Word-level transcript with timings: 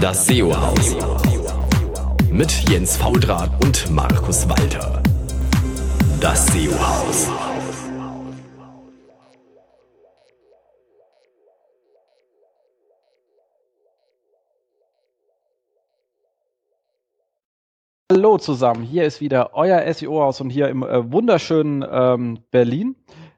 Das 0.00 0.26
SEO-Haus. 0.26 0.96
Mit 2.30 2.68
Jens 2.68 2.96
Faudrat 2.98 3.50
und 3.64 3.90
Markus 3.90 4.46
Walter. 4.48 5.02
Das 6.20 6.46
SEO-Haus. 6.48 7.30
Hallo 18.12 18.38
zusammen, 18.38 18.82
hier 18.82 19.04
ist 19.04 19.20
wieder 19.20 19.54
euer 19.54 19.92
SEO-Haus 19.94 20.40
und 20.40 20.50
hier 20.50 20.68
im 20.68 20.82
äh, 20.82 21.10
wunderschönen 21.10 21.84
ähm, 21.88 22.40
Berlin 22.50 22.96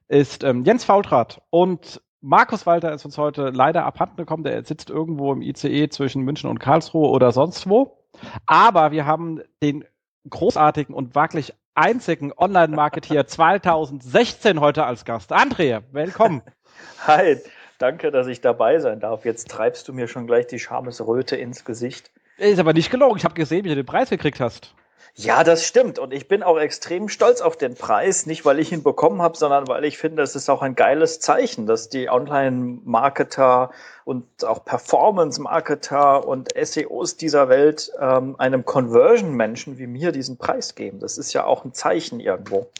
ist 0.08 0.42
ähm, 0.42 0.64
Jens 0.64 0.84
Faultrat 0.84 1.40
und 1.50 2.00
Markus 2.20 2.66
Walter 2.66 2.92
ist 2.92 3.04
uns 3.04 3.16
heute 3.16 3.50
leider 3.50 3.84
abhanden 3.84 4.16
gekommen. 4.16 4.42
Der 4.42 4.64
sitzt 4.64 4.90
irgendwo 4.90 5.32
im 5.32 5.40
ICE 5.40 5.88
zwischen 5.88 6.22
München 6.22 6.50
und 6.50 6.58
Karlsruhe 6.58 7.08
oder 7.08 7.30
sonst 7.30 7.68
wo. 7.68 8.04
Aber 8.46 8.90
wir 8.90 9.06
haben 9.06 9.40
den 9.62 9.84
großartigen 10.28 10.94
und 10.94 11.14
wirklich 11.14 11.54
einzigen 11.74 12.32
Online-Marketeer 12.36 13.26
2016 13.28 14.60
heute 14.60 14.84
als 14.84 15.04
Gast. 15.04 15.32
André, 15.32 15.82
willkommen. 15.92 16.42
Hi, 17.06 17.36
danke, 17.78 18.10
dass 18.10 18.26
ich 18.26 18.40
dabei 18.40 18.80
sein 18.80 18.98
darf. 18.98 19.24
Jetzt 19.24 19.48
treibst 19.48 19.86
du 19.86 19.92
mir 19.92 20.08
schon 20.08 20.26
gleich 20.26 20.48
die 20.48 20.58
Schamesröte 20.58 21.36
ins 21.36 21.64
Gesicht. 21.64 22.10
Ist 22.36 22.58
aber 22.58 22.72
nicht 22.72 22.90
gelogen. 22.90 23.16
Ich 23.16 23.24
habe 23.24 23.34
gesehen, 23.34 23.64
wie 23.64 23.68
du 23.68 23.76
den 23.76 23.86
Preis 23.86 24.10
gekriegt 24.10 24.40
hast. 24.40 24.74
Ja, 25.14 25.42
das 25.42 25.64
stimmt. 25.64 25.98
Und 25.98 26.12
ich 26.12 26.28
bin 26.28 26.44
auch 26.44 26.58
extrem 26.58 27.08
stolz 27.08 27.40
auf 27.40 27.56
den 27.56 27.74
Preis. 27.74 28.26
Nicht, 28.26 28.44
weil 28.44 28.60
ich 28.60 28.70
ihn 28.70 28.84
bekommen 28.84 29.20
habe, 29.20 29.36
sondern 29.36 29.66
weil 29.66 29.84
ich 29.84 29.98
finde, 29.98 30.22
es 30.22 30.36
ist 30.36 30.48
auch 30.48 30.62
ein 30.62 30.76
geiles 30.76 31.18
Zeichen, 31.18 31.66
dass 31.66 31.88
die 31.88 32.08
Online-Marketer 32.08 33.70
und 34.04 34.44
auch 34.44 34.64
Performance-Marketer 34.64 36.26
und 36.26 36.50
SEOs 36.56 37.16
dieser 37.16 37.48
Welt 37.48 37.90
ähm, 38.00 38.36
einem 38.38 38.64
Conversion-Menschen 38.64 39.76
wie 39.78 39.88
mir 39.88 40.12
diesen 40.12 40.38
Preis 40.38 40.76
geben. 40.76 41.00
Das 41.00 41.18
ist 41.18 41.32
ja 41.32 41.44
auch 41.44 41.64
ein 41.64 41.74
Zeichen 41.74 42.20
irgendwo. 42.20 42.70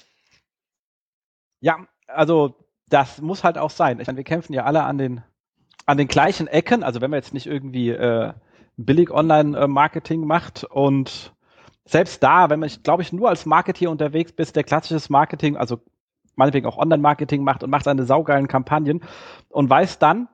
Ja, 1.60 1.78
also 2.06 2.54
das 2.88 3.20
muss 3.20 3.42
halt 3.42 3.58
auch 3.58 3.70
sein. 3.70 3.98
Ich 4.00 4.06
meine, 4.06 4.16
wir 4.16 4.24
kämpfen 4.24 4.52
ja 4.52 4.64
alle 4.64 4.84
an 4.84 4.96
den, 4.96 5.22
an 5.86 5.98
den 5.98 6.08
gleichen 6.08 6.46
Ecken. 6.46 6.84
Also 6.84 7.00
wenn 7.00 7.10
man 7.10 7.18
jetzt 7.18 7.34
nicht 7.34 7.46
irgendwie 7.46 7.90
äh, 7.90 8.32
billig 8.76 9.10
Online-Marketing 9.10 10.24
macht 10.24 10.64
und 10.64 11.32
selbst 11.88 12.22
da, 12.22 12.50
wenn 12.50 12.60
man, 12.60 12.70
glaube 12.82 13.02
ich, 13.02 13.12
nur 13.12 13.28
als 13.28 13.46
Marketeer 13.46 13.90
unterwegs 13.90 14.32
bist, 14.32 14.56
der 14.56 14.64
klassisches 14.64 15.08
Marketing, 15.08 15.56
also 15.56 15.80
meinetwegen 16.36 16.66
auch 16.66 16.76
Online-Marketing 16.76 17.42
macht 17.42 17.64
und 17.64 17.70
macht 17.70 17.84
seine 17.84 18.04
saugeilen 18.04 18.46
Kampagnen 18.46 19.02
und 19.48 19.68
weiß 19.68 19.98
dann, 19.98 20.28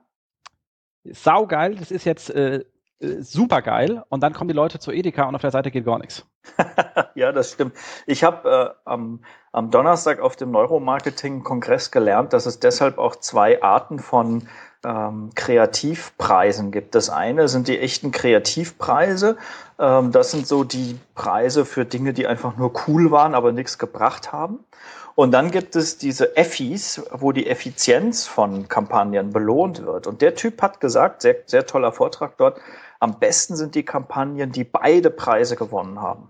saugeil, 1.03 1.75
das 1.75 1.91
ist 1.91 2.05
jetzt 2.05 2.29
äh, 2.29 2.65
äh, 2.99 3.21
super 3.21 3.61
geil 3.61 4.03
und 4.09 4.21
dann 4.21 4.33
kommen 4.33 4.47
die 4.47 4.53
Leute 4.53 4.79
zu 4.79 4.91
Edeka 4.91 5.27
und 5.27 5.35
auf 5.35 5.41
der 5.41 5.51
Seite 5.51 5.71
geht 5.71 5.85
gar 5.85 5.99
nichts. 5.99 6.25
ja, 7.15 7.31
das 7.31 7.51
stimmt. 7.53 7.75
Ich 8.05 8.23
habe 8.23 8.75
äh, 8.85 8.89
am, 8.89 9.23
am 9.51 9.71
Donnerstag 9.71 10.19
auf 10.19 10.35
dem 10.35 10.51
Neuromarketing-Kongress 10.51 11.91
gelernt, 11.91 12.33
dass 12.33 12.45
es 12.45 12.59
deshalb 12.59 12.97
auch 12.97 13.15
zwei 13.15 13.61
Arten 13.61 13.99
von 13.99 14.47
ähm, 14.85 15.31
Kreativpreisen 15.33 16.71
gibt. 16.71 16.95
Das 16.95 17.09
eine 17.09 17.47
sind 17.47 17.67
die 17.67 17.79
echten 17.79 18.11
Kreativpreise. 18.11 19.37
Ähm, 19.79 20.11
das 20.11 20.31
sind 20.31 20.47
so 20.47 20.63
die 20.63 20.99
Preise 21.15 21.65
für 21.65 21.85
Dinge, 21.85 22.13
die 22.13 22.27
einfach 22.27 22.55
nur 22.57 22.71
cool 22.87 23.11
waren, 23.11 23.33
aber 23.33 23.51
nichts 23.51 23.77
gebracht 23.77 24.31
haben. 24.31 24.59
Und 25.15 25.31
dann 25.31 25.49
gibt 25.49 25.75
es 25.75 25.97
diese 25.97 26.35
Effis, 26.35 27.01
wo 27.11 27.31
die 27.31 27.47
Effizienz 27.47 28.27
von 28.27 28.67
Kampagnen 28.67 29.31
belohnt 29.31 29.85
wird. 29.85 30.07
Und 30.07 30.21
der 30.21 30.35
Typ 30.35 30.61
hat 30.61 30.81
gesagt, 30.81 31.21
sehr, 31.21 31.37
sehr 31.45 31.65
toller 31.65 31.93
Vortrag 31.93 32.37
dort, 32.37 32.59
am 32.99 33.19
besten 33.19 33.55
sind 33.55 33.75
die 33.75 33.83
Kampagnen, 33.83 34.51
die 34.51 34.65
beide 34.65 35.09
Preise 35.09 35.55
gewonnen 35.55 36.01
haben. 36.01 36.29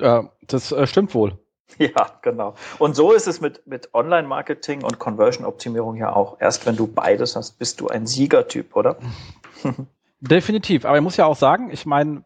Äh, 0.00 0.24
das 0.42 0.72
äh, 0.72 0.86
stimmt 0.86 1.14
wohl. 1.14 1.38
Ja, 1.78 2.10
genau. 2.22 2.54
Und 2.78 2.96
so 2.96 3.12
ist 3.12 3.26
es 3.26 3.40
mit, 3.40 3.66
mit 3.66 3.94
Online-Marketing 3.94 4.82
und 4.82 4.98
Conversion-Optimierung 4.98 5.96
ja 5.96 6.12
auch. 6.12 6.40
Erst 6.40 6.66
wenn 6.66 6.76
du 6.76 6.86
beides 6.86 7.36
hast, 7.36 7.58
bist 7.58 7.80
du 7.80 7.88
ein 7.88 8.06
Siegertyp, 8.06 8.74
oder? 8.74 8.96
Definitiv. 10.20 10.84
Aber 10.84 10.96
ich 10.96 11.02
muss 11.02 11.16
ja 11.16 11.26
auch 11.26 11.36
sagen, 11.36 11.70
ich 11.70 11.86
meine, 11.86 12.24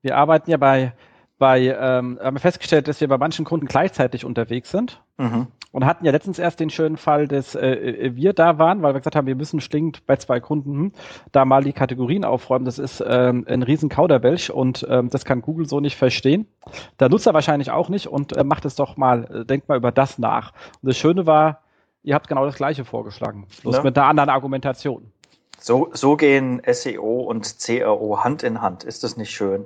wir 0.00 0.16
arbeiten 0.16 0.50
ja 0.50 0.56
bei, 0.56 0.94
bei 1.38 1.60
ähm, 1.60 2.18
haben 2.22 2.38
festgestellt, 2.38 2.88
dass 2.88 3.00
wir 3.00 3.08
bei 3.08 3.18
manchen 3.18 3.44
Kunden 3.44 3.66
gleichzeitig 3.66 4.24
unterwegs 4.24 4.70
sind. 4.70 5.02
Mhm. 5.18 5.48
Und 5.72 5.86
hatten 5.86 6.04
ja 6.04 6.12
letztens 6.12 6.38
erst 6.38 6.60
den 6.60 6.70
schönen 6.70 6.98
Fall, 6.98 7.26
dass 7.26 7.54
äh, 7.54 7.70
äh, 7.70 8.16
wir 8.16 8.34
da 8.34 8.58
waren, 8.58 8.82
weil 8.82 8.92
wir 8.92 9.00
gesagt 9.00 9.16
haben, 9.16 9.26
wir 9.26 9.34
müssen 9.34 9.60
stinkt 9.60 10.06
bei 10.06 10.16
zwei 10.16 10.38
Kunden 10.38 10.72
hm, 10.72 10.92
da 11.32 11.44
mal 11.46 11.64
die 11.64 11.72
Kategorien 11.72 12.24
aufräumen. 12.24 12.66
Das 12.66 12.78
ist 12.78 13.02
ähm, 13.06 13.46
ein 13.48 13.62
riesen 13.62 13.88
Kauderwelsch 13.88 14.50
und 14.50 14.86
ähm, 14.88 15.08
das 15.08 15.24
kann 15.24 15.40
Google 15.40 15.66
so 15.66 15.80
nicht 15.80 15.96
verstehen. 15.96 16.46
Der 17.00 17.08
Nutzer 17.08 17.32
wahrscheinlich 17.32 17.70
auch 17.70 17.88
nicht 17.88 18.06
und 18.06 18.36
äh, 18.36 18.44
macht 18.44 18.66
es 18.66 18.74
doch 18.74 18.98
mal, 18.98 19.24
äh, 19.24 19.44
denkt 19.46 19.68
mal 19.68 19.78
über 19.78 19.92
das 19.92 20.18
nach. 20.18 20.52
Und 20.82 20.88
das 20.88 20.98
Schöne 20.98 21.26
war, 21.26 21.62
ihr 22.02 22.14
habt 22.14 22.28
genau 22.28 22.44
das 22.44 22.56
Gleiche 22.56 22.84
vorgeschlagen, 22.84 23.46
bloß 23.62 23.76
ja. 23.76 23.82
mit 23.82 23.96
einer 23.96 24.08
anderen 24.08 24.28
Argumentation. 24.28 25.10
So, 25.58 25.90
so 25.92 26.16
gehen 26.16 26.60
SEO 26.70 27.20
und 27.20 27.56
CRO 27.58 28.22
Hand 28.22 28.42
in 28.42 28.60
Hand. 28.60 28.84
Ist 28.84 29.04
das 29.04 29.16
nicht 29.16 29.30
schön? 29.30 29.64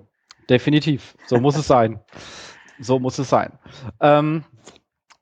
Definitiv. 0.49 1.17
So 1.27 1.41
muss 1.41 1.57
es 1.57 1.67
sein. 1.67 1.99
So 2.79 2.99
muss 2.99 3.19
es 3.19 3.31
sein. 3.31 3.53
Ähm, 4.01 4.45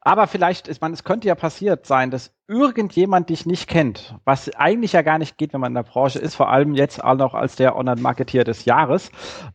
aber 0.04 0.26
vielleicht, 0.26 0.68
ich 0.68 0.82
meine, 0.82 0.92
es 0.92 1.02
könnte 1.02 1.26
ja 1.28 1.34
passiert 1.34 1.86
sein, 1.86 2.10
dass 2.10 2.30
irgendjemand 2.46 3.30
dich 3.30 3.46
nicht 3.46 3.68
kennt, 3.68 4.14
was 4.24 4.54
eigentlich 4.54 4.92
ja 4.92 5.00
gar 5.00 5.18
nicht 5.18 5.38
geht, 5.38 5.54
wenn 5.54 5.60
man 5.62 5.70
in 5.70 5.76
der 5.76 5.82
Branche 5.82 6.18
ist, 6.18 6.34
vor 6.34 6.50
allem 6.50 6.74
jetzt 6.74 7.02
auch 7.02 7.14
noch 7.14 7.32
als 7.32 7.56
der 7.56 7.74
Online-Marketeer 7.74 8.44
des 8.44 8.66
Jahres. 8.66 9.10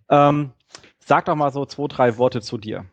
Ähm, 0.09 0.52
sag 1.06 1.26
doch 1.26 1.36
mal 1.36 1.52
so 1.52 1.66
zwei, 1.66 1.88
drei 1.88 2.18
Worte 2.18 2.42
zu 2.42 2.58
dir. 2.58 2.86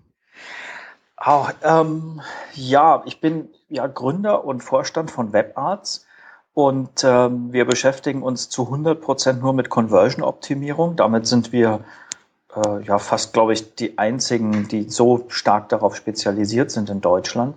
Oh, 1.24 1.46
ähm, 1.62 2.20
ja, 2.52 3.02
ich 3.06 3.22
bin 3.22 3.48
ja 3.70 3.86
Gründer 3.86 4.44
und 4.44 4.62
Vorstand 4.62 5.10
von 5.10 5.32
WebArts 5.32 6.06
und 6.52 7.04
ähm, 7.04 7.54
wir 7.54 7.64
beschäftigen 7.64 8.22
uns 8.22 8.50
zu 8.50 8.64
100 8.64 9.00
Prozent 9.00 9.40
nur 9.40 9.54
mit 9.54 9.70
Conversion-Optimierung. 9.70 10.96
Damit 10.96 11.26
sind 11.26 11.52
wir 11.52 11.80
äh, 12.56 12.82
ja 12.82 12.98
fast, 12.98 13.32
glaube 13.32 13.52
ich, 13.52 13.74
die 13.74 13.98
einzigen, 13.98 14.68
die 14.68 14.88
so 14.88 15.24
stark 15.28 15.68
darauf 15.68 15.96
spezialisiert 15.96 16.70
sind 16.70 16.90
in 16.90 17.00
Deutschland. 17.00 17.56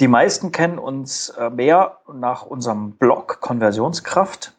Die 0.00 0.08
meisten 0.08 0.52
kennen 0.52 0.78
uns 0.78 1.28
äh, 1.30 1.50
mehr 1.50 1.98
nach 2.12 2.46
unserem 2.46 2.92
Blog 2.92 3.40
Konversionskraft. 3.40 4.54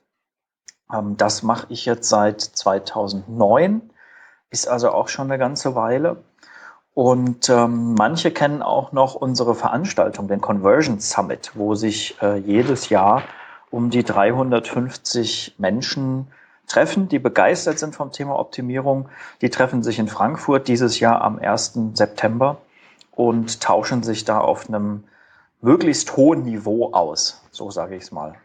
Ähm, 0.93 1.17
das 1.17 1.43
mache 1.43 1.67
ich 1.69 1.85
jetzt 1.85 2.07
seit 2.09 2.41
2009, 2.41 3.81
ist 4.51 4.67
also 4.67 4.91
auch 4.91 5.07
schon 5.07 5.29
eine 5.29 5.39
ganze 5.39 5.75
Weile. 5.75 6.23
Und 6.93 7.49
ähm, 7.49 7.95
manche 7.95 8.29
kennen 8.29 8.61
auch 8.61 8.91
noch 8.91 9.15
unsere 9.15 9.55
Veranstaltung, 9.55 10.27
den 10.27 10.41
Conversion 10.41 10.99
Summit, 10.99 11.51
wo 11.55 11.73
sich 11.73 12.21
äh, 12.21 12.37
jedes 12.37 12.89
Jahr 12.89 13.23
um 13.71 13.89
die 13.89 14.03
350 14.03 15.55
Menschen 15.57 16.27
treffen, 16.67 17.07
die 17.09 17.19
begeistert 17.19 17.79
sind 17.79 17.95
vom 17.95 18.11
Thema 18.11 18.39
Optimierung. 18.39 19.09
Die 19.41 19.49
treffen 19.49 19.83
sich 19.83 19.99
in 19.99 20.07
Frankfurt 20.07 20.67
dieses 20.67 20.99
Jahr 20.99 21.21
am 21.21 21.39
1. 21.39 21.79
September 21.93 22.57
und 23.11 23.61
tauschen 23.61 24.03
sich 24.03 24.25
da 24.25 24.39
auf 24.39 24.67
einem 24.67 25.03
möglichst 25.61 26.17
hohen 26.17 26.43
Niveau 26.43 26.91
aus. 26.93 27.41
So 27.51 27.71
sage 27.71 27.95
ich 27.95 28.03
es 28.03 28.11
mal. 28.11 28.35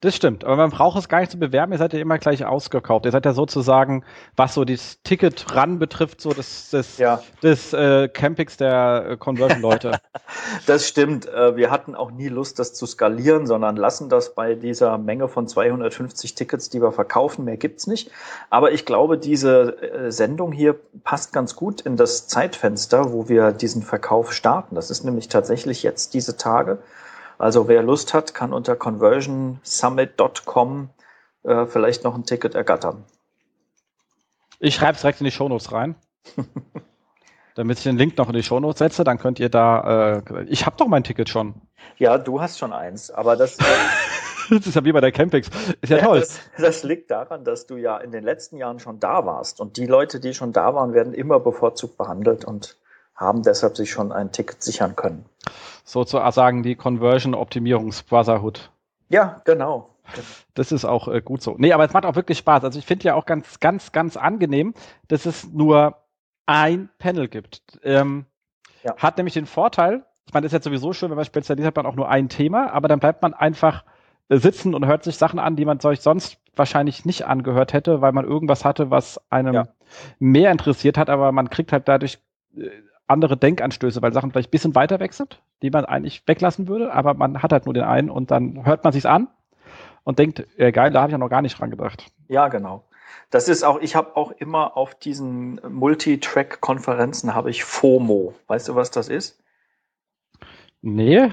Das 0.00 0.14
stimmt, 0.14 0.44
aber 0.44 0.54
man 0.54 0.70
braucht 0.70 0.96
es 0.96 1.08
gar 1.08 1.18
nicht 1.18 1.32
zu 1.32 1.40
bewerben, 1.40 1.72
ihr 1.72 1.78
seid 1.78 1.92
ja 1.92 1.98
immer 1.98 2.18
gleich 2.18 2.44
ausgekauft. 2.44 3.04
Ihr 3.04 3.10
seid 3.10 3.24
ja 3.24 3.32
sozusagen, 3.32 4.04
was 4.36 4.54
so 4.54 4.64
das 4.64 5.02
Ticket 5.02 5.52
ran 5.56 5.80
betrifft, 5.80 6.20
so 6.20 6.32
das, 6.32 6.70
das, 6.70 6.98
ja. 6.98 7.20
des 7.42 7.72
äh, 7.72 8.06
Campings 8.06 8.56
der 8.56 9.06
äh, 9.10 9.16
Conversion-Leute. 9.16 9.98
das 10.66 10.86
stimmt. 10.86 11.26
Äh, 11.26 11.56
wir 11.56 11.72
hatten 11.72 11.96
auch 11.96 12.12
nie 12.12 12.28
Lust, 12.28 12.60
das 12.60 12.74
zu 12.74 12.86
skalieren, 12.86 13.48
sondern 13.48 13.74
lassen 13.74 14.08
das 14.08 14.36
bei 14.36 14.54
dieser 14.54 14.98
Menge 14.98 15.26
von 15.26 15.48
250 15.48 16.36
Tickets, 16.36 16.70
die 16.70 16.80
wir 16.80 16.92
verkaufen. 16.92 17.44
Mehr 17.44 17.56
gibt's 17.56 17.88
nicht. 17.88 18.12
Aber 18.50 18.70
ich 18.70 18.86
glaube, 18.86 19.18
diese 19.18 19.82
äh, 19.82 20.12
Sendung 20.12 20.52
hier 20.52 20.76
passt 21.02 21.32
ganz 21.32 21.56
gut 21.56 21.80
in 21.80 21.96
das 21.96 22.28
Zeitfenster, 22.28 23.12
wo 23.12 23.28
wir 23.28 23.50
diesen 23.50 23.82
Verkauf 23.82 24.32
starten. 24.32 24.76
Das 24.76 24.92
ist 24.92 25.02
nämlich 25.02 25.26
tatsächlich 25.26 25.82
jetzt 25.82 26.14
diese 26.14 26.36
Tage. 26.36 26.78
Also 27.38 27.68
wer 27.68 27.82
Lust 27.82 28.14
hat, 28.14 28.34
kann 28.34 28.52
unter 28.52 28.76
conversionsummit.com 28.76 30.90
äh, 31.44 31.66
vielleicht 31.66 32.04
noch 32.04 32.14
ein 32.14 32.24
Ticket 32.24 32.54
ergattern. 32.54 33.04
Ich 34.58 34.74
schreibe 34.74 34.94
es 34.94 35.02
direkt 35.02 35.20
in 35.20 35.24
die 35.24 35.30
Shownotes 35.30 35.72
rein. 35.72 35.94
damit 37.58 37.78
ich 37.78 37.82
den 37.82 37.98
Link 37.98 38.16
noch 38.16 38.28
in 38.28 38.34
die 38.34 38.42
Shownotes 38.44 38.78
setze, 38.78 39.02
dann 39.02 39.18
könnt 39.18 39.40
ihr 39.40 39.48
da. 39.48 40.22
Äh, 40.28 40.44
ich 40.44 40.64
habe 40.64 40.76
doch 40.76 40.86
mein 40.86 41.02
Ticket 41.02 41.28
schon. 41.28 41.54
Ja, 41.96 42.16
du 42.16 42.40
hast 42.40 42.56
schon 42.56 42.72
eins, 42.72 43.10
aber 43.10 43.36
das. 43.36 43.58
Äh, 44.50 44.50
das 44.50 44.66
ist 44.66 44.76
ja 44.76 44.82
wie 44.82 44.92
bei 44.92 45.02
der 45.02 45.12
Campix. 45.12 45.50
Ist 45.82 45.90
ja, 45.90 45.98
ja 45.98 46.06
toll. 46.06 46.20
Das, 46.20 46.38
das, 46.56 46.82
liegt 46.82 47.10
daran, 47.10 47.44
dass 47.44 47.66
du 47.66 47.76
ja 47.76 47.98
in 47.98 48.12
den 48.12 48.24
letzten 48.24 48.56
Jahren 48.56 48.78
schon 48.78 48.98
da 48.98 49.26
warst. 49.26 49.60
Und 49.60 49.76
die 49.76 49.84
Leute, 49.84 50.20
die 50.20 50.32
schon 50.32 50.54
da 50.54 50.74
waren, 50.74 50.94
werden 50.94 51.12
immer 51.12 51.38
bevorzugt 51.38 51.98
behandelt 51.98 52.46
und 52.46 52.78
haben 53.14 53.42
deshalb 53.42 53.76
sich 53.76 53.90
schon 53.90 54.10
ein 54.10 54.32
Ticket 54.32 54.62
sichern 54.62 54.96
können. 54.96 55.26
Sozusagen 55.88 56.62
die 56.62 56.74
Conversion 56.74 57.34
Optimierungs 57.34 58.02
Brotherhood. 58.02 58.70
Ja, 59.08 59.40
genau. 59.46 59.88
Das 60.52 60.70
ist 60.70 60.84
auch 60.84 61.08
äh, 61.08 61.22
gut 61.22 61.40
so. 61.40 61.54
Nee, 61.56 61.72
aber 61.72 61.86
es 61.86 61.94
macht 61.94 62.04
auch 62.04 62.14
wirklich 62.14 62.36
Spaß. 62.36 62.62
Also 62.62 62.78
ich 62.78 62.84
finde 62.84 63.04
ja 63.04 63.14
auch 63.14 63.24
ganz, 63.24 63.58
ganz, 63.58 63.90
ganz 63.90 64.18
angenehm, 64.18 64.74
dass 65.08 65.24
es 65.24 65.50
nur 65.50 65.96
ein 66.44 66.90
Panel 66.98 67.26
gibt. 67.26 67.62
Ähm, 67.82 68.26
ja. 68.84 68.96
Hat 68.98 69.16
nämlich 69.16 69.32
den 69.32 69.46
Vorteil, 69.46 70.04
ich 70.26 70.34
meine, 70.34 70.44
das 70.44 70.50
ist 70.50 70.56
jetzt 70.58 70.64
sowieso 70.64 70.92
schön, 70.92 71.08
wenn 71.08 71.16
man 71.16 71.24
spezialisiert 71.24 71.68
hat, 71.68 71.82
man 71.82 71.90
auch 71.90 71.96
nur 71.96 72.10
ein 72.10 72.28
Thema, 72.28 72.70
aber 72.70 72.88
dann 72.88 73.00
bleibt 73.00 73.22
man 73.22 73.32
einfach 73.32 73.82
äh, 74.28 74.36
sitzen 74.36 74.74
und 74.74 74.84
hört 74.84 75.04
sich 75.04 75.16
Sachen 75.16 75.38
an, 75.38 75.56
die 75.56 75.64
man 75.64 75.80
sich 75.80 76.02
sonst 76.02 76.38
wahrscheinlich 76.54 77.06
nicht 77.06 77.24
angehört 77.24 77.72
hätte, 77.72 78.02
weil 78.02 78.12
man 78.12 78.26
irgendwas 78.26 78.66
hatte, 78.66 78.90
was 78.90 79.18
einem 79.30 79.54
ja. 79.54 79.68
mehr 80.18 80.52
interessiert 80.52 80.98
hat, 80.98 81.08
aber 81.08 81.32
man 81.32 81.48
kriegt 81.48 81.72
halt 81.72 81.88
dadurch 81.88 82.18
äh, 82.54 82.68
andere 83.08 83.36
Denkanstöße, 83.36 84.02
weil 84.02 84.12
Sachen 84.12 84.30
vielleicht 84.30 84.48
ein 84.48 84.52
bisschen 84.52 84.74
weiter 84.74 85.00
weg 85.00 85.14
sind, 85.14 85.40
die 85.62 85.70
man 85.70 85.84
eigentlich 85.84 86.22
weglassen 86.26 86.68
würde, 86.68 86.92
aber 86.92 87.14
man 87.14 87.42
hat 87.42 87.52
halt 87.52 87.64
nur 87.64 87.74
den 87.74 87.84
einen 87.84 88.10
und 88.10 88.30
dann 88.30 88.64
hört 88.64 88.84
man 88.84 88.92
sich's 88.92 89.06
an 89.06 89.28
und 90.04 90.18
denkt, 90.18 90.46
äh, 90.56 90.72
geil, 90.72 90.90
da 90.90 91.00
habe 91.00 91.10
ich 91.10 91.12
ja 91.12 91.18
noch 91.18 91.30
gar 91.30 91.42
nicht 91.42 91.58
dran 91.58 91.70
gedacht. 91.70 92.06
Ja, 92.28 92.48
genau. 92.48 92.84
Das 93.30 93.48
ist 93.48 93.62
auch, 93.62 93.80
ich 93.80 93.94
habe 93.96 94.16
auch 94.16 94.30
immer 94.32 94.76
auf 94.76 94.94
diesen 94.94 95.60
Multitrack-Konferenzen 95.68 97.34
habe 97.34 97.50
ich 97.50 97.64
FOMO. 97.64 98.34
Weißt 98.46 98.68
du, 98.68 98.74
was 98.74 98.90
das 98.90 99.08
ist? 99.08 99.42
Nee. 100.80 101.30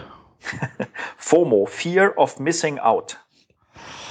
FOMO, 1.17 1.65
Fear 1.65 2.17
of 2.17 2.39
Missing 2.39 2.79
Out. 2.79 3.24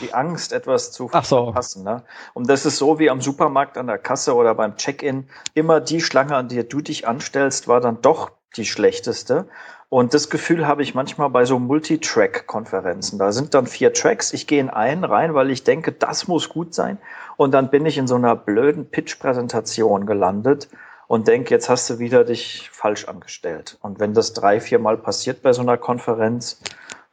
Die 0.01 0.13
Angst, 0.13 0.53
etwas 0.53 0.93
zu 0.93 1.09
Ach 1.13 1.25
so. 1.25 1.45
verpassen. 1.45 1.85
Ne? 1.85 2.03
Und 2.33 2.49
das 2.49 2.67
ist 2.67 2.79
so 2.79 2.99
wie 2.99 3.11
am 3.11 3.21
Supermarkt 3.21 3.79
an 3.79 3.87
der 3.87 3.99
Kasse 3.99 4.35
oder 4.35 4.55
beim 4.55 4.77
Check-in. 4.77 5.29
Immer 5.55 5.81
die 5.81 6.01
Schlange, 6.01 6.37
an 6.37 6.49
der 6.49 6.65
du 6.65 6.81
dich 6.81 7.07
anstellst, 7.07 7.69
war 7.69 7.81
dann 7.81 8.03
doch 8.03 8.33
die 8.57 8.67
schlechteste. 8.67 9.47
Und 9.89 10.13
das 10.13 10.29
Gefühl 10.29 10.67
habe 10.67 10.83
ich 10.83 10.95
manchmal 10.95 11.31
bei 11.31 11.45
so 11.45 11.59
Multitrack-Konferenzen. 11.59 13.19
Da 13.19 13.31
sind 13.31 13.55
dann 13.55 13.67
vier 13.67 13.93
Tracks. 13.93 14.33
Ich 14.33 14.47
gehe 14.47 14.61
in 14.61 14.71
einen 14.71 15.05
rein, 15.05 15.35
weil 15.35 15.51
ich 15.51 15.63
denke, 15.63 15.93
das 15.93 16.27
muss 16.27 16.49
gut 16.49 16.75
sein. 16.75 16.99
Und 17.37 17.53
dann 17.53 17.71
bin 17.71 17.87
ich 17.87 17.99
in 17.99 18.09
so 18.09 18.17
einer 18.17 18.35
blöden 18.35 18.91
Pitch-Präsentation 18.91 20.07
gelandet 20.07 20.69
und 21.07 21.29
denke, 21.29 21.51
jetzt 21.51 21.69
hast 21.69 21.89
du 21.91 21.99
wieder 21.99 22.25
dich 22.25 22.71
falsch 22.73 23.07
angestellt. 23.07 23.79
Und 23.83 24.01
wenn 24.01 24.15
das 24.15 24.33
drei, 24.33 24.61
vier 24.61 24.79
Mal 24.79 24.97
passiert 24.97 25.43
bei 25.43 25.53
so 25.53 25.63
einer 25.63 25.77
Konferenz, 25.77 26.61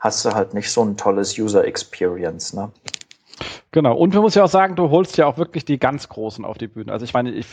hast 0.02 0.26
du 0.26 0.32
halt 0.32 0.54
nicht 0.54 0.70
so 0.70 0.84
ein 0.84 0.98
tolles 0.98 1.38
User 1.38 1.64
Experience. 1.64 2.54
Ne? 2.54 2.72
Genau, 3.72 3.96
und 3.96 4.14
man 4.14 4.24
muss 4.24 4.36
ja 4.36 4.44
auch 4.44 4.50
sagen, 4.50 4.76
du 4.76 4.90
holst 4.90 5.16
ja 5.18 5.28
auch 5.28 5.38
wirklich 5.38 5.64
die 5.64 5.80
ganz 5.80 6.10
Großen 6.10 6.44
auf 6.44 6.58
die 6.58 6.68
Bühne. 6.68 6.92
Also 6.92 7.06
ich 7.06 7.14
meine, 7.14 7.32
ich, 7.32 7.48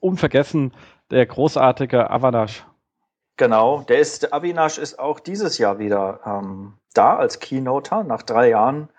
unvergessen 0.00 0.74
der 1.10 1.24
großartige 1.24 2.10
Avanash. 2.10 2.66
Genau, 3.38 3.80
der 3.88 3.98
ist, 3.98 4.32
Avinash 4.34 4.76
ist 4.76 4.98
auch 4.98 5.18
dieses 5.18 5.56
Jahr 5.56 5.78
wieder 5.78 6.20
ähm, 6.26 6.74
da 6.92 7.16
als 7.16 7.38
Keynoter. 7.38 8.04
Nach 8.04 8.22
drei 8.22 8.50
Jahren 8.50 8.90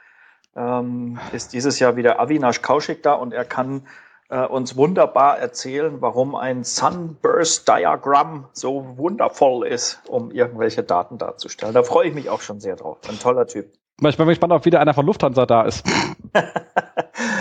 ähm, 0.56 1.20
ist 1.34 1.54
dieses 1.54 1.80
Jahr 1.80 1.96
wieder 1.96 2.20
Avinash 2.20 2.62
Kaushik 2.62 3.04
da 3.04 3.14
und 3.14 3.34
er 3.34 3.46
kann 3.46 3.86
äh, 4.30 4.46
uns 4.46 4.76
wunderbar 4.76 5.40
erzählen, 5.40 6.02
warum 6.02 6.36
ein 6.36 6.64
Sunburst 6.64 7.68
Diagramm 7.68 8.48
so 8.54 8.98
wundervoll 8.98 9.68
ist, 9.68 10.02
um 10.08 10.32
irgendwelche 10.32 10.84
Daten 10.84 11.18
darzustellen. 11.18 11.74
Da 11.74 11.84
freue 11.84 12.08
ich 12.08 12.14
mich 12.14 12.30
auch 12.30 12.42
schon 12.42 12.60
sehr 12.60 12.76
drauf. 12.76 12.98
Ein 13.08 13.20
toller 13.20 13.48
Typ. 13.48 13.74
Ich 14.02 14.18
bin 14.18 14.28
gespannt, 14.28 14.54
ob 14.54 14.66
wieder 14.66 14.80
einer 14.80 14.94
von 14.94 15.06
Lufthansa 15.06 15.46
da 15.46 15.64
ist. 15.64 15.86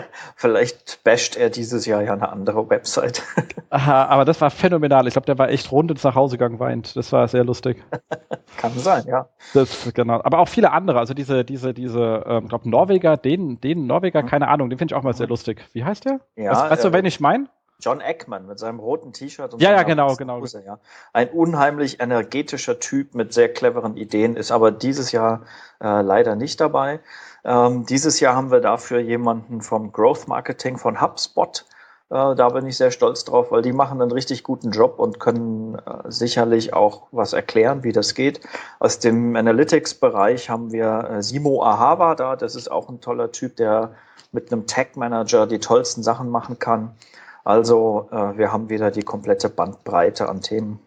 vielleicht 0.36 1.02
basht 1.04 1.36
er 1.36 1.50
dieses 1.50 1.86
Jahr 1.86 2.02
ja 2.02 2.12
eine 2.12 2.28
andere 2.28 2.68
Website. 2.68 3.22
Aha, 3.70 4.04
aber 4.06 4.24
das 4.24 4.40
war 4.40 4.50
phänomenal. 4.50 5.06
Ich 5.06 5.14
glaube, 5.14 5.26
der 5.26 5.38
war 5.38 5.48
echt 5.48 5.70
rund 5.72 5.90
ins 5.90 6.04
Nachhausegang 6.04 6.58
weint. 6.58 6.96
Das 6.96 7.12
war 7.12 7.28
sehr 7.28 7.44
lustig. 7.44 7.82
Kann 8.56 8.72
sein, 8.78 9.04
ja. 9.06 9.28
Das, 9.54 9.92
genau. 9.94 10.20
Aber 10.22 10.38
auch 10.38 10.48
viele 10.48 10.72
andere. 10.72 10.98
Also 10.98 11.14
diese, 11.14 11.44
diese, 11.44 11.74
diese, 11.74 12.24
ähm, 12.26 12.48
glaube 12.48 12.68
Norweger, 12.68 13.16
den, 13.16 13.60
den 13.60 13.86
Norweger, 13.86 14.22
mhm. 14.22 14.26
keine 14.26 14.48
Ahnung, 14.48 14.70
den 14.70 14.78
finde 14.78 14.92
ich 14.92 14.98
auch 14.98 15.02
mal 15.02 15.14
sehr 15.14 15.28
lustig. 15.28 15.64
Wie 15.72 15.84
heißt 15.84 16.04
der? 16.04 16.20
Ja, 16.36 16.52
weißt, 16.52 16.70
weißt 16.70 16.84
äh, 16.84 16.90
du, 16.90 16.96
wen 16.96 17.04
ich 17.04 17.20
meine? 17.20 17.48
John 17.78 18.00
Eckman 18.00 18.46
mit 18.46 18.58
seinem 18.58 18.80
roten 18.80 19.12
T-Shirt 19.12 19.52
und 19.52 19.60
Ja, 19.60 19.72
ja, 19.72 19.82
genau, 19.82 20.14
genau. 20.16 20.40
Hose, 20.40 20.62
ja. 20.64 20.78
Ein 21.12 21.28
unheimlich 21.28 22.00
energetischer 22.00 22.80
Typ 22.80 23.14
mit 23.14 23.34
sehr 23.34 23.52
cleveren 23.52 23.96
Ideen, 23.96 24.36
ist 24.36 24.50
aber 24.50 24.70
dieses 24.72 25.12
Jahr 25.12 25.42
äh, 25.80 26.00
leider 26.00 26.36
nicht 26.36 26.60
dabei. 26.60 27.00
Ähm, 27.46 27.86
dieses 27.86 28.18
Jahr 28.18 28.34
haben 28.34 28.50
wir 28.50 28.60
dafür 28.60 28.98
jemanden 28.98 29.62
vom 29.62 29.92
Growth 29.92 30.26
Marketing 30.26 30.78
von 30.78 31.00
HubSpot. 31.00 31.64
Äh, 32.10 32.34
da 32.34 32.48
bin 32.48 32.66
ich 32.66 32.76
sehr 32.76 32.90
stolz 32.90 33.24
drauf, 33.24 33.52
weil 33.52 33.62
die 33.62 33.72
machen 33.72 34.02
einen 34.02 34.10
richtig 34.10 34.42
guten 34.42 34.72
Job 34.72 34.98
und 34.98 35.20
können 35.20 35.76
äh, 35.76 36.10
sicherlich 36.10 36.74
auch 36.74 37.06
was 37.12 37.32
erklären, 37.32 37.84
wie 37.84 37.92
das 37.92 38.14
geht. 38.14 38.40
Aus 38.80 38.98
dem 38.98 39.36
Analytics-Bereich 39.36 40.50
haben 40.50 40.72
wir 40.72 41.08
äh, 41.10 41.22
Simo 41.22 41.62
Ahava 41.62 42.16
da. 42.16 42.34
Das 42.34 42.56
ist 42.56 42.68
auch 42.70 42.88
ein 42.88 43.00
toller 43.00 43.30
Typ, 43.30 43.56
der 43.56 43.92
mit 44.32 44.52
einem 44.52 44.66
Tag 44.66 44.96
Manager 44.96 45.46
die 45.46 45.60
tollsten 45.60 46.02
Sachen 46.02 46.28
machen 46.30 46.58
kann. 46.58 46.94
Also 47.44 48.08
äh, 48.10 48.36
wir 48.38 48.52
haben 48.52 48.68
wieder 48.70 48.90
die 48.90 49.02
komplette 49.02 49.48
Bandbreite 49.48 50.28
an 50.28 50.40
Themen. 50.42 50.80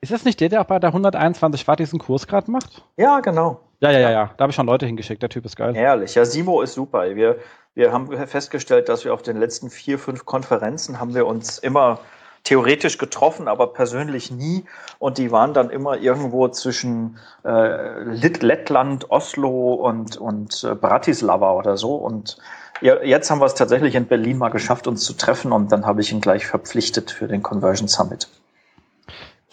Ist 0.00 0.12
das 0.12 0.24
nicht 0.24 0.40
der, 0.40 0.48
der 0.48 0.60
auch 0.60 0.66
bei 0.66 0.78
der 0.78 0.90
121 0.90 1.66
Watt 1.66 1.78
diesen 1.78 1.98
Kurs 1.98 2.26
gerade 2.26 2.50
macht? 2.50 2.84
Ja, 2.96 3.20
genau. 3.20 3.60
Ja, 3.80 3.90
ja, 3.90 3.98
ja, 3.98 4.10
ja. 4.10 4.30
Da 4.36 4.42
habe 4.42 4.50
ich 4.50 4.56
schon 4.56 4.66
Leute 4.66 4.86
hingeschickt. 4.86 5.22
Der 5.22 5.28
Typ 5.28 5.44
ist 5.44 5.56
geil. 5.56 5.74
Herrlich. 5.74 6.14
Ja, 6.14 6.24
Simo 6.24 6.62
ist 6.62 6.74
super. 6.74 7.14
Wir, 7.14 7.38
wir 7.74 7.92
haben 7.92 8.10
festgestellt, 8.26 8.88
dass 8.88 9.04
wir 9.04 9.12
auf 9.12 9.22
den 9.22 9.38
letzten 9.38 9.70
vier, 9.70 9.98
fünf 9.98 10.24
Konferenzen 10.24 11.00
haben 11.00 11.14
wir 11.14 11.26
uns 11.26 11.58
immer 11.58 12.00
theoretisch 12.44 12.98
getroffen, 12.98 13.48
aber 13.48 13.72
persönlich 13.72 14.30
nie. 14.30 14.64
Und 14.98 15.18
die 15.18 15.32
waren 15.32 15.52
dann 15.52 15.70
immer 15.70 15.98
irgendwo 15.98 16.48
zwischen 16.48 17.18
äh, 17.44 18.02
Lettland, 18.04 19.10
Oslo 19.10 19.74
und, 19.74 20.16
und 20.16 20.62
äh, 20.62 20.74
Bratislava 20.74 21.52
oder 21.52 21.76
so. 21.76 21.96
Und 21.96 22.38
ja, 22.80 23.02
jetzt 23.02 23.30
haben 23.30 23.40
wir 23.40 23.46
es 23.46 23.54
tatsächlich 23.54 23.94
in 23.94 24.06
Berlin 24.06 24.38
mal 24.38 24.50
geschafft, 24.50 24.86
uns 24.86 25.04
zu 25.04 25.14
treffen 25.14 25.52
und 25.52 25.72
dann 25.72 25.86
habe 25.86 26.00
ich 26.02 26.12
ihn 26.12 26.20
gleich 26.20 26.46
verpflichtet 26.46 27.10
für 27.10 27.26
den 27.26 27.42
Conversion 27.42 27.88
Summit. 27.88 28.28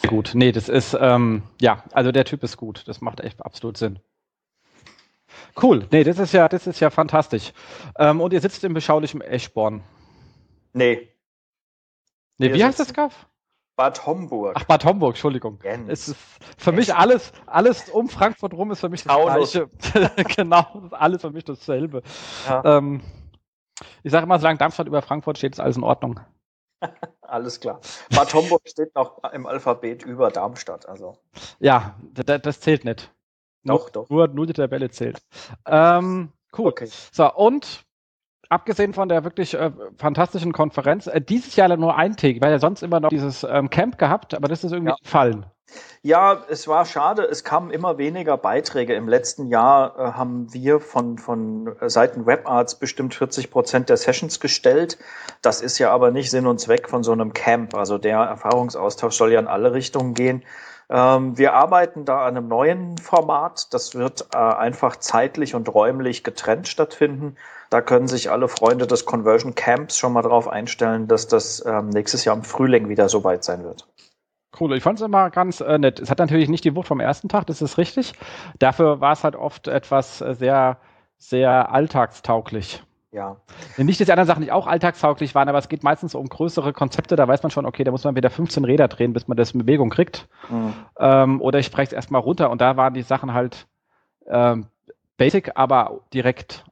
Gut, 0.08 0.32
nee, 0.34 0.52
das 0.52 0.70
ist, 0.70 0.98
ähm, 1.00 1.44
ja, 1.62 1.84
also 1.94 2.12
der 2.12 2.26
Typ 2.26 2.44
ist 2.44 2.58
gut. 2.58 2.88
Das 2.88 3.02
macht 3.02 3.22
echt 3.22 3.44
absolut 3.46 3.78
Sinn. 3.78 4.00
Cool, 5.62 5.88
nee, 5.92 6.04
das 6.04 6.20
ist 6.20 6.34
ja, 6.34 6.48
das 6.50 6.68
ist 6.68 6.80
ja 6.80 6.90
fantastisch. 6.90 7.54
Ähm, 7.98 8.22
und 8.22 8.34
ihr 8.34 8.42
sitzt 8.42 8.64
im 8.64 8.74
beschaulichen 8.74 9.22
Eschborn. 9.22 9.84
Nee. 10.74 11.10
Nee, 12.38 12.54
wie 12.54 12.64
heißt 12.64 12.80
das 12.80 12.94
Kaff? 12.94 13.28
Bad 13.76 14.06
Homburg. 14.06 14.54
Ach, 14.56 14.66
Bad 14.66 14.86
Homburg, 14.86 15.12
Entschuldigung. 15.12 15.60
Jens. 15.64 15.90
Es 15.90 16.08
ist 16.10 16.18
für 16.58 16.72
Jens. 16.72 16.88
mich 16.88 16.96
alles, 16.96 17.32
alles 17.46 17.90
um 17.90 18.10
Frankfurt 18.10 18.54
rum 18.54 18.72
ist 18.72 18.82
für 18.82 18.90
mich 18.90 19.04
das 19.04 19.16
Taunus. 19.16 19.52
Gleiche. 19.52 20.12
genau, 20.36 20.90
alles 20.92 21.22
für 21.22 21.32
mich 21.32 21.44
dasselbe. 21.44 22.04
Ja. 22.48 22.78
Ähm, 22.78 23.02
ich 24.04 24.12
sage 24.12 24.26
immer, 24.26 24.38
solange 24.38 24.60
Darmstadt 24.60 24.88
über 24.88 25.02
Frankfurt 25.02 25.38
steht, 25.38 25.54
ist 25.54 25.60
alles 25.60 25.78
in 25.78 25.84
Ordnung. 25.84 26.20
Alles 27.22 27.60
klar. 27.60 27.80
Bad 28.16 28.34
Homburg 28.34 28.62
steht 28.66 28.96
noch 28.96 29.24
im 29.34 29.46
Alphabet 29.46 30.04
über 30.04 30.30
Darmstadt, 30.30 30.88
also. 30.88 31.18
Ja, 31.60 31.96
das 32.14 32.60
zählt 32.60 32.86
nicht. 32.86 33.12
Doch, 33.64 33.90
doch. 33.90 34.10
Nur, 34.10 34.28
nur 34.28 34.46
die 34.46 34.54
Tabelle 34.54 34.90
zählt. 34.90 35.22
Ähm, 35.66 36.32
cool. 36.58 36.68
Okay. 36.70 36.90
So, 37.12 37.34
und 37.34 37.86
abgesehen 38.50 38.94
von 38.94 39.10
der 39.10 39.24
wirklich 39.24 39.54
äh, 39.54 39.72
fantastischen 39.98 40.54
Konferenz, 40.54 41.08
äh, 41.08 41.22
dieses 41.22 41.56
Jahr 41.56 41.76
nur 41.76 41.96
ein 41.96 42.16
Tag, 42.16 42.42
weil 42.42 42.52
ja 42.52 42.60
sonst 42.60 42.84
immer 42.84 43.00
noch 43.00 43.10
dieses 43.10 43.44
ähm, 43.44 43.70
Camp 43.70 43.98
gehabt, 43.98 44.34
aber 44.34 44.48
das 44.48 44.64
ist 44.64 44.72
irgendwie 44.72 44.92
ja. 44.92 44.98
gefallen. 45.02 45.46
Ja, 46.06 46.44
es 46.50 46.68
war 46.68 46.86
schade. 46.86 47.24
Es 47.24 47.46
kamen 47.46 47.72
immer 47.72 47.98
weniger 47.98 48.36
Beiträge. 48.36 48.94
Im 48.94 49.08
letzten 49.08 49.48
Jahr 49.48 49.98
äh, 49.98 50.12
haben 50.12 50.54
wir 50.54 50.82
von, 50.82 51.18
von 51.18 51.74
Seiten 51.80 52.26
WebArts 52.26 52.76
bestimmt 52.76 53.16
40 53.16 53.50
Prozent 53.50 53.88
der 53.88 53.96
Sessions 53.96 54.42
gestellt. 54.42 54.98
Das 55.42 55.62
ist 55.62 55.80
ja 55.80 55.92
aber 55.92 56.12
nicht 56.12 56.30
Sinn 56.30 56.46
und 56.46 56.60
Zweck 56.60 56.90
von 56.90 57.04
so 57.04 57.14
einem 57.14 57.32
Camp. 57.32 57.74
Also 57.74 57.98
der 57.98 58.18
Erfahrungsaustausch 58.18 59.16
soll 59.16 59.32
ja 59.32 59.40
in 59.40 59.48
alle 59.48 59.72
Richtungen 59.72 60.14
gehen. 60.14 60.44
Ähm, 60.90 61.38
wir 61.38 61.54
arbeiten 61.54 62.04
da 62.04 62.26
an 62.26 62.36
einem 62.36 62.50
neuen 62.50 62.98
Format. 62.98 63.74
Das 63.74 63.96
wird 63.96 64.28
äh, 64.34 64.38
einfach 64.38 64.98
zeitlich 64.98 65.56
und 65.56 65.74
räumlich 65.74 66.26
getrennt 66.26 66.68
stattfinden. 66.68 67.38
Da 67.70 67.82
können 67.82 68.10
sich 68.10 68.30
alle 68.30 68.50
Freunde 68.50 68.88
des 68.88 69.06
Conversion 69.06 69.56
Camps 69.56 69.98
schon 69.98 70.12
mal 70.12 70.22
darauf 70.22 70.50
einstellen, 70.50 71.08
dass 71.08 71.30
das 71.30 71.64
ähm, 71.66 71.90
nächstes 71.90 72.26
Jahr 72.26 72.36
im 72.36 72.44
Frühling 72.44 72.90
wieder 72.90 73.08
soweit 73.08 73.46
sein 73.46 73.64
wird. 73.64 73.88
Cool, 74.60 74.76
ich 74.76 74.84
fand 74.84 75.00
es 75.00 75.06
immer 75.06 75.30
ganz 75.30 75.62
äh, 75.62 75.78
nett. 75.78 76.00
Es 76.00 76.12
hat 76.12 76.20
natürlich 76.20 76.50
nicht 76.50 76.64
die 76.64 76.76
Wucht 76.76 76.88
vom 76.88 77.00
ersten 77.00 77.30
Tag, 77.30 77.48
das 77.48 77.62
ist 77.62 77.78
richtig. 77.78 78.14
Dafür 78.60 79.02
war 79.02 79.14
es 79.14 79.24
halt 79.24 79.36
oft 79.36 79.68
etwas 79.68 80.22
äh, 80.22 80.36
sehr, 80.36 80.78
sehr 81.18 81.72
alltagstauglich. 81.72 82.84
Ja. 83.12 83.38
Nicht, 83.78 84.00
dass 84.00 84.08
die 84.08 84.12
anderen 84.12 84.28
Sachen 84.28 84.40
nicht 84.40 84.52
auch 84.52 84.66
alltagstauglich 84.66 85.36
waren, 85.36 85.48
aber 85.48 85.60
es 85.60 85.70
geht 85.70 85.84
meistens 85.84 86.16
um 86.16 86.28
größere 86.28 86.74
Konzepte. 86.74 87.16
Da 87.16 87.28
weiß 87.28 87.44
man 87.44 87.52
schon, 87.52 87.68
okay, 87.68 87.84
da 87.84 87.92
muss 87.92 88.04
man 88.04 88.16
wieder 88.16 88.32
15 88.32 88.66
Räder 88.66 88.88
drehen, 88.88 89.14
bis 89.14 89.28
man 89.28 89.38
das 89.38 89.52
in 89.52 89.60
Bewegung 89.60 89.92
kriegt. 89.92 90.28
Mhm. 90.50 90.74
Ähm, 90.98 91.42
oder 91.42 91.60
ich 91.60 91.68
spreche 91.68 91.88
es 91.88 91.94
erstmal 91.94 92.22
runter 92.22 92.50
und 92.50 92.60
da 92.60 92.76
waren 92.76 92.96
die 92.96 93.04
Sachen 93.04 93.34
halt 93.34 93.68
ähm, 94.28 94.66
basic, 95.18 95.52
aber 95.56 96.02
direkt 96.12 96.66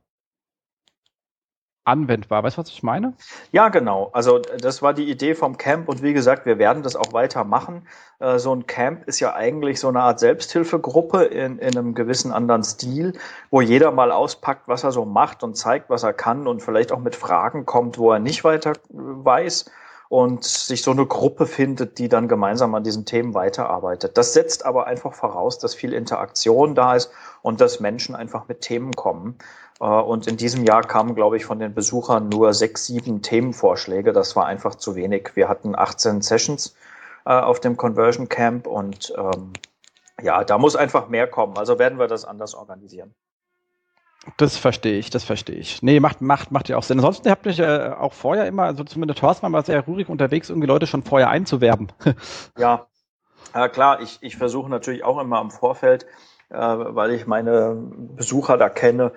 anwendbar. 1.84 2.44
Weißt 2.44 2.58
du, 2.58 2.62
was 2.62 2.70
ich 2.70 2.84
meine? 2.84 3.14
Ja, 3.52 3.70
genau. 3.70 4.10
Also 4.14 4.40
das 4.40 4.82
war 4.82 4.94
die 4.94 5.10
Idee 5.10 5.36
vom 5.36 5.58
Camp 5.58 5.90
und 5.90 6.04
wie 6.04 6.14
gesagt, 6.14 6.46
wir 6.46 6.60
werden 6.60 6.84
das 6.84 6.96
auch 6.96 7.14
weiter 7.14 7.44
machen. 7.44 7.88
Äh, 8.20 8.40
so 8.40 8.54
ein 8.54 8.68
Camp 8.68 9.08
ist 9.08 9.20
ja 9.20 9.34
eigentlich 9.34 9.80
so 9.80 9.88
eine 9.88 10.02
Art 10.02 10.20
Selbsthilfegruppe 10.20 11.24
in, 11.24 11.58
in 11.58 11.78
einem 11.78 11.96
gewissen 11.96 12.32
anderen 12.32 12.64
Stil, 12.64 13.14
wo 13.50 13.62
jeder 13.62 13.92
mal 13.92 14.12
auspackt, 14.12 14.68
was 14.68 14.84
er 14.84 14.92
so 14.92 15.06
macht 15.06 15.44
und 15.44 15.56
zeigt, 15.56 15.90
was 15.90 16.04
er 16.04 16.14
kann 16.14 16.48
und 16.48 16.62
vielleicht 16.62 16.92
auch 16.92 17.00
mit 17.00 17.16
Fragen 17.16 17.66
kommt, 17.66 17.98
wo 17.98 18.12
er 18.12 18.20
nicht 18.20 18.44
weiter 18.44 18.74
weiß 18.90 19.66
und 20.12 20.44
sich 20.44 20.84
so 20.84 20.92
eine 20.92 21.06
Gruppe 21.06 21.46
findet, 21.46 21.98
die 21.98 22.10
dann 22.10 22.28
gemeinsam 22.28 22.76
an 22.76 22.84
diesen 22.84 23.06
Themen 23.06 23.34
weiterarbeitet. 23.34 24.18
Das 24.18 24.34
setzt 24.34 24.66
aber 24.66 24.86
einfach 24.86 25.14
voraus, 25.14 25.58
dass 25.58 25.74
viel 25.74 25.94
Interaktion 25.94 26.76
da 26.76 26.96
ist 26.96 27.12
und 27.42 27.62
dass 27.62 27.80
Menschen 27.80 28.14
einfach 28.14 28.50
mit 28.50 28.60
Themen 28.60 28.92
kommen. 28.92 29.38
Äh, 29.82 29.86
und 29.86 30.28
in 30.28 30.38
diesem 30.38 30.64
Jahr 30.64 30.84
kamen, 30.84 31.16
glaube 31.16 31.38
ich, 31.38 31.46
von 31.46 31.60
den 31.60 31.74
Besuchern 31.74 32.30
nur 32.30 32.54
sechs, 32.54 32.86
sieben 32.86 33.22
Themenvorschläge. 33.22 34.14
Das 34.14 34.36
war 34.36 34.46
einfach 34.46 34.76
zu 34.76 34.96
wenig. 34.96 35.32
Wir 35.34 35.50
hatten 35.50 35.76
18 35.76 36.22
Sessions 36.22 36.76
äh, 37.26 37.34
auf 37.34 37.60
dem 37.60 37.76
Conversion 37.76 38.30
Camp 38.30 38.68
und 38.68 39.14
ähm, 39.18 39.54
ja, 40.22 40.44
da 40.44 40.58
muss 40.58 40.76
einfach 40.76 41.10
mehr 41.10 41.28
kommen. 41.28 41.58
Also 41.58 41.80
werden 41.80 41.98
wir 41.98 42.08
das 42.08 42.26
anders 42.26 42.54
organisieren. 42.54 43.14
Das 44.38 44.56
verstehe 44.56 45.00
ich, 45.00 45.10
das 45.10 45.24
verstehe 45.24 45.56
ich. 45.56 45.82
Nee, 45.82 46.00
macht, 46.00 46.22
macht, 46.22 46.52
macht 46.52 46.70
ja 46.70 46.78
auch 46.78 46.84
Sinn. 46.84 47.00
Ansonsten 47.00 47.32
habt 47.32 47.48
ihr 47.48 47.58
äh, 47.58 47.90
auch 47.94 48.14
vorher 48.14 48.46
immer, 48.46 48.66
also 48.66 48.84
zumindest 48.84 49.20
Thorsten 49.20 49.42
war 49.42 49.50
mal 49.50 49.66
sehr 49.66 49.82
ruhig 49.82 50.10
unterwegs, 50.10 50.50
irgendwie 50.50 50.68
Leute 50.68 50.86
schon 50.86 51.02
vorher 51.02 51.32
einzuwerben. 51.32 51.92
ja, 52.58 52.86
äh, 53.56 53.68
klar, 53.70 54.00
ich, 54.00 54.20
ich 54.22 54.38
versuche 54.38 54.70
natürlich 54.70 55.04
auch 55.04 55.20
immer 55.20 55.42
im 55.42 55.50
Vorfeld, 55.50 56.06
äh, 56.50 56.56
weil 56.56 57.14
ich 57.14 57.26
meine 57.26 57.76
Besucher 58.16 58.58
da 58.58 58.70
kenne, 58.70 59.12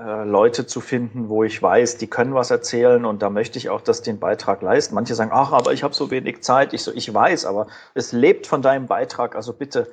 äh, 0.00 0.24
Leute 0.24 0.66
zu 0.66 0.80
finden, 0.80 1.28
wo 1.28 1.44
ich 1.44 1.62
weiß, 1.62 1.98
die 1.98 2.06
können 2.06 2.34
was 2.34 2.50
erzählen 2.50 3.04
und 3.04 3.22
da 3.22 3.30
möchte 3.30 3.58
ich 3.58 3.68
auch, 3.68 3.82
dass 3.82 4.02
den 4.02 4.18
Beitrag 4.18 4.62
leisten. 4.62 4.94
Manche 4.94 5.14
sagen, 5.14 5.30
ach, 5.32 5.52
aber 5.52 5.72
ich 5.72 5.82
habe 5.82 5.94
so 5.94 6.10
wenig 6.10 6.42
Zeit. 6.42 6.72
Ich 6.72 6.82
so, 6.82 6.92
ich 6.92 7.12
weiß, 7.12 7.44
aber 7.44 7.66
es 7.94 8.12
lebt 8.12 8.46
von 8.46 8.62
deinem 8.62 8.86
Beitrag. 8.86 9.36
Also 9.36 9.52
bitte 9.52 9.90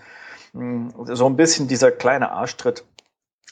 mh, 0.53 0.93
hm, 0.93 1.15
so 1.15 1.25
ein 1.25 1.35
bisschen 1.35 1.67
dieser 1.67 1.91
kleine 1.91 2.31
Arschtritt 2.31 2.85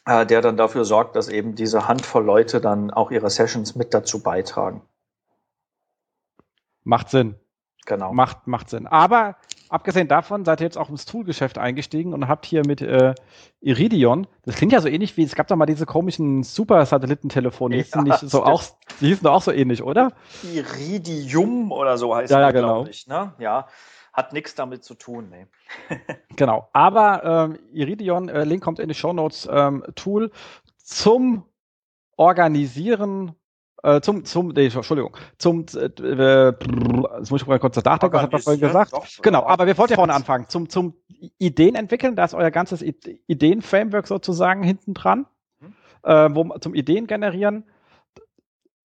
äh, 0.05 0.25
der 0.25 0.41
dann 0.41 0.57
dafür 0.57 0.85
sorgt, 0.85 1.15
dass 1.15 1.29
eben 1.29 1.55
diese 1.55 1.87
Handvoll 1.87 2.23
Leute 2.23 2.61
dann 2.61 2.91
auch 2.91 3.11
ihre 3.11 3.29
Sessions 3.29 3.75
mit 3.75 3.93
dazu 3.93 4.21
beitragen. 4.21 4.81
Macht 6.83 7.09
Sinn. 7.09 7.35
Genau. 7.85 8.13
Macht, 8.13 8.47
macht 8.47 8.69
Sinn. 8.69 8.87
Aber 8.87 9.35
abgesehen 9.75 10.07
davon 10.07 10.45
seid 10.45 10.61
ihr 10.61 10.63
jetzt 10.63 10.77
auch 10.77 10.89
ins 10.89 11.05
Toolgeschäft 11.05 11.57
eingestiegen 11.57 12.13
und 12.13 12.29
habt 12.29 12.45
hier 12.45 12.63
mit 12.65 12.81
äh, 12.81 13.13
Iridion, 13.59 14.25
das 14.43 14.55
klingt 14.55 14.71
ja 14.71 14.79
so 14.79 14.87
ähnlich 14.87 15.17
wie, 15.17 15.23
es 15.23 15.35
gab 15.35 15.47
doch 15.47 15.57
mal 15.57 15.65
diese 15.65 15.85
komischen 15.85 16.43
Super-Satellitentelefone, 16.43 17.83
die 17.83 17.89
ja, 17.89 18.01
nicht 18.01 18.19
so 18.19 18.43
auch, 18.43 18.63
die 19.01 19.07
hießen 19.07 19.23
doch 19.23 19.33
auch 19.33 19.41
so 19.41 19.51
ähnlich, 19.51 19.83
oder? 19.83 20.13
Iridium 20.43 21.73
oder 21.73 21.97
so 21.97 22.15
heißt 22.15 22.31
ja, 22.31 22.39
ja, 22.39 22.51
genau. 22.51 22.85
ich, 22.85 23.05
ne? 23.07 23.33
Ja, 23.37 23.67
hat 24.13 24.31
nichts 24.31 24.55
damit 24.55 24.85
zu 24.85 24.93
tun, 24.95 25.29
nee. 25.29 25.45
genau. 26.37 26.69
Aber 26.71 27.49
ähm, 27.49 27.59
Iridion, 27.73 28.29
äh, 28.29 28.45
Link 28.45 28.63
kommt 28.63 28.79
in 28.79 28.87
die 28.87 28.95
Show 28.95 29.11
Notes, 29.11 29.47
ähm, 29.51 29.83
Tool 29.95 30.31
zum 30.77 31.43
Organisieren 32.15 33.35
äh, 33.85 34.01
zum, 34.01 34.25
zum, 34.25 34.47
nee, 34.47 34.65
Entschuldigung, 34.65 35.15
zum, 35.37 35.63
äh, 35.75 36.47
jetzt 37.19 37.31
muss 37.31 37.41
ich 37.41 37.47
mal 37.47 37.59
kurz 37.59 37.75
nachdenken, 37.83 38.15
was 38.15 38.23
hat 38.23 38.31
man 38.31 38.41
vorhin 38.41 38.61
gesagt? 38.61 38.93
Doch, 38.93 39.05
genau, 39.21 39.45
aber 39.45 39.67
wir 39.67 39.77
wollten 39.77 39.93
ja 39.93 39.97
vorne 39.97 40.13
anfangen. 40.15 40.49
Zum, 40.49 40.69
zum 40.69 40.95
Ideen 41.37 41.75
entwickeln, 41.75 42.15
da 42.15 42.25
ist 42.25 42.33
euer 42.33 42.49
ganzes 42.49 42.81
Ideen-Framework 42.81 44.07
sozusagen 44.07 44.63
hinten 44.63 44.95
dran, 44.95 45.27
mhm. 45.59 45.73
äh, 46.01 46.35
wo, 46.35 46.57
zum 46.57 46.73
Ideen 46.73 47.05
generieren, 47.05 47.65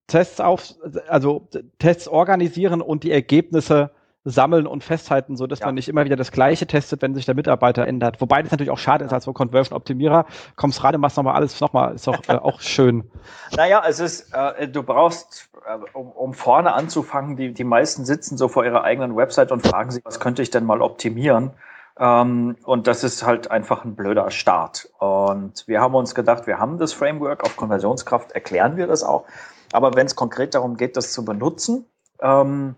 Tests 0.07 0.39
auf, 0.39 0.75
also 1.09 1.49
Tests 1.79 2.07
organisieren 2.07 2.83
und 2.83 3.03
die 3.03 3.11
Ergebnisse 3.11 3.93
sammeln 4.25 4.67
und 4.67 4.85
festhalten, 4.85 5.37
so 5.37 5.47
dass 5.47 5.61
ja. 5.61 5.67
man 5.67 5.75
nicht 5.75 5.89
immer 5.89 6.05
wieder 6.05 6.17
das 6.17 6.31
Gleiche 6.31 6.67
testet, 6.67 7.01
wenn 7.01 7.15
sich 7.15 7.25
der 7.25 7.35
Mitarbeiter 7.35 7.87
ändert. 7.87 8.21
Wobei 8.21 8.43
das 8.43 8.51
natürlich 8.51 8.71
auch 8.71 8.79
schade 8.79 9.05
ist 9.05 9.13
als 9.13 9.25
so 9.25 9.33
Conversion-Optimierer. 9.33 10.27
Kommst 10.57 10.81
gerade, 10.81 10.99
machst 10.99 11.17
nochmal 11.17 11.35
alles 11.35 11.61
nochmal, 11.61 11.95
ist 11.95 12.07
doch 12.07 12.21
äh, 12.29 12.33
auch 12.33 12.61
schön. 12.61 13.11
Naja, 13.57 13.83
es 13.87 14.01
ist, 14.01 14.33
äh, 14.33 14.69
du 14.69 14.83
brauchst, 14.83 15.51
äh, 15.67 15.77
um, 15.93 16.11
um 16.13 16.35
vorne 16.35 16.73
anzufangen, 16.73 17.37
die, 17.37 17.53
die 17.53 17.65
meisten 17.65 18.05
sitzen 18.05 18.37
so 18.39 18.49
vor 18.49 18.65
ihrer 18.65 18.85
eigenen 18.85 19.17
Website 19.17 19.51
und 19.53 19.67
fragen 19.67 19.91
sich, 19.91 20.05
was 20.05 20.21
könnte 20.21 20.43
ich 20.43 20.51
denn 20.51 20.65
mal 20.65 20.81
optimieren? 20.81 21.53
Ähm, 21.99 22.57
und 22.65 22.87
das 22.87 23.05
ist 23.05 23.25
halt 23.25 23.51
einfach 23.51 23.85
ein 23.85 23.95
blöder 23.97 24.31
Start. 24.31 24.89
Und 24.99 25.67
wir 25.67 25.81
haben 25.81 25.95
uns 25.95 26.15
gedacht, 26.15 26.47
wir 26.47 26.59
haben 26.59 26.79
das 26.79 26.93
Framework 26.93 27.45
auf 27.45 27.57
Konversionskraft, 27.57 28.33
erklären 28.33 28.77
wir 28.77 28.87
das 28.87 29.03
auch. 29.03 29.25
Aber 29.73 29.95
wenn 29.95 30.07
es 30.07 30.17
konkret 30.17 30.55
darum 30.55 30.77
geht, 30.77 30.97
das 30.97 31.13
zu 31.13 31.25
benutzen, 31.25 31.87
ähm, 32.21 32.77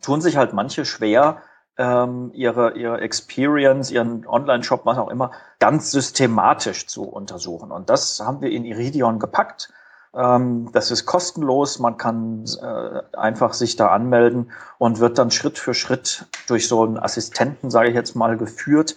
tun 0.00 0.20
sich 0.20 0.36
halt 0.36 0.52
manche 0.52 0.84
schwer, 0.84 1.42
ähm, 1.80 2.30
ihre, 2.34 2.76
ihre 2.76 3.00
Experience, 3.00 3.90
ihren 3.90 4.26
Online-Shop, 4.26 4.82
was 4.84 4.98
auch 4.98 5.08
immer, 5.08 5.30
ganz 5.58 5.90
systematisch 5.90 6.86
zu 6.86 7.04
untersuchen. 7.04 7.70
Und 7.72 7.88
das 7.88 8.20
haben 8.20 8.42
wir 8.42 8.50
in 8.50 8.64
Iridion 8.64 9.18
gepackt. 9.18 9.72
Ähm, 10.14 10.70
das 10.72 10.90
ist 10.90 11.06
kostenlos, 11.06 11.78
man 11.78 11.96
kann 11.96 12.44
äh, 12.60 13.16
einfach 13.16 13.54
sich 13.54 13.76
da 13.76 13.88
anmelden 13.88 14.50
und 14.78 14.98
wird 14.98 15.18
dann 15.18 15.30
Schritt 15.30 15.58
für 15.58 15.72
Schritt 15.72 16.26
durch 16.48 16.68
so 16.68 16.82
einen 16.84 16.98
Assistenten, 16.98 17.70
sage 17.70 17.88
ich 17.88 17.94
jetzt 17.94 18.16
mal, 18.16 18.36
geführt, 18.36 18.96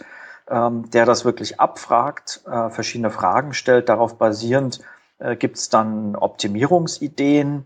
ähm, 0.50 0.90
der 0.90 1.06
das 1.06 1.24
wirklich 1.24 1.60
abfragt, 1.60 2.42
äh, 2.48 2.70
verschiedene 2.70 3.12
Fragen 3.12 3.54
stellt. 3.54 3.90
Darauf 3.90 4.18
basierend 4.18 4.82
äh, 5.20 5.36
gibt 5.36 5.58
es 5.58 5.70
dann 5.70 6.16
Optimierungsideen, 6.16 7.66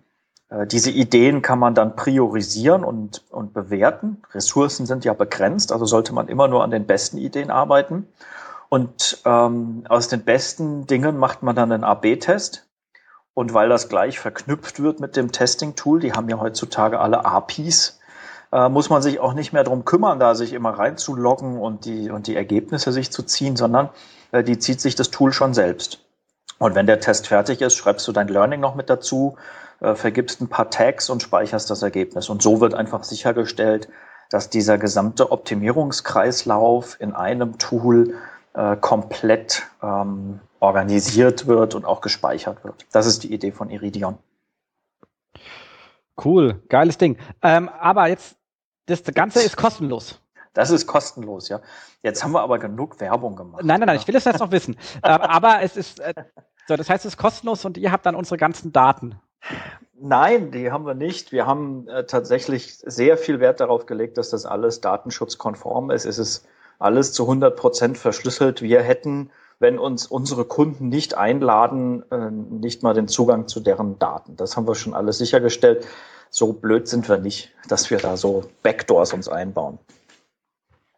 diese 0.50 0.92
Ideen 0.92 1.42
kann 1.42 1.60
man 1.60 1.76
dann 1.76 1.98
priorisieren 1.98 2.86
und, 2.86 3.24
und 3.32 3.54
bewerten. 3.54 4.22
Ressourcen 4.34 4.86
sind 4.86 5.04
ja 5.04 5.14
begrenzt, 5.14 5.74
also 5.74 5.86
sollte 5.86 6.14
man 6.14 6.30
immer 6.30 6.48
nur 6.48 6.64
an 6.64 6.72
den 6.72 6.86
besten 6.86 7.18
Ideen 7.18 7.52
arbeiten. 7.52 8.08
Und 8.70 9.22
ähm, 9.26 9.84
aus 9.90 10.08
den 10.08 10.24
besten 10.24 10.88
Dingen 10.88 11.18
macht 11.18 11.44
man 11.44 11.56
dann 11.56 11.72
einen 11.72 11.84
AB-Test. 11.84 12.66
Und 13.34 13.54
weil 13.54 13.70
das 13.70 13.88
gleich 13.88 14.20
verknüpft 14.20 14.82
wird 14.82 15.00
mit 15.00 15.16
dem 15.16 15.32
Testing-Tool, 15.32 16.00
die 16.00 16.14
haben 16.14 16.28
ja 16.28 16.40
heutzutage 16.40 17.00
alle 17.00 17.26
APIs, 17.26 18.00
äh, 18.52 18.68
muss 18.68 18.90
man 18.90 19.02
sich 19.02 19.20
auch 19.20 19.34
nicht 19.34 19.54
mehr 19.54 19.64
drum 19.64 19.86
kümmern, 19.86 20.20
da 20.20 20.34
sich 20.34 20.54
immer 20.54 20.72
reinzuloggen 20.72 21.60
und 21.60 21.86
die, 21.86 22.10
und 22.10 22.28
die 22.28 22.36
Ergebnisse 22.36 22.92
sich 22.92 23.12
zu 23.12 23.24
ziehen, 23.24 23.56
sondern 23.56 23.90
äh, 24.32 24.44
die 24.44 24.58
zieht 24.58 24.82
sich 24.82 24.96
das 24.96 25.12
Tool 25.12 25.34
schon 25.34 25.54
selbst. 25.54 26.00
Und 26.58 26.74
wenn 26.74 26.88
der 26.88 27.00
Test 27.00 27.28
fertig 27.28 27.62
ist, 27.62 27.76
schreibst 27.76 28.08
du 28.08 28.12
dein 28.12 28.28
Learning 28.28 28.60
noch 28.60 28.74
mit 28.74 28.90
dazu, 28.90 29.38
äh, 29.80 29.96
vergibst 29.96 30.42
ein 30.42 30.48
paar 30.48 30.70
Tags 30.70 31.10
und 31.10 31.22
speicherst 31.22 31.70
das 31.70 31.82
Ergebnis. 31.82 32.30
Und 32.30 32.42
so 32.42 32.62
wird 32.62 32.74
einfach 32.74 33.04
sichergestellt, 33.04 33.90
dass 34.30 34.50
dieser 34.50 34.78
gesamte 34.78 35.32
Optimierungskreislauf 35.32 37.00
in 37.00 37.14
einem 37.14 37.58
Tool 37.58 38.16
äh, 38.54 38.76
komplett 38.76 39.64
ähm, 39.82 40.40
organisiert 40.60 41.48
wird 41.48 41.76
und 41.76 41.86
auch 41.86 42.02
gespeichert 42.02 42.64
wird. 42.64 42.86
Das 42.92 43.06
ist 43.06 43.24
die 43.24 43.34
Idee 43.34 43.52
von 43.52 43.70
Iridion. 43.70 44.18
Cool, 46.24 46.62
geiles 46.68 46.98
Ding. 46.98 47.18
Ähm, 47.44 47.70
aber 47.70 48.08
jetzt, 48.08 48.36
das 48.88 49.04
Ganze 49.04 49.42
ist 49.42 49.56
kostenlos. 49.56 50.20
Das 50.54 50.72
ist 50.72 50.88
kostenlos, 50.88 51.50
ja. 51.50 51.62
Jetzt 52.02 52.24
haben 52.24 52.32
wir 52.32 52.42
aber 52.42 52.58
genug 52.58 53.00
Werbung 53.00 53.36
gemacht. 53.36 53.64
Nein, 53.64 53.80
nein, 53.80 53.88
nein, 53.88 53.98
ich 53.98 54.08
will 54.08 54.16
es 54.16 54.26
jetzt 54.26 54.40
noch 54.40 54.52
wissen. 54.52 54.76
äh, 55.04 55.10
aber 55.10 55.62
es 55.62 55.78
ist, 55.78 56.00
äh, 56.00 56.16
so, 56.68 56.76
das 56.76 56.90
heißt, 56.90 57.06
es 57.06 57.14
ist 57.14 57.18
kostenlos 57.18 57.64
und 57.64 57.78
ihr 57.78 57.92
habt 57.92 58.08
dann 58.08 58.16
unsere 58.16 58.38
ganzen 58.38 58.74
Daten. 58.74 59.20
Nein, 60.00 60.52
die 60.52 60.72
haben 60.72 60.86
wir 60.86 60.94
nicht. 60.94 61.32
Wir 61.32 61.48
haben 61.48 61.88
äh, 61.88 62.06
tatsächlich 62.06 62.78
sehr 62.78 63.18
viel 63.18 63.40
Wert 63.40 63.60
darauf 63.60 63.88
gelegt, 63.88 64.18
dass 64.18 64.30
das 64.30 64.46
alles 64.46 64.80
datenschutzkonform 64.82 65.90
ist. 65.90 66.06
Es 66.06 66.20
ist 66.20 66.48
alles 66.80 67.14
zu 67.14 67.24
100 67.24 67.56
Prozent 67.56 67.98
verschlüsselt. 67.98 68.62
Wir 68.62 68.82
hätten, 68.82 69.32
wenn 69.60 69.80
uns 69.80 70.06
unsere 70.06 70.46
Kunden 70.46 70.90
nicht 70.90 71.18
einladen, 71.18 72.04
äh, 72.12 72.30
nicht 72.30 72.84
mal 72.84 72.94
den 72.94 73.08
Zugang 73.08 73.48
zu 73.48 73.60
deren 73.60 73.98
Daten. 73.98 74.36
Das 74.36 74.56
haben 74.56 74.68
wir 74.68 74.76
schon 74.76 74.94
alles 74.94 75.18
sichergestellt. 75.18 75.88
So 76.30 76.54
blöd 76.54 76.88
sind 76.88 77.10
wir 77.10 77.18
nicht, 77.18 77.54
dass 77.68 77.90
wir 77.90 77.98
da 77.98 78.18
so 78.18 78.44
Backdoors 78.62 79.14
uns 79.14 79.28
einbauen. 79.28 79.80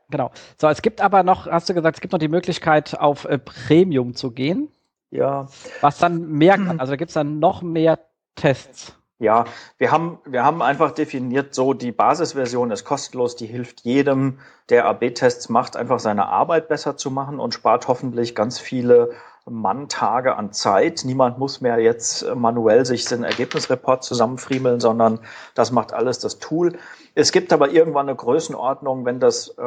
Genau. 0.09 0.31
So, 0.57 0.67
es 0.67 0.81
gibt 0.81 1.01
aber 1.01 1.23
noch, 1.23 1.47
hast 1.47 1.69
du 1.69 1.73
gesagt, 1.73 1.97
es 1.97 2.01
gibt 2.01 2.11
noch 2.11 2.19
die 2.19 2.27
Möglichkeit, 2.27 2.99
auf 2.99 3.25
äh, 3.25 3.37
Premium 3.37 4.15
zu 4.15 4.31
gehen. 4.31 4.69
Ja. 5.11 5.47
Was 5.81 5.99
dann 5.99 6.29
mehr 6.29 6.57
kann. 6.57 6.79
Also 6.79 6.91
da 6.93 6.97
gibt 6.97 7.09
es 7.09 7.13
dann 7.13 7.39
noch 7.39 7.61
mehr 7.61 7.99
Tests? 8.39 8.93
Ja, 9.21 9.43
wir 9.77 9.91
haben, 9.91 10.19
wir 10.25 10.45
haben 10.45 10.61
einfach 10.61 10.91
definiert, 10.91 11.53
so 11.53 11.73
die 11.73 11.91
Basisversion 11.91 12.71
ist 12.71 12.85
kostenlos, 12.85 13.35
die 13.35 13.47
hilft 13.47 13.81
jedem, 13.81 14.39
der 14.69 14.85
AB-Tests 14.85 15.49
macht, 15.49 15.75
einfach 15.75 15.99
seine 15.99 16.27
Arbeit 16.27 16.69
besser 16.69 16.95
zu 16.95 17.11
machen 17.11 17.37
und 17.37 17.53
spart 17.53 17.89
hoffentlich 17.89 18.33
ganz 18.33 18.59
viele 18.59 19.11
Mann-Tage 19.49 20.35
an 20.35 20.53
Zeit. 20.53 21.01
Niemand 21.05 21.37
muss 21.39 21.61
mehr 21.61 21.79
jetzt 21.79 22.25
manuell 22.35 22.85
sich 22.85 23.05
den 23.05 23.23
Ergebnisreport 23.23 24.03
zusammenfriemeln, 24.03 24.79
sondern 24.79 25.19
das 25.55 25.71
macht 25.71 25.93
alles 25.93 26.19
das 26.19 26.39
Tool. 26.39 26.77
Es 27.15 27.31
gibt 27.31 27.51
aber 27.51 27.71
irgendwann 27.71 28.07
eine 28.07 28.15
Größenordnung, 28.15 29.05
wenn 29.05 29.19
das 29.19 29.49
äh, 29.57 29.61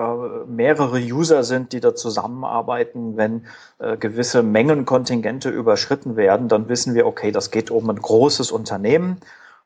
mehrere 0.47 0.99
User 0.99 1.45
sind, 1.45 1.73
die 1.73 1.81
da 1.81 1.95
zusammenarbeiten, 1.95 3.17
wenn 3.17 3.47
äh, 3.79 3.97
gewisse 3.97 4.43
Mengenkontingente 4.43 5.51
überschritten 5.51 6.17
werden, 6.17 6.49
dann 6.49 6.69
wissen 6.69 6.95
wir, 6.95 7.07
okay, 7.07 7.33
das 7.33 7.51
geht 7.51 7.71
um 7.71 7.91
ein 7.91 8.01
großes 8.01 8.53
Unternehmen 8.53 9.19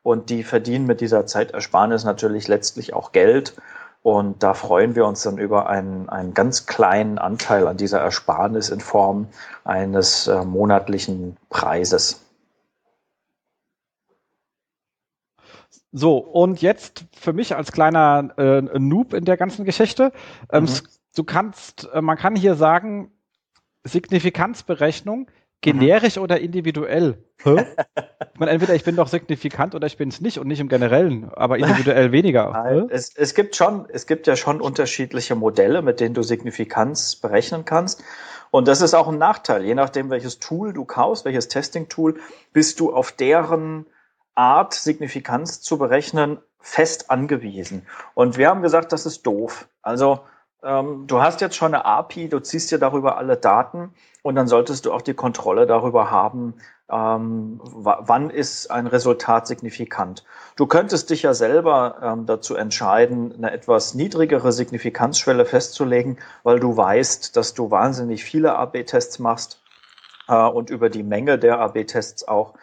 und 0.03 0.29
die 0.29 0.43
verdienen 0.43 0.85
mit 0.85 1.01
dieser 1.01 1.25
Zeitersparnis 1.25 2.03
natürlich 2.03 2.47
letztlich 2.47 2.93
auch 2.93 3.11
Geld. 3.11 3.55
Und 4.01 4.41
da 4.43 4.53
freuen 4.53 4.95
wir 4.95 5.05
uns 5.05 5.23
dann 5.23 5.37
über 5.37 5.67
einen, 5.67 6.07
einen 6.07 6.33
ganz 6.33 6.65
kleinen 6.65 7.17
Anteil 7.17 7.67
an 7.67 7.77
dieser 7.77 7.99
Ersparnis 7.99 8.69
in 8.69 8.79
Form 8.79 9.27
eines 9.63 10.27
äh, 10.27 10.45
monatlichen 10.45 11.35
Preises. 11.49 12.23
So, 15.91 16.17
und 16.17 16.61
jetzt 16.61 17.05
für 17.13 17.33
mich 17.33 17.55
als 17.55 17.71
kleiner 17.71 18.29
äh, 18.37 18.61
Noob 18.79 19.13
in 19.13 19.25
der 19.25 19.37
ganzen 19.37 19.65
Geschichte, 19.65 20.11
ähm, 20.51 20.65
mhm. 20.65 20.69
du 21.15 21.23
kannst, 21.23 21.89
äh, 21.91 22.01
man 22.01 22.17
kann 22.17 22.35
hier 22.35 22.55
sagen, 22.55 23.11
Signifikanzberechnung 23.83 25.27
generisch 25.61 26.17
mhm. 26.17 26.23
oder 26.23 26.39
individuell? 26.39 27.23
Hä? 27.43 27.65
ich 28.33 28.39
meine, 28.39 28.51
entweder 28.51 28.75
ich 28.75 28.83
bin 28.83 28.95
doch 28.95 29.07
signifikant 29.07 29.75
oder 29.75 29.87
ich 29.87 29.97
bin 29.97 30.09
es 30.09 30.21
nicht 30.21 30.39
und 30.39 30.47
nicht 30.47 30.59
im 30.59 30.69
Generellen, 30.69 31.29
aber 31.33 31.57
individuell 31.57 32.11
weniger. 32.11 32.87
Es, 32.89 33.15
es, 33.15 33.33
gibt 33.33 33.55
schon, 33.55 33.87
es 33.89 34.07
gibt 34.07 34.27
ja 34.27 34.35
schon 34.35 34.61
unterschiedliche 34.61 35.35
Modelle, 35.35 35.81
mit 35.81 35.99
denen 35.99 36.13
du 36.13 36.23
Signifikanz 36.23 37.15
berechnen 37.15 37.65
kannst. 37.65 38.03
Und 38.51 38.67
das 38.67 38.81
ist 38.81 38.93
auch 38.93 39.07
ein 39.07 39.17
Nachteil. 39.17 39.65
Je 39.65 39.75
nachdem, 39.75 40.09
welches 40.09 40.39
Tool 40.39 40.73
du 40.73 40.85
kaufst, 40.85 41.25
welches 41.25 41.47
Testing-Tool, 41.47 42.19
bist 42.53 42.79
du 42.79 42.93
auf 42.93 43.11
deren 43.11 43.85
Art, 44.35 44.73
Signifikanz 44.73 45.61
zu 45.61 45.77
berechnen, 45.77 46.39
fest 46.59 47.09
angewiesen. 47.09 47.85
Und 48.13 48.37
wir 48.37 48.49
haben 48.49 48.61
gesagt, 48.61 48.91
das 48.91 49.05
ist 49.05 49.25
doof. 49.25 49.67
Also 49.81 50.21
ähm, 50.63 51.05
du 51.07 51.21
hast 51.21 51.41
jetzt 51.41 51.55
schon 51.55 51.73
eine 51.73 51.85
API, 51.85 52.29
du 52.29 52.39
ziehst 52.39 52.71
dir 52.71 52.79
darüber 52.79 53.17
alle 53.17 53.37
Daten 53.37 53.93
und 54.23 54.35
dann 54.35 54.47
solltest 54.47 54.85
du 54.85 54.93
auch 54.93 55.01
die 55.01 55.13
Kontrolle 55.13 55.67
darüber 55.67 56.09
haben, 56.09 56.55
ähm, 56.89 57.59
wann 57.63 58.29
ist 58.29 58.71
ein 58.71 58.87
Resultat 58.87 59.45
signifikant. 59.45 60.23
Du 60.55 60.65
könntest 60.67 61.09
dich 61.09 61.23
ja 61.23 61.33
selber 61.33 61.97
ähm, 62.01 62.25
dazu 62.25 62.55
entscheiden, 62.55 63.33
eine 63.37 63.51
etwas 63.51 63.93
niedrigere 63.93 64.51
Signifikanzschwelle 64.51 65.45
festzulegen, 65.45 66.17
weil 66.43 66.59
du 66.59 66.77
weißt, 66.77 67.35
dass 67.35 67.53
du 67.53 67.71
wahnsinnig 67.71 68.23
viele 68.23 68.55
AB-Tests 68.55 69.19
machst 69.19 69.61
äh, 70.27 70.33
und 70.33 70.69
über 70.69 70.89
die 70.89 71.03
Menge 71.03 71.37
der 71.37 71.59
AB-Tests 71.59 72.27
auch 72.27 72.53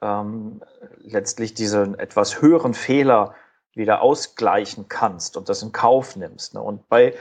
ähm, 0.00 0.62
letztlich 0.98 1.54
diesen 1.54 1.98
etwas 1.98 2.40
höheren 2.40 2.74
Fehler 2.74 3.34
wieder 3.74 4.00
ausgleichen 4.00 4.88
kannst 4.88 5.36
und 5.36 5.50
das 5.50 5.62
in 5.62 5.72
Kauf 5.72 6.16
nimmst. 6.16 6.54
Ne? 6.54 6.62
Und 6.62 6.88
bei 6.88 7.14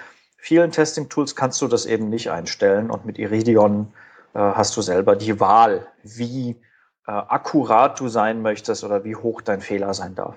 vielen 0.46 0.70
Testing-Tools 0.70 1.36
kannst 1.36 1.60
du 1.64 1.68
das 1.68 1.88
eben 1.88 2.10
nicht 2.10 2.30
einstellen 2.30 2.92
und 2.92 3.04
mit 3.04 3.18
Iridion 3.18 3.92
äh, 4.36 4.40
hast 4.40 4.78
du 4.78 4.84
selber 4.84 5.16
die 5.16 5.40
Wahl, 5.40 5.88
wie 6.04 6.52
äh, 7.08 7.12
akkurat 7.12 8.00
du 8.00 8.10
sein 8.10 8.44
möchtest 8.44 8.84
oder 8.84 9.04
wie 9.04 9.16
hoch 9.16 9.42
dein 9.42 9.60
Fehler 9.60 9.96
sein 9.96 10.14
darf. 10.14 10.36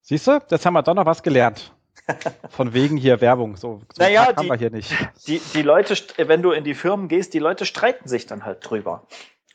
Siehst 0.00 0.26
du, 0.26 0.40
jetzt 0.50 0.64
haben 0.64 0.72
wir 0.72 0.82
doch 0.82 0.94
noch 0.94 1.04
was 1.04 1.22
gelernt. 1.22 1.74
Von 2.48 2.72
wegen 2.72 2.96
hier 2.96 3.20
Werbung. 3.20 3.56
So, 3.56 3.82
so 3.92 4.02
naja, 4.02 4.32
die, 4.32 4.48
wir 4.48 4.56
hier 4.56 4.70
nicht. 4.70 4.94
Die, 5.26 5.42
die 5.52 5.62
Leute, 5.62 5.94
wenn 6.16 6.40
du 6.40 6.52
in 6.52 6.64
die 6.64 6.74
Firmen 6.74 7.08
gehst, 7.08 7.34
die 7.34 7.38
Leute 7.38 7.66
streiten 7.66 8.08
sich 8.08 8.24
dann 8.24 8.46
halt 8.46 8.58
drüber. 8.62 9.06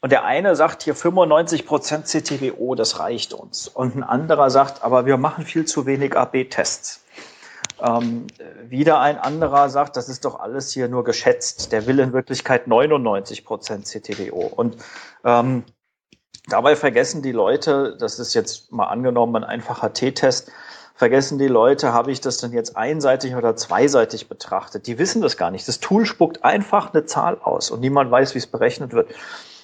Und 0.01 0.11
der 0.11 0.23
eine 0.23 0.55
sagt 0.55 0.83
hier 0.83 0.95
95% 0.95 2.03
CTWO, 2.03 2.75
das 2.75 2.99
reicht 2.99 3.33
uns. 3.33 3.67
Und 3.67 3.95
ein 3.95 4.03
anderer 4.03 4.51
sagt, 4.51 4.83
aber 4.83 5.07
wir 5.07 5.17
machen 5.17 5.45
viel 5.45 5.65
zu 5.65 5.87
wenig 5.87 6.15
AB-Tests. 6.15 7.03
Ähm, 7.81 8.27
wieder 8.69 8.99
ein 8.99 9.17
anderer 9.17 9.69
sagt, 9.69 9.97
das 9.97 10.07
ist 10.07 10.25
doch 10.25 10.39
alles 10.39 10.71
hier 10.71 10.87
nur 10.87 11.03
geschätzt. 11.03 11.71
Der 11.71 11.87
will 11.87 11.99
in 11.99 12.13
Wirklichkeit 12.13 12.67
99 12.67 13.43
Prozent 13.43 13.87
CTDO. 13.87 14.39
Und 14.39 14.77
ähm, 15.23 15.63
dabei 16.47 16.75
vergessen 16.75 17.21
die 17.23 17.31
Leute, 17.31 17.97
das 17.99 18.19
ist 18.19 18.33
jetzt 18.35 18.71
mal 18.71 18.85
angenommen 18.85 19.35
ein 19.37 19.43
einfacher 19.43 19.93
T-Test, 19.93 20.51
vergessen 20.93 21.39
die 21.39 21.47
Leute, 21.47 21.93
habe 21.93 22.11
ich 22.11 22.21
das 22.21 22.37
denn 22.37 22.53
jetzt 22.53 22.77
einseitig 22.77 23.35
oder 23.35 23.55
zweiseitig 23.55 24.29
betrachtet? 24.29 24.85
Die 24.85 24.99
wissen 24.99 25.23
das 25.23 25.35
gar 25.35 25.49
nicht. 25.49 25.67
Das 25.67 25.79
Tool 25.79 26.05
spuckt 26.05 26.43
einfach 26.43 26.93
eine 26.93 27.05
Zahl 27.05 27.39
aus 27.41 27.71
und 27.71 27.79
niemand 27.79 28.11
weiß, 28.11 28.35
wie 28.35 28.39
es 28.39 28.45
berechnet 28.45 28.93
wird. 28.93 29.09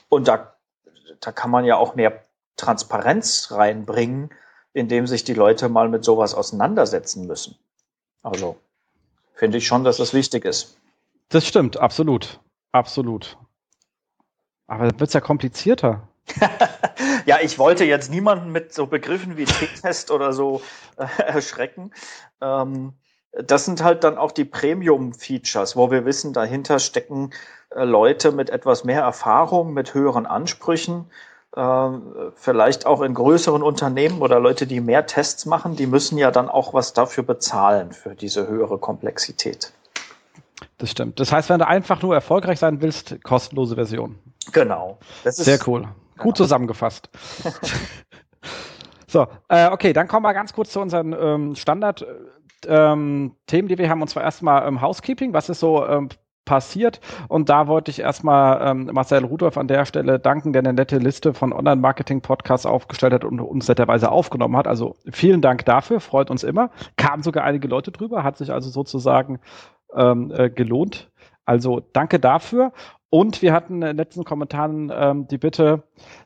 Und 0.09 0.27
da, 0.27 0.55
da 1.19 1.31
kann 1.31 1.51
man 1.51 1.65
ja 1.65 1.77
auch 1.77 1.93
mehr 1.93 2.23
Transparenz 2.55 3.51
reinbringen, 3.51 4.31
indem 4.73 5.05
sich 5.05 5.23
die 5.23 5.35
Leute 5.35 5.69
mal 5.69 5.89
mit 5.89 6.03
sowas 6.03 6.33
auseinandersetzen 6.33 7.27
müssen. 7.27 7.55
Also 8.23 8.57
finde 9.33 9.57
ich 9.57 9.67
schon, 9.67 9.83
dass 9.83 9.97
das 9.97 10.13
wichtig 10.13 10.45
ist. 10.45 10.77
Das 11.29 11.45
stimmt, 11.45 11.77
absolut. 11.77 12.39
Absolut. 12.71 13.37
Aber 14.67 14.85
dann 14.85 14.99
wird 14.99 15.09
es 15.09 15.13
ja 15.13 15.21
komplizierter. 15.21 16.07
ja, 17.25 17.37
ich 17.41 17.57
wollte 17.57 17.85
jetzt 17.85 18.11
niemanden 18.11 18.51
mit 18.51 18.73
so 18.73 18.85
Begriffen 18.85 19.37
wie 19.37 19.45
T-Test 19.45 20.11
oder 20.11 20.33
so 20.33 20.61
äh, 20.97 21.05
erschrecken. 21.23 21.91
Ähm, 22.41 22.93
das 23.31 23.65
sind 23.65 23.83
halt 23.83 24.03
dann 24.03 24.17
auch 24.17 24.31
die 24.31 24.45
Premium-Features, 24.45 25.75
wo 25.75 25.91
wir 25.91 26.05
wissen, 26.05 26.33
dahinter 26.33 26.79
stecken 26.79 27.31
äh, 27.69 27.83
Leute 27.83 28.31
mit 28.31 28.49
etwas 28.49 28.83
mehr 28.83 29.01
Erfahrung, 29.01 29.73
mit 29.73 29.93
höheren 29.93 30.25
Ansprüchen, 30.25 31.09
vielleicht 31.55 32.85
auch 32.85 33.01
in 33.01 33.13
größeren 33.13 33.63
Unternehmen 33.63 34.21
oder 34.21 34.39
Leute, 34.39 34.67
die 34.67 34.79
mehr 34.79 35.07
Tests 35.07 35.45
machen, 35.45 35.75
die 35.75 35.87
müssen 35.87 36.17
ja 36.17 36.29
dann 36.29 36.49
auch 36.49 36.73
was 36.73 36.93
dafür 36.93 37.23
bezahlen, 37.23 37.93
für 37.93 38.13
diese 38.13 38.47
höhere 38.47 38.77
Komplexität. 38.77 39.71
Das 40.77 40.91
stimmt. 40.91 41.19
Das 41.19 41.31
heißt, 41.31 41.49
wenn 41.49 41.59
du 41.59 41.67
einfach 41.67 42.01
nur 42.01 42.13
erfolgreich 42.13 42.59
sein 42.59 42.81
willst, 42.81 43.23
kostenlose 43.23 43.75
Version. 43.75 44.19
Genau. 44.51 44.99
Das 45.23 45.39
ist, 45.39 45.45
Sehr 45.45 45.59
cool. 45.67 45.83
Gut 46.17 46.23
genau. 46.23 46.33
zusammengefasst. 46.33 47.09
so, 49.07 49.27
äh, 49.49 49.69
okay, 49.69 49.93
dann 49.93 50.07
kommen 50.07 50.25
wir 50.25 50.33
ganz 50.33 50.53
kurz 50.53 50.71
zu 50.71 50.79
unseren 50.79 51.13
ähm, 51.13 51.55
Standard. 51.55 52.05
Ähm, 52.65 53.35
Themen, 53.45 53.67
die 53.67 53.77
wir 53.77 53.89
haben, 53.89 54.01
und 54.01 54.07
zwar 54.07 54.23
erstmal 54.23 54.67
ähm, 54.67 54.81
Housekeeping. 54.81 55.33
Was 55.33 55.49
ist 55.49 55.59
so 55.59 55.85
ähm, 55.85 56.09
passiert. 56.47 56.99
Und 57.27 57.49
da 57.49 57.67
wollte 57.67 57.91
ich 57.91 57.99
erstmal 57.99 58.59
ähm, 58.67 58.89
Marcel 58.91 59.23
Rudolph 59.23 59.57
an 59.57 59.67
der 59.67 59.85
Stelle 59.85 60.17
danken, 60.17 60.53
der 60.53 60.63
eine 60.63 60.73
nette 60.73 60.97
Liste 60.97 61.35
von 61.35 61.53
Online-Marketing-Podcasts 61.53 62.65
aufgestellt 62.65 63.13
hat 63.13 63.23
und 63.23 63.39
uns 63.39 63.67
netterweise 63.67 64.11
aufgenommen 64.11 64.57
hat. 64.57 64.67
Also 64.67 64.95
vielen 65.11 65.41
Dank 65.41 65.65
dafür, 65.65 65.99
freut 65.99 66.31
uns 66.31 66.43
immer. 66.43 66.71
Kamen 66.95 67.21
sogar 67.21 67.43
einige 67.43 67.67
Leute 67.67 67.91
drüber, 67.91 68.23
hat 68.23 68.37
sich 68.37 68.51
also 68.51 68.71
sozusagen 68.71 69.39
ähm, 69.93 70.31
äh, 70.35 70.49
gelohnt. 70.49 71.11
Also 71.45 71.81
danke 71.93 72.19
dafür. 72.19 72.73
Und 73.09 73.41
wir 73.41 73.53
hatten 73.53 73.75
in 73.75 73.81
den 73.81 73.97
letzten 73.97 74.25
Kommentaren 74.25 74.91
ähm, 74.93 75.27
die 75.27 75.37
Bitte, 75.37 75.83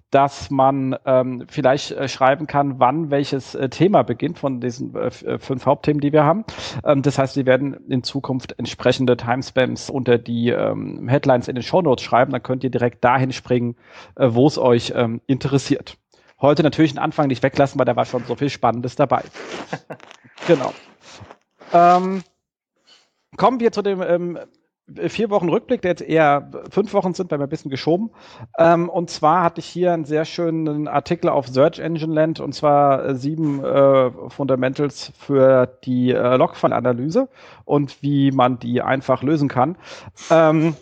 dass 0.10 0.50
man 0.50 0.96
ähm, 1.06 1.46
vielleicht 1.48 1.92
äh, 1.92 2.10
schreiben 2.10 2.48
kann, 2.48 2.80
wann 2.80 3.12
welches 3.12 3.56
äh, 3.56 3.70
Thema 3.70 4.04
beginnt 4.04 4.40
von 4.40 4.60
diesen 4.60 4.96
äh, 4.96 5.08
äh 5.08 5.40
fünf 5.40 5.66
Hauptthemen, 5.66 6.02
die 6.02 6.12
wir 6.12 6.24
haben. 6.24 6.44
Ähm, 6.84 7.02
das 7.02 7.18
heißt, 7.18 7.36
Sie 7.36 7.46
werden 7.46 7.76
in 7.88 8.04
Zukunft 8.04 8.58
entsprechende 8.58 9.16
Timespams 9.16 9.90
unter 9.90 10.18
die 10.18 10.50
ähm, 10.50 11.08
Headlines 11.08 11.48
in 11.48 11.56
den 11.56 11.64
Show 11.64 11.82
Notes 11.82 12.04
schreiben. 12.04 12.32
Dann 12.32 12.44
könnt 12.44 12.64
ihr 12.64 12.72
direkt 12.72 13.04
dahin 13.04 13.32
springen, 13.32 13.76
äh, 14.16 14.30
wo 14.32 14.48
es 14.48 14.58
euch 14.58 14.92
ähm, 14.96 15.22
interessiert. 15.28 15.98
Heute 16.42 16.64
natürlich 16.64 16.94
den 16.94 17.00
Anfang 17.00 17.28
nicht 17.28 17.44
weglassen, 17.44 17.78
weil 17.78 17.86
da 17.86 17.96
war 17.96 18.06
schon 18.06 18.24
so 18.26 18.36
viel 18.36 18.50
Spannendes 18.50 18.96
dabei. 18.96 19.24
genau. 20.48 20.74
Ähm, 21.72 22.24
kommen 23.38 23.60
wir 23.60 23.72
zu 23.72 23.84
dem 23.84 24.02
ähm, 24.02 24.40
vier 25.08 25.30
Wochen 25.30 25.50
Rückblick, 25.50 25.82
der 25.82 25.92
jetzt 25.92 26.02
eher 26.02 26.52
fünf 26.70 26.94
Wochen 26.94 27.14
sind, 27.14 27.32
weil 27.32 27.40
wir 27.40 27.48
ein 27.48 27.50
bisschen 27.50 27.72
geschoben. 27.72 28.12
Ähm, 28.58 28.90
und 28.90 29.10
zwar 29.10 29.44
hatte 29.44 29.60
ich 29.60 29.66
hier 29.66 29.94
einen 29.94 30.06
sehr 30.06 30.26
schönen 30.26 30.88
Artikel 30.88 31.30
auf 31.30 31.48
Search 31.48 31.80
Engine 31.80 32.14
Land 32.14 32.40
und 32.40 32.54
zwar 32.54 33.06
äh, 33.06 33.16
sieben 33.16 33.64
äh, 33.64 34.12
Fundamentals 34.30 35.12
für 35.18 35.68
die 35.86 36.12
äh, 36.12 36.36
Logfile-Analyse 36.36 37.30
und 37.66 38.02
wie 38.02 38.32
man 38.32 38.60
die 38.60 38.82
einfach 38.82 39.24
lösen 39.24 39.48
kann. 39.48 39.78
Ähm, 40.30 40.76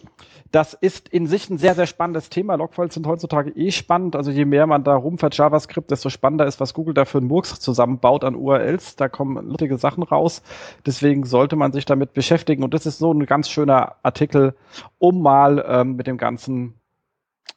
das 0.51 0.73
ist 0.73 1.09
in 1.09 1.27
sich 1.27 1.49
ein 1.49 1.57
sehr, 1.57 1.75
sehr 1.75 1.85
spannendes 1.85 2.29
Thema. 2.29 2.55
Logfiles 2.55 2.93
sind 2.93 3.05
heutzutage 3.05 3.51
eh 3.51 3.71
spannend. 3.71 4.15
Also 4.15 4.31
je 4.31 4.45
mehr 4.45 4.65
man 4.65 4.83
da 4.83 4.95
rumfährt 4.95 5.37
JavaScript, 5.37 5.91
desto 5.91 6.09
spannender 6.09 6.45
ist, 6.45 6.59
was 6.59 6.73
Google 6.73 6.93
da 6.93 7.05
für 7.05 7.19
einen 7.19 7.27
Murks 7.27 7.59
zusammenbaut 7.59 8.23
an 8.23 8.35
URLs. 8.35 8.95
Da 8.95 9.09
kommen 9.09 9.45
lustige 9.47 9.77
Sachen 9.77 10.03
raus. 10.03 10.41
Deswegen 10.85 11.23
sollte 11.25 11.55
man 11.55 11.71
sich 11.71 11.85
damit 11.85 12.13
beschäftigen. 12.13 12.63
Und 12.63 12.73
das 12.73 12.85
ist 12.85 12.97
so 12.97 13.13
ein 13.13 13.25
ganz 13.25 13.49
schöner 13.49 13.95
Artikel, 14.01 14.55
um 14.97 15.21
mal 15.21 15.63
ähm, 15.67 15.95
mit 15.95 16.07
dem 16.07 16.17
ganzen 16.17 16.73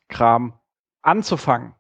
Kram 0.09 0.53
anzufangen. 1.01 1.75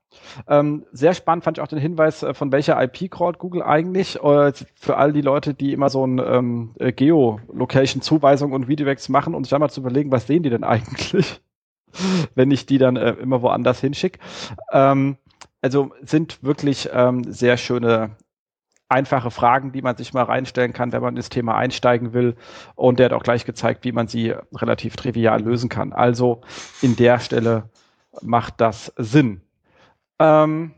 Ähm, 0.49 0.85
sehr 0.93 1.15
spannend 1.15 1.45
fand 1.45 1.59
ich 1.59 1.63
auch 1.63 1.69
den 1.69 1.79
Hinweis, 1.79 2.23
äh, 2.23 2.35
von 2.35 2.53
welcher 2.53 2.83
IP 2.83 3.11
crawlt 3.11 3.39
Google 3.39 3.63
eigentlich. 3.63 4.23
Äh, 4.23 4.53
für 4.75 4.97
all 4.97 5.13
die 5.13 5.21
Leute, 5.21 5.55
die 5.55 5.73
immer 5.73 5.91
so 5.91 6.07
ein 6.07 6.19
ähm, 6.19 6.75
äh, 6.79 6.93
Geolocation-Zuweisung 6.93 8.53
und 8.53 8.69
Videowex 8.69 9.09
machen 9.09 9.35
und 9.35 9.45
sich 9.45 9.55
einmal 9.55 9.71
zu 9.71 9.81
überlegen, 9.81 10.11
was 10.11 10.27
sehen 10.27 10.43
die 10.43 10.51
denn 10.51 10.65
eigentlich? 10.65 11.41
wenn 12.35 12.51
ich 12.51 12.67
die 12.67 12.79
dann 12.79 12.97
äh, 12.97 13.13
immer 13.13 13.43
woanders 13.43 13.81
hinschicke. 13.81 14.19
Ähm, 14.73 15.17
also 15.61 15.93
sind 16.03 16.43
wirklich 16.43 16.89
ähm, 16.93 17.25
sehr 17.25 17.57
schöne 17.57 18.17
einfache 18.89 19.31
Fragen, 19.31 19.73
die 19.73 19.83
man 19.83 19.97
sich 19.97 20.13
mal 20.13 20.25
reinstellen 20.25 20.73
kann, 20.73 20.93
wenn 20.93 21.03
man 21.03 21.17
ins 21.17 21.31
Thema 21.31 21.57
einsteigen 21.57 22.13
will. 22.13 22.37
Und 22.75 22.99
der 22.99 23.07
hat 23.07 23.13
auch 23.13 23.23
gleich 23.23 23.45
gezeigt, 23.45 23.85
wie 23.85 23.93
man 23.93 24.07
sie 24.07 24.35
relativ 24.55 24.97
trivial 24.97 25.41
lösen 25.43 25.69
kann. 25.69 25.93
Also 25.93 26.43
in 26.83 26.97
der 26.97 27.19
Stelle 27.19 27.71
macht 28.21 28.61
das 28.61 28.93
Sinn. 28.97 29.41
Ähm, 30.19 30.75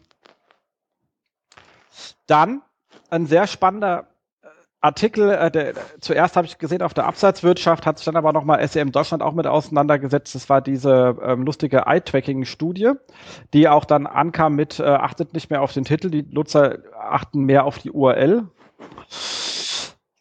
dann 2.26 2.62
ein 3.10 3.26
sehr 3.26 3.46
spannender 3.46 4.06
Artikel, 4.84 5.30
äh, 5.30 5.50
der, 5.50 5.72
zuerst 6.00 6.36
habe 6.36 6.46
ich 6.46 6.58
gesehen 6.58 6.82
auf 6.82 6.92
der 6.92 7.06
Absatzwirtschaft, 7.06 7.86
hat 7.86 7.96
sich 7.96 8.04
dann 8.04 8.16
aber 8.16 8.34
nochmal 8.34 8.66
SEM 8.68 8.92
Deutschland 8.92 9.22
auch 9.22 9.32
mit 9.32 9.46
auseinandergesetzt. 9.46 10.34
Das 10.34 10.50
war 10.50 10.60
diese 10.60 11.16
ähm, 11.22 11.42
lustige 11.42 11.86
Eye-Tracking-Studie, 11.86 12.92
die 13.54 13.68
auch 13.68 13.86
dann 13.86 14.06
ankam 14.06 14.54
mit, 14.56 14.80
äh, 14.80 14.84
achtet 14.84 15.32
nicht 15.32 15.48
mehr 15.48 15.62
auf 15.62 15.72
den 15.72 15.84
Titel, 15.84 16.10
die 16.10 16.22
Nutzer 16.22 16.80
achten 17.00 17.44
mehr 17.44 17.64
auf 17.64 17.78
die 17.78 17.92
URL. 17.92 18.46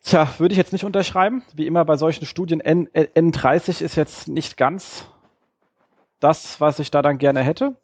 Tja, 0.05 0.29
würde 0.37 0.53
ich 0.53 0.57
jetzt 0.57 0.71
nicht 0.71 0.85
unterschreiben. 0.85 1.43
Wie 1.53 1.67
immer 1.67 1.83
bei 1.83 1.97
solchen 1.97 2.25
Studien, 2.25 2.61
N, 2.61 2.87
N30 2.87 3.81
ist 3.83 3.95
jetzt 3.95 4.29
nicht 4.29 4.55
ganz 4.55 5.05
das, 6.21 6.61
was 6.61 6.79
ich 6.79 6.89
da 6.89 7.01
dann 7.01 7.17
gerne 7.17 7.41
hätte. 7.41 7.75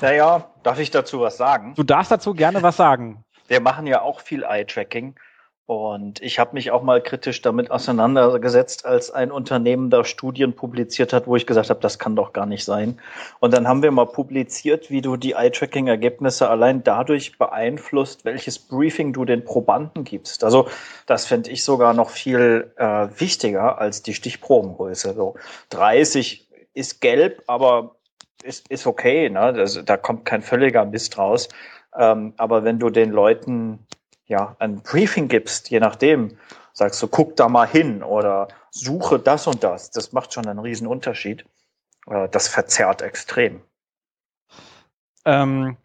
Naja, 0.00 0.50
darf 0.62 0.78
ich 0.78 0.90
dazu 0.90 1.20
was 1.20 1.36
sagen? 1.36 1.74
Du 1.76 1.82
darfst 1.82 2.10
dazu 2.10 2.34
gerne 2.34 2.62
was 2.62 2.76
sagen. 2.76 3.24
Wir 3.48 3.60
machen 3.60 3.86
ja 3.86 4.02
auch 4.02 4.20
viel 4.20 4.42
Eye-Tracking. 4.42 5.14
Und 5.66 6.20
ich 6.20 6.38
habe 6.38 6.52
mich 6.52 6.72
auch 6.72 6.82
mal 6.82 7.02
kritisch 7.02 7.40
damit 7.40 7.70
auseinandergesetzt, 7.70 8.84
als 8.84 9.10
ein 9.10 9.30
Unternehmen 9.30 9.88
da 9.88 10.04
Studien 10.04 10.52
publiziert 10.52 11.14
hat, 11.14 11.26
wo 11.26 11.36
ich 11.36 11.46
gesagt 11.46 11.70
habe, 11.70 11.80
das 11.80 11.98
kann 11.98 12.14
doch 12.14 12.34
gar 12.34 12.44
nicht 12.44 12.66
sein. 12.66 13.00
Und 13.40 13.54
dann 13.54 13.66
haben 13.66 13.82
wir 13.82 13.90
mal 13.90 14.04
publiziert, 14.04 14.90
wie 14.90 15.00
du 15.00 15.16
die 15.16 15.32
Eye-Tracking-Ergebnisse 15.32 16.50
allein 16.50 16.84
dadurch 16.84 17.38
beeinflusst, 17.38 18.26
welches 18.26 18.58
Briefing 18.58 19.14
du 19.14 19.24
den 19.24 19.42
Probanden 19.46 20.04
gibst. 20.04 20.44
Also 20.44 20.68
das 21.06 21.24
fände 21.24 21.50
ich 21.50 21.64
sogar 21.64 21.94
noch 21.94 22.10
viel 22.10 22.70
äh, 22.76 23.08
wichtiger 23.18 23.78
als 23.78 24.02
die 24.02 24.12
Stichprobengröße. 24.12 25.14
So 25.14 25.36
30 25.70 26.46
ist 26.74 27.00
gelb, 27.00 27.42
aber 27.46 27.96
ist, 28.44 28.68
ist 28.70 28.86
okay. 28.86 29.28
Ne? 29.28 29.52
Das, 29.52 29.82
da 29.84 29.96
kommt 29.96 30.24
kein 30.24 30.42
völliger 30.42 30.84
Mist 30.84 31.18
raus. 31.18 31.48
Ähm, 31.96 32.34
aber 32.36 32.64
wenn 32.64 32.78
du 32.78 32.90
den 32.90 33.10
Leuten 33.10 33.86
ja, 34.26 34.56
ein 34.58 34.82
Briefing 34.82 35.28
gibst, 35.28 35.70
je 35.70 35.80
nachdem, 35.80 36.36
sagst 36.72 37.02
du, 37.02 37.08
guck 37.08 37.36
da 37.36 37.48
mal 37.48 37.66
hin 37.66 38.02
oder 38.02 38.48
suche 38.70 39.18
das 39.18 39.46
und 39.46 39.62
das, 39.62 39.90
das 39.90 40.12
macht 40.12 40.32
schon 40.32 40.46
einen 40.46 40.58
riesen 40.58 40.86
Unterschied. 40.86 41.44
Äh, 42.06 42.28
das 42.28 42.48
verzerrt 42.48 43.02
extrem. 43.02 43.62
Ähm, 45.24 45.76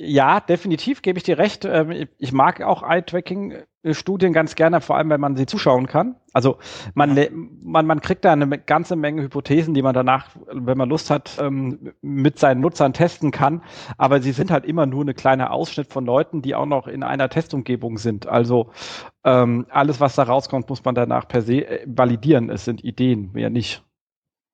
ja, 0.00 0.38
definitiv 0.38 1.02
gebe 1.02 1.18
ich 1.18 1.24
dir 1.24 1.38
recht. 1.38 1.64
Ähm, 1.64 2.06
ich 2.18 2.32
mag 2.32 2.62
auch 2.62 2.84
Eye-Tracking-Studien 2.88 4.32
ganz 4.32 4.54
gerne, 4.54 4.80
vor 4.80 4.96
allem 4.96 5.10
wenn 5.10 5.20
man 5.20 5.34
sie 5.34 5.44
zuschauen 5.44 5.88
kann. 5.88 6.14
Also 6.32 6.58
man, 6.94 7.18
man, 7.60 7.84
man 7.84 8.00
kriegt 8.00 8.24
da 8.24 8.32
eine 8.32 8.46
ganze 8.60 8.94
Menge 8.94 9.22
Hypothesen, 9.22 9.74
die 9.74 9.82
man 9.82 9.94
danach, 9.94 10.28
wenn 10.52 10.78
man 10.78 10.88
Lust 10.88 11.10
hat, 11.10 11.36
ähm, 11.40 11.94
mit 12.00 12.38
seinen 12.38 12.60
Nutzern 12.60 12.92
testen 12.92 13.32
kann. 13.32 13.64
Aber 13.96 14.22
sie 14.22 14.30
sind 14.30 14.52
halt 14.52 14.64
immer 14.64 14.86
nur 14.86 15.00
eine 15.00 15.14
kleine 15.14 15.50
Ausschnitt 15.50 15.92
von 15.92 16.06
Leuten, 16.06 16.42
die 16.42 16.54
auch 16.54 16.66
noch 16.66 16.86
in 16.86 17.02
einer 17.02 17.28
Testumgebung 17.28 17.98
sind. 17.98 18.28
Also 18.28 18.70
ähm, 19.24 19.66
alles, 19.68 19.98
was 19.98 20.14
da 20.14 20.22
rauskommt, 20.22 20.68
muss 20.68 20.84
man 20.84 20.94
danach 20.94 21.26
per 21.26 21.42
se 21.42 21.66
äh, 21.66 21.84
validieren. 21.88 22.50
Es 22.50 22.64
sind 22.64 22.84
Ideen, 22.84 23.32
mehr 23.32 23.50
nicht. 23.50 23.82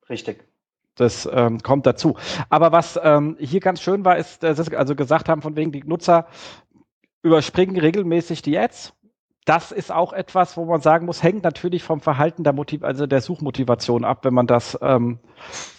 Richtig. 0.08 0.42
Das 0.96 1.28
ähm, 1.32 1.60
kommt 1.60 1.86
dazu. 1.86 2.16
Aber 2.50 2.72
was 2.72 2.98
ähm, 3.02 3.36
hier 3.40 3.60
ganz 3.60 3.80
schön 3.80 4.04
war, 4.04 4.16
ist, 4.16 4.42
dass 4.42 4.58
sie 4.58 4.76
also 4.76 4.94
gesagt 4.94 5.28
haben, 5.28 5.42
von 5.42 5.56
wegen 5.56 5.72
die 5.72 5.82
Nutzer 5.82 6.26
überspringen 7.22 7.78
regelmäßig 7.78 8.42
die 8.42 8.56
Ads. 8.58 8.92
Das 9.44 9.72
ist 9.72 9.92
auch 9.92 10.12
etwas, 10.12 10.56
wo 10.56 10.64
man 10.64 10.80
sagen 10.80 11.06
muss, 11.06 11.22
hängt 11.22 11.42
natürlich 11.42 11.82
vom 11.82 12.00
Verhalten 12.00 12.44
der 12.44 12.52
Motiv 12.52 12.82
also 12.82 13.06
der 13.06 13.20
Suchmotivation 13.20 14.04
ab, 14.04 14.24
wenn 14.24 14.32
man 14.34 14.46
das 14.46 14.78
ähm, 14.80 15.18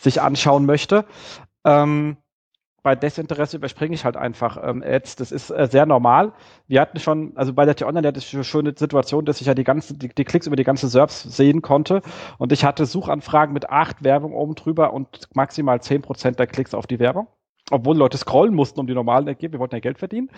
sich 0.01 0.21
anschauen 0.21 0.65
möchte. 0.65 1.05
Ähm, 1.63 2.17
bei 2.85 2.95
Desinteresse 2.95 3.57
überspringe 3.57 3.95
ich 3.95 4.05
halt 4.05 4.15
einfach 4.15 4.59
ähm, 4.63 4.83
Ads. 4.85 5.15
Das 5.15 5.31
ist 5.31 5.49
äh, 5.49 5.65
sehr 5.65 5.87
normal. 5.87 6.33
Wir 6.67 6.81
hatten 6.81 6.99
schon, 6.99 7.35
also 7.35 7.51
bei 7.51 7.65
der 7.65 7.75
T-Online 7.75 8.07
hatte 8.07 8.19
ich 8.19 8.31
eine 8.35 8.43
schöne 8.43 8.75
Situation, 8.77 9.25
dass 9.25 9.41
ich 9.41 9.47
ja 9.47 9.55
die 9.55 9.63
ganzen, 9.63 9.97
die, 9.97 10.09
die, 10.09 10.23
Klicks 10.23 10.45
über 10.45 10.55
die 10.55 10.63
ganze 10.63 10.87
SERPs 10.87 11.23
sehen 11.23 11.63
konnte. 11.63 12.03
Und 12.37 12.51
ich 12.51 12.63
hatte 12.63 12.85
Suchanfragen 12.85 13.55
mit 13.55 13.71
acht 13.71 14.03
Werbung 14.03 14.33
oben 14.33 14.53
drüber 14.53 14.93
und 14.93 15.27
maximal 15.33 15.81
zehn 15.81 16.03
Prozent 16.03 16.37
der 16.37 16.45
Klicks 16.45 16.75
auf 16.75 16.85
die 16.85 16.99
Werbung. 16.99 17.27
Obwohl 17.71 17.97
Leute 17.97 18.19
scrollen 18.19 18.53
mussten, 18.53 18.79
um 18.79 18.85
die 18.85 18.93
normalen 18.93 19.27
Ergebnisse. 19.27 19.53
Wir 19.53 19.61
wollten 19.61 19.75
ja 19.75 19.81
Geld 19.81 19.97
verdienen. 19.97 20.29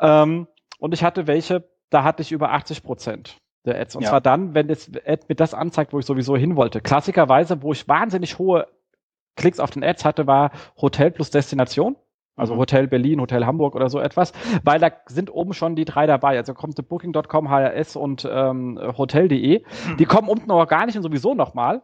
Ähm, 0.00 0.48
und 0.80 0.94
ich 0.94 1.04
hatte 1.04 1.28
welche, 1.28 1.62
da 1.90 2.02
hatte 2.02 2.22
ich 2.22 2.32
über 2.32 2.50
80 2.50 2.82
Prozent 2.82 3.38
der 3.64 3.80
Ads. 3.80 3.94
Und 3.94 4.02
ja. 4.02 4.08
zwar 4.08 4.20
dann, 4.20 4.52
wenn 4.52 4.66
das 4.66 4.90
Ad 5.06 5.26
mir 5.28 5.36
das 5.36 5.54
anzeigt, 5.54 5.92
wo 5.92 6.00
ich 6.00 6.06
sowieso 6.06 6.36
hin 6.36 6.56
wollte. 6.56 6.80
Klassikerweise, 6.80 7.62
wo 7.62 7.70
ich 7.70 7.86
wahnsinnig 7.86 8.40
hohe 8.40 8.66
Klicks 9.36 9.60
auf 9.60 9.70
den 9.70 9.84
Ads 9.84 10.04
hatte, 10.04 10.26
war 10.26 10.50
Hotel 10.80 11.10
plus 11.10 11.30
Destination. 11.30 11.96
Also 12.36 12.54
mhm. 12.54 12.58
Hotel 12.58 12.88
Berlin, 12.88 13.20
Hotel 13.20 13.46
Hamburg 13.46 13.74
oder 13.74 13.88
so 13.88 14.00
etwas, 14.00 14.32
weil 14.64 14.80
da 14.80 14.90
sind 15.06 15.32
oben 15.32 15.54
schon 15.54 15.76
die 15.76 15.84
drei 15.84 16.06
dabei. 16.06 16.36
Also 16.36 16.54
kommt 16.54 16.76
Booking.com, 16.88 17.48
HRS 17.48 17.96
und 17.96 18.28
ähm, 18.30 18.78
Hotel.de. 18.98 19.60
Mhm. 19.60 19.96
Die 19.96 20.04
kommen 20.04 20.28
unten 20.28 20.48
noch 20.48 20.66
gar 20.66 20.86
nicht 20.86 20.96
und 20.96 21.02
sowieso 21.02 21.34
nochmal. 21.34 21.82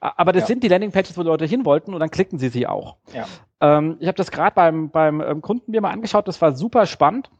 Aber 0.00 0.32
das 0.32 0.42
ja. 0.42 0.46
sind 0.46 0.64
die 0.64 0.68
Landingpages, 0.68 1.16
wo 1.18 1.22
Leute 1.22 1.44
hin 1.44 1.66
wollten 1.66 1.92
und 1.92 2.00
dann 2.00 2.10
klicken 2.10 2.38
sie 2.38 2.48
sie 2.48 2.66
auch. 2.66 2.96
Ja. 3.12 3.26
Ähm, 3.60 3.98
ich 4.00 4.06
habe 4.06 4.16
das 4.16 4.30
gerade 4.30 4.54
beim, 4.54 4.90
beim 4.90 5.20
ähm, 5.20 5.42
Kunden 5.42 5.70
mir 5.72 5.82
mal 5.82 5.90
angeschaut, 5.90 6.26
das 6.26 6.40
war 6.40 6.52
super 6.52 6.86
spannend. 6.86 7.30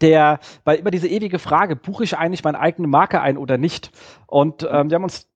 Der, 0.00 0.40
weil 0.64 0.78
immer 0.78 0.90
diese 0.90 1.08
ewige 1.08 1.38
Frage, 1.38 1.76
buche 1.76 2.04
ich 2.04 2.16
eigentlich 2.16 2.42
meine 2.42 2.58
eigene 2.58 2.88
Marke 2.88 3.20
ein 3.20 3.36
oder 3.36 3.58
nicht? 3.58 3.92
Und 4.26 4.66
ähm, 4.68 4.88
wir 4.88 4.94
haben 4.94 5.04
uns 5.04 5.28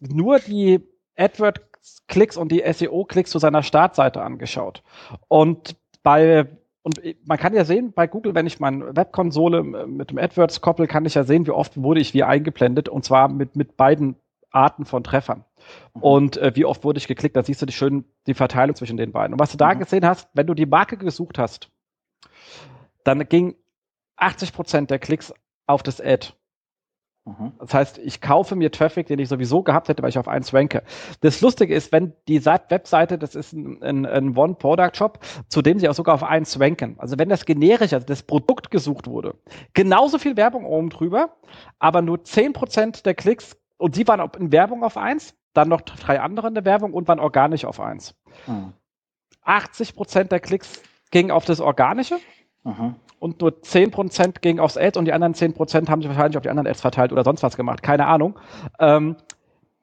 nur 0.00 0.38
die 0.38 0.80
AdWord 1.16 1.67
Klicks 2.08 2.36
und 2.36 2.50
die 2.50 2.62
SEO-Klicks 2.64 3.30
zu 3.30 3.38
seiner 3.38 3.62
Startseite 3.62 4.22
angeschaut. 4.22 4.82
Und 5.28 5.76
bei 6.02 6.46
und 6.82 7.00
man 7.26 7.36
kann 7.36 7.54
ja 7.54 7.66
sehen, 7.66 7.92
bei 7.92 8.06
Google, 8.06 8.34
wenn 8.34 8.46
ich 8.46 8.60
meine 8.60 8.96
Webkonsole 8.96 9.62
mit 9.62 10.10
dem 10.10 10.16
AdWords 10.16 10.62
koppel, 10.62 10.86
kann 10.86 11.04
ich 11.04 11.14
ja 11.14 11.24
sehen, 11.24 11.46
wie 11.46 11.50
oft 11.50 11.76
wurde 11.82 12.00
ich 12.00 12.14
wie 12.14 12.22
eingeblendet 12.22 12.88
und 12.88 13.04
zwar 13.04 13.28
mit, 13.28 13.56
mit 13.56 13.76
beiden 13.76 14.16
Arten 14.50 14.86
von 14.86 15.04
Treffern. 15.04 15.44
Mhm. 15.94 16.02
Und 16.02 16.36
äh, 16.38 16.52
wie 16.54 16.64
oft 16.64 16.84
wurde 16.84 16.98
ich 16.98 17.08
geklickt, 17.08 17.36
da 17.36 17.42
siehst 17.42 17.60
du 17.60 17.66
die 17.66 17.72
schön 17.72 18.04
die 18.26 18.34
Verteilung 18.34 18.74
zwischen 18.74 18.96
den 18.96 19.12
beiden. 19.12 19.34
Und 19.34 19.40
was 19.40 19.50
du 19.50 19.58
da 19.58 19.74
mhm. 19.74 19.80
gesehen 19.80 20.06
hast, 20.06 20.28
wenn 20.32 20.46
du 20.46 20.54
die 20.54 20.66
Marke 20.66 20.96
gesucht 20.96 21.38
hast, 21.38 21.68
dann 23.04 23.28
ging 23.28 23.54
80 24.16 24.52
Prozent 24.52 24.90
der 24.90 24.98
Klicks 24.98 25.32
auf 25.66 25.82
das 25.82 26.00
Ad. 26.00 26.28
Mhm. 27.28 27.52
Das 27.58 27.74
heißt, 27.74 27.98
ich 27.98 28.20
kaufe 28.20 28.56
mir 28.56 28.70
Traffic, 28.70 29.06
den 29.06 29.18
ich 29.18 29.28
sowieso 29.28 29.62
gehabt 29.62 29.88
hätte, 29.88 30.02
weil 30.02 30.08
ich 30.08 30.18
auf 30.18 30.28
eins 30.28 30.54
ranke. 30.54 30.82
Das 31.20 31.40
Lustige 31.40 31.74
ist, 31.74 31.92
wenn 31.92 32.14
die 32.26 32.44
Webseite, 32.44 33.18
das 33.18 33.34
ist 33.34 33.52
ein, 33.52 33.82
ein, 33.82 34.06
ein 34.06 34.36
One-Product-Shop, 34.36 35.18
zu 35.48 35.60
dem 35.60 35.78
sie 35.78 35.88
auch 35.88 35.94
sogar 35.94 36.14
auf 36.14 36.22
eins 36.22 36.58
ranken. 36.58 36.96
Also 36.98 37.18
wenn 37.18 37.28
das 37.28 37.44
generisch, 37.44 37.92
also 37.92 38.06
das 38.06 38.22
Produkt 38.22 38.70
gesucht 38.70 39.06
wurde, 39.06 39.34
genauso 39.74 40.18
viel 40.18 40.36
Werbung 40.36 40.64
oben 40.64 40.88
drüber, 40.88 41.36
aber 41.78 42.00
nur 42.00 42.24
zehn 42.24 42.52
Prozent 42.52 43.04
der 43.04 43.14
Klicks, 43.14 43.56
und 43.76 43.94
sie 43.94 44.08
waren 44.08 44.28
in 44.38 44.50
Werbung 44.50 44.82
auf 44.82 44.96
eins, 44.96 45.34
dann 45.52 45.68
noch 45.68 45.82
drei 45.82 46.20
andere 46.20 46.48
in 46.48 46.54
der 46.54 46.64
Werbung 46.64 46.94
und 46.94 47.08
waren 47.08 47.20
organisch 47.20 47.64
auf 47.64 47.80
eins. 47.80 48.14
Mhm. 48.46 48.72
80 49.42 49.94
Prozent 49.94 50.32
der 50.32 50.40
Klicks 50.40 50.82
gingen 51.10 51.30
auf 51.30 51.44
das 51.44 51.60
Organische. 51.60 52.18
Mhm 52.64 52.96
und 53.20 53.40
nur 53.40 53.50
10% 53.50 54.40
ging 54.40 54.58
aufs 54.58 54.76
Ads 54.76 54.96
und 54.96 55.04
die 55.04 55.12
anderen 55.12 55.34
10% 55.34 55.88
haben 55.88 56.02
sich 56.02 56.08
wahrscheinlich 56.08 56.36
auf 56.36 56.42
die 56.42 56.50
anderen 56.50 56.66
Ads 56.66 56.80
verteilt 56.80 57.12
oder 57.12 57.24
sonst 57.24 57.42
was 57.42 57.56
gemacht. 57.56 57.82
Keine 57.82 58.06
Ahnung. 58.06 58.38
Ähm, 58.78 59.16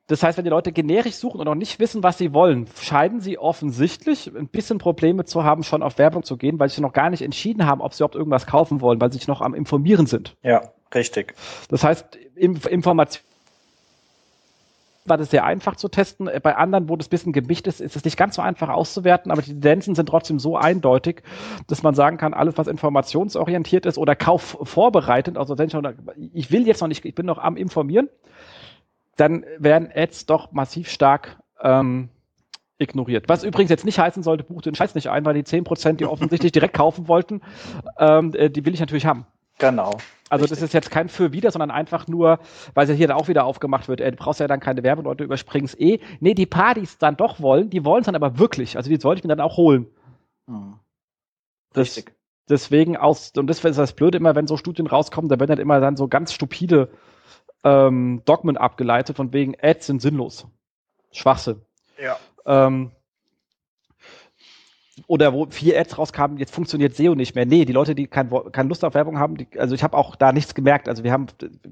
das 0.08 0.22
heißt, 0.22 0.38
wenn 0.38 0.44
die 0.44 0.52
Leute 0.52 0.72
generisch 0.72 1.16
suchen 1.16 1.40
und 1.40 1.46
noch 1.46 1.56
nicht 1.56 1.80
wissen, 1.80 2.04
was 2.04 2.20
sie 2.20 2.32
wollen, 2.32 2.68
scheiden 2.80 3.22
sie 3.22 3.40
offensichtlich 3.40 4.32
ein 4.36 4.48
bisschen 4.48 4.78
Probleme 4.78 5.26
zu 5.26 5.44
haben, 5.44 5.64
schon 5.64 5.82
auf 5.82 5.98
Werbung 5.98 6.24
zu 6.24 6.38
gehen, 6.38 6.60
weil 6.60 6.70
sie 6.70 6.82
noch 6.82 6.94
gar 6.94 7.10
nicht 7.10 7.24
entschieden 7.24 7.66
haben, 7.66 7.82
ob 7.82 7.94
sie 7.94 8.04
überhaupt 8.04 8.16
irgendwas 8.16 8.46
kaufen 8.46 8.82
wollen, 8.82 9.02
weil 9.02 9.12
sie 9.12 9.18
sich 9.18 9.28
noch 9.28 9.42
am 9.42 9.56
Informieren 9.56 10.06
sind. 10.06 10.36
Ja, 10.44 10.62
richtig. 10.94 11.34
Das 11.70 11.84
heißt, 11.84 12.18
Information 12.36 13.24
war 15.06 15.18
das 15.18 15.30
sehr 15.30 15.46
einfach 15.46 15.76
zu 15.76 15.88
testen. 15.88 16.30
Bei 16.42 16.56
anderen, 16.56 16.90
wo 16.90 16.96
das 16.96 17.10
bisschen 17.10 17.32
gemischt 17.32 17.68
ist, 17.68 17.80
ist 17.80 17.96
es 17.96 18.04
nicht 18.04 18.18
ganz 18.18 18.36
so 18.36 18.42
einfach 18.42 18.70
auszuwerten, 18.70 19.32
aber 19.32 19.42
die 19.42 19.52
Tendenzen 19.52 19.96
sind 19.96 20.08
trotzdem 20.08 20.40
so 20.40 20.58
eindeutig, 20.58 21.22
dass 21.68 21.84
man 21.84 21.94
sagen 21.94 22.18
kann, 22.18 22.34
alles, 22.34 22.58
was 22.58 22.68
informationsorientiert 22.68 23.86
ist 23.86 23.98
oder 23.98 24.16
kaufvorbereitend, 24.16 25.38
also 25.38 25.58
wenn 25.58 25.68
ich, 25.68 25.74
noch, 25.74 25.94
ich 26.34 26.52
will 26.52 26.66
jetzt 26.68 26.82
noch 26.82 26.88
nicht, 26.88 27.06
ich 27.06 27.16
bin 27.16 27.26
noch 27.26 27.38
am 27.38 27.56
Informieren, 27.56 28.10
dann 29.16 29.46
werden 29.60 29.90
Ads 29.94 30.26
doch 30.26 30.52
massiv 30.52 30.90
stark 30.90 31.38
ähm, 31.62 32.10
ignoriert. 32.78 33.30
Was 33.30 33.44
übrigens 33.44 33.70
jetzt 33.70 33.86
nicht 33.86 34.00
heißen 34.00 34.24
sollte, 34.24 34.44
buch 34.44 34.62
den 34.62 34.76
Scheiß 34.76 34.96
nicht 34.96 35.10
ein, 35.10 35.24
weil 35.24 35.36
die 35.36 35.44
10%, 35.44 35.94
die 35.94 36.06
offensichtlich 36.06 36.52
direkt 36.52 36.74
kaufen 36.74 37.08
wollten, 37.08 37.42
ähm, 38.00 38.34
äh, 38.34 38.50
die 38.50 38.66
will 38.66 38.74
ich 38.74 38.80
natürlich 38.80 39.06
haben. 39.06 39.26
Genau. 39.60 39.98
Also 40.30 40.44
Richtig. 40.44 40.60
das 40.60 40.64
ist 40.70 40.74
jetzt 40.74 40.92
kein 40.92 41.08
für 41.08 41.34
wieder, 41.34 41.52
sondern 41.52 41.72
einfach 41.72 42.08
nur, 42.08 42.40
weil 42.74 42.90
es 42.90 42.98
hier 42.98 43.08
dann 43.08 43.18
auch 43.18 43.28
wieder 43.28 43.46
aufgemacht 43.46 43.88
wird, 43.88 44.02
ey, 44.02 44.12
du 44.12 44.18
brauchst 44.18 44.40
ja 44.40 44.48
dann 44.48 44.60
keine 44.60 44.84
Werbung, 44.84 45.06
Leute 45.06 45.24
überspringen 45.24 45.66
es 45.66 45.80
eh. 45.80 46.00
Nee, 46.20 46.34
die 46.34 46.48
Partys 46.48 46.98
dann 46.98 47.16
doch 47.16 47.40
wollen, 47.40 47.70
die 47.70 47.86
wollen 47.86 48.02
es 48.02 48.06
dann 48.08 48.16
aber 48.16 48.40
wirklich. 48.40 48.76
Also 48.76 48.90
die 48.90 49.00
sollte 49.00 49.20
ich 49.20 49.24
mir 49.24 49.30
dann 49.36 49.46
auch 49.46 49.58
holen. 49.58 49.88
Hm. 50.48 50.80
Richtig. 51.76 52.06
Das, 52.48 52.62
deswegen 52.62 52.98
aus, 52.98 53.34
und 53.38 53.48
das 53.48 53.64
ist 53.64 53.78
das 53.78 53.94
Blöde 53.94 54.18
immer, 54.18 54.36
wenn 54.36 54.48
so 54.48 54.58
Studien 54.58 54.88
rauskommen, 54.88 55.30
da 55.30 55.40
werden 55.40 55.52
halt 55.52 55.60
immer 55.60 55.80
dann 55.80 55.96
so 55.96 56.08
ganz 56.08 56.34
stupide 56.34 56.90
ähm, 57.64 58.22
Dogmen 58.26 58.58
abgeleitet, 58.58 59.16
von 59.18 59.32
wegen 59.32 59.56
Ads 59.62 59.88
sind 59.88 60.02
sinnlos. 60.02 60.48
Schwachsinn. 61.12 61.62
Ja. 62.02 62.18
Ähm, 62.46 62.92
oder 65.08 65.34
wo 65.34 65.46
vier 65.50 65.80
Ads 65.80 65.98
rauskamen, 65.98 66.38
jetzt 66.38 66.54
funktioniert 66.54 66.96
SEO 66.96 67.16
nicht 67.16 67.36
mehr. 67.36 67.46
Nee, 67.46 67.66
die 67.66 67.74
Leute, 67.74 67.96
die 67.96 68.08
kein, 68.08 68.30
keine 68.52 68.70
Lust 68.70 68.84
auf 68.84 68.94
Werbung 68.94 69.20
haben, 69.20 69.38
die, 69.38 69.48
also 69.58 69.76
ich 69.76 69.84
habe 69.84 69.98
auch 69.98 70.16
da 70.16 70.32
nichts 70.32 70.56
gemerkt. 70.56 70.90
Also 70.90 71.04
wir 71.04 71.12
haben, 71.12 71.28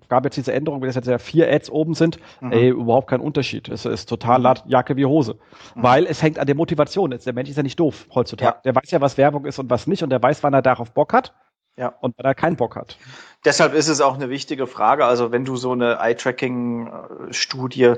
gab 0.08 0.24
jetzt 0.26 0.38
diese 0.38 0.54
Änderung, 0.54 0.82
wenn 0.82 0.88
das 0.88 0.96
jetzt 0.96 1.08
ja 1.08 1.18
vier 1.18 1.52
Ads 1.52 1.70
oben 1.70 1.94
sind, 1.96 2.20
mhm. 2.42 2.52
ey, 2.52 2.70
überhaupt 2.70 3.10
kein 3.10 3.22
Unterschied. 3.22 3.70
Es 3.70 3.86
ist 3.86 4.08
total 4.08 4.40
mhm. 4.40 4.54
Jacke 4.68 4.96
wie 4.96 5.06
Hose. 5.06 5.38
Mhm. 5.76 5.84
Weil 5.84 6.06
es 6.06 6.22
hängt 6.22 6.38
an 6.40 6.46
der 6.46 6.56
Motivation. 6.56 7.12
Jetzt, 7.12 7.26
der 7.26 7.34
Mensch 7.34 7.50
ist 7.50 7.58
ja 7.58 7.64
nicht 7.64 7.80
doof 7.80 8.08
heutzutage. 8.14 8.58
Ja. 8.58 8.62
Der 8.64 8.76
weiß 8.76 8.92
ja, 8.92 9.02
was 9.02 9.18
Werbung 9.18 9.46
ist 9.46 9.60
und 9.60 9.70
was 9.70 9.88
nicht 9.88 10.04
und 10.04 10.10
der 10.10 10.22
weiß, 10.22 10.44
wann 10.44 10.54
er 10.54 10.62
darauf 10.62 10.92
Bock 10.92 11.14
hat. 11.14 11.34
Ja. 11.76 11.94
Und 12.02 12.14
wann 12.18 12.26
er 12.26 12.36
keinen 12.36 12.56
Bock 12.56 12.76
hat. 12.76 12.98
Deshalb 13.46 13.74
ist 13.74 13.88
es 13.88 14.00
auch 14.00 14.14
eine 14.14 14.30
wichtige 14.30 14.68
Frage. 14.68 15.06
Also 15.06 15.32
wenn 15.32 15.44
du 15.44 15.56
so 15.56 15.72
eine 15.72 15.98
Eye-Tracking-Studie 16.00 17.96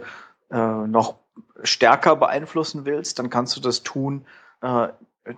äh, 0.49 0.87
noch 0.87 1.15
stärker 1.63 2.15
beeinflussen 2.15 2.85
willst, 2.85 3.19
dann 3.19 3.29
kannst 3.29 3.55
du 3.57 3.61
das 3.61 3.83
tun, 3.83 4.25
äh, 4.61 4.87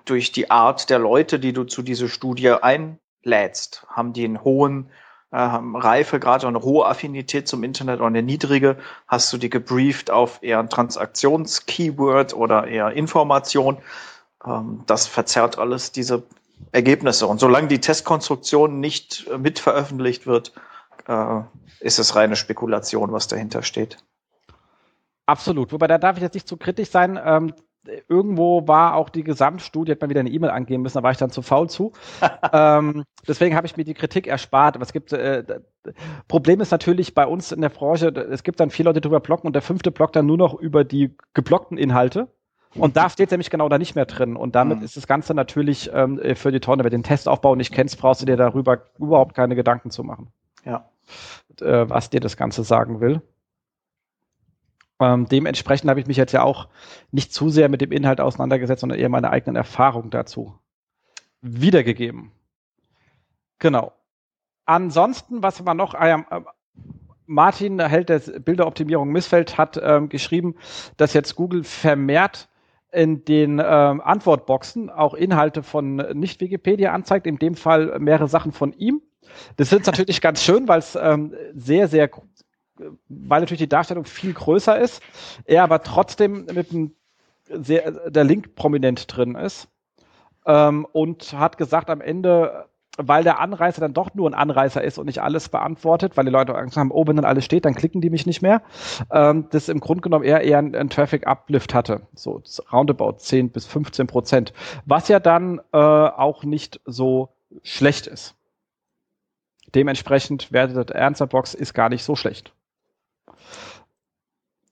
durch 0.06 0.32
die 0.32 0.52
Art 0.52 0.90
der 0.90 1.00
Leute, 1.00 1.40
die 1.40 1.54
du 1.54 1.64
zu 1.64 1.82
dieser 1.82 2.08
Studie 2.08 2.52
einlädst. 2.52 3.86
Haben 3.90 4.14
die 4.14 4.26
einen 4.26 4.44
hohen 4.44 4.90
äh, 5.32 5.38
Reifegrad 5.38 6.44
oder 6.44 6.50
eine 6.50 6.62
hohe 6.62 6.86
Affinität 6.86 7.48
zum 7.48 7.64
Internet 7.64 8.00
oder 8.00 8.08
eine 8.08 8.24
niedrige? 8.24 8.78
Hast 9.08 9.32
du 9.32 9.38
die 9.38 9.50
gebrieft 9.50 10.12
auf 10.12 10.40
eher 10.42 10.60
ein 10.60 10.70
Transaktions-Keyword 10.70 12.34
oder 12.34 12.68
eher 12.68 12.92
Information? 12.92 13.78
Ähm, 14.46 14.84
das 14.86 15.08
verzerrt 15.08 15.58
alles 15.58 15.92
diese 15.92 16.24
Ergebnisse. 16.72 17.28
Und 17.28 17.40
solange 17.40 17.68
die 17.68 17.80
Testkonstruktion 17.80 18.80
nicht 18.80 19.28
äh, 19.28 19.38
mit 19.38 19.66
wird, 19.66 20.54
äh, 21.08 21.42
ist 21.80 22.00
es 22.00 22.16
reine 22.16 22.36
Spekulation, 22.36 23.12
was 23.12 23.28
dahinter 23.28 23.64
steht. 23.64 23.98
Absolut. 25.26 25.74
Wobei 25.74 25.88
da 25.88 25.98
darf 25.98 26.18
ich 26.18 26.24
jetzt 26.24 26.34
nicht 26.34 26.48
zu 26.48 26.58
kritisch 26.58 26.90
sein. 26.90 27.20
Ähm, 27.24 27.54
irgendwo 28.08 28.68
war 28.68 28.96
auch 28.96 29.10
die 29.10 29.24
Gesamtstudie, 29.24 29.92
hat 29.92 30.02
man 30.02 30.10
wieder 30.10 30.20
eine 30.20 30.30
E-Mail 30.30 30.50
angeben 30.50 30.84
müssen, 30.84 30.98
da 30.98 31.04
war 31.04 31.12
ich 31.12 31.18
dann 31.18 31.30
zu 31.30 31.42
faul 31.42 31.70
zu. 31.70 31.94
ähm, 32.54 33.04
deswegen 33.28 33.56
habe 33.56 33.68
ich 33.68 33.78
mir 33.78 33.84
die 33.84 33.94
Kritik 33.94 34.28
erspart. 34.28 34.76
Aber 34.76 34.84
es 34.84 34.94
gibt, 34.94 35.14
äh, 35.14 35.44
Problem 36.28 36.62
ist 36.62 36.72
natürlich 36.72 37.14
bei 37.14 37.26
uns 37.26 37.52
in 37.52 37.62
der 37.62 37.70
Branche, 37.70 38.08
es 38.08 38.44
gibt 38.44 38.60
dann 38.60 38.70
vier 38.70 38.86
Leute, 38.86 39.02
die 39.02 39.08
drüber 39.08 39.20
blocken 39.20 39.48
und 39.48 39.54
der 39.54 39.62
fünfte 39.62 39.92
blockt 39.92 40.16
dann 40.16 40.26
nur 40.26 40.38
noch 40.38 40.54
über 40.54 40.84
die 40.84 41.16
geblockten 41.34 41.78
Inhalte. 41.78 42.28
Und 42.76 42.98
da 42.98 43.10
steht 43.10 43.32
nämlich 43.32 43.50
genau 43.50 43.70
da 43.70 43.78
nicht 43.78 43.96
mehr 43.96 44.06
drin. 44.06 44.36
Und 44.36 44.56
damit 44.56 44.80
mhm. 44.80 44.86
ist 44.86 44.98
das 44.98 45.08
Ganze 45.08 45.34
natürlich 45.34 45.90
ähm, 45.94 46.20
für 46.36 46.52
die 46.52 46.60
Tonne. 46.60 46.84
Wenn 46.84 46.92
du 46.92 46.98
den 46.98 47.04
Testaufbau 47.04 47.56
nicht 47.56 47.74
kennst, 47.74 47.98
brauchst 48.00 48.22
du 48.22 48.26
dir 48.26 48.38
darüber 48.38 48.84
überhaupt 49.00 49.36
keine 49.36 49.56
Gedanken 49.56 49.90
zu 49.90 50.04
machen. 50.04 50.28
Ja. 50.66 50.90
äh, 51.62 51.90
was 51.90 52.10
dir 52.10 52.20
das 52.20 52.38
Ganze 52.38 52.64
sagen 52.64 53.00
will. 53.00 53.22
Ähm, 55.00 55.28
dementsprechend 55.28 55.90
habe 55.90 56.00
ich 56.00 56.08
mich 56.08 56.18
jetzt 56.18 56.32
ja 56.32 56.44
auch 56.44 56.68
nicht 57.12 57.34
zu 57.34 57.50
sehr 57.50 57.70
mit 57.70 57.82
dem 57.82 57.92
Inhalt 57.92 58.20
auseinandergesetzt, 58.20 58.82
sondern 58.82 59.00
eher 59.00 59.10
meine 59.10 59.30
eigenen 59.30 59.56
Erfahrungen 59.56 60.10
dazu 60.10 60.58
wiedergegeben. 61.42 62.32
Genau. 63.60 63.94
Ansonsten, 64.66 65.44
was 65.44 65.66
war 65.66 65.74
noch? 65.74 65.94
Ah, 65.94 66.26
äh, 66.30 66.42
Martin, 67.26 67.80
Held 67.80 68.10
der 68.10 68.20
Bilderoptimierung 68.20 69.10
Missfeld, 69.10 69.58
hat 69.58 69.80
ähm, 69.82 70.10
geschrieben, 70.10 70.56
dass 70.96 71.14
jetzt 71.14 71.36
Google 71.36 71.64
vermehrt 71.64 72.50
in 72.92 73.26
den 73.26 73.62
ähm, 73.64 74.02
Antwortboxen 74.02 74.90
auch 74.90 75.14
Inhalte 75.14 75.62
von 75.62 75.98
Nicht-Wikipedia 75.98 76.94
anzeigt, 76.94 77.28
in 77.28 77.38
dem 77.38 77.56
Fall 77.56 78.00
mehrere 78.00 78.30
Sachen 78.30 78.54
von 78.54 78.74
ihm. 78.74 79.02
Das 79.58 79.74
ist 79.74 79.86
natürlich 79.86 80.22
ganz 80.22 80.42
schön, 80.42 80.68
weil 80.70 80.80
es 80.80 80.96
ähm, 80.96 81.34
sehr, 81.54 81.90
sehr 81.90 82.10
weil 83.10 83.42
natürlich 83.42 83.60
die 83.60 83.70
Darstellung 83.70 84.06
viel 84.06 84.34
größer 84.34 84.80
ist, 84.80 85.02
er 85.46 85.64
aber 85.64 85.84
trotzdem 85.84 86.46
mit 86.54 86.72
dem 86.72 86.94
sehr, 87.50 88.10
der 88.10 88.24
Link 88.24 88.56
prominent 88.56 89.16
drin 89.16 89.36
ist. 89.36 89.68
Ähm, 90.46 90.86
und 90.92 91.34
hat 91.34 91.58
gesagt 91.58 91.90
am 91.90 92.02
Ende, 92.02 92.68
weil 92.98 93.24
der 93.24 93.40
Anreißer 93.40 93.82
dann 93.82 93.94
doch 93.94 94.14
nur 94.14 94.30
ein 94.30 94.34
Anreißer 94.34 94.84
ist 94.84 94.98
und 94.98 95.06
nicht 95.06 95.22
alles 95.22 95.50
beantwortet, 95.50 96.18
weil 96.18 96.26
die 96.26 96.32
Leute 96.32 96.56
Angst 96.56 96.78
haben, 96.78 96.92
oh, 96.92 97.06
wenn 97.06 97.16
dann 97.16 97.26
alles 97.26 97.46
steht, 97.46 97.66
dann 97.66 97.76
klicken 97.76 98.02
die 98.02 98.10
mich 98.10 98.26
nicht 98.26 98.42
mehr, 98.42 98.62
ähm, 99.12 99.48
das 99.52 99.70
im 99.70 99.80
Grunde 99.80 100.02
genommen 100.02 100.24
eher 100.24 100.42
eher 100.42 100.60
ein, 100.60 100.90
Traffic-Uplift 100.90 101.74
hatte, 101.74 102.02
so 102.16 102.42
roundabout 102.72 103.18
10 103.18 103.50
bis 103.52 103.66
15 103.66 104.08
Prozent, 104.08 104.54
was 104.86 105.10
ja 105.10 105.20
dann 105.20 105.60
äh, 105.74 105.78
auch 105.78 106.44
nicht 106.44 106.80
so 106.86 107.30
schlecht 107.62 108.08
ist. 108.08 108.36
Dementsprechend 109.76 110.52
wertet 110.52 110.92
Ernster 110.92 111.28
Box 111.28 111.54
ist 111.54 111.74
gar 111.74 111.90
nicht 111.90 112.04
so 112.04 112.16
schlecht 112.16 112.54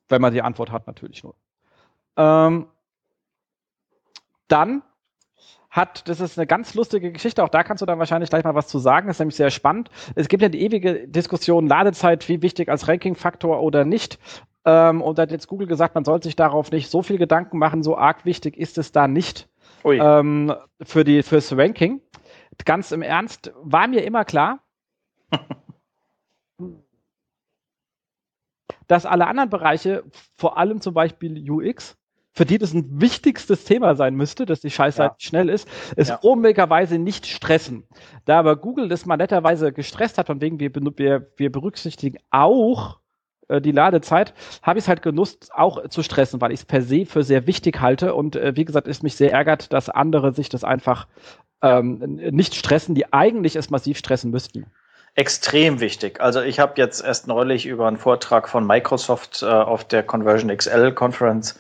wenn 0.09 0.21
man 0.21 0.33
die 0.33 0.41
Antwort 0.41 0.71
hat, 0.71 0.87
natürlich 0.87 1.23
nur. 1.23 1.35
Ähm, 2.17 2.67
dann 4.47 4.83
hat, 5.69 6.07
das 6.07 6.21
ist 6.21 6.37
eine 6.37 6.47
ganz 6.47 6.73
lustige 6.73 7.11
Geschichte, 7.11 7.43
auch 7.43 7.49
da 7.49 7.63
kannst 7.63 7.81
du 7.81 7.85
dann 7.85 7.99
wahrscheinlich 7.99 8.29
gleich 8.29 8.45
mal 8.45 8.55
was 8.55 8.67
zu 8.67 8.79
sagen, 8.79 9.07
das 9.07 9.17
ist 9.17 9.19
nämlich 9.19 9.35
sehr 9.35 9.49
spannend. 9.49 9.89
Es 10.15 10.29
gibt 10.29 10.41
ja 10.41 10.49
die 10.49 10.61
ewige 10.61 11.07
Diskussion, 11.07 11.67
Ladezeit, 11.67 12.29
wie 12.29 12.41
wichtig 12.41 12.69
als 12.69 12.87
Ranking-Faktor 12.87 13.61
oder 13.61 13.83
nicht. 13.83 14.17
Ähm, 14.63 15.01
und 15.01 15.17
da 15.17 15.23
hat 15.23 15.31
jetzt 15.31 15.47
Google 15.47 15.67
gesagt, 15.67 15.93
man 15.95 16.05
sollte 16.05 16.27
sich 16.27 16.35
darauf 16.35 16.71
nicht 16.71 16.89
so 16.89 17.03
viel 17.03 17.17
Gedanken 17.17 17.57
machen, 17.57 17.83
so 17.83 17.97
arg 17.97 18.25
wichtig 18.25 18.57
ist 18.57 18.77
es 18.77 18.91
da 18.91 19.07
nicht 19.07 19.49
ähm, 19.83 20.53
für 20.81 21.03
die, 21.03 21.23
fürs 21.23 21.55
Ranking. 21.55 22.01
Ganz 22.63 22.91
im 22.91 23.01
Ernst, 23.01 23.51
war 23.61 23.87
mir 23.87 24.03
immer 24.05 24.23
klar, 24.23 24.59
dass 28.87 29.05
alle 29.05 29.27
anderen 29.27 29.49
Bereiche, 29.49 30.03
vor 30.35 30.57
allem 30.57 30.81
zum 30.81 30.93
Beispiel 30.93 31.49
UX, 31.49 31.97
für 32.35 32.45
die 32.45 32.57
das 32.57 32.73
ein 32.73 33.01
wichtigstes 33.01 33.63
Thema 33.63 33.95
sein 33.95 34.13
müsste, 34.15 34.45
dass 34.45 34.59
die 34.59 34.69
Scheißseite 34.69 35.15
ja. 35.17 35.25
schnell 35.25 35.49
ist, 35.49 35.67
es 35.95 36.09
ja. 36.09 36.19
unmöglicherweise 36.21 36.99
nicht 36.99 37.25
stressen. 37.27 37.87
Da 38.25 38.39
aber 38.39 38.57
Google 38.57 38.89
das 38.89 39.05
mal 39.05 39.15
netterweise 39.15 39.71
gestresst 39.71 40.17
hat, 40.17 40.27
von 40.27 40.41
wegen 40.41 40.59
wir, 40.59 40.71
wir, 40.75 41.31
wir 41.37 41.51
berücksichtigen 41.51 42.17
auch 42.31 42.99
äh, 43.47 43.61
die 43.61 43.71
Ladezeit, 43.71 44.33
habe 44.61 44.77
ich 44.79 44.83
es 44.83 44.89
halt 44.89 45.01
genutzt, 45.01 45.51
auch 45.53 45.87
zu 45.87 46.03
stressen, 46.03 46.41
weil 46.41 46.51
ich 46.51 46.59
es 46.59 46.65
per 46.65 46.81
se 46.81 47.05
für 47.05 47.23
sehr 47.23 47.47
wichtig 47.47 47.79
halte 47.79 48.13
und 48.13 48.35
äh, 48.35 48.55
wie 48.57 48.65
gesagt, 48.65 48.89
ist 48.89 49.01
mich 49.01 49.15
sehr 49.15 49.31
ärgert, 49.31 49.71
dass 49.71 49.89
andere 49.89 50.33
sich 50.33 50.49
das 50.49 50.65
einfach 50.65 51.07
ähm, 51.61 51.99
nicht 52.31 52.53
stressen, 52.53 52.95
die 52.95 53.13
eigentlich 53.13 53.55
es 53.55 53.69
massiv 53.69 53.97
stressen 53.97 54.31
müssten 54.31 54.65
extrem 55.15 55.80
wichtig. 55.80 56.19
Also 56.19 56.41
ich 56.41 56.60
habe 56.60 56.73
jetzt 56.75 57.04
erst 57.04 57.28
neulich 57.28 57.65
über 57.65 57.88
einen 57.88 57.97
Vortrag 57.97 58.49
von 58.49 58.67
Microsoft 58.67 59.41
äh, 59.41 59.45
auf 59.45 59.86
der 59.86 60.04
Conversion 60.04 60.56
XL 60.56 60.91
Conference 60.91 61.60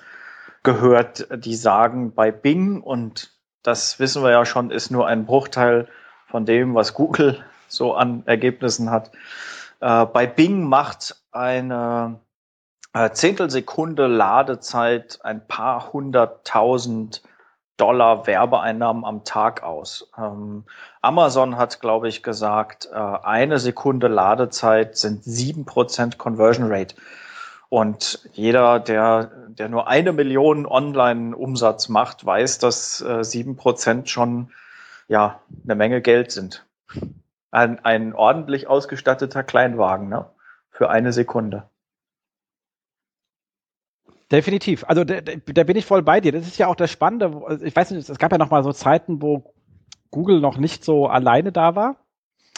gehört, 0.63 1.27
die 1.31 1.55
sagen, 1.55 2.13
bei 2.13 2.31
Bing, 2.31 2.81
und 2.81 3.31
das 3.63 3.99
wissen 3.99 4.23
wir 4.23 4.31
ja 4.31 4.45
schon, 4.45 4.71
ist 4.71 4.91
nur 4.91 5.07
ein 5.07 5.25
Bruchteil 5.25 5.87
von 6.27 6.45
dem, 6.45 6.75
was 6.75 6.93
Google 6.93 7.43
so 7.67 7.93
an 7.93 8.23
Ergebnissen 8.25 8.91
hat. 8.91 9.11
Äh, 9.79 10.05
bei 10.05 10.27
Bing 10.27 10.63
macht 10.63 11.15
eine 11.31 12.19
äh, 12.93 13.11
Zehntelsekunde 13.11 14.07
Ladezeit 14.07 15.19
ein 15.23 15.47
paar 15.47 15.93
hunderttausend 15.93 17.23
Dollar 17.77 18.25
Werbeeinnahmen 18.27 19.03
am 19.03 19.23
Tag 19.23 19.63
aus. 19.63 20.09
Ähm, 20.17 20.63
Amazon 21.01 21.57
hat, 21.57 21.81
glaube 21.81 22.07
ich, 22.07 22.23
gesagt, 22.23 22.89
äh, 22.91 22.95
eine 22.95 23.59
Sekunde 23.59 24.07
Ladezeit 24.07 24.97
sind 24.97 25.23
sieben 25.23 25.65
Prozent 25.65 26.17
Conversion 26.17 26.71
Rate. 26.71 26.95
Und 27.69 28.29
jeder, 28.33 28.79
der, 28.79 29.31
der 29.47 29.69
nur 29.69 29.87
eine 29.87 30.13
Million 30.13 30.65
Online-Umsatz 30.65 31.89
macht, 31.89 32.25
weiß, 32.25 32.59
dass 32.59 33.03
sieben 33.21 33.53
äh, 33.53 33.57
Prozent 33.57 34.09
schon 34.09 34.51
ja 35.07 35.41
eine 35.63 35.75
Menge 35.75 36.01
Geld 36.01 36.31
sind. 36.31 36.65
Ein, 37.51 37.83
ein 37.83 38.13
ordentlich 38.13 38.67
ausgestatteter 38.67 39.43
Kleinwagen 39.43 40.09
ne? 40.09 40.25
für 40.69 40.89
eine 40.89 41.11
Sekunde. 41.11 41.63
Definitiv. 44.35 44.83
Also 44.87 45.05
da, 45.05 45.21
da, 45.21 45.63
bin 45.63 45.77
ich 45.77 45.85
voll 45.85 46.03
bei 46.03 46.19
dir. 46.19 46.33
Das 46.33 46.45
ist 46.45 46.57
ja 46.57 46.67
auch 46.67 46.75
das 46.75 46.91
Spannende. 46.91 47.41
Also, 47.47 47.63
ich 47.63 47.73
weiß 47.73 47.91
nicht, 47.91 48.09
es 48.09 48.17
gab 48.17 48.33
ja 48.33 48.37
noch 48.37 48.51
mal 48.51 48.63
so 48.63 48.73
Zeiten, 48.73 49.21
wo 49.21 49.53
Google 50.11 50.41
noch 50.41 50.57
nicht 50.57 50.83
so 50.83 51.07
alleine 51.07 51.53
da 51.53 51.75
war 51.75 51.95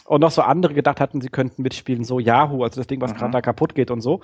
und 0.05 0.21
noch 0.21 0.31
so 0.31 0.41
andere 0.41 0.73
gedacht 0.73 0.99
hatten, 0.99 1.21
sie 1.21 1.29
könnten 1.29 1.61
mitspielen, 1.61 2.03
so 2.03 2.19
Yahoo, 2.19 2.63
also 2.63 2.79
das 2.79 2.87
Ding, 2.87 2.99
was 2.99 3.13
mhm. 3.13 3.17
gerade 3.17 3.31
da 3.31 3.41
kaputt 3.41 3.75
geht 3.75 3.91
und 3.91 4.01
so. 4.01 4.21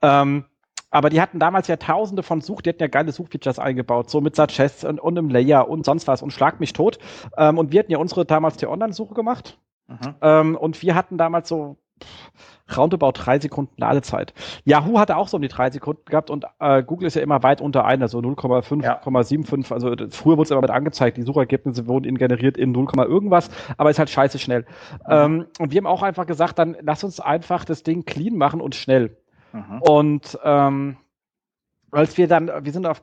Ähm, 0.00 0.44
aber 0.92 1.10
die 1.10 1.20
hatten 1.20 1.40
damals 1.40 1.66
ja 1.66 1.76
tausende 1.76 2.22
von 2.22 2.40
Such, 2.40 2.62
die 2.62 2.70
hatten 2.70 2.82
ja 2.82 2.86
geile 2.86 3.10
Suchfeatures 3.10 3.58
eingebaut, 3.58 4.08
so 4.08 4.20
mit 4.20 4.36
Suggest 4.36 4.84
und, 4.84 5.00
und 5.00 5.16
im 5.16 5.28
Layer 5.28 5.68
und 5.68 5.84
sonst 5.84 6.06
was 6.06 6.22
und 6.22 6.32
schlag 6.32 6.60
mich 6.60 6.72
tot. 6.72 6.98
Ähm, 7.36 7.58
und 7.58 7.72
wir 7.72 7.80
hatten 7.80 7.90
ja 7.90 7.98
unsere 7.98 8.26
damals 8.26 8.58
die 8.58 8.66
Online-Suche 8.66 9.14
gemacht. 9.14 9.58
Mhm. 9.88 10.14
Ähm, 10.20 10.56
und 10.56 10.80
wir 10.82 10.94
hatten 10.94 11.18
damals 11.18 11.48
so 11.48 11.78
roundabout 12.76 13.12
drei 13.12 13.38
Sekunden 13.38 13.74
Ladezeit. 13.76 14.32
Yahoo 14.64 14.98
hatte 14.98 15.16
auch 15.16 15.28
so 15.28 15.36
um 15.36 15.42
die 15.42 15.48
drei 15.48 15.70
Sekunden 15.70 16.04
gehabt 16.06 16.30
und 16.30 16.46
äh, 16.58 16.82
Google 16.82 17.06
ist 17.06 17.14
ja 17.14 17.22
immer 17.22 17.42
weit 17.42 17.60
unter 17.60 17.84
einer, 17.84 18.08
so 18.08 18.18
0,5, 18.18 18.82
ja. 18.82 19.00
0,75. 19.02 19.72
Also 19.72 19.94
früher 20.10 20.36
wurde 20.36 20.42
es 20.42 20.50
immer 20.50 20.60
mit 20.60 20.70
angezeigt, 20.70 21.16
die 21.16 21.22
Suchergebnisse 21.22 21.86
wurden 21.86 22.04
ihnen 22.04 22.18
generiert 22.18 22.56
in 22.56 22.72
0, 22.72 22.88
irgendwas, 22.96 23.50
aber 23.76 23.90
ist 23.90 23.98
halt 23.98 24.10
scheiße 24.10 24.38
schnell. 24.38 24.62
Mhm. 25.06 25.10
Ähm, 25.10 25.46
und 25.58 25.72
wir 25.72 25.78
haben 25.78 25.86
auch 25.86 26.02
einfach 26.02 26.26
gesagt, 26.26 26.58
dann 26.58 26.76
lass 26.80 27.04
uns 27.04 27.20
einfach 27.20 27.64
das 27.64 27.82
Ding 27.82 28.04
clean 28.04 28.36
machen 28.36 28.60
und 28.60 28.74
schnell. 28.74 29.16
Mhm. 29.52 29.82
Und 29.82 30.38
ähm, 30.44 30.96
als 31.90 32.16
wir 32.16 32.28
dann, 32.28 32.50
wir 32.64 32.72
sind 32.72 32.86
auf, 32.86 33.02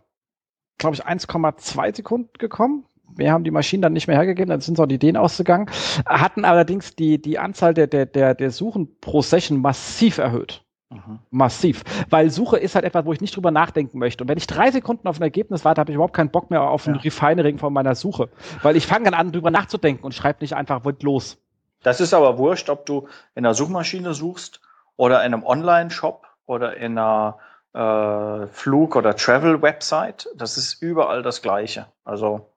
glaube 0.78 0.96
ich, 0.96 1.06
1,2 1.06 1.96
Sekunden 1.96 2.34
gekommen, 2.38 2.86
wir 3.20 3.32
haben 3.32 3.44
die 3.44 3.52
Maschinen 3.52 3.82
dann 3.82 3.94
nicht 3.94 4.08
mehr 4.08 4.18
hergegeben, 4.18 4.50
dann 4.50 4.62
sind 4.62 4.78
so 4.78 4.86
die 4.86 4.96
Ideen 4.96 5.18
ausgegangen, 5.18 5.70
hatten 6.06 6.46
allerdings 6.46 6.96
die, 6.96 7.22
die 7.22 7.38
Anzahl 7.38 7.74
der, 7.74 7.88
der, 7.88 8.06
der, 8.06 8.34
der 8.36 8.52
Suchen 8.52 9.00
pro 9.00 9.22
Session 9.22 9.62
massiv 9.62 10.18
erhöht. 10.18 10.64
Mhm. 10.90 11.20
Massiv. 11.30 11.84
Weil 12.10 12.32
Suche 12.32 12.58
ist 12.58 12.74
halt 12.74 12.84
etwas, 12.84 13.06
wo 13.06 13.14
ich 13.14 13.22
nicht 13.22 13.36
drüber 13.36 13.52
nachdenken 13.52 14.00
möchte. 14.00 14.24
Und 14.24 14.28
wenn 14.28 14.40
ich 14.40 14.48
drei 14.48 14.72
Sekunden 14.72 15.08
auf 15.08 15.20
ein 15.20 15.24
Ergebnis 15.24 15.64
warte, 15.64 15.82
habe 15.82 15.92
ich 15.92 15.96
überhaupt 15.96 16.16
keinen 16.16 16.32
Bock 16.32 16.50
mehr 16.50 16.64
auf 16.64 16.88
ein 16.88 16.96
ja. 16.96 17.02
Refining 17.02 17.60
von 17.60 17.72
meiner 17.72 17.94
Suche. 17.94 18.30
Weil 18.64 18.76
ich 18.76 18.88
fange 18.88 19.06
dann 19.06 19.14
an, 19.14 19.32
drüber 19.32 19.52
nachzudenken 19.52 20.04
und 20.04 20.16
schreibe 20.16 20.40
nicht 20.42 20.56
einfach 20.56 20.86
wild 20.86 21.04
los. 21.04 21.38
Das 21.84 22.02
ist 22.02 22.14
aber 22.14 22.38
wurscht, 22.38 22.70
ob 22.70 22.86
du 22.86 23.08
in 23.36 23.46
einer 23.46 23.54
Suchmaschine 23.54 24.14
suchst 24.14 24.62
oder 24.98 25.24
in 25.24 25.34
einem 25.34 25.44
Online-Shop 25.44 26.26
oder 26.48 26.76
in 26.76 26.98
einer 26.98 27.38
äh, 27.74 28.48
Flug- 28.48 28.96
oder 28.96 29.16
Travel-Website. 29.16 30.30
Das 30.36 30.58
ist 30.58 30.82
überall 30.82 31.22
das 31.22 31.44
Gleiche. 31.44 31.86
Also 32.04 32.50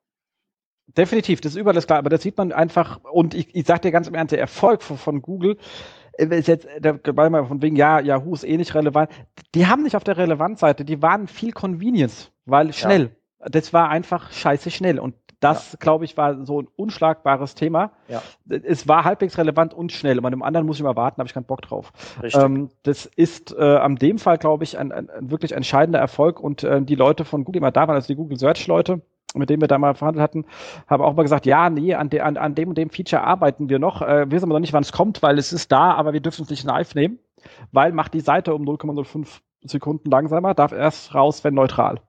Definitiv, 0.86 1.40
das 1.40 1.52
ist 1.52 1.58
überall 1.58 1.74
das 1.74 1.86
klar, 1.86 1.98
aber 1.98 2.10
das 2.10 2.22
sieht 2.22 2.36
man 2.36 2.52
einfach, 2.52 3.00
und 3.04 3.34
ich, 3.34 3.54
ich 3.54 3.66
sag 3.66 3.82
dir 3.82 3.92
ganz 3.92 4.08
im 4.08 4.14
Ernst, 4.14 4.32
der 4.32 4.40
Erfolg 4.40 4.82
von, 4.82 4.98
von 4.98 5.22
Google 5.22 5.56
äh, 6.18 6.26
ist 6.38 6.48
jetzt, 6.48 6.66
der, 6.78 6.98
mal 7.14 7.46
von 7.46 7.62
wegen, 7.62 7.76
ja, 7.76 8.00
Yahoo 8.00 8.34
ist 8.34 8.44
eh 8.44 8.56
nicht 8.56 8.74
relevant. 8.74 9.10
Die 9.54 9.66
haben 9.66 9.82
nicht 9.82 9.96
auf 9.96 10.04
der 10.04 10.16
Relevanzseite, 10.16 10.84
die 10.84 11.00
waren 11.02 11.28
viel 11.28 11.52
Convenience, 11.52 12.30
weil 12.44 12.72
schnell. 12.72 13.02
Ja. 13.40 13.48
Das 13.50 13.72
war 13.72 13.88
einfach 13.88 14.30
scheiße 14.30 14.70
schnell. 14.70 15.00
Und 15.00 15.14
das, 15.40 15.72
ja. 15.72 15.78
glaube 15.80 16.04
ich, 16.04 16.16
war 16.16 16.44
so 16.46 16.62
ein 16.62 16.68
unschlagbares 16.76 17.56
Thema. 17.56 17.90
Ja. 18.06 18.22
Es 18.48 18.86
war 18.86 19.04
halbwegs 19.04 19.36
relevant 19.36 19.74
und 19.74 19.90
schnell. 19.90 20.20
Bei 20.20 20.30
dem 20.30 20.42
anderen 20.42 20.66
muss 20.66 20.76
ich 20.76 20.84
mal 20.84 20.94
warten, 20.94 21.18
habe 21.18 21.26
ich 21.26 21.34
keinen 21.34 21.46
Bock 21.46 21.62
drauf. 21.62 21.92
Ähm, 22.22 22.68
das 22.84 23.06
ist 23.06 23.52
äh, 23.52 23.60
an 23.60 23.96
dem 23.96 24.18
Fall, 24.18 24.38
glaube 24.38 24.62
ich, 24.62 24.78
ein, 24.78 24.92
ein, 24.92 25.10
ein, 25.10 25.30
wirklich 25.32 25.52
entscheidender 25.52 25.98
Erfolg. 25.98 26.38
Und 26.38 26.62
äh, 26.62 26.80
die 26.82 26.94
Leute 26.94 27.24
von 27.24 27.42
Google, 27.42 27.58
die 27.58 27.60
mal 27.60 27.72
da 27.72 27.88
waren, 27.88 27.96
also 27.96 28.06
die 28.06 28.14
Google 28.14 28.38
Search 28.38 28.68
Leute, 28.68 29.00
mit 29.34 29.50
dem 29.50 29.60
wir 29.60 29.68
da 29.68 29.78
mal 29.78 29.94
verhandelt 29.94 30.22
hatten, 30.22 30.44
haben 30.86 31.02
auch 31.02 31.14
mal 31.14 31.22
gesagt, 31.22 31.46
ja, 31.46 31.70
nee, 31.70 31.94
an, 31.94 32.10
de, 32.10 32.20
an, 32.20 32.36
an 32.36 32.54
dem 32.54 32.70
und 32.70 32.78
dem 32.78 32.90
Feature 32.90 33.22
arbeiten 33.22 33.68
wir 33.68 33.78
noch. 33.78 34.02
Äh, 34.02 34.30
wissen 34.30 34.44
aber 34.44 34.54
noch 34.54 34.60
nicht, 34.60 34.72
wann 34.72 34.82
es 34.82 34.92
kommt, 34.92 35.22
weil 35.22 35.38
es 35.38 35.52
ist 35.52 35.72
da, 35.72 35.92
aber 35.92 36.12
wir 36.12 36.20
dürfen 36.20 36.42
es 36.42 36.50
nicht 36.50 36.64
live 36.64 36.94
nehmen, 36.94 37.18
weil 37.70 37.92
macht 37.92 38.14
die 38.14 38.20
Seite 38.20 38.54
um 38.54 38.62
0,05 38.62 39.40
Sekunden 39.64 40.10
langsamer, 40.10 40.54
darf 40.54 40.72
erst 40.72 41.14
raus, 41.14 41.44
wenn 41.44 41.54
neutral. 41.54 42.00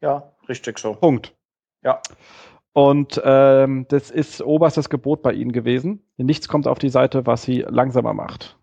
Ja, 0.00 0.32
richtig 0.48 0.78
so. 0.78 0.94
Punkt. 0.94 1.34
Ja. 1.82 2.00
Und 2.72 3.20
ähm, 3.24 3.86
das 3.88 4.10
ist 4.10 4.42
oberstes 4.42 4.90
Gebot 4.90 5.22
bei 5.22 5.32
Ihnen 5.32 5.52
gewesen. 5.52 6.04
Nichts 6.16 6.48
kommt 6.48 6.68
auf 6.68 6.78
die 6.78 6.88
Seite, 6.88 7.26
was 7.26 7.42
sie 7.42 7.64
langsamer 7.68 8.14
macht. 8.14 8.58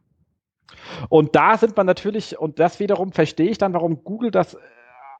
Und 1.10 1.36
da 1.36 1.58
sind 1.58 1.76
man 1.76 1.86
natürlich, 1.86 2.40
und 2.40 2.60
das 2.60 2.80
wiederum 2.80 3.12
verstehe 3.12 3.50
ich 3.50 3.58
dann, 3.58 3.74
warum 3.74 4.04
Google 4.04 4.32
das 4.32 4.58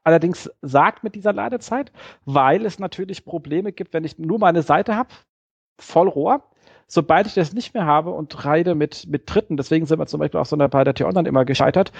allerdings 0.08 0.50
sagt 0.62 1.04
mit 1.04 1.14
dieser 1.14 1.34
Ladezeit, 1.34 1.92
weil 2.24 2.64
es 2.64 2.78
natürlich 2.78 3.26
Probleme 3.26 3.72
gibt, 3.72 3.92
wenn 3.92 4.04
ich 4.04 4.18
nur 4.18 4.38
meine 4.38 4.62
Seite 4.62 4.96
habe, 4.96 5.10
voll 5.78 6.08
Rohr. 6.08 6.42
Sobald 6.86 7.26
ich 7.26 7.34
das 7.34 7.52
nicht 7.52 7.74
mehr 7.74 7.84
habe 7.84 8.10
und 8.12 8.46
reide 8.46 8.74
mit, 8.74 9.06
mit 9.06 9.24
Dritten, 9.26 9.58
deswegen 9.58 9.84
sind 9.84 9.98
wir 9.98 10.06
zum 10.06 10.20
Beispiel 10.20 10.40
auch 10.40 10.46
so 10.46 10.56
bei 10.56 10.84
der 10.84 10.94
T-Online 10.94 11.28
immer 11.28 11.44
gescheitert, 11.44 11.92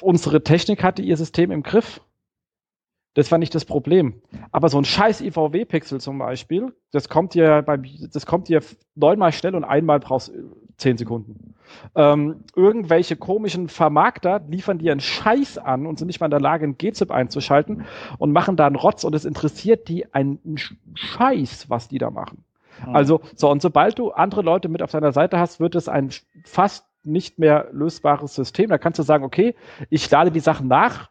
unsere 0.00 0.44
Technik 0.44 0.84
hatte 0.84 1.02
ihr 1.02 1.16
System 1.16 1.50
im 1.50 1.64
Griff. 1.64 2.00
Das 3.16 3.32
war 3.32 3.38
nicht 3.38 3.54
das 3.54 3.64
Problem. 3.64 4.20
Aber 4.52 4.68
so 4.68 4.76
ein 4.76 4.84
scheiß 4.84 5.22
IVW-Pixel 5.22 6.02
zum 6.02 6.18
Beispiel, 6.18 6.74
das 6.92 7.08
kommt 7.08 7.32
dir 7.32 7.62
bei, 7.62 7.78
das 8.12 8.26
kommt 8.26 8.48
dir 8.48 8.60
neunmal 8.94 9.32
schnell 9.32 9.54
und 9.54 9.64
einmal 9.64 10.00
brauchst 10.00 10.32
zehn 10.76 10.98
Sekunden. 10.98 11.54
Ähm, 11.94 12.44
irgendwelche 12.54 13.16
komischen 13.16 13.68
Vermarkter 13.68 14.42
liefern 14.46 14.76
dir 14.76 14.92
einen 14.92 15.00
Scheiß 15.00 15.56
an 15.56 15.86
und 15.86 15.98
sind 15.98 16.08
nicht 16.08 16.20
mal 16.20 16.26
in 16.26 16.30
der 16.30 16.42
Lage, 16.42 16.66
ein 16.66 16.76
GZIP 16.76 17.10
einzuschalten 17.10 17.86
und 18.18 18.32
machen 18.32 18.54
da 18.56 18.66
einen 18.66 18.76
Rotz 18.76 19.02
und 19.02 19.14
es 19.14 19.24
interessiert 19.24 19.88
die 19.88 20.12
einen 20.12 20.38
Scheiß, 20.92 21.70
was 21.70 21.88
die 21.88 21.96
da 21.96 22.10
machen. 22.10 22.44
Mhm. 22.86 22.94
Also, 22.94 23.22
so, 23.34 23.50
und 23.50 23.62
sobald 23.62 23.98
du 23.98 24.10
andere 24.10 24.42
Leute 24.42 24.68
mit 24.68 24.82
auf 24.82 24.90
deiner 24.90 25.12
Seite 25.12 25.38
hast, 25.38 25.58
wird 25.58 25.74
es 25.74 25.88
ein 25.88 26.10
fast 26.44 26.84
nicht 27.02 27.38
mehr 27.38 27.68
lösbares 27.72 28.34
System. 28.34 28.68
Da 28.68 28.76
kannst 28.76 28.98
du 28.98 29.02
sagen, 29.02 29.24
okay, 29.24 29.54
ich 29.88 30.10
lade 30.10 30.30
die 30.30 30.40
Sachen 30.40 30.68
nach, 30.68 31.08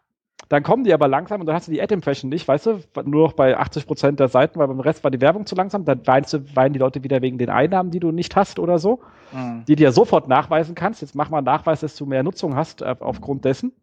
dann 0.50 0.64
kommen 0.64 0.84
die 0.84 0.94
aber 0.94 1.08
langsam 1.08 1.42
und 1.42 1.48
dann 1.48 1.56
hast 1.56 1.68
du 1.68 1.72
die 1.72 1.82
Ad-Impression 1.82 2.30
nicht, 2.30 2.48
weißt 2.48 2.66
du, 2.68 2.80
nur 3.06 3.28
noch 3.28 3.34
bei 3.34 3.58
80 3.58 3.88
Prozent 3.88 4.20
der 4.20 4.28
Seiten, 4.28 4.60
weil 4.60 4.68
beim 4.68 4.80
Rest 4.80 5.04
war 5.04 5.12
die 5.12 5.22
Werbung 5.22 5.46
zu 5.46 5.56
langsam. 5.56 5.86
Dann 5.86 6.06
weinst 6.06 6.34
du, 6.34 6.56
weinen 6.56 6.74
die 6.74 6.80
Leute 6.80 7.04
wieder 7.04 7.22
wegen 7.22 7.38
den 7.38 7.50
Einnahmen, 7.50 7.92
die 7.92 8.00
du 8.00 8.12
nicht 8.12 8.36
hast 8.36 8.60
oder 8.60 8.78
so, 8.78 9.02
mhm. 9.32 9.66
die 9.68 9.76
du 9.76 9.84
ja 9.84 9.92
sofort 9.92 10.28
nachweisen 10.28 10.76
kannst. 10.76 11.02
Jetzt 11.02 11.16
mach 11.16 11.30
mal 11.30 11.40
einen 11.40 11.46
Nachweis, 11.46 11.80
dass 11.80 11.96
du 11.96 12.06
mehr 12.06 12.24
Nutzung 12.24 12.56
hast 12.56 12.82
äh, 12.82 12.96
aufgrund 13.00 13.46
dessen. 13.46 13.74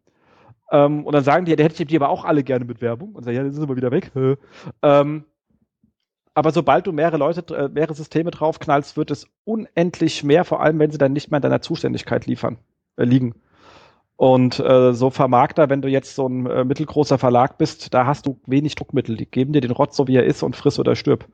Ähm, 0.71 1.05
und 1.05 1.13
dann 1.13 1.23
sagen 1.23 1.45
die, 1.45 1.55
der 1.55 1.65
hätte 1.65 1.83
ich 1.83 1.87
die 1.87 1.95
aber 1.95 2.09
auch 2.09 2.23
alle 2.23 2.43
gerne 2.43 2.65
mit 2.65 2.81
Werbung. 2.81 3.11
Und 3.13 3.23
sagen, 3.23 3.35
ja, 3.35 3.43
dann 3.43 3.51
sind 3.51 3.67
wir 3.67 3.75
wieder 3.75 3.91
weg. 3.91 4.11
ähm, 4.81 5.25
aber 6.33 6.51
sobald 6.51 6.87
du 6.87 6.91
mehrere 6.91 7.17
Leute, 7.17 7.55
äh, 7.55 7.69
mehrere 7.69 7.93
Systeme 7.93 8.31
draufknallst, 8.31 8.97
wird 8.97 9.11
es 9.11 9.27
unendlich 9.43 10.23
mehr, 10.23 10.45
vor 10.45 10.61
allem 10.61 10.79
wenn 10.79 10.91
sie 10.91 10.97
dann 10.97 11.13
nicht 11.13 11.29
mehr 11.29 11.37
in 11.37 11.43
deiner 11.43 11.61
Zuständigkeit 11.61 12.25
liefern, 12.25 12.57
äh, 12.97 13.03
liegen. 13.03 13.35
Und 14.15 14.59
äh, 14.59 14.93
so 14.93 15.09
Vermarkter, 15.09 15.69
wenn 15.69 15.81
du 15.81 15.87
jetzt 15.87 16.15
so 16.15 16.27
ein 16.27 16.45
äh, 16.45 16.63
mittelgroßer 16.63 17.17
Verlag 17.17 17.57
bist, 17.57 17.93
da 17.93 18.05
hast 18.05 18.25
du 18.25 18.39
wenig 18.45 18.75
Druckmittel. 18.75 19.17
Die 19.17 19.25
geben 19.25 19.53
dir 19.53 19.61
den 19.61 19.71
Rotz 19.71 19.95
so 19.95 20.07
wie 20.07 20.15
er 20.15 20.25
ist 20.25 20.43
und 20.43 20.55
friss 20.55 20.79
oder 20.79 20.95
stirb. 20.95 21.25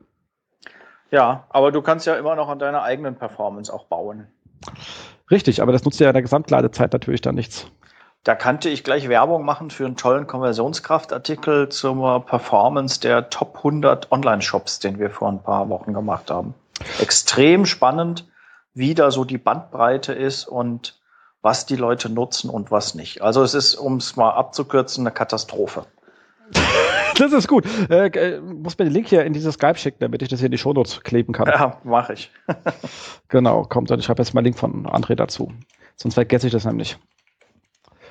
Ja, 1.10 1.44
aber 1.50 1.72
du 1.72 1.82
kannst 1.82 2.06
ja 2.06 2.14
immer 2.14 2.36
noch 2.36 2.48
an 2.48 2.58
deiner 2.58 2.82
eigenen 2.82 3.16
Performance 3.16 3.72
auch 3.72 3.86
bauen. 3.86 4.28
Richtig, 5.30 5.60
aber 5.62 5.72
das 5.72 5.84
nutzt 5.84 6.00
ja 6.00 6.08
in 6.08 6.14
der 6.14 6.22
Gesamtladezeit 6.22 6.92
natürlich 6.92 7.20
dann 7.20 7.34
nichts. 7.34 7.70
Da 8.22 8.34
kannte 8.34 8.68
ich 8.68 8.84
gleich 8.84 9.08
Werbung 9.08 9.44
machen 9.44 9.70
für 9.70 9.86
einen 9.86 9.96
tollen 9.96 10.26
Konversionskraftartikel 10.26 11.70
zur 11.70 12.24
Performance 12.26 13.00
der 13.00 13.30
Top 13.30 13.56
100 13.58 14.12
Online-Shops, 14.12 14.78
den 14.78 14.98
wir 14.98 15.10
vor 15.10 15.28
ein 15.28 15.42
paar 15.42 15.68
Wochen 15.70 15.94
gemacht 15.94 16.30
haben. 16.30 16.54
Extrem 17.00 17.64
spannend, 17.64 18.28
wie 18.74 18.94
da 18.94 19.10
so 19.10 19.24
die 19.24 19.38
Bandbreite 19.38 20.12
ist 20.12 20.46
und 20.46 20.99
was 21.42 21.66
die 21.66 21.76
Leute 21.76 22.10
nutzen 22.10 22.50
und 22.50 22.70
was 22.70 22.94
nicht. 22.94 23.22
Also 23.22 23.42
es 23.42 23.54
ist, 23.54 23.74
um 23.74 23.96
es 23.96 24.16
mal 24.16 24.30
abzukürzen, 24.30 25.06
eine 25.06 25.12
Katastrophe. 25.12 25.86
das 27.18 27.32
ist 27.32 27.48
gut. 27.48 27.64
Äh, 27.88 28.08
äh, 28.08 28.40
muss 28.40 28.78
mir 28.78 28.84
den 28.84 28.92
Link 28.92 29.08
hier 29.08 29.24
in 29.24 29.32
dieses 29.32 29.54
Skype 29.54 29.76
schicken, 29.76 29.98
damit 30.00 30.22
ich 30.22 30.28
das 30.28 30.40
hier 30.40 30.46
in 30.46 30.52
die 30.52 30.58
Shownotes 30.58 31.00
kleben 31.02 31.32
kann. 31.32 31.46
Ja, 31.46 31.78
mache 31.84 32.14
ich. 32.14 32.30
genau, 33.28 33.64
kommt 33.64 33.90
dann. 33.90 34.00
Ich 34.00 34.08
habe 34.08 34.22
jetzt 34.22 34.34
mal 34.34 34.40
einen 34.40 34.46
Link 34.46 34.58
von 34.58 34.86
André 34.86 35.14
dazu. 35.14 35.52
Sonst 35.96 36.14
vergesse 36.14 36.46
ich 36.46 36.52
das 36.52 36.64
nämlich. 36.64 36.98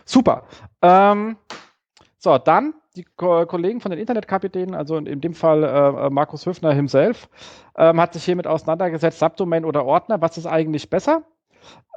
Super. 0.05 0.43
Ähm, 0.81 1.37
so, 2.17 2.37
dann 2.37 2.73
die 2.95 3.03
Ko 3.03 3.45
Kollegen 3.45 3.81
von 3.81 3.91
den 3.91 3.99
Internetkapitänen, 3.99 4.75
also 4.75 4.97
in, 4.97 5.05
in 5.05 5.21
dem 5.21 5.33
Fall 5.33 5.63
äh, 5.63 6.07
äh 6.07 6.09
Markus 6.09 6.45
Höfner 6.45 6.73
himself, 6.73 7.29
ähm, 7.77 7.99
hat 8.01 8.13
sich 8.13 8.25
hiermit 8.25 8.47
auseinandergesetzt, 8.47 9.19
Subdomain 9.19 9.65
oder 9.65 9.85
Ordner, 9.85 10.21
was 10.21 10.37
ist 10.37 10.47
eigentlich 10.47 10.89
besser? 10.89 11.23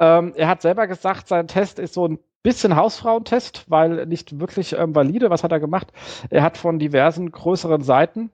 Ähm, 0.01 0.33
er 0.37 0.49
hat 0.49 0.63
selber 0.63 0.87
gesagt, 0.87 1.29
sein 1.29 1.49
Test 1.49 1.79
ist 1.79 1.95
so 1.95 2.07
ein 2.09 2.19
bisschen 2.43 2.77
Hausfrauentest, 2.77 3.67
weil 3.69 4.07
nicht 4.07 4.41
wirklich 4.41 4.77
ähm, 4.77 4.95
valide. 4.95 5.31
Was 5.31 5.45
hat 5.45 5.53
er 5.53 5.61
gemacht? 5.61 5.93
Er 6.31 6.43
hat 6.43 6.57
von 6.57 6.79
diversen 6.79 7.31
größeren 7.31 7.83
Seiten, 7.83 8.31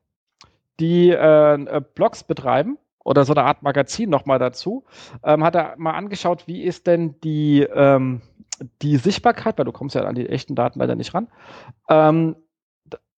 die 0.80 1.10
äh, 1.10 1.54
äh 1.54 1.82
Blogs 1.94 2.24
betreiben, 2.24 2.78
oder 3.08 3.24
so 3.24 3.32
eine 3.32 3.44
Art 3.44 3.62
Magazin 3.62 4.10
nochmal 4.10 4.38
dazu, 4.38 4.84
ähm, 5.24 5.42
hat 5.42 5.54
er 5.54 5.74
mal 5.78 5.92
angeschaut, 5.92 6.46
wie 6.46 6.62
ist 6.62 6.86
denn 6.86 7.18
die, 7.22 7.62
ähm, 7.62 8.20
die 8.82 8.98
Sichtbarkeit, 8.98 9.56
weil 9.56 9.64
du 9.64 9.72
kommst 9.72 9.94
ja 9.94 10.02
an 10.02 10.14
die 10.14 10.28
echten 10.28 10.54
Daten 10.54 10.78
leider 10.78 10.94
nicht 10.94 11.14
ran, 11.14 11.28
ähm, 11.88 12.36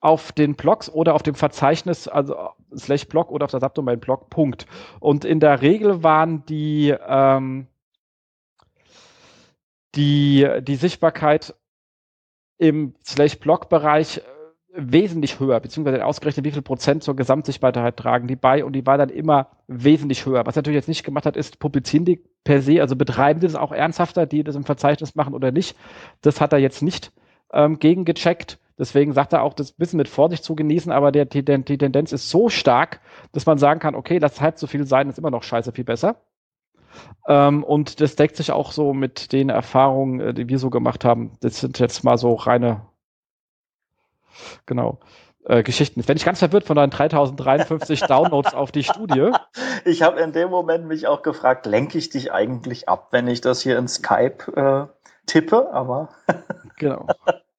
auf 0.01 0.31
den 0.31 0.55
Blogs 0.55 0.89
oder 0.89 1.15
auf 1.15 1.25
dem 1.25 1.35
Verzeichnis, 1.35 2.07
also 2.07 2.37
slash 2.75 3.09
Blog 3.09 3.31
oder 3.33 3.45
auf 3.45 3.51
der 3.51 3.61
Subdomain 3.61 3.99
Blog, 3.99 4.31
Punkt. 4.31 4.67
Und 5.01 5.25
in 5.25 5.41
der 5.41 5.61
Regel 5.61 6.05
waren 6.05 6.45
die, 6.47 6.95
ähm, 7.07 7.67
die, 9.95 10.49
die 10.63 10.77
Sichtbarkeit 10.77 11.55
im 12.59 12.95
Slash-Blog-Bereich 13.05 14.19
äh, 14.19 14.23
wesentlich 14.73 15.41
höher, 15.41 15.59
beziehungsweise 15.61 16.05
ausgerechnet, 16.05 16.45
wie 16.45 16.53
viel 16.53 16.63
Prozent 16.63 17.03
zur 17.03 17.17
Gesamtsichtbarkeit 17.17 17.97
tragen 17.97 18.29
die 18.29 18.37
bei 18.37 18.65
und 18.65 18.75
die 18.75 18.87
war 18.87 18.99
dann 18.99 19.09
immer 19.09 19.49
wesentlich 19.67 20.27
höher. 20.27 20.47
Was 20.47 20.57
natürlich 20.57 20.77
jetzt 20.77 20.89
nicht 20.89 21.05
gemacht 21.05 21.27
hat, 21.27 21.37
ist, 21.37 21.59
publizieren 21.59 22.05
die 22.05 22.23
per 22.45 22.63
se, 22.63 22.81
also 22.81 22.95
betreiben 22.95 23.41
die 23.41 23.47
das 23.47 23.57
auch 23.57 23.73
ernsthafter, 23.73 24.27
die 24.27 24.45
das 24.45 24.57
im 24.57 24.65
Verzeichnis 24.65 25.15
machen 25.15 25.35
oder 25.35 25.51
nicht. 25.51 25.77
Das 26.21 26.41
hat 26.41 26.53
er 26.53 26.59
jetzt 26.59 26.83
nicht 26.83 27.13
ähm, 27.53 27.79
gegengecheckt. 27.79 28.59
Deswegen 28.79 29.13
sagt 29.13 29.33
er 29.33 29.43
auch, 29.43 29.53
das 29.53 29.73
bisschen 29.73 29.99
mit 29.99 30.09
Vorsicht 30.09 30.43
zu 30.45 30.55
genießen, 30.55 30.91
aber 30.91 31.13
der, 31.13 31.27
die, 31.27 31.45
die 31.45 31.79
Tendenz 31.79 32.13
ist 32.13 32.31
so 32.31 32.49
stark, 32.49 33.01
dass 33.33 33.45
man 33.45 33.59
sagen 33.59 33.81
kann, 33.81 33.95
okay, 33.95 34.19
lass 34.19 34.41
halb 34.41 34.59
so 34.59 34.67
viel 34.67 34.87
sein, 34.87 35.09
ist 35.09 35.19
immer 35.19 35.31
noch 35.31 35.43
scheiße 35.43 35.73
viel 35.73 35.85
besser. 35.85 36.17
Ähm, 37.29 37.65
und 37.65 38.01
das 38.01 38.17
deckt 38.17 38.37
sich 38.37 38.53
auch 38.53 38.73
so 38.73 38.93
mit 38.93 39.33
den 39.33 39.51
Erfahrungen, 39.51 40.21
äh, 40.21 40.35
die 40.35 40.49
wir 40.49 40.59
so 40.59 40.71
gemacht 40.71 41.05
haben. 41.05 41.33
Das 41.41 41.61
sind 41.61 41.79
jetzt 41.79 42.05
mal 42.05 42.19
so 42.19 42.35
reine, 42.35 42.83
genau, 44.67 45.01
äh, 45.45 45.63
Geschichten. 45.63 46.01
Jetzt 46.01 46.07
bin 46.07 46.17
ich 46.17 46.25
ganz 46.25 46.39
verwirrt 46.39 46.65
von 46.65 46.77
deinen 46.77 46.91
3053 46.91 48.01
Downloads 48.09 48.55
auf 48.55 48.73
die 48.73 48.85
Studie. 48.85 49.31
Ich 49.85 50.03
habe 50.03 50.21
in 50.21 50.33
dem 50.33 50.51
Moment 50.51 50.87
mich 50.87 51.07
auch 51.07 51.23
gefragt, 51.23 51.67
lenke 51.67 51.99
ich 51.99 52.11
dich 52.11 52.33
eigentlich 52.33 52.89
ab, 52.89 53.09
wenn 53.11 53.29
ich 53.29 53.41
das 53.41 53.61
hier 53.61 53.79
in 53.79 53.89
Skype 53.89 54.53
äh, 54.57 55.11
tippe, 55.27 55.73
aber. 55.73 56.11
genau. 56.77 57.07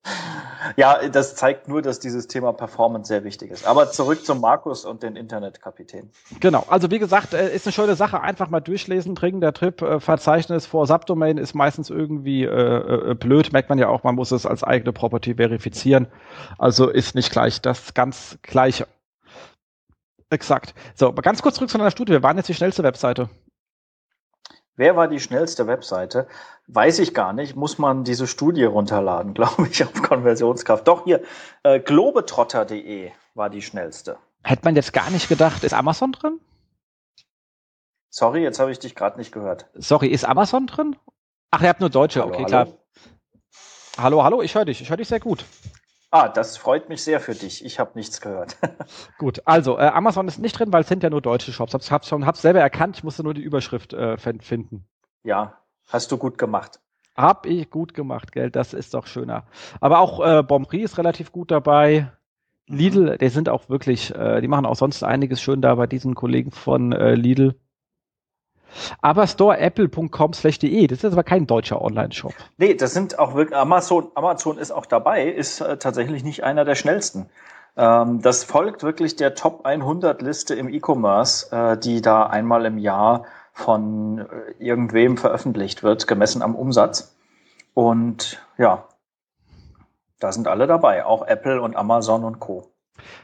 Ja, 0.78 1.08
das 1.10 1.36
zeigt 1.36 1.68
nur, 1.68 1.82
dass 1.82 2.00
dieses 2.00 2.28
Thema 2.28 2.54
Performance 2.54 3.08
sehr 3.08 3.24
wichtig 3.24 3.52
ist. 3.52 3.66
Aber 3.66 3.92
zurück 3.92 4.26
zum 4.26 4.42
Markus 4.42 4.86
und 4.86 5.04
den 5.04 5.16
Internetkapitän. 5.16 6.10
Genau, 6.40 6.66
also 6.70 6.90
wie 6.92 7.00
gesagt, 7.00 7.34
äh, 7.34 7.54
ist 7.54 7.66
eine 7.66 7.74
schöne 7.74 7.96
Sache. 7.96 8.22
Einfach 8.22 8.50
mal 8.50 8.60
durchlesen, 8.60 9.16
dringender 9.16 9.54
Trip. 9.54 9.82
Äh, 9.82 10.00
Verzeichnis 10.00 10.66
vor 10.66 10.88
Subdomain 10.88 11.38
ist 11.38 11.54
meistens 11.54 11.90
irgendwie 11.90 12.44
äh, 12.44 13.12
äh, 13.12 13.16
blöd. 13.16 13.54
Merkt 13.54 13.70
man 13.70 13.80
ja 13.80 13.90
auch, 13.90 14.04
man 14.04 14.16
muss 14.16 14.32
es 14.32 14.46
als 14.46 14.64
eigene 14.64 14.94
Property 14.94 15.36
verifizieren. 15.36 16.08
Also 16.58 16.90
ist 16.90 17.16
nicht 17.16 17.32
gleich 17.32 17.62
das 17.62 17.94
ganz 17.94 18.38
gleiche. 18.42 18.88
Exakt. 20.30 20.74
So, 20.96 21.10
aber 21.10 21.22
ganz 21.22 21.42
kurz 21.42 21.56
zurück 21.56 21.70
zu 21.70 21.78
einer 21.78 21.92
Studie. 21.92 22.14
Wir 22.14 22.24
waren 22.24 22.38
jetzt 22.38 22.48
die 22.48 22.54
schnellste 22.54 22.84
Webseite. 22.84 23.30
Wer 24.82 24.96
war 24.96 25.08
die 25.08 25.20
schnellste 25.20 25.68
Webseite? 25.68 26.28
Weiß 26.66 26.98
ich 26.98 27.14
gar 27.14 27.34
nicht. 27.34 27.56
Muss 27.56 27.78
man 27.78 28.04
diese 28.04 28.26
Studie 28.26 28.64
runterladen, 28.64 29.34
glaube 29.36 29.68
ich, 29.70 29.84
auf 29.84 29.94
Konversionskraft. 29.94 30.88
Doch 30.88 31.04
hier, 31.04 31.22
äh, 31.62 31.80
globetrotter.de 31.80 33.12
war 33.36 33.52
die 33.52 33.62
schnellste. 33.62 34.18
Hätte 34.42 34.64
man 34.66 34.76
jetzt 34.76 34.92
gar 34.92 35.12
nicht 35.12 35.30
gedacht. 35.30 35.64
Ist 35.64 35.76
Amazon 35.76 36.14
drin? 36.14 36.40
Sorry, 38.10 38.42
jetzt 38.42 38.60
habe 38.60 38.72
ich 38.72 38.80
dich 38.80 38.96
gerade 38.96 39.20
nicht 39.20 39.32
gehört. 39.32 39.68
Sorry, 39.76 40.08
ist 40.08 40.26
Amazon 40.26 40.66
drin? 40.66 40.96
Ach, 41.52 41.62
ihr 41.62 41.70
habt 41.70 41.80
nur 41.80 41.92
Deutsche. 41.92 42.22
Hallo, 42.22 42.34
okay, 42.34 42.46
hallo. 42.46 42.48
klar. 42.48 42.68
Hallo, 44.00 44.24
hallo, 44.24 44.42
ich 44.42 44.56
höre 44.56 44.66
dich. 44.66 44.82
Ich 44.82 44.90
höre 44.90 44.98
dich 44.98 45.10
sehr 45.10 45.20
gut. 45.20 45.46
Ah, 46.14 46.28
das 46.28 46.58
freut 46.58 46.90
mich 46.90 47.04
sehr 47.04 47.22
für 47.22 47.34
dich. 47.34 47.64
Ich 47.64 47.80
habe 47.80 47.92
nichts 47.96 48.20
gehört. 48.20 48.58
Gut, 49.18 49.42
also 49.46 49.78
äh, 49.78 49.84
Amazon 49.84 50.28
ist 50.28 50.40
nicht 50.40 50.60
drin, 50.60 50.74
weil 50.74 50.82
es 50.82 50.90
sind 50.90 51.04
ja 51.04 51.10
nur 51.10 51.22
deutsche 51.22 51.54
Shops. 51.54 51.74
Hab's, 51.74 51.90
hab's 51.90 52.10
schon, 52.10 52.26
hab's 52.26 52.42
selber 52.42 52.60
erkannt. 52.60 52.98
Ich 52.98 53.04
musste 53.06 53.24
nur 53.24 53.34
die 53.34 53.42
Überschrift 53.42 53.94
äh, 53.94 54.18
finden. 54.18 54.86
Ja, 55.24 55.58
hast 55.88 56.12
du 56.12 56.18
gut 56.18 56.38
gemacht. 56.38 56.82
Hab 57.16 57.46
ich 57.46 57.70
gut 57.70 57.94
gemacht, 57.94 58.34
gell? 58.34 58.52
Das 58.52 58.74
ist 58.74 58.94
doch 58.94 59.08
schöner. 59.08 59.46
Aber 59.80 60.00
auch 60.00 60.20
äh, 60.26 60.44
Bonprix 60.44 60.92
ist 60.92 60.98
relativ 60.98 61.32
gut 61.32 61.50
dabei. 61.50 62.12
Lidl, 62.68 63.18
die 63.18 63.30
sind 63.30 63.48
auch 63.48 63.70
wirklich, 63.70 64.14
äh, 64.14 64.42
die 64.42 64.48
machen 64.50 64.66
auch 64.66 64.76
sonst 64.76 65.04
einiges 65.04 65.42
schön 65.42 65.62
da 65.62 65.76
bei 65.76 65.88
diesen 65.88 66.14
Kollegen 66.14 66.52
von 66.52 66.92
äh, 66.92 67.16
Lidl. 67.16 67.56
Aber 69.02 69.28
storeapple.com 69.28 70.34
slash.de, 70.34 70.88
das 70.88 71.04
ist 71.04 71.14
aber 71.14 71.24
kein 71.24 71.48
deutscher 71.48 71.82
Online-Shop. 71.82 72.34
Nee, 72.58 72.76
das 72.76 72.94
sind 72.94 73.20
auch 73.20 73.34
wirklich, 73.34 73.58
Amazon, 73.58 74.08
Amazon 74.16 74.58
ist 74.58 74.72
auch 74.72 74.86
dabei, 74.86 75.28
ist 75.28 75.62
äh, 75.62 75.78
tatsächlich 75.78 76.24
nicht 76.24 76.44
einer 76.44 76.66
der 76.66 76.76
schnellsten. 76.76 77.30
Ähm, 77.78 78.22
das 78.22 78.44
folgt 78.44 78.84
wirklich 78.84 79.16
der 79.16 79.36
Top 79.36 79.66
100 79.66 80.22
Liste 80.22 80.56
im 80.56 80.70
E-Commerce, 80.70 81.56
äh, 81.56 81.78
die 81.78 82.02
da 82.02 82.26
einmal 82.26 82.66
im 82.66 82.78
Jahr 82.78 83.26
von 83.54 84.20
äh, 84.20 84.26
irgendwem 84.60 85.18
veröffentlicht 85.18 85.84
wird, 85.84 86.08
gemessen 86.08 86.42
am 86.42 86.56
Umsatz. 86.56 87.16
Und 87.74 88.42
ja, 88.58 88.86
da 90.20 90.32
sind 90.32 90.48
alle 90.48 90.68
dabei, 90.68 91.06
auch 91.06 91.26
Apple 91.26 91.62
und 91.62 91.76
Amazon 91.76 92.24
und 92.24 92.40
Co. 92.40 92.68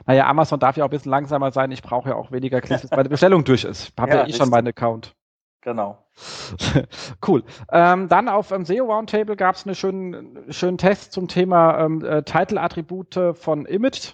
Naja, 0.06 0.28
Amazon 0.28 0.60
darf 0.60 0.78
ja 0.78 0.84
auch 0.84 0.88
ein 0.88 0.92
bisschen 0.92 1.12
langsamer 1.12 1.52
sein. 1.52 1.72
Ich 1.72 1.84
brauche 1.84 2.10
ja 2.10 2.16
auch 2.16 2.32
weniger 2.32 2.62
Klicks, 2.62 2.82
bis 2.84 2.92
meine 2.92 3.10
Bestellung 3.10 3.44
durch 3.44 3.64
ist. 3.64 3.90
Ich 3.90 3.94
habe 4.02 4.12
ja, 4.12 4.18
ja 4.20 4.28
eh 4.28 4.34
schon 4.34 4.50
meinen 4.50 4.68
Account. 4.68 5.16
Genau. 5.68 5.98
cool. 7.28 7.44
Ähm, 7.74 8.08
dann 8.08 8.30
auf 8.30 8.48
dem 8.48 8.64
SEO 8.64 8.86
Roundtable 8.86 9.36
gab 9.36 9.56
es 9.56 9.66
einen 9.66 9.76
schönen, 9.76 10.46
schönen 10.50 10.78
Test 10.78 11.12
zum 11.12 11.28
Thema 11.28 11.84
ähm, 11.84 12.06
äh, 12.06 12.24
Title-Attribute 12.24 13.20
von 13.34 13.66
Image. 13.66 14.14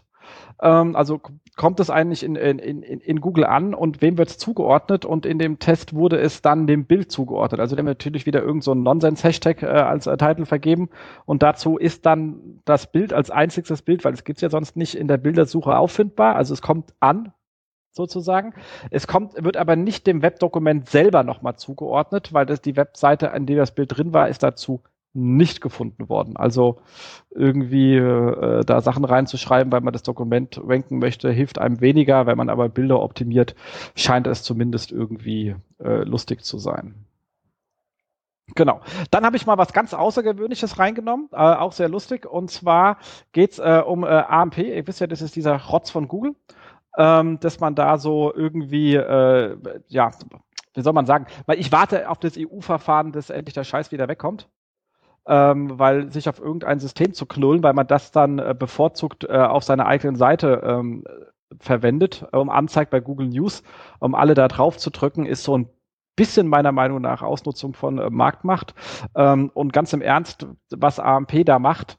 Ähm, 0.64 0.96
also 0.96 1.22
kommt 1.56 1.80
es 1.80 1.92
eigentlich 1.92 2.24
in, 2.24 2.36
in, 2.36 2.58
in, 2.58 2.82
in 2.82 3.22
Google 3.22 3.46
an 3.46 3.76
und 3.76 4.02
wem 4.02 4.18
wird 4.18 4.30
es 4.30 4.40
zugeordnet? 4.40 5.06
Und 5.06 5.28
in 5.28 5.38
dem 5.38 5.60
Test 5.60 5.94
wurde 5.94 6.18
es 6.18 6.42
dann 6.42 6.66
dem 6.66 6.86
Bild 6.86 7.12
zugeordnet. 7.12 7.62
Also 7.62 7.76
dem 7.76 7.86
natürlich 7.86 8.26
wieder 8.26 8.42
irgend 8.42 8.64
so 8.64 8.74
Nonsens-Hashtag 8.74 9.62
äh, 9.62 9.68
als 9.68 10.08
äh, 10.08 10.18
Titel 10.18 10.46
vergeben. 10.46 10.90
Und 11.26 11.44
dazu 11.44 11.78
ist 11.78 12.08
dann 12.08 12.62
das 12.66 12.92
Bild 12.92 13.14
als 13.14 13.30
einziges 13.30 13.84
Bild, 13.84 14.04
weil 14.04 14.14
es 14.14 14.24
gibt 14.24 14.42
ja 14.42 14.50
sonst 14.50 14.76
nicht 14.76 14.96
in 14.96 15.08
der 15.08 15.18
Bildersuche 15.18 15.78
auffindbar. 15.78 16.36
Also 16.36 16.56
es 16.56 16.64
kommt 16.64 16.96
an 17.00 17.32
sozusagen. 17.94 18.54
Es 18.92 19.08
kommt, 19.08 19.42
wird 19.42 19.58
aber 19.58 19.76
nicht 19.76 20.08
dem 20.08 20.22
Webdokument 20.22 20.90
selber 20.90 21.24
nochmal 21.24 21.56
zugeordnet, 21.56 22.34
weil 22.34 22.46
das 22.46 22.62
die 22.62 22.76
Webseite, 22.76 23.32
an 23.32 23.46
der 23.46 23.58
das 23.58 23.74
Bild 23.74 23.98
drin 23.98 24.14
war, 24.14 24.28
ist 24.28 24.44
dazu 24.44 24.82
nicht 25.14 25.62
gefunden 25.62 26.10
worden. 26.10 26.36
Also 26.38 26.80
irgendwie 27.30 27.96
äh, 27.98 28.66
da 28.66 28.82
Sachen 28.82 29.06
reinzuschreiben, 29.06 29.72
weil 29.72 29.82
man 29.82 29.94
das 29.94 30.02
Dokument 30.02 30.60
ranken 30.64 30.98
möchte, 30.98 31.32
hilft 31.32 31.60
einem 31.60 31.82
weniger. 31.82 32.26
Wenn 32.26 32.38
man 32.38 32.50
aber 32.50 32.68
Bilder 32.68 33.02
optimiert, 33.02 33.56
scheint 33.96 34.26
es 34.26 34.42
zumindest 34.42 34.92
irgendwie 34.92 35.56
äh, 35.80 36.04
lustig 36.04 36.44
zu 36.44 36.58
sein. 36.58 36.96
Genau. 38.56 38.82
Dann 39.12 39.26
habe 39.26 39.38
ich 39.38 39.46
mal 39.46 39.58
was 39.58 39.72
ganz 39.72 39.94
Außergewöhnliches 39.94 40.78
reingenommen, 40.78 41.30
äh, 41.32 41.38
auch 41.38 41.72
sehr 41.72 41.90
lustig. 41.90 42.26
Und 42.26 42.50
zwar 42.50 42.98
geht's 43.32 43.60
äh, 43.60 43.82
um 43.86 44.04
äh, 44.04 44.08
AMP. 44.08 44.58
Ihr 44.58 44.86
wisst 44.88 45.00
ja, 45.00 45.08
das 45.08 45.22
ist 45.22 45.36
dieser 45.36 45.58
Rotz 45.58 45.92
von 45.92 46.08
Google 46.08 46.36
ähm, 46.98 47.40
dass 47.40 47.60
man 47.60 47.76
da 47.76 47.98
so 47.98 48.34
irgendwie, 48.34 48.96
äh, 48.96 49.58
ja, 49.88 50.12
wie 50.74 50.82
soll 50.82 50.94
man 50.94 51.06
sagen, 51.06 51.28
weil 51.46 51.60
ich 51.60 51.72
warte 51.72 52.10
auf 52.10 52.20
das 52.20 52.38
EU-Verfahren, 52.38 53.12
dass 53.12 53.30
endlich 53.30 53.54
der 53.54 53.64
Scheiß 53.64 53.92
wieder 53.92 54.08
wegkommt. 54.08 54.50
Ähm, 55.26 55.80
weil 55.80 56.12
sich 56.12 56.28
auf 56.28 56.40
irgendein 56.40 56.82
System 56.82 57.14
zu 57.14 57.26
knullen, 57.26 57.64
weil 57.64 57.72
man 57.72 57.88
das 57.88 58.12
dann 58.12 58.40
äh, 58.40 58.54
bevorzugt 58.58 59.24
äh, 59.24 59.38
auf 59.38 59.64
seiner 59.64 59.86
eigenen 59.86 60.18
Seite 60.18 60.62
ähm, 60.66 61.06
verwendet, 61.62 62.26
um 62.34 62.50
anzeigt 62.50 62.92
bei 62.92 63.00
Google 63.00 63.30
News, 63.30 63.64
um 64.00 64.16
alle 64.16 64.34
da 64.34 64.50
drauf 64.50 64.78
zu 64.78 64.90
drücken, 64.90 65.26
ist 65.26 65.46
so 65.46 65.58
ein 65.58 65.70
bisschen 66.16 66.48
meiner 66.48 66.72
Meinung 66.72 67.02
nach 67.02 67.22
Ausnutzung 67.22 67.74
von 67.74 67.98
äh, 67.98 68.10
Marktmacht. 68.10 68.76
Ähm, 69.16 69.50
und 69.54 69.74
ganz 69.74 69.94
im 69.94 70.02
Ernst, 70.02 70.48
was 70.70 71.00
AMP 71.00 71.46
da 71.46 71.60
macht, 71.60 71.98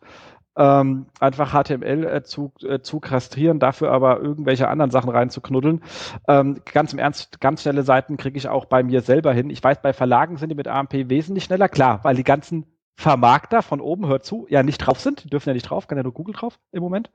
ähm, 0.56 1.06
einfach 1.20 1.52
HTML 1.52 2.04
äh, 2.04 2.22
zu, 2.22 2.52
äh, 2.62 2.80
zu 2.80 3.00
kastrieren, 3.00 3.58
dafür 3.58 3.90
aber 3.90 4.20
irgendwelche 4.20 4.68
anderen 4.68 4.90
Sachen 4.90 5.10
reinzuknuddeln. 5.10 5.82
Ähm, 6.28 6.60
ganz 6.72 6.92
im 6.92 6.98
Ernst, 6.98 7.40
ganz 7.40 7.62
schnelle 7.62 7.82
Seiten 7.82 8.16
kriege 8.16 8.38
ich 8.38 8.48
auch 8.48 8.66
bei 8.66 8.82
mir 8.82 9.00
selber 9.00 9.32
hin. 9.32 9.50
Ich 9.50 9.62
weiß, 9.62 9.82
bei 9.82 9.92
Verlagen 9.92 10.36
sind 10.36 10.50
die 10.50 10.54
mit 10.54 10.68
AMP 10.68 10.92
wesentlich 11.08 11.44
schneller, 11.44 11.68
klar, 11.68 12.00
weil 12.02 12.16
die 12.16 12.24
ganzen 12.24 12.66
Vermarkter 12.96 13.62
von 13.62 13.80
oben, 13.80 14.06
hört 14.06 14.24
zu, 14.24 14.46
ja 14.48 14.62
nicht 14.62 14.78
drauf 14.78 15.00
sind, 15.00 15.24
die 15.24 15.28
dürfen 15.28 15.48
ja 15.48 15.54
nicht 15.54 15.68
drauf, 15.68 15.88
kann 15.88 15.98
ja 15.98 16.04
nur 16.04 16.12
Google 16.14 16.34
drauf 16.34 16.60
im 16.70 16.82
Moment. 16.82 17.10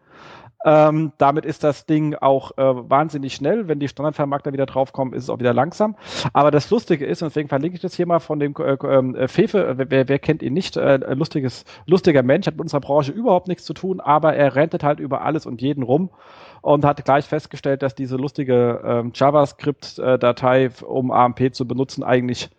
Ähm, 0.65 1.13
damit 1.17 1.45
ist 1.45 1.63
das 1.63 1.85
Ding 1.85 2.15
auch 2.15 2.51
äh, 2.57 2.89
wahnsinnig 2.89 3.33
schnell. 3.33 3.67
Wenn 3.69 3.79
die 3.79 3.87
Standardvermarkter 3.87 4.51
wieder 4.51 4.65
draufkommen, 4.65 5.13
ist 5.13 5.23
es 5.23 5.29
auch 5.29 5.39
wieder 5.39 5.53
langsam. 5.53 5.95
Aber 6.33 6.51
das 6.51 6.69
Lustige 6.69 7.05
ist, 7.05 7.21
und 7.21 7.29
deswegen 7.29 7.47
verlinke 7.47 7.75
ich 7.75 7.81
das 7.81 7.95
hier 7.95 8.05
mal 8.05 8.19
von 8.19 8.39
dem 8.39 8.53
äh, 8.57 8.73
äh, 8.73 9.27
Fefe, 9.29 9.75
wer, 9.77 10.09
wer 10.09 10.19
kennt 10.19 10.43
ihn 10.43 10.53
nicht, 10.53 10.75
äh, 10.75 10.97
lustiges, 11.13 11.63
lustiger 11.85 12.23
Mensch, 12.23 12.45
hat 12.47 12.55
mit 12.55 12.61
unserer 12.61 12.81
Branche 12.81 13.13
überhaupt 13.13 13.47
nichts 13.47 13.63
zu 13.63 13.73
tun, 13.73 14.01
aber 14.01 14.35
er 14.35 14.55
rentet 14.55 14.83
halt 14.83 14.99
über 14.99 15.21
alles 15.21 15.45
und 15.45 15.61
jeden 15.61 15.83
rum 15.83 16.09
und 16.61 16.83
hat 16.83 17.05
gleich 17.05 17.25
festgestellt, 17.25 17.81
dass 17.81 17.95
diese 17.95 18.17
lustige 18.17 18.81
ähm, 18.83 19.11
JavaScript-Datei, 19.15 20.71
um 20.85 21.11
AMP 21.11 21.53
zu 21.53 21.65
benutzen, 21.65 22.03
eigentlich 22.03 22.49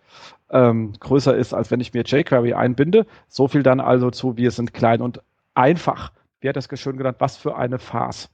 ähm, 0.50 0.94
größer 0.98 1.36
ist, 1.36 1.52
als 1.52 1.70
wenn 1.70 1.80
ich 1.80 1.92
mir 1.92 2.02
jQuery 2.04 2.54
einbinde. 2.54 3.06
So 3.28 3.46
viel 3.46 3.62
dann 3.62 3.80
also 3.80 4.10
zu, 4.10 4.36
wir 4.38 4.50
sind 4.50 4.72
klein 4.72 5.02
und 5.02 5.20
einfach. 5.54 6.12
Wie 6.40 6.48
hat 6.48 6.56
das 6.56 6.68
schön 6.78 6.96
genannt? 6.96 7.16
Was 7.20 7.36
für 7.36 7.56
eine 7.56 7.78
Farce. 7.78 8.30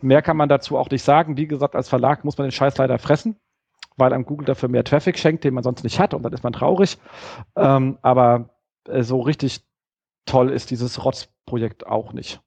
Mehr 0.00 0.22
kann 0.22 0.36
man 0.36 0.48
dazu 0.48 0.76
auch 0.76 0.90
nicht 0.90 1.02
sagen. 1.02 1.36
Wie 1.36 1.46
gesagt, 1.46 1.74
als 1.74 1.88
Verlag 1.88 2.24
muss 2.24 2.38
man 2.38 2.46
den 2.46 2.52
Scheiß 2.52 2.76
leider 2.78 2.98
fressen, 2.98 3.36
weil 3.96 4.12
einem 4.12 4.24
Google 4.24 4.46
dafür 4.46 4.68
mehr 4.68 4.84
Traffic 4.84 5.18
schenkt, 5.18 5.44
den 5.44 5.54
man 5.54 5.64
sonst 5.64 5.84
nicht 5.84 5.98
hat 5.98 6.14
und 6.14 6.22
dann 6.22 6.32
ist 6.32 6.44
man 6.44 6.52
traurig. 6.52 6.98
Ähm, 7.56 7.98
aber 8.02 8.50
äh, 8.88 9.02
so 9.02 9.20
richtig 9.20 9.66
toll 10.24 10.50
ist 10.50 10.70
dieses 10.70 11.04
Rotz-Projekt 11.04 11.86
auch 11.86 12.12
nicht. 12.12 12.40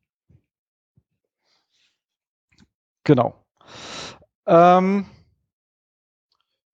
Genau. 3.04 3.34
Ähm, 4.46 5.06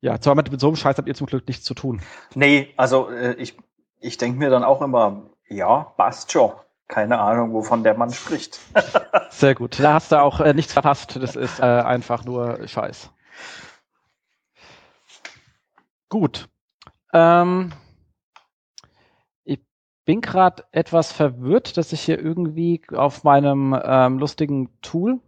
ja, 0.02 0.20
zwar 0.20 0.36
mit, 0.36 0.52
mit 0.52 0.60
so 0.60 0.68
einem 0.68 0.76
Scheiß 0.76 0.98
habt 0.98 1.08
ihr 1.08 1.16
zum 1.16 1.28
Glück 1.28 1.48
nichts 1.48 1.64
zu 1.64 1.74
tun. 1.74 2.02
Nee, 2.34 2.74
also 2.78 3.10
äh, 3.10 3.34
ich, 3.36 3.58
ich 4.00 4.18
denke 4.18 4.40
mir 4.40 4.50
dann 4.50 4.64
auch 4.64 4.82
immer, 4.82 5.30
ja, 5.48 5.94
passt 5.98 6.32
schon. 6.32 6.52
Keine 6.88 7.20
Ahnung, 7.20 7.54
wovon 7.54 7.84
der 7.84 7.98
Mann 7.98 8.12
spricht. 8.12 8.60
Sehr 9.30 9.56
gut. 9.56 9.80
Da 9.80 9.94
hast 9.94 10.12
du 10.12 10.22
auch 10.22 10.40
äh, 10.40 10.54
nichts 10.54 10.74
verpasst. 10.74 11.16
Das 11.16 11.36
ist 11.36 11.60
äh, 11.60 11.64
einfach 11.64 12.26
nur 12.26 12.68
Scheiß. 12.68 13.12
Gut. 16.10 16.48
Ähm, 17.12 17.72
ich 19.44 19.60
bin 20.06 20.22
gerade 20.22 20.64
etwas 20.72 21.12
verwirrt, 21.12 21.78
dass 21.78 21.92
ich 21.92 22.02
hier 22.02 22.20
irgendwie 22.20 22.82
auf 22.94 23.24
meinem 23.24 23.78
ähm, 23.84 24.20
lustigen 24.20 24.70
Tool 24.82 25.20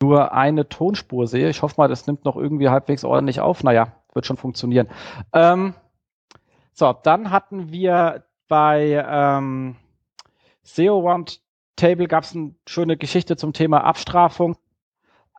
nur 0.00 0.32
eine 0.32 0.68
Tonspur 0.68 1.26
sehe. 1.26 1.50
Ich 1.50 1.60
hoffe 1.60 1.74
mal, 1.76 1.88
das 1.88 2.06
nimmt 2.06 2.24
noch 2.24 2.36
irgendwie 2.36 2.70
halbwegs 2.70 3.04
ordentlich 3.04 3.40
auf. 3.40 3.62
Naja, 3.62 3.92
wird 4.14 4.24
schon 4.24 4.36
funktionieren. 4.38 4.88
Ähm, 5.34 5.74
so, 6.72 6.92
dann 6.92 7.30
hatten 7.30 7.70
wir 7.70 8.24
bei 8.48 9.04
ähm, 9.06 9.76
SEO 10.74 11.00
Roundtable 11.00 12.08
gab 12.08 12.24
es 12.24 12.34
eine 12.34 12.54
schöne 12.66 12.96
Geschichte 12.96 13.36
zum 13.36 13.52
Thema 13.52 13.84
Abstrafung. 13.84 14.56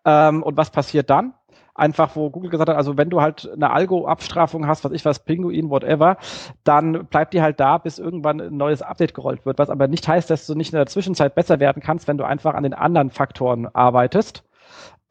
Ähm, 0.05 0.43
und 0.43 0.57
was 0.57 0.71
passiert 0.71 1.09
dann? 1.09 1.33
Einfach, 1.75 2.15
wo 2.15 2.29
Google 2.29 2.49
gesagt 2.49 2.69
hat, 2.69 2.75
also 2.75 2.97
wenn 2.97 3.09
du 3.09 3.21
halt 3.21 3.49
eine 3.53 3.71
Algo-Abstrafung 3.71 4.67
hast, 4.67 4.83
was 4.83 4.91
ich 4.91 5.05
was, 5.05 5.23
Pinguin, 5.23 5.69
whatever, 5.69 6.17
dann 6.65 7.05
bleibt 7.05 7.33
die 7.33 7.41
halt 7.41 7.59
da, 7.59 7.77
bis 7.77 7.99
irgendwann 7.99 8.41
ein 8.41 8.57
neues 8.57 8.81
Update 8.81 9.13
gerollt 9.13 9.45
wird, 9.45 9.59
was 9.59 9.69
aber 9.69 9.87
nicht 9.87 10.05
heißt, 10.05 10.29
dass 10.29 10.45
du 10.45 10.55
nicht 10.55 10.73
in 10.73 10.77
der 10.77 10.87
Zwischenzeit 10.87 11.35
besser 11.35 11.61
werden 11.61 11.81
kannst, 11.81 12.07
wenn 12.09 12.17
du 12.17 12.25
einfach 12.25 12.53
an 12.53 12.63
den 12.63 12.73
anderen 12.73 13.11
Faktoren 13.11 13.67
arbeitest. 13.67 14.43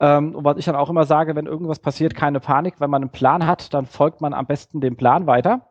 Ähm, 0.01 0.35
und 0.35 0.45
was 0.45 0.59
ich 0.59 0.67
dann 0.67 0.77
auch 0.77 0.91
immer 0.91 1.05
sage, 1.05 1.35
wenn 1.37 1.47
irgendwas 1.47 1.79
passiert, 1.79 2.15
keine 2.15 2.41
Panik. 2.41 2.81
Wenn 2.81 2.91
man 2.91 3.03
einen 3.03 3.11
Plan 3.11 3.47
hat, 3.47 3.73
dann 3.73 3.87
folgt 3.87 4.21
man 4.21 4.35
am 4.35 4.47
besten 4.47 4.81
dem 4.81 4.97
Plan 4.97 5.27
weiter. 5.27 5.63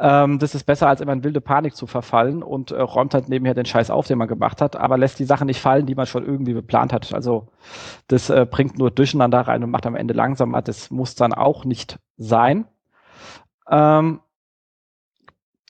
Ähm, 0.00 0.38
das 0.38 0.54
ist 0.54 0.64
besser, 0.64 0.88
als 0.88 1.00
immer 1.00 1.12
in 1.12 1.24
wilde 1.24 1.40
Panik 1.40 1.76
zu 1.76 1.86
verfallen 1.86 2.42
und 2.42 2.70
äh, 2.70 2.80
räumt 2.80 3.14
halt 3.14 3.28
nebenher 3.28 3.54
den 3.54 3.64
Scheiß 3.64 3.90
auf, 3.90 4.06
den 4.06 4.18
man 4.18 4.28
gemacht 4.28 4.60
hat, 4.60 4.76
aber 4.76 4.98
lässt 4.98 5.18
die 5.18 5.24
Sachen 5.24 5.46
nicht 5.46 5.60
fallen, 5.60 5.86
die 5.86 5.94
man 5.94 6.06
schon 6.06 6.24
irgendwie 6.24 6.52
geplant 6.52 6.92
hat. 6.92 7.12
Also 7.14 7.48
das 8.08 8.30
äh, 8.30 8.46
bringt 8.48 8.78
nur 8.78 8.90
Durcheinander 8.90 9.40
rein 9.40 9.64
und 9.64 9.70
macht 9.70 9.86
am 9.86 9.96
Ende 9.96 10.14
langsamer. 10.14 10.62
Das 10.62 10.90
muss 10.90 11.14
dann 11.14 11.32
auch 11.32 11.64
nicht 11.64 11.98
sein. 12.16 12.66
Ähm, 13.70 14.20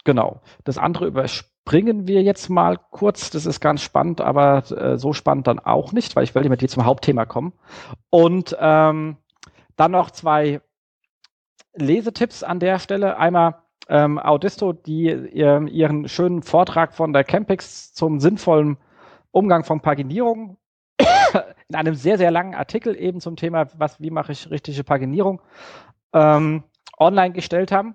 genau. 0.04 0.40
Das 0.64 0.78
andere 0.78 1.06
überspringen 1.06 2.06
wir 2.08 2.22
jetzt 2.22 2.48
mal 2.48 2.78
kurz. 2.90 3.30
Das 3.30 3.46
ist 3.46 3.60
ganz 3.60 3.82
spannend, 3.82 4.20
aber 4.20 4.64
äh, 4.70 4.98
so 4.98 5.12
spannend 5.12 5.46
dann 5.46 5.58
auch 5.58 5.92
nicht, 5.92 6.16
weil 6.16 6.24
ich 6.24 6.34
will 6.34 6.48
mit 6.48 6.60
dir 6.60 6.68
zum 6.68 6.84
Hauptthema 6.84 7.26
kommen. 7.26 7.52
Und 8.10 8.56
ähm, 8.58 9.18
dann 9.76 9.90
noch 9.90 10.10
zwei 10.10 10.60
Lesetipps 11.74 12.42
an 12.42 12.58
der 12.58 12.78
Stelle. 12.78 13.18
Einmal 13.18 13.56
ähm, 13.88 14.18
Audisto, 14.18 14.72
die 14.72 15.04
ihr, 15.04 15.62
ihren 15.68 16.08
schönen 16.08 16.42
Vortrag 16.42 16.94
von 16.94 17.12
der 17.12 17.24
Campix 17.24 17.92
zum 17.92 18.20
sinnvollen 18.20 18.76
Umgang 19.30 19.64
von 19.64 19.80
Paginierung 19.80 20.56
in 21.68 21.74
einem 21.74 21.94
sehr, 21.94 22.18
sehr 22.18 22.30
langen 22.30 22.54
Artikel 22.54 22.96
eben 22.96 23.20
zum 23.20 23.36
Thema, 23.36 23.66
was, 23.76 24.00
wie 24.00 24.10
mache 24.10 24.32
ich 24.32 24.50
richtige 24.50 24.82
Paginierung, 24.84 25.40
ähm, 26.12 26.64
online 26.98 27.32
gestellt 27.32 27.72
haben 27.72 27.94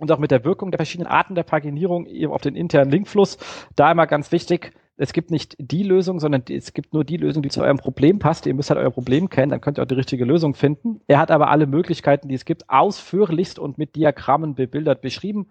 und 0.00 0.10
auch 0.10 0.18
mit 0.18 0.30
der 0.30 0.44
Wirkung 0.44 0.70
der 0.70 0.78
verschiedenen 0.78 1.10
Arten 1.10 1.34
der 1.34 1.42
Paginierung 1.42 2.06
eben 2.06 2.32
auf 2.32 2.40
den 2.40 2.56
internen 2.56 2.90
Linkfluss. 2.90 3.38
Da 3.76 3.90
immer 3.92 4.06
ganz 4.06 4.32
wichtig, 4.32 4.72
es 5.02 5.12
gibt 5.12 5.32
nicht 5.32 5.56
die 5.58 5.82
Lösung, 5.82 6.20
sondern 6.20 6.44
es 6.48 6.74
gibt 6.74 6.94
nur 6.94 7.02
die 7.02 7.16
Lösung, 7.16 7.42
die 7.42 7.48
zu 7.48 7.60
eurem 7.60 7.76
Problem 7.76 8.20
passt. 8.20 8.46
Ihr 8.46 8.54
müsst 8.54 8.70
halt 8.70 8.78
euer 8.78 8.92
Problem 8.92 9.28
kennen, 9.28 9.50
dann 9.50 9.60
könnt 9.60 9.78
ihr 9.78 9.82
auch 9.82 9.88
die 9.88 9.96
richtige 9.96 10.24
Lösung 10.24 10.54
finden. 10.54 11.00
Er 11.08 11.18
hat 11.18 11.32
aber 11.32 11.50
alle 11.50 11.66
Möglichkeiten, 11.66 12.28
die 12.28 12.36
es 12.36 12.44
gibt, 12.44 12.70
ausführlichst 12.70 13.58
und 13.58 13.78
mit 13.78 13.96
Diagrammen 13.96 14.54
bebildert 14.54 15.00
beschrieben. 15.00 15.50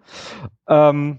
Ähm, 0.66 1.18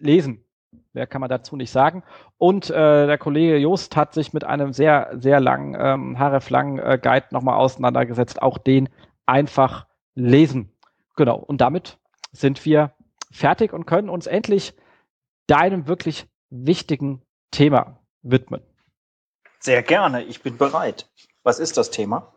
lesen. 0.00 0.44
Mehr 0.92 1.06
kann 1.06 1.20
man 1.20 1.30
dazu 1.30 1.54
nicht 1.54 1.70
sagen. 1.70 2.02
Und 2.36 2.68
äh, 2.68 3.06
der 3.06 3.16
Kollege 3.16 3.56
Jost 3.58 3.94
hat 3.94 4.12
sich 4.12 4.32
mit 4.32 4.42
einem 4.42 4.72
sehr, 4.72 5.12
sehr 5.14 5.38
langen, 5.38 5.76
ähm, 5.78 6.18
href-langen 6.18 6.80
äh, 6.80 6.98
Guide 7.00 7.26
nochmal 7.30 7.58
auseinandergesetzt. 7.58 8.42
Auch 8.42 8.58
den 8.58 8.88
einfach 9.24 9.86
lesen. 10.16 10.72
Genau. 11.14 11.36
Und 11.36 11.60
damit 11.60 11.98
sind 12.32 12.64
wir 12.64 12.90
fertig 13.30 13.72
und 13.72 13.86
können 13.86 14.08
uns 14.08 14.26
endlich 14.26 14.74
deinem 15.46 15.86
wirklich 15.86 16.26
wichtigen 16.50 17.22
Thema 17.52 18.00
widmen. 18.22 18.62
Sehr 19.60 19.82
gerne, 19.82 20.24
ich 20.24 20.42
bin 20.42 20.58
bereit. 20.58 21.08
Was 21.44 21.60
ist 21.60 21.76
das 21.76 21.90
Thema? 21.90 22.34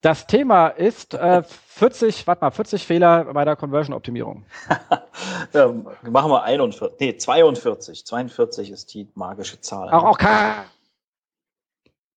Das 0.00 0.26
Thema 0.26 0.68
ist 0.68 1.12
äh, 1.12 1.42
40, 1.42 2.26
warte 2.26 2.42
mal, 2.42 2.50
40 2.50 2.86
Fehler 2.86 3.24
bei 3.34 3.44
der 3.44 3.56
Conversion-Optimierung. 3.56 4.46
ja, 5.52 5.66
machen 6.02 6.30
wir 6.30 6.42
41, 6.42 6.98
nee, 6.98 7.16
42. 7.18 8.06
42 8.06 8.70
ist 8.70 8.94
die 8.94 9.10
magische 9.14 9.60
Zahl. 9.60 9.90
Auch, 9.90 10.04
okay. 10.04 10.52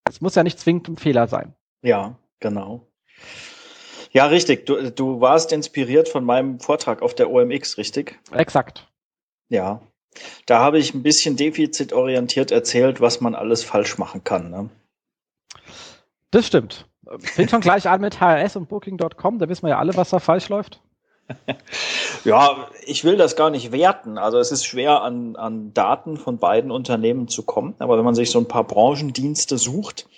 Es 0.08 0.22
muss 0.22 0.34
ja 0.34 0.42
nicht 0.42 0.58
zwingend 0.58 0.88
ein 0.88 0.96
Fehler 0.96 1.28
sein. 1.28 1.54
Ja, 1.82 2.14
genau. 2.40 2.86
Ja, 4.12 4.26
richtig. 4.26 4.64
Du, 4.64 4.90
du 4.90 5.20
warst 5.20 5.52
inspiriert 5.52 6.08
von 6.08 6.24
meinem 6.24 6.60
Vortrag 6.60 7.02
auf 7.02 7.14
der 7.14 7.30
OMX, 7.30 7.76
richtig? 7.76 8.18
Exakt. 8.32 8.88
Ja, 9.48 9.82
da 10.46 10.60
habe 10.60 10.78
ich 10.78 10.94
ein 10.94 11.02
bisschen 11.02 11.36
defizitorientiert 11.36 12.50
erzählt, 12.50 13.00
was 13.00 13.20
man 13.20 13.34
alles 13.34 13.64
falsch 13.64 13.98
machen 13.98 14.24
kann. 14.24 14.50
Ne? 14.50 14.70
Das 16.30 16.46
stimmt. 16.46 16.86
Fängt 17.18 17.50
schon 17.50 17.60
gleich 17.60 17.88
an 17.88 18.00
mit 18.00 18.20
HRS 18.20 18.56
und 18.56 18.68
Booking.com, 18.68 19.38
da 19.38 19.48
wissen 19.48 19.64
wir 19.64 19.70
ja 19.70 19.78
alle, 19.78 19.94
was 19.96 20.10
da 20.10 20.18
falsch 20.18 20.48
läuft. 20.48 20.80
ja, 22.24 22.68
ich 22.84 23.04
will 23.04 23.16
das 23.16 23.36
gar 23.36 23.50
nicht 23.50 23.72
werten. 23.72 24.18
Also 24.18 24.38
es 24.38 24.52
ist 24.52 24.66
schwer, 24.66 25.02
an, 25.02 25.36
an 25.36 25.72
Daten 25.72 26.16
von 26.16 26.38
beiden 26.38 26.70
Unternehmen 26.70 27.28
zu 27.28 27.42
kommen. 27.42 27.74
Aber 27.78 27.96
wenn 27.96 28.04
man 28.04 28.14
sich 28.14 28.30
so 28.30 28.38
ein 28.38 28.48
paar 28.48 28.64
Branchendienste 28.64 29.58
sucht, 29.58 30.08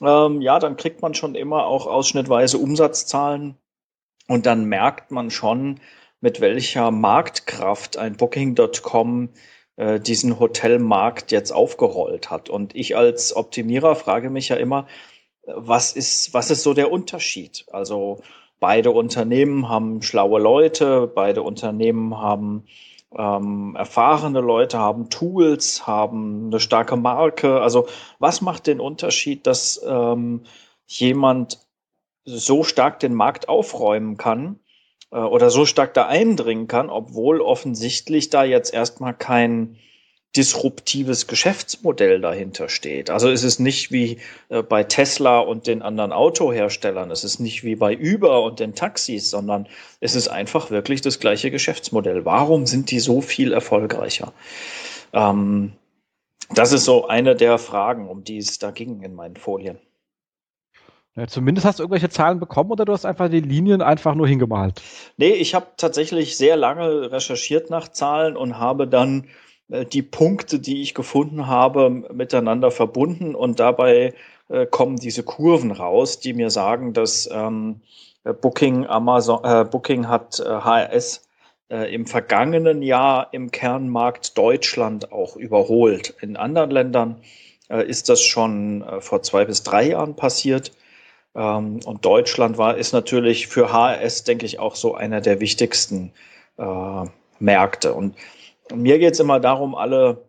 ähm, 0.00 0.40
ja, 0.40 0.58
dann 0.58 0.76
kriegt 0.76 1.02
man 1.02 1.14
schon 1.14 1.34
immer 1.34 1.66
auch 1.66 1.86
ausschnittweise 1.86 2.58
Umsatzzahlen. 2.58 3.56
Und 4.28 4.46
dann 4.46 4.64
merkt 4.66 5.10
man 5.10 5.30
schon, 5.30 5.80
mit 6.24 6.40
welcher 6.40 6.90
Marktkraft 6.90 7.98
ein 7.98 8.16
Booking.com 8.16 9.28
äh, 9.76 10.00
diesen 10.00 10.40
Hotelmarkt 10.40 11.32
jetzt 11.32 11.52
aufgerollt 11.52 12.30
hat. 12.30 12.48
Und 12.48 12.74
ich 12.74 12.96
als 12.96 13.36
Optimierer 13.36 13.94
frage 13.94 14.30
mich 14.30 14.48
ja 14.48 14.56
immer, 14.56 14.86
was 15.46 15.92
ist, 15.92 16.32
was 16.32 16.50
ist 16.50 16.62
so 16.62 16.72
der 16.72 16.90
Unterschied? 16.90 17.66
Also 17.70 18.22
beide 18.58 18.90
Unternehmen 18.90 19.68
haben 19.68 20.00
schlaue 20.00 20.40
Leute, 20.40 21.12
beide 21.14 21.42
Unternehmen 21.42 22.16
haben 22.16 22.64
ähm, 23.14 23.76
erfahrene 23.76 24.40
Leute, 24.40 24.78
haben 24.78 25.10
Tools, 25.10 25.86
haben 25.86 26.46
eine 26.46 26.58
starke 26.58 26.96
Marke. 26.96 27.60
Also 27.60 27.86
was 28.18 28.40
macht 28.40 28.66
den 28.66 28.80
Unterschied, 28.80 29.46
dass 29.46 29.78
ähm, 29.86 30.44
jemand 30.86 31.58
so 32.24 32.64
stark 32.64 32.98
den 33.00 33.12
Markt 33.12 33.50
aufräumen 33.50 34.16
kann 34.16 34.58
äh, 35.14 35.18
oder 35.18 35.48
so 35.50 35.64
stark 35.64 35.94
da 35.94 36.06
eindringen 36.06 36.66
kann, 36.66 36.90
obwohl 36.90 37.40
offensichtlich 37.40 38.28
da 38.28 38.44
jetzt 38.44 38.74
erstmal 38.74 39.14
kein 39.14 39.76
disruptives 40.36 41.28
Geschäftsmodell 41.28 42.20
dahinter 42.20 42.68
steht. 42.68 43.08
Also 43.08 43.30
es 43.30 43.44
ist 43.44 43.60
nicht 43.60 43.92
wie 43.92 44.18
äh, 44.48 44.62
bei 44.62 44.82
Tesla 44.82 45.38
und 45.38 45.68
den 45.68 45.80
anderen 45.80 46.12
Autoherstellern, 46.12 47.12
es 47.12 47.22
ist 47.22 47.38
nicht 47.38 47.62
wie 47.62 47.76
bei 47.76 47.96
Uber 47.96 48.42
und 48.42 48.58
den 48.58 48.74
Taxis, 48.74 49.30
sondern 49.30 49.68
es 50.00 50.16
ist 50.16 50.26
einfach 50.26 50.72
wirklich 50.72 51.00
das 51.02 51.20
gleiche 51.20 51.52
Geschäftsmodell. 51.52 52.24
Warum 52.24 52.66
sind 52.66 52.90
die 52.90 52.98
so 52.98 53.20
viel 53.20 53.52
erfolgreicher? 53.52 54.32
Ähm, 55.12 55.74
das 56.50 56.72
ist 56.72 56.84
so 56.84 57.06
eine 57.06 57.36
der 57.36 57.58
Fragen, 57.58 58.08
um 58.08 58.24
die 58.24 58.38
es 58.38 58.58
da 58.58 58.72
ging 58.72 59.02
in 59.02 59.14
meinen 59.14 59.36
Folien. 59.36 59.78
Ja, 61.16 61.28
zumindest 61.28 61.64
hast 61.64 61.78
du 61.78 61.84
irgendwelche 61.84 62.08
Zahlen 62.08 62.40
bekommen 62.40 62.72
oder 62.72 62.84
du 62.84 62.92
hast 62.92 63.06
einfach 63.06 63.28
die 63.28 63.40
Linien 63.40 63.82
einfach 63.82 64.16
nur 64.16 64.26
hingemalt? 64.26 64.82
Nee, 65.16 65.30
ich 65.30 65.54
habe 65.54 65.66
tatsächlich 65.76 66.36
sehr 66.36 66.56
lange 66.56 67.12
recherchiert 67.12 67.70
nach 67.70 67.88
Zahlen 67.88 68.36
und 68.36 68.58
habe 68.58 68.88
dann 68.88 69.28
äh, 69.68 69.84
die 69.84 70.02
Punkte, 70.02 70.58
die 70.58 70.82
ich 70.82 70.92
gefunden 70.92 71.46
habe, 71.46 71.90
miteinander 71.90 72.72
verbunden 72.72 73.36
und 73.36 73.60
dabei 73.60 74.14
äh, 74.48 74.66
kommen 74.66 74.96
diese 74.96 75.22
Kurven 75.22 75.70
raus, 75.70 76.18
die 76.18 76.34
mir 76.34 76.50
sagen, 76.50 76.92
dass 76.92 77.28
ähm, 77.32 77.80
Booking, 78.24 78.86
Amazon, 78.86 79.44
äh, 79.44 79.64
Booking 79.64 80.08
hat 80.08 80.40
äh, 80.40 80.44
HRS 80.44 81.28
äh, 81.70 81.94
im 81.94 82.06
vergangenen 82.06 82.82
Jahr 82.82 83.28
im 83.32 83.50
Kernmarkt 83.50 84.36
Deutschland 84.36 85.12
auch 85.12 85.36
überholt. 85.36 86.14
In 86.20 86.36
anderen 86.36 86.70
Ländern 86.70 87.20
äh, 87.68 87.86
ist 87.86 88.08
das 88.08 88.22
schon 88.22 88.82
äh, 88.82 89.00
vor 89.00 89.22
zwei 89.22 89.44
bis 89.44 89.62
drei 89.62 89.88
Jahren 89.90 90.16
passiert. 90.16 90.72
Ähm, 91.34 91.80
und 91.84 92.04
Deutschland 92.04 92.58
war, 92.58 92.76
ist 92.76 92.92
natürlich 92.92 93.48
für 93.48 93.72
HRS, 93.72 94.24
denke 94.24 94.46
ich, 94.46 94.58
auch 94.58 94.76
so 94.76 94.94
einer 94.94 95.20
der 95.20 95.40
wichtigsten 95.40 96.12
äh, 96.58 97.04
Märkte. 97.38 97.94
Und 97.94 98.16
mir 98.72 98.98
geht 98.98 99.14
es 99.14 99.20
immer 99.20 99.40
darum, 99.40 99.74
alle 99.74 100.28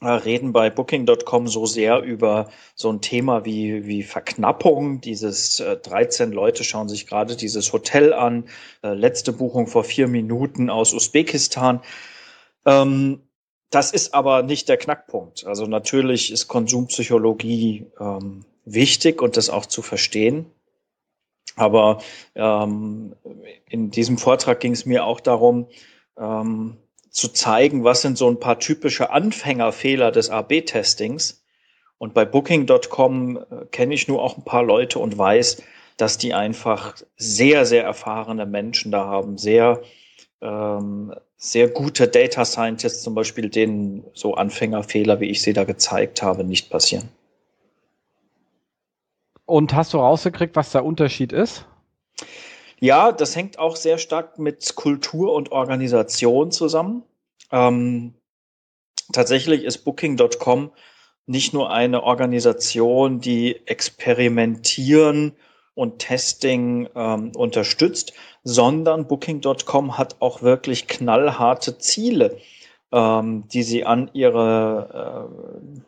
äh, 0.00 0.08
reden 0.08 0.52
bei 0.52 0.70
Booking.com 0.70 1.46
so 1.46 1.66
sehr 1.66 2.02
über 2.02 2.50
so 2.74 2.90
ein 2.90 3.00
Thema 3.00 3.44
wie, 3.44 3.86
wie 3.86 4.02
Verknappung. 4.02 5.00
Dieses 5.00 5.60
äh, 5.60 5.76
13 5.76 6.32
Leute 6.32 6.64
schauen 6.64 6.88
sich 6.88 7.06
gerade 7.06 7.36
dieses 7.36 7.72
Hotel 7.72 8.12
an. 8.12 8.44
Äh, 8.82 8.94
letzte 8.94 9.32
Buchung 9.32 9.66
vor 9.66 9.84
vier 9.84 10.08
Minuten 10.08 10.68
aus 10.68 10.92
Usbekistan. 10.92 11.80
Ähm, 12.66 13.20
das 13.70 13.92
ist 13.92 14.14
aber 14.14 14.42
nicht 14.42 14.68
der 14.68 14.76
Knackpunkt. 14.76 15.46
Also 15.46 15.66
natürlich 15.66 16.30
ist 16.30 16.48
Konsumpsychologie 16.48 17.86
ähm, 17.98 18.44
wichtig 18.64 19.22
und 19.22 19.36
das 19.36 19.50
auch 19.50 19.66
zu 19.66 19.82
verstehen. 19.82 20.46
Aber 21.56 22.02
ähm, 22.34 23.14
in 23.68 23.90
diesem 23.90 24.18
Vortrag 24.18 24.60
ging 24.60 24.72
es 24.72 24.86
mir 24.86 25.04
auch 25.04 25.20
darum, 25.20 25.68
ähm, 26.18 26.76
zu 27.10 27.28
zeigen, 27.28 27.84
was 27.84 28.02
sind 28.02 28.18
so 28.18 28.28
ein 28.28 28.40
paar 28.40 28.58
typische 28.58 29.10
Anfängerfehler 29.10 30.10
des 30.10 30.30
AB-Testings. 30.30 31.44
Und 31.98 32.12
bei 32.12 32.24
Booking.com 32.24 33.36
äh, 33.36 33.66
kenne 33.70 33.94
ich 33.94 34.08
nur 34.08 34.20
auch 34.22 34.36
ein 34.36 34.44
paar 34.44 34.64
Leute 34.64 34.98
und 34.98 35.16
weiß, 35.16 35.62
dass 35.96 36.18
die 36.18 36.34
einfach 36.34 36.96
sehr, 37.16 37.66
sehr 37.66 37.84
erfahrene 37.84 38.46
Menschen 38.46 38.90
da 38.90 39.06
haben, 39.06 39.38
sehr, 39.38 39.80
ähm, 40.40 41.14
sehr 41.36 41.68
gute 41.68 42.08
Data 42.08 42.44
Scientists 42.44 43.02
zum 43.02 43.14
Beispiel, 43.14 43.48
denen 43.48 44.04
so 44.12 44.34
Anfängerfehler, 44.34 45.20
wie 45.20 45.30
ich 45.30 45.40
sie 45.42 45.52
da 45.52 45.62
gezeigt 45.62 46.20
habe, 46.20 46.42
nicht 46.42 46.68
passieren. 46.68 47.10
Und 49.46 49.74
hast 49.74 49.92
du 49.92 49.98
rausgekriegt, 49.98 50.56
was 50.56 50.72
der 50.72 50.84
Unterschied 50.84 51.32
ist? 51.32 51.66
Ja, 52.80 53.12
das 53.12 53.36
hängt 53.36 53.58
auch 53.58 53.76
sehr 53.76 53.98
stark 53.98 54.38
mit 54.38 54.74
Kultur 54.74 55.32
und 55.32 55.52
Organisation 55.52 56.50
zusammen. 56.50 57.02
Ähm, 57.52 58.14
tatsächlich 59.12 59.64
ist 59.64 59.84
Booking.com 59.84 60.70
nicht 61.26 61.54
nur 61.54 61.70
eine 61.70 62.02
Organisation, 62.02 63.20
die 63.20 63.66
Experimentieren 63.66 65.32
und 65.74 65.98
Testing 65.98 66.88
ähm, 66.94 67.32
unterstützt, 67.34 68.12
sondern 68.42 69.06
Booking.com 69.06 69.98
hat 69.98 70.16
auch 70.20 70.42
wirklich 70.42 70.86
knallharte 70.86 71.78
Ziele, 71.78 72.38
ähm, 72.92 73.48
die 73.48 73.62
sie 73.62 73.84
an 73.84 74.10
ihre 74.12 75.30
äh, 75.30 75.80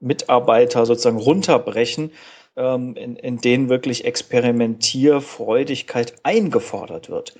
Mitarbeiter 0.00 0.86
sozusagen 0.86 1.18
runterbrechen, 1.18 2.12
ähm, 2.58 2.94
in, 2.96 3.16
in 3.16 3.38
denen 3.38 3.70
wirklich 3.70 4.04
Experimentierfreudigkeit 4.04 6.12
eingefordert 6.22 7.08
wird. 7.08 7.34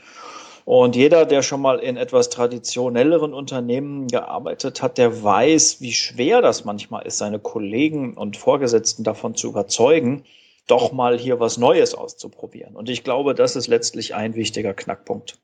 Und 0.65 0.97
jeder, 0.97 1.25
der 1.25 1.43
schon 1.43 1.63
mal 1.63 1.79
in 1.79 1.97
etwas 1.97 2.29
traditionelleren 2.29 3.33
Unternehmen 3.33 4.07
gearbeitet 4.07 4.83
hat, 4.83 4.99
der 4.99 5.23
weiß, 5.23 5.81
wie 5.81 5.93
schwer 5.93 6.43
das 6.43 6.67
manchmal 6.67 7.07
ist, 7.07 7.17
seine 7.19 7.39
Kollegen 7.39 8.15
und 8.15 8.37
Vorgesetzten 8.37 9.03
davon 9.03 9.35
zu 9.35 9.49
überzeugen, 9.49 10.25
doch 10.67 10.93
mal 10.93 11.19
hier 11.19 11.41
was 11.41 11.57
Neues 11.57 11.95
auszuprobieren. 11.95 12.77
Und 12.77 12.91
ich 12.91 13.03
glaube, 13.03 13.35
das 13.35 13.57
ist 13.57 13.67
letztlich 13.67 14.15
ein 14.15 14.35
wichtiger 14.35 14.75
Knackpunkt. 14.75 15.39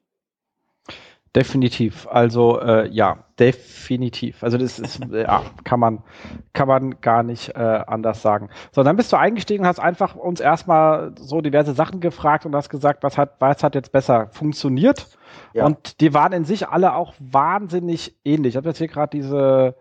Definitiv. 1.35 2.07
Also 2.09 2.61
äh, 2.61 2.89
ja, 2.89 3.25
definitiv. 3.41 4.45
Also 4.45 4.57
das 4.57 4.79
ist, 4.79 5.01
ja, 5.11 5.43
kann 5.65 5.81
man, 5.81 6.05
kann 6.53 6.69
man 6.69 7.01
gar 7.01 7.25
nicht 7.25 7.57
äh, 7.57 7.59
anders 7.59 8.23
sagen. 8.23 8.51
So, 8.71 8.85
dann 8.85 8.97
bist 8.97 9.13
du 9.13 9.17
eingestiegen 9.17 9.65
und 9.65 9.69
hast 9.69 9.81
einfach 9.81 10.15
uns 10.15 10.39
erstmal 10.39 11.13
so 11.19 11.41
diverse 11.41 11.75
Sachen 11.75 11.99
gefragt 11.99 12.47
und 12.47 12.55
hast 12.55 12.69
gesagt, 12.69 13.03
was 13.03 13.19
hat, 13.19 13.41
was 13.41 13.65
hat 13.65 13.75
jetzt 13.75 13.91
besser 13.91 14.29
funktioniert? 14.29 15.09
Ja. 15.55 15.67
Und 15.67 16.01
die 16.01 16.15
waren 16.15 16.33
in 16.33 16.45
sich 16.45 16.69
alle 16.69 16.95
auch 16.95 17.15
wahnsinnig 17.19 18.15
ähnlich. 18.25 18.53
Ich 18.53 18.57
habe 18.57 18.69
jetzt 18.69 18.79
hier 18.79 18.89
gerade 18.89 19.11
diese 19.11 19.75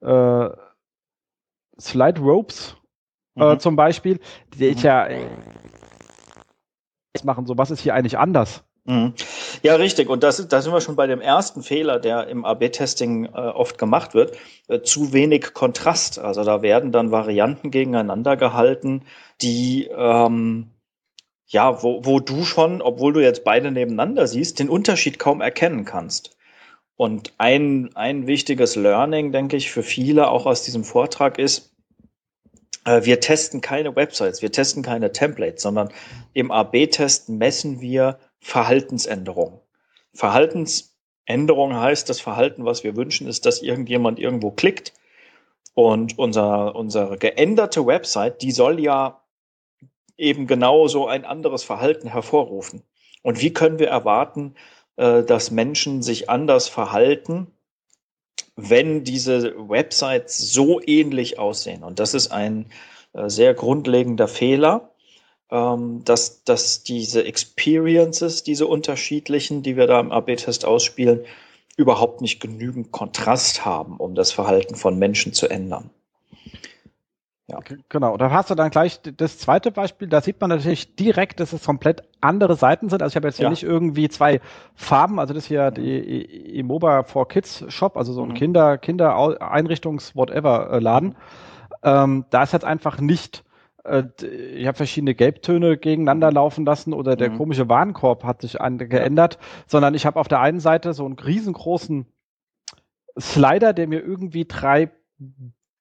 äh, 0.00 0.48
Slide 1.78 2.20
Ropes 2.20 2.76
äh, 3.36 3.54
mhm. 3.54 3.60
zum 3.60 3.76
Beispiel, 3.76 4.20
die 4.54 4.64
mhm. 4.64 4.72
ich 4.72 4.82
ja 4.82 5.06
äh, 5.06 5.26
machen, 7.24 7.44
so 7.44 7.58
was 7.58 7.70
ist 7.70 7.80
hier 7.80 7.94
eigentlich 7.94 8.18
anders? 8.18 8.64
Mhm. 8.86 9.14
Ja, 9.62 9.76
richtig. 9.76 10.10
Und 10.10 10.22
das, 10.22 10.46
da 10.46 10.60
sind 10.60 10.72
wir 10.72 10.80
schon 10.80 10.96
bei 10.96 11.06
dem 11.06 11.20
ersten 11.20 11.62
Fehler, 11.62 11.98
der 11.98 12.28
im 12.28 12.44
AB-Testing 12.44 13.26
äh, 13.26 13.28
oft 13.28 13.78
gemacht 13.78 14.14
wird. 14.14 14.36
Äh, 14.68 14.82
zu 14.82 15.12
wenig 15.12 15.54
Kontrast. 15.54 16.18
Also 16.18 16.44
da 16.44 16.60
werden 16.62 16.92
dann 16.92 17.10
Varianten 17.10 17.70
gegeneinander 17.70 18.36
gehalten, 18.36 19.02
die 19.40 19.88
ähm, 19.94 20.70
ja, 21.46 21.82
wo, 21.82 22.04
wo 22.04 22.20
du 22.20 22.44
schon, 22.44 22.82
obwohl 22.82 23.12
du 23.12 23.20
jetzt 23.20 23.44
beide 23.44 23.70
nebeneinander 23.70 24.26
siehst, 24.26 24.58
den 24.58 24.68
Unterschied 24.68 25.18
kaum 25.18 25.40
erkennen 25.40 25.84
kannst. 25.84 26.36
Und 26.96 27.32
ein, 27.38 27.90
ein 27.94 28.26
wichtiges 28.26 28.76
Learning, 28.76 29.32
denke 29.32 29.56
ich, 29.56 29.70
für 29.70 29.82
viele 29.82 30.28
auch 30.28 30.46
aus 30.46 30.62
diesem 30.62 30.84
Vortrag 30.84 31.38
ist, 31.38 31.74
äh, 32.84 33.04
wir 33.04 33.20
testen 33.20 33.60
keine 33.60 33.96
Websites, 33.96 34.42
wir 34.42 34.52
testen 34.52 34.82
keine 34.82 35.12
Templates, 35.12 35.62
sondern 35.62 35.90
im 36.34 36.50
AB-Test 36.50 37.28
messen 37.28 37.80
wir 37.80 38.18
Verhaltensänderung. 38.44 39.62
Verhaltensänderung 40.12 41.74
heißt, 41.74 42.10
das 42.10 42.20
Verhalten, 42.20 42.66
was 42.66 42.84
wir 42.84 42.94
wünschen, 42.94 43.26
ist, 43.26 43.46
dass 43.46 43.62
irgendjemand 43.62 44.18
irgendwo 44.18 44.50
klickt. 44.50 44.92
Und 45.72 46.18
unser, 46.18 46.76
unsere 46.76 47.16
geänderte 47.16 47.86
Website, 47.86 48.42
die 48.42 48.52
soll 48.52 48.80
ja 48.80 49.22
eben 50.18 50.46
genau 50.46 50.88
so 50.88 51.08
ein 51.08 51.24
anderes 51.24 51.64
Verhalten 51.64 52.06
hervorrufen. 52.06 52.82
Und 53.22 53.40
wie 53.40 53.52
können 53.52 53.78
wir 53.78 53.88
erwarten, 53.88 54.54
äh, 54.96 55.22
dass 55.22 55.50
Menschen 55.50 56.02
sich 56.02 56.28
anders 56.28 56.68
verhalten, 56.68 57.46
wenn 58.56 59.04
diese 59.04 59.54
Websites 59.70 60.52
so 60.52 60.82
ähnlich 60.84 61.38
aussehen? 61.38 61.82
Und 61.82 61.98
das 61.98 62.12
ist 62.12 62.30
ein 62.30 62.66
äh, 63.14 63.30
sehr 63.30 63.54
grundlegender 63.54 64.28
Fehler 64.28 64.93
dass, 65.54 66.42
dass 66.42 66.82
diese 66.82 67.24
Experiences, 67.24 68.42
diese 68.42 68.66
unterschiedlichen, 68.66 69.62
die 69.62 69.76
wir 69.76 69.86
da 69.86 70.00
im 70.00 70.10
AB-Test 70.10 70.64
ausspielen, 70.64 71.20
überhaupt 71.76 72.20
nicht 72.20 72.40
genügend 72.40 72.90
Kontrast 72.90 73.64
haben, 73.64 73.98
um 73.98 74.16
das 74.16 74.32
Verhalten 74.32 74.74
von 74.74 74.98
Menschen 74.98 75.32
zu 75.32 75.48
ändern. 75.48 75.90
Ja. 77.46 77.60
Genau, 77.90 78.16
da 78.16 78.30
hast 78.30 78.48
du 78.50 78.54
dann 78.54 78.70
gleich 78.70 79.02
das 79.02 79.38
zweite 79.38 79.70
Beispiel, 79.70 80.08
da 80.08 80.22
sieht 80.22 80.40
man 80.40 80.48
natürlich 80.50 80.96
direkt, 80.96 81.40
dass 81.40 81.52
es 81.52 81.64
komplett 81.64 82.02
andere 82.20 82.56
Seiten 82.56 82.88
sind. 82.88 83.02
Also 83.02 83.12
ich 83.12 83.16
habe 83.16 83.28
jetzt 83.28 83.36
hier 83.36 83.44
ja. 83.44 83.50
nicht 83.50 83.62
irgendwie 83.62 84.08
zwei 84.08 84.40
Farben, 84.74 85.20
also 85.20 85.34
das 85.34 85.44
hier 85.44 85.70
die 85.70 86.58
Imoba 86.58 87.04
for 87.04 87.28
Kids 87.28 87.66
Shop, 87.68 87.98
also 87.98 88.14
so 88.14 88.22
ein 88.22 88.30
mhm. 88.30 88.34
Kinder, 88.34 88.78
Kindereinrichtungs-Whatever-Laden. 88.78 91.10
Mhm. 91.10 91.16
Ähm, 91.82 92.24
da 92.30 92.44
ist 92.44 92.54
jetzt 92.54 92.64
einfach 92.64 92.98
nicht 92.98 93.40
äh, 93.40 93.42
ich 93.86 94.66
habe 94.66 94.76
verschiedene 94.76 95.14
Gelbtöne 95.14 95.76
gegeneinander 95.76 96.32
laufen 96.32 96.64
lassen 96.64 96.94
oder 96.94 97.16
der 97.16 97.30
mhm. 97.30 97.36
komische 97.36 97.68
Warenkorb 97.68 98.24
hat 98.24 98.40
sich 98.40 98.60
an, 98.60 98.78
geändert, 98.78 99.38
sondern 99.66 99.94
ich 99.94 100.06
habe 100.06 100.18
auf 100.18 100.28
der 100.28 100.40
einen 100.40 100.60
Seite 100.60 100.94
so 100.94 101.04
einen 101.04 101.18
riesengroßen 101.18 102.06
Slider, 103.18 103.74
der 103.74 103.86
mir 103.86 104.00
irgendwie 104.00 104.46
drei 104.46 104.90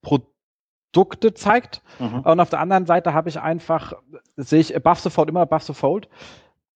Produkte 0.01 1.33
zeigt. 1.33 1.81
Mhm. 1.99 2.19
Und 2.19 2.39
auf 2.41 2.49
der 2.49 2.59
anderen 2.59 2.85
Seite 2.85 3.13
habe 3.13 3.29
ich 3.29 3.39
einfach, 3.39 3.93
sehe 4.35 4.59
ich 4.59 4.75
above 4.75 4.99
the 5.01 5.09
fold, 5.09 5.29
immer 5.29 5.41
above 5.41 5.63
the 5.63 5.73
fold, 5.73 6.09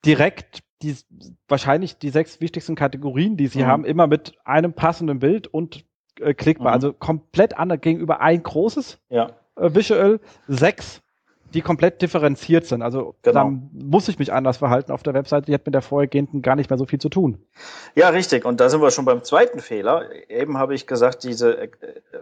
direkt 0.06 0.64
die, 0.82 0.96
wahrscheinlich 1.50 1.98
die 1.98 2.10
sechs 2.10 2.40
wichtigsten 2.40 2.76
Kategorien, 2.76 3.36
die 3.36 3.48
sie 3.48 3.64
mhm. 3.64 3.68
haben, 3.68 3.86
immer 3.86 4.08
mit 4.08 4.34
einem 4.46 4.72
passenden 4.72 5.20
Bild 5.20 5.48
und 5.48 5.84
äh, 6.22 6.34
klickbar. 6.34 6.70
Mhm. 6.70 6.74
Also 6.74 6.94
komplett 6.94 7.58
anders 7.58 7.82
gegenüber 7.82 8.22
ein 8.22 8.44
großes 8.44 9.00
ja. 9.10 9.32
äh, 9.58 9.76
Visual, 9.76 10.22
sechs 10.48 11.02
die 11.54 11.62
komplett 11.62 12.02
differenziert 12.02 12.66
sind. 12.66 12.82
Also 12.82 13.16
genau. 13.22 13.44
dann 13.44 13.70
muss 13.74 14.08
ich 14.08 14.20
mich 14.20 14.34
anders 14.34 14.58
verhalten 14.58 14.92
auf 14.92 15.04
der 15.04 15.14
Webseite, 15.14 15.46
die 15.46 15.54
hat 15.54 15.66
mit 15.66 15.74
der 15.74 15.82
vorhergehenden 15.82 16.42
gar 16.42 16.56
nicht 16.56 16.70
mehr 16.70 16.78
so 16.78 16.86
viel 16.86 17.00
zu 17.00 17.10
tun. 17.10 17.44
Ja, 17.96 18.10
richtig. 18.10 18.46
Und 18.46 18.60
da 18.60 18.70
sind 18.70 18.82
wir 18.82 18.92
schon 18.92 19.06
beim 19.06 19.24
zweiten 19.24 19.60
Fehler. 19.60 20.06
Eben 20.30 20.58
habe 20.58 20.76
ich 20.76 20.88
gesagt, 20.88 21.24
diese 21.24 21.58
äh, 21.58 21.70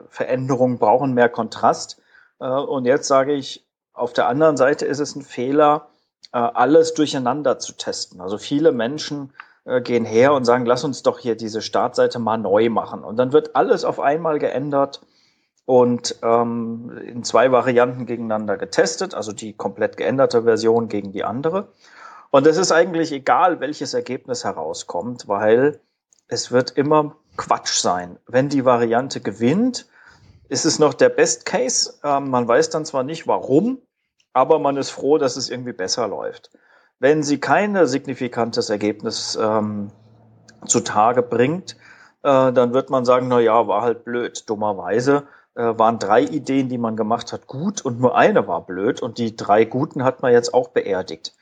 Veränderungen 0.10 0.78
brauchen 0.78 1.14
mehr 1.14 1.30
Kontrast. 1.30 2.02
Äh, 2.40 2.48
und 2.48 2.86
jetzt 2.86 3.08
sage 3.08 3.34
ich, 3.34 3.66
auf 3.94 4.14
der 4.14 4.28
anderen 4.28 4.58
Seite 4.58 4.86
ist 4.86 5.00
es 5.00 5.16
ein 5.16 5.22
Fehler, 5.22 5.88
äh, 6.32 6.38
alles 6.38 6.94
durcheinander 6.94 7.60
zu 7.60 7.74
testen. 7.74 8.22
Also 8.22 8.38
viele 8.38 8.72
Menschen 8.72 9.34
gehen 9.84 10.06
her 10.06 10.34
und 10.34 10.46
sagen, 10.46 10.68
lass 10.68 10.84
uns 10.84 11.02
doch 11.02 11.18
hier 11.18 11.36
diese 11.36 11.64
Startseite 11.64 12.20
mal 12.20 12.38
neu 12.38 12.70
machen. 12.70 13.04
Und 13.04 13.18
dann 13.18 13.34
wird 13.34 13.56
alles 13.56 13.84
auf 13.84 14.00
einmal 14.00 14.38
geändert 14.38 15.02
und 15.66 16.16
ähm, 16.22 16.92
in 17.04 17.24
zwei 17.24 17.52
Varianten 17.52 18.06
gegeneinander 18.06 18.58
getestet, 18.58 19.16
also 19.16 19.32
die 19.32 19.54
komplett 19.54 19.98
geänderte 19.98 20.44
Version 20.44 20.88
gegen 20.88 21.12
die 21.12 21.24
andere. 21.24 21.70
Und 22.30 22.46
es 22.48 22.58
ist 22.58 22.72
eigentlich 22.72 23.12
egal, 23.12 23.60
welches 23.60 23.94
Ergebnis 23.94 24.44
herauskommt, 24.44 25.28
weil 25.28 25.80
es 26.28 26.52
wird 26.52 26.72
immer 26.72 27.16
Quatsch 27.38 27.80
sein. 27.80 28.18
Wenn 28.28 28.50
die 28.50 28.66
Variante 28.66 29.22
gewinnt, 29.22 29.88
ist 30.50 30.66
es 30.66 30.78
noch 30.78 30.94
der 30.94 31.10
Best 31.10 31.46
Case. 31.46 31.94
Ähm, 32.04 32.30
man 32.30 32.48
weiß 32.48 32.70
dann 32.70 32.86
zwar 32.86 33.04
nicht 33.04 33.28
warum, 33.28 33.80
aber 34.34 34.60
man 34.60 34.78
ist 34.78 34.92
froh, 34.92 35.18
dass 35.18 35.36
es 35.36 35.50
irgendwie 35.50 35.74
besser 35.74 36.08
läuft. 36.08 36.52
Wenn 37.00 37.24
sie 37.24 37.40
kein 37.40 37.88
signifikantes 37.88 38.70
Ergebnis 38.70 39.38
ähm, 39.42 39.92
zutage 40.66 41.24
bringt, 41.24 41.76
äh, 42.24 42.54
dann 42.54 42.74
wird 42.74 42.90
man 42.90 43.06
sagen, 43.06 43.28
na 43.28 43.40
ja, 43.40 43.68
war 43.68 43.82
halt 43.82 44.06
blöd, 44.06 44.48
dummerweise 44.50 45.28
waren 45.56 46.00
drei 46.00 46.22
Ideen, 46.22 46.70
die 46.70 46.78
man 46.78 46.98
gemacht 46.98 47.32
hat, 47.32 47.48
gut 47.48 47.82
und 47.82 48.00
nur 48.00 48.16
eine 48.16 48.48
war 48.48 48.66
blöd 48.66 49.02
und 49.02 49.18
die 49.18 49.36
drei 49.36 49.66
guten 49.66 50.04
hat 50.04 50.22
man 50.22 50.34
jetzt 50.34 50.54
auch 50.54 50.70
beerdigt. 50.70 51.34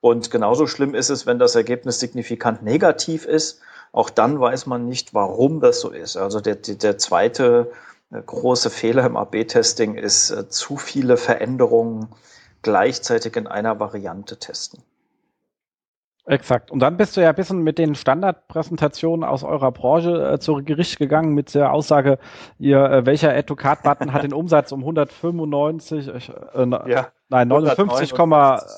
Und 0.00 0.30
genauso 0.30 0.66
schlimm 0.66 0.94
ist 0.94 1.10
es, 1.10 1.26
wenn 1.26 1.38
das 1.38 1.54
Ergebnis 1.54 2.00
signifikant 2.00 2.62
negativ 2.62 3.26
ist. 3.26 3.60
Auch 3.92 4.10
dann 4.10 4.40
weiß 4.40 4.66
man 4.66 4.86
nicht, 4.86 5.14
warum 5.14 5.60
das 5.60 5.80
so 5.80 5.90
ist. 5.90 6.16
Also 6.16 6.40
der, 6.40 6.56
der 6.56 6.98
zweite 6.98 7.70
äh, 8.10 8.22
große 8.22 8.70
Fehler 8.70 9.04
im 9.04 9.16
AB-Testing 9.16 9.94
ist 9.96 10.30
äh, 10.30 10.48
zu 10.48 10.76
viele 10.76 11.16
Veränderungen 11.16 12.08
gleichzeitig 12.62 13.36
in 13.36 13.46
einer 13.46 13.78
Variante 13.80 14.38
testen. 14.38 14.82
Exakt. 16.30 16.70
Und 16.70 16.78
dann 16.78 16.96
bist 16.96 17.16
du 17.16 17.20
ja 17.20 17.30
ein 17.30 17.34
bisschen 17.34 17.64
mit 17.64 17.76
den 17.76 17.96
Standardpräsentationen 17.96 19.28
aus 19.28 19.42
eurer 19.42 19.72
Branche 19.72 20.34
äh, 20.34 20.38
zu 20.38 20.62
Gericht 20.64 20.96
gegangen 20.96 21.34
mit 21.34 21.52
der 21.56 21.72
Aussage, 21.72 22.18
ihr, 22.60 22.78
äh, 22.84 23.04
welcher 23.04 23.34
Add-to-Card-Button 23.34 24.12
hat 24.12 24.22
den 24.22 24.32
Umsatz 24.32 24.70
um 24.70 24.78
195, 24.80 26.08
äh, 26.08 26.66
ja, 26.88 27.08
nein, 27.30 27.48
59, 27.48 28.14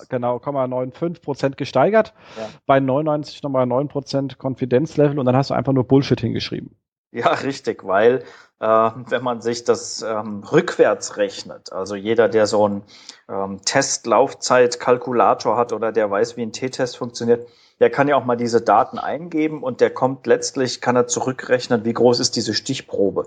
genau, 0.09 0.39
95 0.39 1.23
Prozent 1.23 1.57
gesteigert, 1.59 2.15
ja. 2.39 2.49
bei 2.65 2.79
99,9 2.79 3.89
Prozent 3.89 4.39
Konfidenzlevel 4.39 5.19
und 5.19 5.27
dann 5.27 5.37
hast 5.37 5.51
du 5.51 5.55
einfach 5.55 5.75
nur 5.75 5.87
Bullshit 5.87 6.21
hingeschrieben. 6.21 6.75
Ja, 7.13 7.29
richtig, 7.45 7.85
weil 7.85 8.25
äh, 8.59 8.67
wenn 8.67 9.23
man 9.23 9.41
sich 9.41 9.65
das 9.65 10.03
ähm, 10.03 10.43
rückwärts 10.51 11.17
rechnet, 11.19 11.73
also 11.73 11.95
jeder, 11.95 12.29
der 12.29 12.47
so 12.47 12.65
einen 12.65 12.83
ähm, 13.29 13.61
Testlaufzeitkalkulator 13.65 15.57
hat 15.57 15.73
oder 15.73 15.93
der 15.93 16.11
weiß, 16.11 16.37
wie 16.37 16.43
ein 16.43 16.53
T-Test 16.53 16.97
funktioniert, 16.97 17.47
der 17.81 17.91
kann 17.91 18.07
ja 18.07 18.17
auch 18.17 18.25
mal 18.25 18.37
diese 18.37 18.61
Daten 18.61 18.99
eingeben 18.99 19.63
und 19.63 19.81
der 19.81 19.91
kommt 19.91 20.27
letztlich, 20.27 20.81
kann 20.81 20.95
er 20.95 21.09
zurückrechnen, 21.09 21.85
wie 21.85 21.93
groß 21.93 22.21
ist 22.21 22.37
diese 22.37 22.55
Stichprobe. 22.55 23.27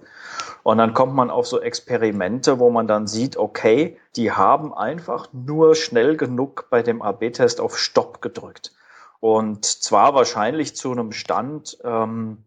Und 0.64 0.78
dann 0.78 0.94
kommt 0.94 1.14
man 1.14 1.30
auf 1.30 1.46
so 1.46 1.60
Experimente, 1.60 2.58
wo 2.58 2.70
man 2.70 2.88
dann 2.88 3.06
sieht, 3.06 3.36
okay, 3.38 3.98
die 4.16 4.32
haben 4.32 4.74
einfach 4.74 5.28
nur 5.34 5.76
schnell 5.76 6.16
genug 6.16 6.68
bei 6.70 6.82
dem 6.82 7.02
AB-Test 7.02 7.60
auf 7.60 7.78
Stopp 7.78 8.22
gedrückt. 8.22 8.72
Und 9.20 9.66
zwar 9.66 10.16
wahrscheinlich 10.16 10.76
zu 10.76 10.92
einem 10.92 11.12
Stand, 11.12 11.78
ähm, 11.84 12.45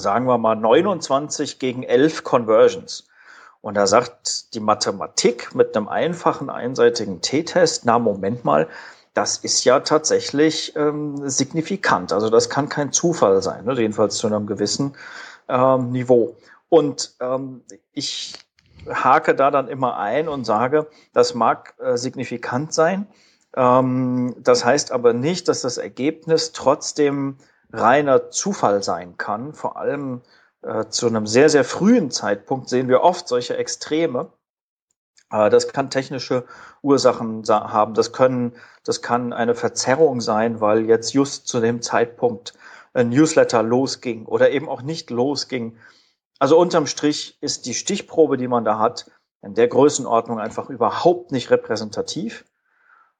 sagen 0.00 0.26
wir 0.26 0.38
mal 0.38 0.56
29 0.56 1.58
gegen 1.58 1.82
11 1.82 2.24
Conversions. 2.24 3.06
Und 3.60 3.74
da 3.74 3.86
sagt 3.86 4.54
die 4.54 4.60
Mathematik 4.60 5.54
mit 5.54 5.76
einem 5.76 5.88
einfachen 5.88 6.50
einseitigen 6.50 7.20
T-Test, 7.20 7.84
na 7.84 7.98
Moment 7.98 8.44
mal, 8.44 8.68
das 9.14 9.38
ist 9.38 9.64
ja 9.64 9.80
tatsächlich 9.80 10.74
ähm, 10.76 11.28
signifikant. 11.28 12.12
Also 12.12 12.30
das 12.30 12.48
kann 12.48 12.68
kein 12.68 12.92
Zufall 12.92 13.42
sein, 13.42 13.64
ne? 13.64 13.74
jedenfalls 13.74 14.16
zu 14.16 14.26
einem 14.28 14.46
gewissen 14.46 14.94
ähm, 15.48 15.90
Niveau. 15.90 16.36
Und 16.68 17.14
ähm, 17.20 17.62
ich 17.92 18.34
hake 18.88 19.34
da 19.34 19.50
dann 19.50 19.68
immer 19.68 19.98
ein 19.98 20.28
und 20.28 20.44
sage, 20.44 20.86
das 21.12 21.34
mag 21.34 21.74
äh, 21.78 21.96
signifikant 21.96 22.72
sein. 22.72 23.06
Ähm, 23.56 24.34
das 24.38 24.64
heißt 24.64 24.92
aber 24.92 25.12
nicht, 25.12 25.48
dass 25.48 25.62
das 25.62 25.76
Ergebnis 25.76 26.52
trotzdem 26.52 27.36
reiner 27.72 28.30
Zufall 28.30 28.82
sein 28.82 29.16
kann. 29.16 29.52
Vor 29.52 29.76
allem 29.76 30.22
äh, 30.62 30.86
zu 30.88 31.06
einem 31.06 31.26
sehr, 31.26 31.48
sehr 31.48 31.64
frühen 31.64 32.10
Zeitpunkt 32.10 32.68
sehen 32.68 32.88
wir 32.88 33.02
oft 33.02 33.28
solche 33.28 33.56
Extreme. 33.56 34.32
Äh, 35.30 35.50
das 35.50 35.68
kann 35.68 35.90
technische 35.90 36.44
Ursachen 36.82 37.42
haben. 37.48 37.94
Das 37.94 38.12
können, 38.12 38.54
das 38.84 39.02
kann 39.02 39.32
eine 39.32 39.54
Verzerrung 39.54 40.20
sein, 40.20 40.60
weil 40.60 40.86
jetzt 40.86 41.12
just 41.12 41.48
zu 41.48 41.60
dem 41.60 41.82
Zeitpunkt 41.82 42.54
ein 42.92 43.08
Newsletter 43.10 43.62
losging 43.62 44.26
oder 44.26 44.50
eben 44.50 44.68
auch 44.68 44.82
nicht 44.82 45.10
losging. 45.10 45.76
Also 46.38 46.58
unterm 46.58 46.86
Strich 46.86 47.38
ist 47.40 47.66
die 47.66 47.74
Stichprobe, 47.74 48.36
die 48.36 48.48
man 48.48 48.64
da 48.64 48.78
hat, 48.78 49.10
in 49.42 49.54
der 49.54 49.68
Größenordnung 49.68 50.38
einfach 50.38 50.68
überhaupt 50.68 51.32
nicht 51.32 51.50
repräsentativ. 51.50 52.44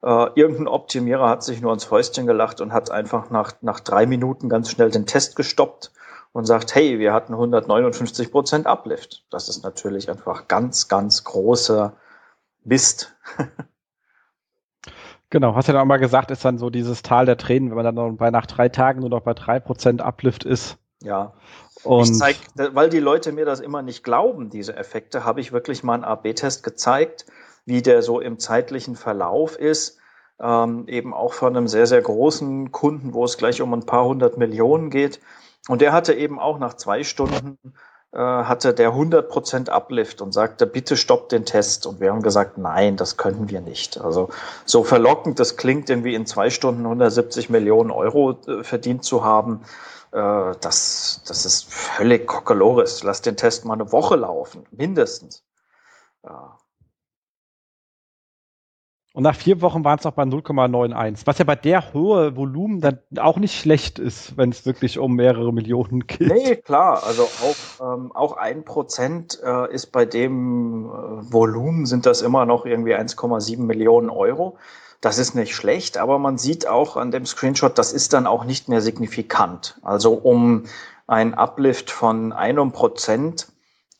Äh, 0.03 0.29
irgendein 0.35 0.67
Optimierer 0.67 1.29
hat 1.29 1.43
sich 1.43 1.61
nur 1.61 1.73
ins 1.73 1.83
Fäustchen 1.83 2.25
gelacht 2.25 2.59
und 2.59 2.73
hat 2.73 2.89
einfach 2.89 3.29
nach, 3.29 3.53
nach 3.61 3.79
drei 3.79 4.05
Minuten 4.05 4.49
ganz 4.49 4.71
schnell 4.71 4.89
den 4.89 5.05
Test 5.05 5.35
gestoppt 5.35 5.91
und 6.33 6.45
sagt, 6.45 6.73
hey, 6.73 6.97
wir 6.97 7.13
hatten 7.13 7.33
159 7.33 8.31
Prozent 8.31 8.65
Uplift. 8.65 9.25
Das 9.29 9.47
ist 9.47 9.63
natürlich 9.63 10.09
einfach 10.09 10.47
ganz, 10.47 10.87
ganz 10.87 11.23
großer 11.23 11.93
Mist. 12.63 13.13
genau, 15.29 15.55
hast 15.55 15.67
ja 15.67 15.73
dann 15.73 15.83
auch 15.83 15.87
mal 15.87 15.97
gesagt, 15.97 16.31
ist 16.31 16.45
dann 16.45 16.57
so 16.57 16.69
dieses 16.71 17.03
Tal 17.03 17.27
der 17.27 17.37
Tränen, 17.37 17.69
wenn 17.69 17.75
man 17.75 17.85
dann 17.85 17.95
noch 17.95 18.11
bei 18.13 18.31
nach 18.31 18.47
drei 18.47 18.69
Tagen 18.69 19.01
nur 19.01 19.09
noch 19.09 19.21
bei 19.21 19.35
drei 19.35 19.59
Prozent 19.59 20.01
Uplift 20.01 20.45
ist. 20.45 20.77
Ja. 21.03 21.33
Und 21.83 22.03
ich 22.03 22.17
zeig, 22.17 22.37
weil 22.55 22.89
die 22.89 22.99
Leute 22.99 23.31
mir 23.31 23.45
das 23.45 23.59
immer 23.59 23.81
nicht 23.81 24.03
glauben, 24.03 24.49
diese 24.49 24.75
Effekte, 24.75 25.25
habe 25.25 25.41
ich 25.41 25.51
wirklich 25.51 25.83
mal 25.83 25.95
einen 25.95 26.03
AB-Test 26.03 26.63
gezeigt 26.63 27.25
wie 27.71 27.81
der 27.81 28.01
so 28.01 28.19
im 28.19 28.37
zeitlichen 28.37 28.97
Verlauf 28.97 29.57
ist. 29.57 29.97
Ähm, 30.41 30.87
eben 30.87 31.13
auch 31.13 31.33
von 31.33 31.55
einem 31.55 31.69
sehr, 31.69 31.87
sehr 31.87 32.01
großen 32.01 32.71
Kunden, 32.71 33.13
wo 33.13 33.23
es 33.23 33.37
gleich 33.37 33.61
um 33.61 33.73
ein 33.73 33.85
paar 33.85 34.05
hundert 34.05 34.37
Millionen 34.37 34.89
geht. 34.89 35.21
Und 35.69 35.79
der 35.79 35.93
hatte 35.93 36.13
eben 36.13 36.37
auch 36.37 36.59
nach 36.59 36.73
zwei 36.73 37.03
Stunden 37.03 37.57
äh, 38.11 38.17
hatte 38.17 38.73
der 38.73 38.91
100% 38.91 39.69
Uplift 39.69 40.21
und 40.21 40.33
sagte, 40.33 40.67
bitte 40.67 40.97
stoppt 40.97 41.31
den 41.31 41.45
Test. 41.45 41.85
Und 41.85 42.01
wir 42.01 42.11
haben 42.11 42.21
gesagt, 42.21 42.57
nein, 42.57 42.97
das 42.97 43.15
können 43.15 43.49
wir 43.49 43.61
nicht. 43.61 44.01
Also 44.01 44.29
so 44.65 44.83
verlockend 44.83 45.39
das 45.39 45.55
klingt, 45.55 45.89
irgendwie 45.89 46.15
in 46.15 46.25
zwei 46.25 46.49
Stunden 46.49 46.83
170 46.83 47.49
Millionen 47.49 47.89
Euro 47.89 48.37
äh, 48.47 48.63
verdient 48.65 49.05
zu 49.05 49.23
haben, 49.23 49.61
äh, 50.11 50.51
das, 50.59 51.21
das 51.25 51.45
ist 51.45 51.73
völlig 51.73 52.27
kokolores. 52.27 53.03
Lass 53.03 53.21
den 53.21 53.37
Test 53.37 53.63
mal 53.63 53.75
eine 53.75 53.93
Woche 53.93 54.17
laufen, 54.17 54.65
mindestens. 54.71 55.45
Ja. 56.25 56.57
Und 59.13 59.23
nach 59.23 59.35
vier 59.35 59.61
Wochen 59.61 59.83
waren 59.83 59.99
es 59.99 60.05
noch 60.05 60.13
bei 60.13 60.23
0,91, 60.23 61.23
was 61.25 61.37
ja 61.37 61.43
bei 61.43 61.57
der 61.57 61.93
hohe 61.93 62.37
Volumen 62.37 62.79
dann 62.79 62.99
auch 63.19 63.37
nicht 63.37 63.59
schlecht 63.59 63.99
ist, 63.99 64.37
wenn 64.37 64.51
es 64.51 64.65
wirklich 64.65 64.99
um 64.99 65.15
mehrere 65.15 65.51
Millionen 65.51 66.07
geht. 66.07 66.31
Nee, 66.31 66.55
klar. 66.55 67.03
Also 67.05 67.23
auch, 67.23 67.93
ähm, 67.93 68.13
auch 68.13 68.37
ein 68.37 68.63
Prozent 68.63 69.37
äh, 69.43 69.73
ist 69.73 69.87
bei 69.87 70.05
dem 70.05 70.85
äh, 70.85 71.33
Volumen 71.33 71.85
sind 71.85 72.05
das 72.05 72.21
immer 72.21 72.45
noch 72.45 72.65
irgendwie 72.65 72.95
1,7 72.95 73.59
Millionen 73.59 74.09
Euro. 74.09 74.57
Das 75.01 75.17
ist 75.17 75.35
nicht 75.35 75.55
schlecht, 75.55 75.97
aber 75.97 76.17
man 76.17 76.37
sieht 76.37 76.67
auch 76.67 76.95
an 76.95 77.11
dem 77.11 77.25
Screenshot, 77.25 77.77
das 77.77 77.91
ist 77.91 78.13
dann 78.13 78.27
auch 78.27 78.45
nicht 78.45 78.69
mehr 78.69 78.81
signifikant. 78.81 79.77
Also 79.81 80.13
um 80.13 80.65
ein 81.07 81.33
Uplift 81.33 81.91
von 81.91 82.31
einem 82.31 82.71
Prozent 82.71 83.51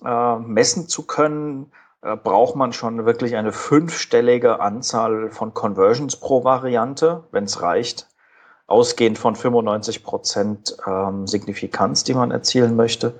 äh, 0.05 0.35
messen 0.37 0.87
zu 0.87 1.03
können, 1.05 1.71
braucht 2.01 2.55
man 2.55 2.73
schon 2.73 3.05
wirklich 3.05 3.35
eine 3.35 3.51
fünfstellige 3.51 4.59
Anzahl 4.59 5.29
von 5.29 5.53
Conversions 5.53 6.15
pro 6.15 6.43
Variante, 6.43 7.23
wenn 7.31 7.43
es 7.43 7.61
reicht, 7.61 8.07
ausgehend 8.65 9.19
von 9.19 9.35
95 9.35 10.03
Prozent 10.03 10.77
ähm, 10.87 11.27
Signifikanz, 11.27 12.03
die 12.03 12.13
man 12.13 12.31
erzielen 12.31 12.75
möchte. 12.75 13.19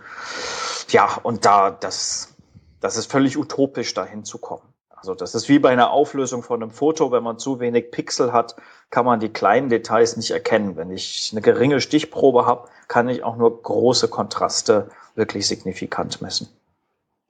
Ja, 0.90 1.20
und 1.22 1.46
da, 1.46 1.70
das, 1.70 2.36
das 2.80 2.98
ist 2.98 3.12
völlig 3.12 3.38
utopisch, 3.38 3.94
dahin 3.94 4.24
zu 4.24 4.40
kommen. 4.40 4.64
Also 4.90 5.16
das 5.16 5.34
ist 5.34 5.50
wie 5.50 5.60
bei 5.60 5.70
einer 5.70 5.92
Auflösung 5.92 6.44
von 6.44 6.62
einem 6.62 6.72
Foto, 6.72 7.12
wenn 7.12 7.24
man 7.24 7.40
zu 7.40 7.60
wenig 7.60 7.92
Pixel 7.92 8.34
hat, 8.34 8.56
kann 8.92 9.06
man 9.06 9.20
die 9.20 9.30
kleinen 9.30 9.70
Details 9.70 10.16
nicht 10.16 10.30
erkennen. 10.32 10.76
Wenn 10.76 10.92
ich 10.92 11.30
eine 11.32 11.42
geringe 11.42 11.82
Stichprobe 11.82 12.46
habe, 12.46 12.68
kann 12.88 13.10
ich 13.10 13.24
auch 13.24 13.36
nur 13.36 13.62
große 13.62 14.10
Kontraste 14.10 14.90
wirklich 15.16 15.48
signifikant 15.48 16.22
messen. 16.22 16.50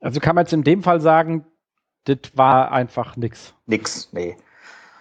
Also 0.02 0.20
kann 0.20 0.34
man 0.34 0.44
jetzt 0.44 0.52
in 0.52 0.64
dem 0.64 0.82
Fall 0.82 1.00
sagen, 1.00 1.46
das 2.04 2.18
war 2.34 2.72
einfach 2.72 3.16
nix. 3.16 3.54
Nix, 3.66 4.08
nee. 4.12 4.36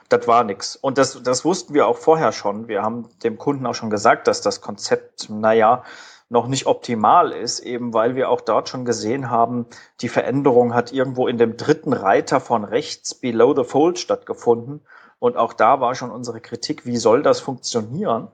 Das 0.09 0.27
war 0.27 0.43
nix. 0.43 0.75
Und 0.75 0.97
das, 0.97 1.21
das 1.23 1.43
wussten 1.43 1.73
wir 1.73 1.87
auch 1.87 1.97
vorher 1.97 2.31
schon. 2.31 2.67
Wir 2.67 2.83
haben 2.83 3.09
dem 3.23 3.37
Kunden 3.37 3.65
auch 3.65 3.73
schon 3.73 3.89
gesagt, 3.89 4.27
dass 4.27 4.41
das 4.41 4.61
Konzept, 4.61 5.29
naja, 5.29 5.83
noch 6.29 6.47
nicht 6.47 6.67
optimal 6.67 7.31
ist, 7.31 7.59
eben 7.59 7.93
weil 7.93 8.15
wir 8.15 8.29
auch 8.29 8.41
dort 8.41 8.69
schon 8.69 8.85
gesehen 8.85 9.29
haben, 9.29 9.65
die 10.01 10.07
Veränderung 10.07 10.73
hat 10.73 10.93
irgendwo 10.93 11.27
in 11.27 11.37
dem 11.37 11.57
dritten 11.57 11.93
Reiter 11.93 12.39
von 12.39 12.63
rechts 12.63 13.15
below 13.15 13.53
the 13.55 13.63
fold 13.63 13.99
stattgefunden. 13.99 14.81
Und 15.19 15.35
auch 15.35 15.53
da 15.53 15.81
war 15.81 15.95
schon 15.95 16.11
unsere 16.11 16.41
Kritik, 16.41 16.85
wie 16.85 16.97
soll 16.97 17.23
das 17.23 17.39
funktionieren? 17.39 18.29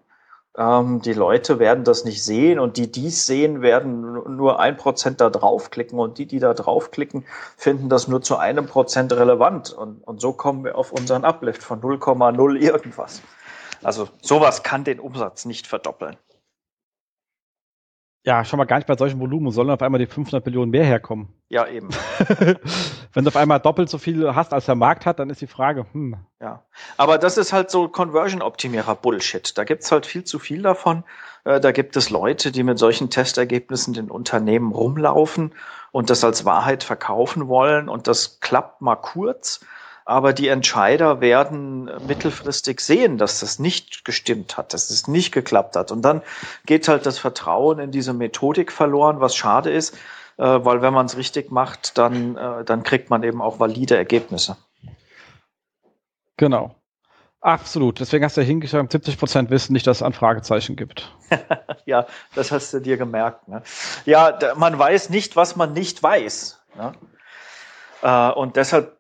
Ähm, 0.58 1.01
die 1.01 1.14
Leute 1.14 1.60
werden 1.60 1.84
das 1.84 2.03
nicht 2.03 2.24
sehen 2.24 2.60
und 2.60 2.78
die 2.78 2.91
dies 2.91 3.28
sehen, 3.28 3.62
werden 3.62 4.01
nur 4.36 4.60
ein 4.60 4.76
Prozent 4.76 5.22
da 5.22 5.30
draufklicken 5.30 5.99
und 5.99 6.18
die, 6.18 6.26
die 6.26 6.39
da 6.39 6.53
draufklicken, 6.53 7.26
finden 7.55 7.89
das 7.89 8.08
nur 8.08 8.22
zu 8.22 8.38
einem 8.38 8.66
Prozent 8.66 9.14
relevant. 9.14 9.72
Und, 9.72 10.03
und 10.03 10.20
so 10.20 10.34
kommen 10.34 10.64
wir 10.64 10.76
auf 10.76 10.91
unseren 10.91 11.26
Uplift 11.26 11.62
von 11.64 11.80
0,0 11.80 12.55
irgendwas. 12.58 13.22
Also 13.84 14.10
sowas 14.22 14.64
kann 14.64 14.84
den 14.84 14.99
Umsatz 14.99 15.45
nicht 15.45 15.68
verdoppeln. 15.68 16.18
Ja, 18.28 18.43
schon 18.43 18.57
mal 18.57 18.65
gar 18.65 18.75
nicht 18.75 18.88
bei 18.88 18.97
solchen 18.97 19.21
Volumen, 19.21 19.51
sollen 19.51 19.69
auf 19.69 19.82
einmal 19.82 19.99
die 19.99 20.05
500 20.05 20.45
Millionen 20.45 20.69
mehr 20.69 20.84
herkommen. 20.84 21.30
Ja, 21.47 21.65
eben. 21.65 21.88
Wenn 23.13 23.23
du 23.23 23.30
auf 23.30 23.38
einmal 23.38 23.61
doppelt 23.61 23.89
so 23.89 23.97
viel 23.97 24.36
hast, 24.36 24.53
als 24.53 24.65
der 24.65 24.75
Markt 24.75 25.05
hat, 25.05 25.19
dann 25.19 25.30
ist 25.30 25.39
die 25.39 25.47
Frage, 25.47 25.86
hm. 25.93 26.17
Ja, 26.41 26.65
aber 26.97 27.19
das 27.19 27.38
ist 27.38 27.53
halt 27.53 27.71
so 27.71 27.88
Conversion-Optimierer-Bullshit. 27.88 29.57
Da 29.57 29.63
gibt's 29.63 29.93
halt 29.93 30.05
viel 30.05 30.25
zu 30.25 30.39
viel 30.39 30.61
davon. 30.61 31.05
Äh, 31.45 31.61
da 31.61 31.71
gibt 31.71 31.95
es 31.95 32.09
Leute, 32.09 32.51
die 32.51 32.63
mit 32.63 32.78
solchen 32.78 33.09
Testergebnissen 33.09 33.93
den 33.93 34.11
Unternehmen 34.11 34.73
rumlaufen 34.73 35.53
und 35.93 36.09
das 36.09 36.21
als 36.25 36.43
Wahrheit 36.43 36.84
verkaufen 36.84 37.47
wollen 37.47 37.88
und 37.88 38.07
das 38.09 38.41
klappt 38.41 38.82
mal 38.82 38.97
kurz 38.97 39.61
aber 40.08 40.32
die 40.32 40.47
Entscheider 40.47 41.20
werden 41.20 41.91
mittelfristig 42.08 42.80
sehen, 42.80 43.18
dass 43.18 43.41
das 43.41 43.60
nicht 43.60 44.05
gestimmt 44.05 44.58
hat, 44.58 44.74
dass 44.74 44.89
es 44.89 45.10
nicht 45.10 45.34
geklappt 45.34 45.76
hat. 45.76 45.91
Und 45.91 46.01
dann 46.01 46.22
geht 46.66 46.88
halt 46.88 47.05
das 47.05 47.20
Vertrauen 47.20 47.80
in 47.80 47.91
diese 47.91 48.14
Methodik 48.14 48.72
verloren, 48.72 49.20
was 49.20 49.36
schade 49.36 49.70
ist, 49.70 49.95
äh, 50.38 50.43
weil 50.43 50.82
wenn 50.82 50.93
man 50.93 51.08
es 51.08 51.18
richtig 51.18 51.51
macht, 51.51 51.97
dann, 51.97 52.38
äh, 52.38 52.64
dann 52.64 52.84
kriegt 52.84 53.10
man 53.10 53.22
eben 53.24 53.41
auch 53.41 53.60
valide 53.60 53.97
Ergebnisse. 53.97 54.55
Genau. 56.38 56.74
Absolut. 57.41 57.99
Deswegen 57.99 58.24
hast 58.24 58.38
du 58.38 58.41
ja 58.41 58.47
hingeschrieben, 58.47 58.89
70 58.89 59.18
Prozent 59.20 59.49
wissen 59.49 59.74
nicht, 59.74 59.88
dass 59.88 59.97
es 59.97 60.03
ein 60.03 60.14
Fragezeichen 60.14 60.78
gibt. 60.78 61.14
ja, 61.86 62.08
das 62.34 62.53
hast 62.53 62.74
du 62.74 62.80
dir 62.80 62.95
gemerkt. 62.95 63.47
Ne? 63.49 63.62
Ja, 64.05 64.39
man 64.55 64.80
weiß 64.80 65.10
nicht, 65.10 65.36
was 65.36 65.58
man 65.58 65.74
nicht 65.74 66.01
weiß. 66.01 66.62
Ne? 66.76 66.93
Äh, 68.02 68.32
und 68.32 68.56
deshalb 68.56 68.98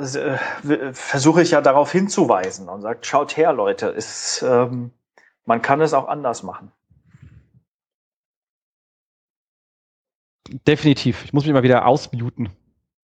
äh, 0.00 0.92
versuche 0.92 1.42
ich 1.42 1.52
ja 1.52 1.60
darauf 1.60 1.90
hinzuweisen 1.92 2.68
und 2.68 2.82
sagt, 2.82 3.06
schaut 3.06 3.36
her, 3.36 3.52
Leute, 3.52 3.86
ist, 3.86 4.42
ähm, 4.42 4.90
man 5.44 5.62
kann 5.62 5.80
es 5.80 5.94
auch 5.94 6.08
anders 6.08 6.42
machen. 6.42 6.72
Definitiv. 10.66 11.24
Ich 11.24 11.32
muss 11.32 11.44
mich 11.44 11.54
mal 11.54 11.62
wieder 11.62 11.86
ausmuten. 11.86 12.50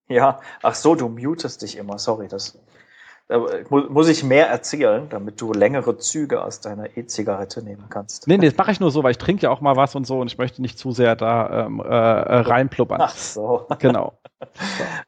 Ja, 0.08 0.40
ach 0.62 0.74
so, 0.74 0.94
du 0.94 1.08
mutest 1.08 1.62
dich 1.62 1.76
immer. 1.76 1.98
Sorry, 1.98 2.28
das 2.28 2.58
muss 3.68 4.08
ich 4.08 4.24
mehr 4.24 4.48
erzählen, 4.48 5.08
damit 5.08 5.40
du 5.40 5.52
längere 5.52 5.96
Züge 5.98 6.42
aus 6.42 6.60
deiner 6.60 6.96
E-Zigarette 6.96 7.62
nehmen 7.62 7.84
kannst. 7.88 8.26
Nee, 8.26 8.38
nee, 8.38 8.48
das 8.48 8.56
mache 8.56 8.72
ich 8.72 8.80
nur 8.80 8.90
so, 8.90 9.04
weil 9.04 9.12
ich 9.12 9.18
trinke 9.18 9.42
ja 9.42 9.50
auch 9.50 9.60
mal 9.60 9.76
was 9.76 9.94
und 9.94 10.06
so 10.06 10.18
und 10.20 10.26
ich 10.26 10.38
möchte 10.38 10.60
nicht 10.60 10.78
zu 10.78 10.90
sehr 10.90 11.14
da 11.14 11.66
ähm, 11.66 11.80
äh, 11.80 11.86
reinpluppern. 11.94 13.00
Ach 13.00 13.14
so. 13.14 13.66
Genau. 13.78 14.14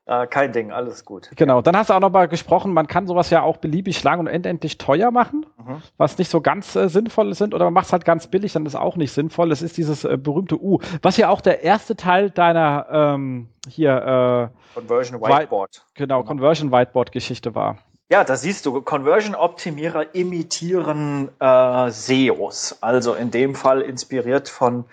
äh, 0.07 0.27
kein 0.29 0.53
Ding, 0.53 0.71
alles 0.71 1.05
gut. 1.05 1.31
Genau, 1.35 1.63
dann 1.63 1.77
hast 1.77 1.91
du 1.91 1.95
auch 1.95 2.01
noch 2.01 2.13
mal 2.13 2.29
gesprochen, 2.29 2.73
man 2.73 2.87
kann 2.87 3.09
sowas 3.09 3.31
ja 3.31 3.43
auch 3.43 3.57
beliebig 3.57 4.03
lang 4.05 4.21
und 4.21 4.29
endendlich 4.29 4.79
teuer 4.79 5.11
machen, 5.11 5.45
mhm. 5.59 5.83
was 5.97 6.17
nicht 6.19 6.31
so 6.31 6.41
ganz 6.41 6.77
äh, 6.77 6.89
sinnvoll 6.89 7.31
ist, 7.31 7.43
oder 7.43 7.65
man 7.65 7.75
macht 7.75 7.87
es 7.87 7.93
halt 7.93 8.05
ganz 8.05 8.29
billig, 8.29 8.53
dann 8.53 8.67
ist 8.67 8.77
auch 8.77 8.97
nicht 8.97 9.13
sinnvoll. 9.13 9.49
Das 9.49 9.63
ist 9.63 9.77
dieses 9.77 10.05
äh, 10.05 10.17
berühmte 10.17 10.63
U, 10.63 10.79
was 11.03 11.17
ja 11.17 11.29
auch 11.29 11.41
der 11.41 11.65
erste 11.65 11.97
Teil 11.97 12.31
deiner 12.31 12.87
ähm, 12.91 13.49
hier 13.69 14.51
äh, 14.53 14.75
Conversion 14.79 15.21
Whiteboard. 15.21 15.85
Genau, 15.95 16.21
genau, 16.21 16.29
Conversion 16.29 16.71
Whiteboard 16.71 17.11
Geschichte 17.11 17.55
war. 17.55 17.79
Ja, 18.13 18.25
da 18.25 18.37
siehst 18.37 18.67
du, 18.67 18.83
Conversion-Optimierer 18.83 20.15
imitieren 20.15 21.31
äh, 21.41 21.91
SEOs. 21.91 22.77
Also 22.83 23.15
in 23.15 23.31
dem 23.31 23.55
Fall 23.55 23.81
inspiriert 23.81 24.51
von 24.51 24.85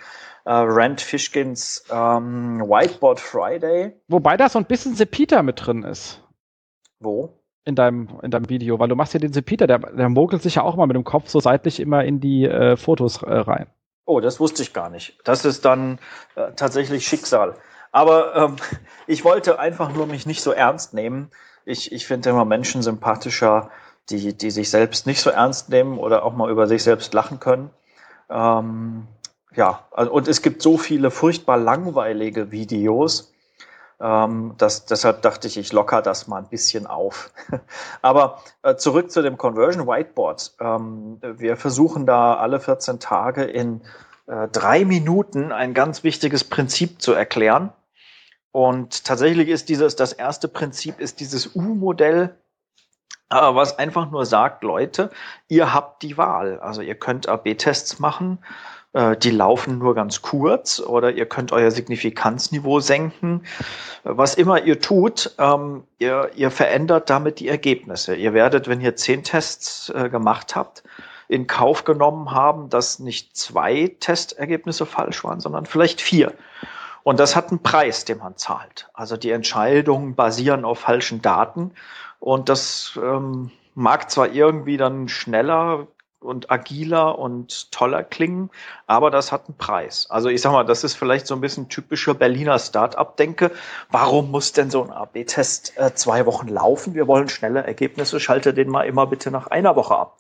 äh, 0.46 0.54
Rand 0.54 1.02
Fishkins 1.02 1.84
ähm, 1.92 2.62
Whiteboard 2.62 3.20
Friday. 3.20 3.92
Wobei 4.08 4.38
da 4.38 4.48
so 4.48 4.58
ein 4.58 4.64
bisschen 4.64 4.96
Sepita 4.96 5.44
mit 5.44 5.66
drin 5.66 5.84
ist. 5.84 6.24
Wo? 7.02 7.34
In 7.66 7.76
deinem, 7.76 8.08
in 8.24 8.32
deinem 8.32 8.48
Video, 8.48 8.80
weil 8.80 8.88
du 8.88 8.96
machst 8.96 9.14
ja 9.14 9.20
den 9.20 9.34
Sepita, 9.34 9.68
der, 9.68 9.80
der 9.80 10.08
mogelt 10.08 10.42
sich 10.42 10.56
ja 10.56 10.62
auch 10.62 10.78
mal 10.78 10.88
mit 10.88 10.96
dem 10.96 11.04
Kopf 11.04 11.28
so 11.28 11.42
seitlich 11.42 11.82
immer 11.82 12.06
in 12.06 12.22
die 12.22 12.46
äh, 12.46 12.78
Fotos 12.78 13.22
äh, 13.22 13.34
rein. 13.34 13.68
Oh, 14.06 14.22
das 14.22 14.40
wusste 14.40 14.62
ich 14.62 14.72
gar 14.72 14.90
nicht. 14.90 15.20
Das 15.26 15.44
ist 15.44 15.66
dann 15.66 16.00
äh, 16.36 16.54
tatsächlich 16.56 17.06
Schicksal. 17.06 17.56
Aber 17.92 18.34
ähm, 18.38 18.56
ich 19.08 19.26
wollte 19.26 19.60
einfach 19.60 19.94
nur 19.94 20.08
mich 20.08 20.26
nicht 20.26 20.42
so 20.42 20.54
ernst 20.54 20.94
nehmen 20.94 21.32
ich, 21.70 21.92
ich 21.92 22.08
finde 22.08 22.32
immer 22.32 22.46
Menschen 22.46 22.82
sympathischer, 22.82 23.70
die, 24.10 24.36
die 24.36 24.52
sich 24.52 24.70
selbst 24.70 25.06
nicht 25.06 25.22
so 25.22 25.30
ernst 25.30 25.70
nehmen 25.70 25.98
oder 25.98 26.24
auch 26.24 26.34
mal 26.34 26.50
über 26.50 26.68
sich 26.68 26.84
selbst 26.84 27.14
lachen 27.14 27.40
können. 27.40 27.70
Ähm, 28.30 29.08
ja, 29.56 29.88
also, 29.92 30.12
und 30.12 30.28
es 30.28 30.42
gibt 30.42 30.62
so 30.62 30.78
viele 30.78 31.12
furchtbar 31.12 31.58
langweilige 31.58 32.52
Videos. 32.52 33.34
Ähm, 34.00 34.56
das, 34.58 34.86
deshalb 34.86 35.22
dachte 35.22 35.48
ich, 35.48 35.58
ich 35.58 35.74
locker 35.74 36.02
das 36.02 36.28
mal 36.28 36.38
ein 36.38 36.50
bisschen 36.50 36.88
auf. 36.88 37.32
Aber 38.02 38.42
äh, 38.64 38.76
zurück 38.76 39.12
zu 39.12 39.22
dem 39.22 39.38
Conversion 39.38 39.88
Whiteboard. 39.88 40.56
Ähm, 40.60 41.20
wir 41.22 41.58
versuchen 41.58 42.06
da 42.06 42.36
alle 42.36 42.60
14 42.60 43.00
Tage 43.00 43.44
in 43.44 43.82
äh, 44.28 44.48
drei 44.48 44.86
Minuten 44.86 45.52
ein 45.52 45.74
ganz 45.74 46.04
wichtiges 46.04 46.44
Prinzip 46.44 47.02
zu 47.02 47.14
erklären. 47.14 47.74
Und 48.52 49.06
tatsächlich 49.06 49.50
ist 49.50 49.70
dieses, 49.70 49.96
das 49.96 50.14
erste 50.14 50.48
Prinzip 50.48 51.00
ist 51.00 51.20
dieses 51.20 51.56
U-Modell, 51.56 52.36
was 53.30 53.78
einfach 53.78 54.10
nur 54.10 54.26
sagt, 54.26 54.64
Leute, 54.64 55.12
ihr 55.48 55.74
habt 55.74 56.02
die 56.02 56.18
Wahl. 56.18 56.60
Also 56.60 56.82
ihr 56.82 56.96
könnt 56.96 57.30
AB-Tests 57.30 58.00
machen, 58.00 58.40
äh, 58.94 59.16
die 59.18 59.32
laufen 59.32 59.78
nur 59.78 59.94
ganz 59.94 60.22
kurz 60.22 60.80
oder 60.80 61.12
ihr 61.12 61.28
könnt 61.28 61.52
euer 61.52 61.72
Signifikanzniveau 61.72 62.80
senken. 62.80 63.44
Was 64.04 64.36
immer 64.36 64.64
ihr 64.64 64.80
tut, 64.82 65.36
ähm, 65.38 65.84
ihr, 66.00 66.32
ihr 66.36 66.50
verändert 66.50 67.10
damit 67.10 67.40
die 67.40 67.50
Ergebnisse. 67.50 68.16
Ihr 68.16 68.34
werdet, 68.34 68.68
wenn 68.68 68.82
ihr 68.82 68.96
zehn 68.96 69.24
Tests 69.24 69.90
äh, 69.90 70.10
gemacht 70.10 70.56
habt, 70.56 70.84
in 71.28 71.46
Kauf 71.46 71.84
genommen 71.84 72.32
haben, 72.32 72.70
dass 72.70 72.98
nicht 72.98 73.38
zwei 73.38 73.96
Testergebnisse 74.00 74.88
falsch 74.88 75.24
waren, 75.24 75.40
sondern 75.40 75.68
vielleicht 75.68 76.02
vier. 76.02 76.34
Und 77.04 77.20
das 77.20 77.36
hat 77.36 77.50
einen 77.50 77.64
Preis, 77.64 78.06
den 78.06 78.20
man 78.20 78.38
zahlt. 78.38 78.90
Also 78.94 79.18
die 79.18 79.32
Entscheidungen 79.32 80.16
basieren 80.16 80.66
auf 80.66 80.80
falschen 80.80 81.22
Daten. 81.22 81.72
Und 82.20 82.50
das 82.50 83.00
ähm, 83.02 83.52
mag 83.76 84.12
zwar 84.12 84.30
irgendwie 84.30 84.78
dann 84.78 85.08
schneller 85.08 85.88
und 86.20 86.52
agiler 86.52 87.18
und 87.18 87.72
toller 87.72 88.04
klingen, 88.04 88.50
aber 88.88 89.10
das 89.10 89.32
hat 89.32 89.48
einen 89.48 89.58
Preis. 89.58 90.08
Also 90.10 90.30
ich 90.30 90.42
sag 90.42 90.52
mal, 90.52 90.66
das 90.66 90.84
ist 90.84 90.96
vielleicht 90.96 91.28
so 91.28 91.34
ein 91.34 91.42
bisschen 91.42 91.70
typischer 91.70 92.14
Berliner 92.14 92.60
Start-up-Denke. 92.60 93.52
Warum 93.90 94.30
muss 94.32 94.52
denn 94.52 94.70
so 94.70 94.84
ein 94.84 94.92
AB-Test 94.92 95.78
äh, 95.78 95.94
zwei 95.96 96.26
Wochen 96.26 96.50
laufen? 96.50 96.94
Wir 96.94 97.08
wollen 97.08 97.30
schnelle 97.30 97.64
Ergebnisse, 97.64 98.20
schalte 98.20 98.54
den 98.54 98.70
mal 98.70 98.84
immer 98.84 99.08
bitte 99.08 99.32
nach 99.32 99.48
einer 99.48 99.76
Woche 99.76 99.96
ab. 99.96 100.18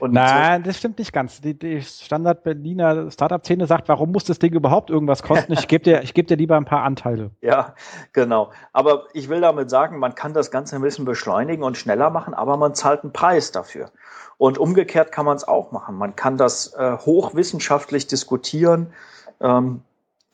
Und 0.00 0.12
Nein, 0.12 0.62
das 0.62 0.78
stimmt 0.78 0.98
nicht 0.98 1.12
ganz. 1.12 1.40
Die, 1.40 1.58
die 1.58 1.82
Standard-Berliner 1.82 3.10
Startup-Szene 3.10 3.66
sagt, 3.66 3.88
warum 3.88 4.12
muss 4.12 4.24
das 4.24 4.38
Ding 4.38 4.52
überhaupt 4.52 4.90
irgendwas 4.90 5.22
kosten? 5.22 5.52
Ich 5.52 5.68
gebe 5.68 5.84
dir, 5.84 6.02
ich 6.02 6.14
geb 6.14 6.26
dir 6.26 6.36
lieber 6.36 6.56
ein 6.56 6.64
paar 6.64 6.82
Anteile. 6.82 7.30
Ja, 7.42 7.74
genau. 8.12 8.50
Aber 8.72 9.04
ich 9.12 9.28
will 9.28 9.40
damit 9.40 9.68
sagen, 9.68 9.98
man 9.98 10.14
kann 10.14 10.32
das 10.32 10.50
Ganze 10.50 10.76
ein 10.76 10.82
bisschen 10.82 11.04
beschleunigen 11.04 11.64
und 11.64 11.76
schneller 11.76 12.08
machen, 12.08 12.34
aber 12.34 12.56
man 12.56 12.74
zahlt 12.74 13.02
einen 13.02 13.12
Preis 13.12 13.52
dafür. 13.52 13.90
Und 14.38 14.58
umgekehrt 14.58 15.12
kann 15.12 15.26
man 15.26 15.36
es 15.36 15.46
auch 15.46 15.72
machen. 15.72 15.96
Man 15.96 16.16
kann 16.16 16.36
das 16.36 16.72
äh, 16.74 16.96
hochwissenschaftlich 16.96 18.06
diskutieren. 18.06 18.92
Ähm, 19.40 19.82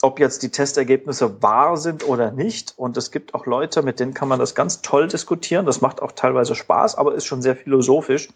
ob 0.02 0.20
jetzt 0.20 0.42
die 0.44 0.50
Testergebnisse 0.50 1.42
wahr 1.42 1.76
sind 1.76 2.06
oder 2.06 2.30
nicht. 2.30 2.74
Und 2.76 2.96
es 2.96 3.10
gibt 3.10 3.34
auch 3.34 3.46
Leute, 3.46 3.82
mit 3.82 3.98
denen 3.98 4.14
kann 4.14 4.28
man 4.28 4.38
das 4.38 4.54
ganz 4.54 4.80
toll 4.80 5.08
diskutieren. 5.08 5.66
Das 5.66 5.80
macht 5.80 6.00
auch 6.02 6.12
teilweise 6.12 6.54
Spaß, 6.54 6.94
aber 6.94 7.14
ist 7.14 7.26
schon 7.26 7.42
sehr 7.42 7.56
philosophisch. 7.56 8.28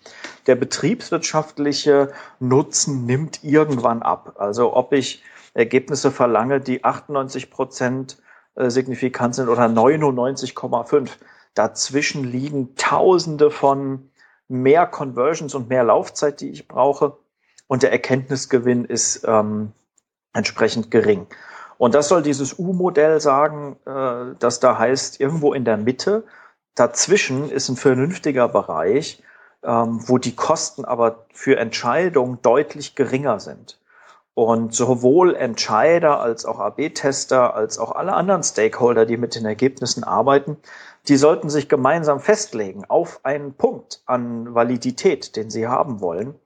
Der 0.47 0.57
betriebswirtschaftliche 0.57 2.13
Nutzen 2.41 3.07
nimmt 3.07 3.45
irgendwann 3.45 4.03
ab. 4.03 4.35
Also 4.39 4.75
ob 4.75 4.93
ich 4.93 5.23
Ergebnisse 5.55 6.11
verlange, 6.11 6.61
die 6.61 6.83
98 6.83 7.51
Prozent 7.51 8.19
äh, 8.55 8.69
signifikant 8.69 9.35
sind 9.37 9.49
oder 9.49 9.67
99,5. 9.67 11.11
Dazwischen 11.55 12.25
liegen 12.25 12.75
Tausende 12.75 13.51
von 13.51 14.11
mehr 14.49 14.87
Conversions 14.87 15.55
und 15.55 15.69
mehr 15.69 15.85
Laufzeit, 15.85 16.41
die 16.41 16.51
ich 16.51 16.67
brauche. 16.67 17.19
Und 17.69 17.83
der 17.83 17.93
Erkenntnisgewinn 17.93 18.85
ist 18.85 19.25
ähm, 19.27 19.73
entsprechend 20.33 20.91
gering. 20.91 21.27
Und 21.83 21.97
das 21.97 22.07
soll 22.07 22.23
dieses 22.23 22.61
U-Modell 22.61 23.21
sagen, 23.21 23.77
äh, 23.87 24.37
dass 24.39 24.61
da 24.61 24.79
heißt, 24.79 25.19
irgendwo 25.19 25.53
in 25.53 25.65
der 25.65 25.77
Mitte, 25.77 26.23
dazwischen 26.77 27.51
ist 27.51 27.69
ein 27.69 27.77
vernünftiger 27.77 28.47
Bereich, 28.47 29.21
ähm, 29.65 29.99
wo 30.07 30.19
die 30.19 30.37
Kosten 30.37 30.85
aber 30.85 31.27
für 31.33 31.57
Entscheidungen 31.57 32.39
deutlich 32.41 32.95
geringer 32.95 33.41
sind. 33.41 33.81
Und 34.35 34.73
sowohl 34.73 35.35
Entscheider 35.35 36.21
als 36.21 36.45
auch 36.45 36.61
AB-Tester 36.61 37.53
als 37.57 37.81
auch 37.81 37.91
alle 37.91 38.13
anderen 38.13 38.45
Stakeholder, 38.45 39.05
die 39.05 39.17
mit 39.17 39.35
den 39.35 39.45
Ergebnissen 39.45 40.05
arbeiten, 40.05 40.59
die 41.09 41.17
sollten 41.17 41.51
sich 41.51 41.69
gemeinsam 41.69 42.21
festlegen 42.21 42.85
auf 42.87 43.19
einen 43.25 43.55
Punkt 43.55 44.03
an 44.07 44.55
Validität, 44.55 45.35
den 45.35 45.51
sie 45.51 45.67
haben 45.67 46.01
wollen. 46.01 46.37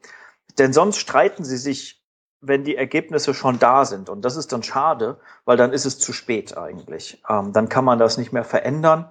Denn 0.56 0.72
sonst 0.72 0.96
streiten 0.96 1.44
sie 1.44 1.58
sich 1.58 2.05
wenn 2.40 2.64
die 2.64 2.76
Ergebnisse 2.76 3.34
schon 3.34 3.58
da 3.58 3.84
sind. 3.84 4.08
Und 4.08 4.24
das 4.24 4.36
ist 4.36 4.52
dann 4.52 4.62
schade, 4.62 5.18
weil 5.44 5.56
dann 5.56 5.72
ist 5.72 5.86
es 5.86 5.98
zu 5.98 6.12
spät 6.12 6.56
eigentlich. 6.56 7.22
Ähm, 7.28 7.52
dann 7.52 7.68
kann 7.68 7.84
man 7.84 7.98
das 7.98 8.18
nicht 8.18 8.32
mehr 8.32 8.44
verändern. 8.44 9.08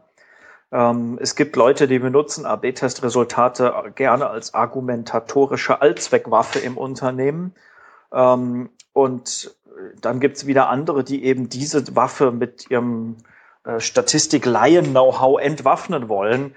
Ähm, 0.71 1.17
es 1.21 1.35
gibt 1.35 1.55
Leute, 1.55 1.87
die 1.87 1.99
benutzen 1.99 2.45
AB-Test-Resultate 2.45 3.93
gerne 3.95 4.29
als 4.29 4.53
argumentatorische 4.53 5.81
Allzweckwaffe 5.81 6.59
im 6.59 6.77
Unternehmen. 6.77 7.53
Ähm, 8.11 8.69
und 8.93 9.55
dann 10.01 10.19
gibt 10.19 10.37
es 10.37 10.45
wieder 10.45 10.69
andere, 10.69 11.03
die 11.03 11.25
eben 11.25 11.49
diese 11.49 11.95
Waffe 11.95 12.31
mit 12.31 12.69
ihrem 12.69 13.17
äh, 13.63 13.79
Statistik-Laien-Know-how 13.79 15.39
entwaffnen 15.41 16.07
wollen. 16.07 16.55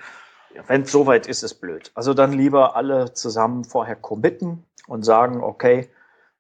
Wenn 0.66 0.82
es 0.82 0.92
soweit 0.92 1.26
ist, 1.26 1.42
ist 1.42 1.54
blöd. 1.54 1.90
Also 1.94 2.14
dann 2.14 2.32
lieber 2.32 2.76
alle 2.76 3.12
zusammen 3.12 3.64
vorher 3.64 3.96
committen 3.96 4.64
und 4.86 5.04
sagen, 5.04 5.42
okay, 5.42 5.88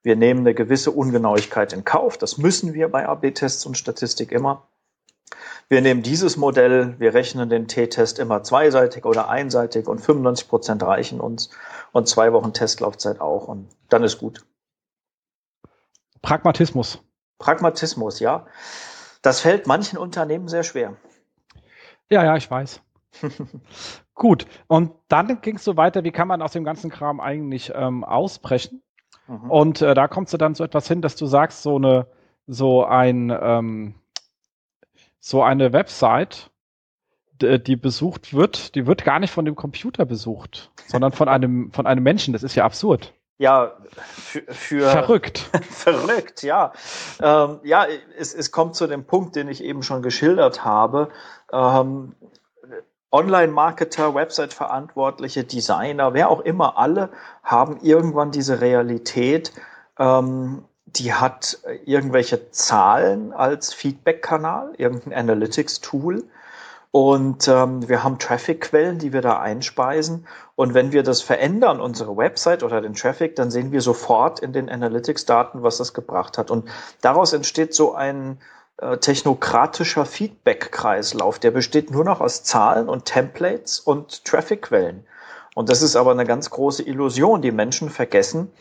wir 0.02 0.16
nehmen 0.16 0.40
eine 0.40 0.54
gewisse 0.54 0.90
Ungenauigkeit 0.90 1.72
in 1.72 1.84
Kauf. 1.84 2.18
Das 2.18 2.38
müssen 2.38 2.74
wir 2.74 2.88
bei 2.88 3.06
AB-Tests 3.06 3.66
und 3.66 3.76
Statistik 3.76 4.32
immer. 4.32 4.68
Wir 5.68 5.82
nehmen 5.82 6.02
dieses 6.02 6.36
Modell, 6.38 6.98
wir 6.98 7.12
rechnen 7.12 7.50
den 7.50 7.68
T-Test 7.68 8.18
immer 8.18 8.42
zweiseitig 8.42 9.04
oder 9.04 9.28
einseitig 9.28 9.86
und 9.86 9.98
95 9.98 10.48
Prozent 10.48 10.82
reichen 10.82 11.20
uns 11.20 11.50
und 11.92 12.08
zwei 12.08 12.32
Wochen 12.32 12.54
Testlaufzeit 12.54 13.20
auch 13.20 13.48
und 13.48 13.68
dann 13.90 14.02
ist 14.02 14.18
gut. 14.18 14.46
Pragmatismus. 16.22 17.02
Pragmatismus, 17.38 18.18
ja. 18.20 18.46
Das 19.20 19.40
fällt 19.40 19.66
manchen 19.66 19.98
Unternehmen 19.98 20.48
sehr 20.48 20.62
schwer. 20.62 20.96
Ja, 22.10 22.24
ja, 22.24 22.36
ich 22.36 22.50
weiß. 22.50 22.80
Gut, 24.14 24.46
und 24.66 24.92
dann 25.08 25.40
ging 25.42 25.56
es 25.56 25.64
so 25.64 25.76
weiter, 25.76 26.02
wie 26.02 26.12
kann 26.12 26.28
man 26.28 26.42
aus 26.42 26.52
dem 26.52 26.64
ganzen 26.64 26.90
Kram 26.90 27.20
eigentlich 27.20 27.72
ähm, 27.74 28.04
ausbrechen? 28.04 28.82
Mhm. 29.28 29.50
Und 29.50 29.82
äh, 29.82 29.94
da 29.94 30.08
kommst 30.08 30.32
du 30.32 30.38
dann 30.38 30.54
so 30.54 30.64
etwas 30.64 30.88
hin, 30.88 31.02
dass 31.02 31.16
du 31.16 31.26
sagst, 31.26 31.62
so 31.62 31.76
eine, 31.76 32.06
so 32.46 32.84
ein, 32.84 33.36
ähm, 33.40 33.94
so 35.20 35.42
eine 35.42 35.72
Website, 35.72 36.50
die 37.40 37.76
besucht 37.76 38.34
wird, 38.34 38.74
die 38.74 38.86
wird 38.86 39.04
gar 39.04 39.20
nicht 39.20 39.30
von 39.30 39.44
dem 39.44 39.54
Computer 39.54 40.04
besucht, 40.04 40.72
sondern 40.86 41.12
von 41.12 41.28
einem, 41.28 41.70
von 41.72 41.86
einem 41.86 42.02
Menschen. 42.02 42.32
Das 42.32 42.42
ist 42.42 42.56
ja 42.56 42.64
absurd. 42.64 43.14
Ja, 43.38 43.76
für, 44.00 44.42
für 44.48 44.90
verrückt. 44.90 45.38
verrückt, 45.70 46.42
ja. 46.42 46.72
Ähm, 47.22 47.60
ja, 47.62 47.86
es, 48.16 48.34
es 48.34 48.50
kommt 48.50 48.74
zu 48.74 48.88
dem 48.88 49.04
Punkt, 49.04 49.36
den 49.36 49.46
ich 49.46 49.62
eben 49.62 49.84
schon 49.84 50.02
geschildert 50.02 50.64
habe. 50.64 51.10
Ähm, 51.52 52.16
Online-Marketer, 53.10 54.14
Website-Verantwortliche, 54.14 55.44
Designer, 55.44 56.14
wer 56.14 56.30
auch 56.30 56.40
immer, 56.40 56.76
alle 56.78 57.10
haben 57.42 57.78
irgendwann 57.80 58.30
diese 58.30 58.60
Realität, 58.60 59.52
ähm, 59.98 60.64
die 60.86 61.12
hat 61.12 61.58
irgendwelche 61.84 62.50
Zahlen 62.50 63.32
als 63.32 63.72
Feedback-Kanal, 63.74 64.72
irgendein 64.76 65.12
Analytics-Tool. 65.12 66.24
Und 66.90 67.46
ähm, 67.48 67.86
wir 67.86 68.02
haben 68.02 68.18
Traffic-Quellen, 68.18 68.98
die 68.98 69.12
wir 69.12 69.20
da 69.20 69.38
einspeisen. 69.38 70.26
Und 70.56 70.72
wenn 70.72 70.92
wir 70.92 71.02
das 71.02 71.20
verändern, 71.20 71.80
unsere 71.80 72.16
Website 72.16 72.62
oder 72.62 72.80
den 72.80 72.94
Traffic, 72.94 73.36
dann 73.36 73.50
sehen 73.50 73.72
wir 73.72 73.82
sofort 73.82 74.40
in 74.40 74.54
den 74.54 74.70
Analytics-Daten, 74.70 75.62
was 75.62 75.76
das 75.76 75.92
gebracht 75.92 76.38
hat. 76.38 76.50
Und 76.50 76.68
daraus 77.02 77.34
entsteht 77.34 77.74
so 77.74 77.94
ein 77.94 78.38
technokratischer 79.00 80.06
Feedback-Kreislauf. 80.06 81.38
Der 81.38 81.50
besteht 81.50 81.90
nur 81.90 82.04
noch 82.04 82.20
aus 82.20 82.44
Zahlen 82.44 82.88
und 82.88 83.04
Templates 83.04 83.80
und 83.80 84.24
Traffic-Quellen. 84.24 85.04
Und 85.54 85.68
das 85.68 85.82
ist 85.82 85.96
aber 85.96 86.12
eine 86.12 86.24
ganz 86.24 86.50
große 86.50 86.84
Illusion. 86.84 87.42
Die 87.42 87.50
Menschen 87.50 87.90
vergessen, 87.90 88.52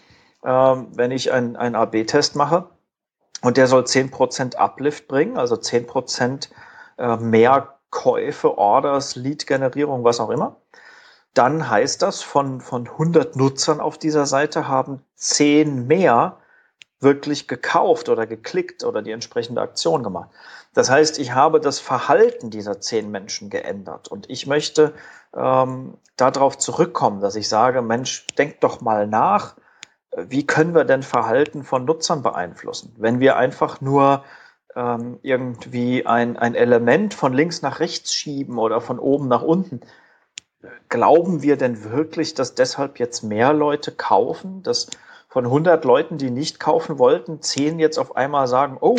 äh, 0.44 0.50
wenn 0.50 1.12
ich 1.12 1.32
einen 1.32 1.76
AB-Test 1.76 2.36
mache 2.36 2.70
und 3.44 3.58
der 3.58 3.68
soll 3.68 3.84
10% 3.84 4.56
Uplift 4.56 5.08
bringen, 5.08 5.38
also 5.38 5.56
10% 5.56 6.50
äh, 6.98 7.18
mehr 7.18 7.76
Käufe, 7.92 8.58
Orders, 8.58 9.16
Lead-Generierung, 9.16 10.04
was 10.04 10.20
auch 10.20 10.32
immer, 10.32 10.58
dann 11.34 11.70
heißt 11.70 12.02
das, 12.02 12.24
von, 12.24 12.62
von 12.62 12.88
100 12.88 13.36
Nutzern 13.36 13.80
auf 13.80 14.00
dieser 14.00 14.26
Seite 14.26 14.68
haben 14.68 15.04
10 15.16 15.86
mehr 15.86 16.38
wirklich 17.00 17.48
gekauft 17.48 18.10
oder 18.10 18.26
geklickt 18.26 18.84
oder 18.84 19.02
die 19.02 19.12
entsprechende 19.12 19.62
Aktion 19.62 20.04
gemacht. 20.04 20.30
Das 20.74 20.90
heißt, 20.90 21.20
ich 21.20 21.34
habe 21.34 21.60
das 21.60 21.80
Verhalten 21.80 22.50
dieser 22.50 22.80
10 22.82 23.12
Menschen 23.12 23.50
geändert 23.50 24.08
und 24.08 24.30
ich 24.30 24.48
möchte 24.48 24.94
ähm, 25.36 25.98
darauf 26.16 26.58
zurückkommen, 26.58 27.22
dass 27.22 27.36
ich 27.36 27.50
sage, 27.50 27.82
Mensch, 27.82 28.26
denk 28.38 28.62
doch 28.62 28.82
mal 28.82 29.08
nach, 29.08 29.56
wie 30.16 30.48
können 30.48 30.74
wir 30.74 30.86
denn 30.86 31.04
Verhalten 31.04 31.64
von 31.64 31.86
Nutzern 31.86 32.24
beeinflussen? 32.24 32.96
Wenn 32.98 33.20
wir 33.20 33.38
einfach 33.38 33.82
nur 33.82 34.24
ähm, 34.78 35.20
irgendwie 35.24 36.06
ein, 36.06 36.38
ein 36.38 36.54
Element 36.56 37.14
von 37.14 37.34
links 37.34 37.62
nach 37.64 37.80
rechts 37.80 38.14
schieben 38.14 38.60
oder 38.60 38.80
von 38.80 39.00
oben 39.00 39.28
nach 39.28 39.42
unten. 39.42 39.82
Glauben 40.88 41.42
wir 41.42 41.58
denn 41.58 41.84
wirklich, 41.84 42.36
dass 42.36 42.54
deshalb 42.54 43.00
jetzt 43.00 43.24
mehr 43.24 43.54
Leute 43.54 43.92
kaufen, 43.92 44.62
dass 44.64 44.88
von 45.38 45.46
100 45.46 45.86
Leuten, 45.86 46.18
die 46.18 46.32
nicht 46.32 46.60
kaufen 46.60 46.98
wollten, 46.98 47.44
10 47.44 47.78
jetzt 47.78 48.00
auf 48.00 48.16
einmal 48.16 48.48
sagen, 48.48 48.80
oh, 48.82 48.98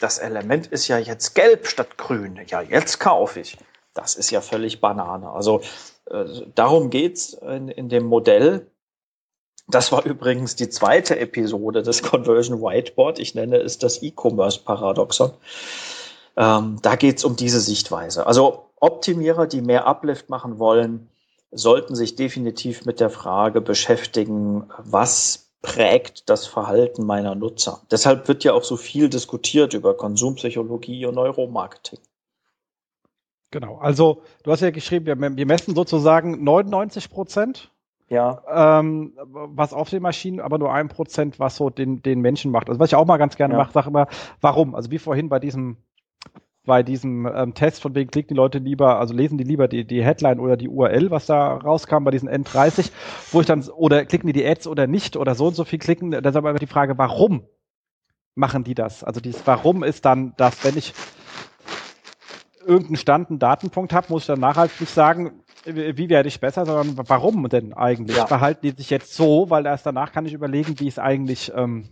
das 0.00 0.18
Element 0.18 0.66
ist 0.66 0.88
ja 0.88 0.98
jetzt 0.98 1.36
gelb 1.36 1.68
statt 1.68 1.96
grün. 1.96 2.40
Ja, 2.48 2.60
jetzt 2.60 2.98
kaufe 2.98 3.38
ich. 3.38 3.56
Das 3.94 4.16
ist 4.16 4.32
ja 4.32 4.40
völlig 4.40 4.80
Banane. 4.80 5.30
Also 5.30 5.60
äh, 6.10 6.24
darum 6.56 6.90
geht's 6.90 7.34
in, 7.34 7.68
in 7.68 7.88
dem 7.88 8.04
Modell, 8.04 8.66
das 9.68 9.92
war 9.92 10.04
übrigens 10.04 10.56
die 10.56 10.68
zweite 10.70 11.20
Episode 11.20 11.84
des 11.84 12.02
Conversion 12.02 12.60
Whiteboard. 12.60 13.20
Ich 13.20 13.36
nenne 13.36 13.58
es 13.58 13.78
das 13.78 14.02
E-Commerce-Paradoxon. 14.02 15.34
Ähm, 16.36 16.78
da 16.82 16.96
geht 16.96 17.18
es 17.18 17.24
um 17.24 17.36
diese 17.36 17.60
Sichtweise. 17.60 18.26
Also 18.26 18.70
Optimierer, 18.80 19.46
die 19.46 19.60
mehr 19.60 19.86
Uplift 19.86 20.30
machen 20.30 20.58
wollen, 20.58 21.10
sollten 21.52 21.94
sich 21.94 22.16
definitiv 22.16 22.86
mit 22.86 22.98
der 22.98 23.08
Frage 23.08 23.60
beschäftigen, 23.60 24.68
was 24.78 25.45
prägt 25.62 26.28
das 26.28 26.46
Verhalten 26.46 27.04
meiner 27.04 27.34
Nutzer. 27.34 27.82
Deshalb 27.90 28.28
wird 28.28 28.44
ja 28.44 28.52
auch 28.52 28.64
so 28.64 28.76
viel 28.76 29.08
diskutiert 29.08 29.74
über 29.74 29.96
Konsumpsychologie 29.96 31.06
und 31.06 31.14
Neuromarketing. 31.14 31.98
Genau, 33.50 33.78
also 33.78 34.22
du 34.42 34.50
hast 34.50 34.60
ja 34.60 34.70
geschrieben, 34.70 35.36
wir, 35.36 35.46
messen 35.46 35.74
sozusagen 35.74 36.42
99 36.44 37.10
Prozent 37.10 37.70
ja. 38.08 38.78
Ähm, 38.78 39.12
was 39.16 39.72
auf 39.72 39.90
den 39.90 40.02
Maschinen, 40.02 40.40
aber 40.40 40.58
nur 40.58 40.72
ein 40.72 40.88
Prozent, 40.88 41.40
was 41.40 41.56
so 41.56 41.70
den, 41.70 42.02
den 42.02 42.20
Menschen 42.20 42.52
macht. 42.52 42.68
Also 42.68 42.78
was 42.78 42.90
ich 42.90 42.94
auch 42.94 43.04
mal 43.04 43.16
ganz 43.16 43.36
gerne 43.36 43.54
ja. 43.54 43.58
mache, 43.58 43.72
sage 43.72 43.88
immer, 43.88 44.06
warum? 44.40 44.74
Also 44.74 44.90
wie 44.90 44.98
vorhin 44.98 45.28
bei 45.28 45.40
diesem 45.40 45.76
bei 46.66 46.82
diesem 46.82 47.26
ähm, 47.26 47.54
Test, 47.54 47.80
von 47.80 47.94
wegen 47.94 48.10
klicken 48.10 48.34
die 48.34 48.36
Leute 48.36 48.58
lieber, 48.58 48.98
also 48.98 49.14
lesen 49.14 49.38
die 49.38 49.44
lieber 49.44 49.68
die, 49.68 49.86
die 49.86 50.04
Headline 50.04 50.40
oder 50.40 50.56
die 50.56 50.68
URL, 50.68 51.10
was 51.10 51.26
da 51.26 51.56
rauskam 51.56 52.04
bei 52.04 52.10
diesen 52.10 52.28
N30, 52.28 52.90
wo 53.30 53.40
ich 53.40 53.46
dann, 53.46 53.62
oder 53.70 54.04
klicken 54.04 54.26
die 54.26 54.32
die 54.32 54.46
Ads 54.46 54.66
oder 54.66 54.86
nicht 54.86 55.16
oder 55.16 55.34
so 55.34 55.46
und 55.46 55.54
so 55.54 55.64
viel 55.64 55.78
klicken, 55.78 56.10
da 56.10 56.18
ist 56.18 56.36
aber 56.36 56.50
immer 56.50 56.58
die 56.58 56.66
Frage, 56.66 56.98
warum 56.98 57.44
machen 58.34 58.64
die 58.64 58.74
das? 58.74 59.02
Also 59.02 59.20
dieses 59.20 59.46
Warum 59.46 59.82
ist 59.82 60.04
dann 60.04 60.34
das, 60.36 60.62
wenn 60.64 60.76
ich 60.76 60.92
irgendeinen 62.66 62.96
Stand, 62.96 63.30
einen 63.30 63.38
Datenpunkt 63.38 63.92
habe, 63.92 64.08
muss 64.10 64.24
ich 64.24 64.26
dann 64.26 64.40
nachhaltig 64.40 64.80
nicht 64.80 64.92
sagen, 64.92 65.40
wie 65.64 66.08
werde 66.08 66.28
ich 66.28 66.40
besser, 66.40 66.64
sondern 66.64 67.08
warum 67.08 67.48
denn 67.48 67.72
eigentlich? 67.72 68.16
Ja. 68.16 68.26
Verhalten 68.26 68.60
die 68.62 68.70
sich 68.70 68.90
jetzt 68.90 69.14
so, 69.14 69.50
weil 69.50 69.66
erst 69.66 69.86
danach 69.86 70.12
kann 70.12 70.26
ich 70.26 70.32
überlegen, 70.32 70.78
wie 70.78 70.84
ich 70.84 70.94
es 70.94 70.98
eigentlich 70.98 71.52
ähm, 71.54 71.88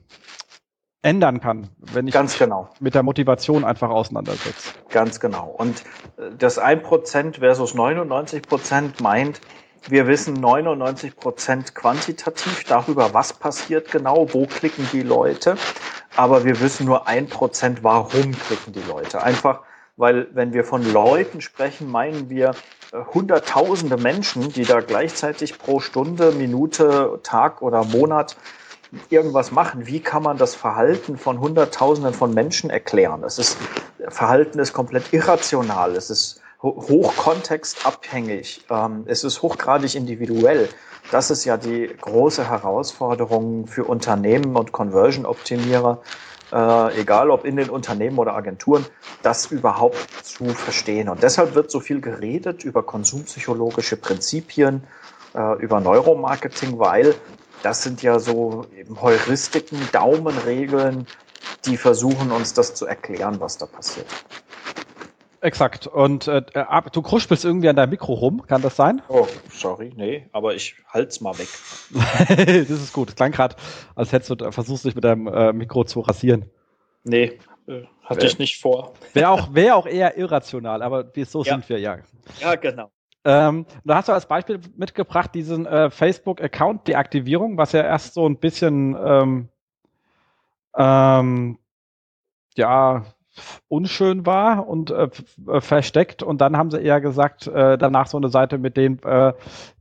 ändern 1.05 1.41
kann, 1.41 1.69
wenn 1.93 2.09
ich 2.09 2.15
Ganz 2.15 2.39
genau. 2.39 2.69
mit 2.81 2.95
der 2.95 3.03
Motivation 3.03 3.65
einfach 3.65 3.91
auseinandersetze. 3.91 4.71
Ganz 4.91 5.21
genau. 5.21 5.55
Und 5.59 5.83
äh, 6.17 6.31
das 6.39 6.61
1% 6.61 7.39
versus 7.39 7.75
99% 7.75 9.03
meint, 9.03 9.41
wir 9.87 10.07
wissen 10.07 10.43
99% 10.43 11.75
quantitativ 11.75 12.65
darüber, 12.65 13.13
was 13.13 13.35
passiert 13.35 13.91
genau, 13.93 14.33
wo 14.33 14.47
klicken 14.47 14.89
die 14.95 15.03
Leute, 15.03 15.57
aber 16.17 16.45
wir 16.45 16.59
wissen 16.61 16.87
nur 16.87 17.07
1%, 17.07 17.79
warum 17.83 18.33
klicken 18.33 18.73
die 18.73 18.83
Leute. 18.89 19.23
Einfach, 19.23 19.61
weil 19.99 20.29
wenn 20.33 20.55
wir 20.55 20.65
von 20.65 20.91
Leuten 20.91 21.43
sprechen, 21.43 21.91
meinen 21.91 22.31
wir 22.31 22.55
hunderttausende 23.13 23.99
Menschen, 23.99 24.53
die 24.53 24.65
da 24.65 24.81
gleichzeitig 24.81 25.59
pro 25.59 25.81
Stunde, 25.81 26.33
Minute, 26.33 27.21
Tag 27.23 27.61
oder 27.61 27.85
Monat 27.85 28.37
irgendwas 29.11 29.53
machen. 29.53 29.87
Wie 29.87 30.01
kann 30.01 30.23
man 30.23 30.37
das 30.37 30.55
Verhalten 30.55 31.19
von 31.19 31.41
Hunderttausenden 31.41 32.15
von 32.15 32.35
Menschen 32.35 32.71
erklären? 32.71 33.23
Es 33.25 33.39
ist, 33.39 33.57
Verhalten 34.09 34.59
ist 34.59 34.73
komplett 34.73 35.13
irrational. 35.13 35.97
Es 35.97 36.11
ist 36.11 36.41
hochkontextabhängig. 36.63 38.65
Ähm, 38.71 39.05
es 39.07 39.25
ist 39.25 39.43
hochgradig 39.43 39.95
individuell. 39.95 40.69
Das 41.11 41.31
ist 41.31 41.45
ja 41.45 41.57
die 41.57 41.95
große 42.01 42.49
Herausforderung 42.49 43.67
für 43.67 43.85
Unternehmen 43.85 44.57
und 44.57 44.73
Conversion-Optimierer, 44.73 46.01
äh, 46.53 47.01
egal 47.01 47.31
ob 47.31 47.45
in 47.45 47.57
den 47.57 47.69
Unternehmen 47.69 48.19
oder 48.19 48.35
Agenturen, 48.35 48.87
das 49.23 49.47
überhaupt 49.47 49.99
zu 50.23 50.47
verstehen. 50.47 51.11
Und 51.11 51.23
deshalb 51.23 51.55
wird 51.55 51.71
so 51.71 51.81
viel 51.81 52.01
geredet 52.01 52.65
über 52.65 52.83
konsumpsychologische 52.83 53.97
Prinzipien, 53.97 54.85
äh, 55.35 55.63
über 55.63 55.81
Neuromarketing, 55.81 56.79
weil 56.79 57.15
das 57.65 57.83
sind 57.83 58.03
ja 58.03 58.19
so 58.19 58.67
eben 58.77 59.01
Heuristiken, 59.01 59.79
Daumenregeln, 59.93 61.07
die 61.65 61.77
versuchen 61.77 62.31
uns 62.31 62.53
das 62.53 62.75
zu 62.75 62.87
erklären, 62.87 63.41
was 63.41 63.57
da 63.57 63.67
passiert. 63.67 64.07
Exakt. 65.41 65.87
Und 65.87 66.27
äh, 66.27 66.43
du 66.93 67.03
kruspelst 67.03 67.45
irgendwie 67.45 67.69
an 67.69 67.77
deinem 67.77 67.91
Mikro 67.91 68.15
rum, 68.15 68.47
kann 68.47 68.63
das 68.63 68.77
sein? 68.77 69.03
Oh, 69.09 69.27
sorry, 69.51 69.93
nee, 69.95 70.27
aber 70.33 70.55
ich 70.55 70.77
halt's 70.89 71.21
mal 71.21 71.37
weg. 71.39 71.49
das 72.29 72.71
ist 72.71 72.93
gut. 72.93 73.11
Es 73.11 73.15
klang 73.15 73.33
gerade, 73.33 73.57
als 73.95 74.13
hättest 74.13 74.41
du 74.41 74.53
versuchst, 74.53 74.85
dich 74.85 74.95
mit 74.95 75.05
deinem 75.05 75.27
äh, 75.27 75.53
Mikro 75.53 75.85
zu 75.85 76.01
rasieren. 76.01 76.51
Nee, 77.03 77.39
äh, 77.67 77.83
hatte 78.03 78.25
äh, 78.25 78.27
ich 78.27 78.39
nicht 78.39 78.61
vor. 78.61 78.95
Wäre 79.13 79.29
auch, 79.29 79.49
wär 79.55 79.77
auch 79.77 79.87
eher 79.87 80.17
irrational, 80.17 80.83
aber 80.83 81.13
so 81.27 81.45
ja. 81.45 81.55
sind 81.55 81.69
wir, 81.69 81.79
ja. 81.79 81.99
Ja, 82.41 82.55
genau. 82.55 82.91
Ähm, 83.25 83.67
da 83.85 83.97
hast 83.97 84.09
du 84.09 84.13
als 84.13 84.27
Beispiel 84.27 84.61
mitgebracht 84.77 85.35
diesen 85.35 85.65
äh, 85.67 85.91
Facebook-Account-Deaktivierung, 85.91 87.57
was 87.57 87.73
ja 87.73 87.83
erst 87.83 88.15
so 88.15 88.27
ein 88.29 88.37
bisschen 88.37 88.97
ähm, 89.03 89.49
ähm, 90.77 91.59
ja 92.57 93.05
unschön 93.69 94.27
war 94.27 94.69
und 94.69 94.91
äh, 94.91 95.09
äh, 95.49 95.61
versteckt 95.61 96.23
und 96.23 96.41
dann 96.41 96.57
haben 96.57 96.71
sie 96.71 96.81
eher 96.81 97.01
gesagt, 97.01 97.47
äh, 97.47 97.77
danach 97.77 98.07
so 98.07 98.17
eine 98.17 98.29
Seite 98.29 98.59
mit 98.59 98.77
denen, 98.77 99.03
äh, 99.03 99.33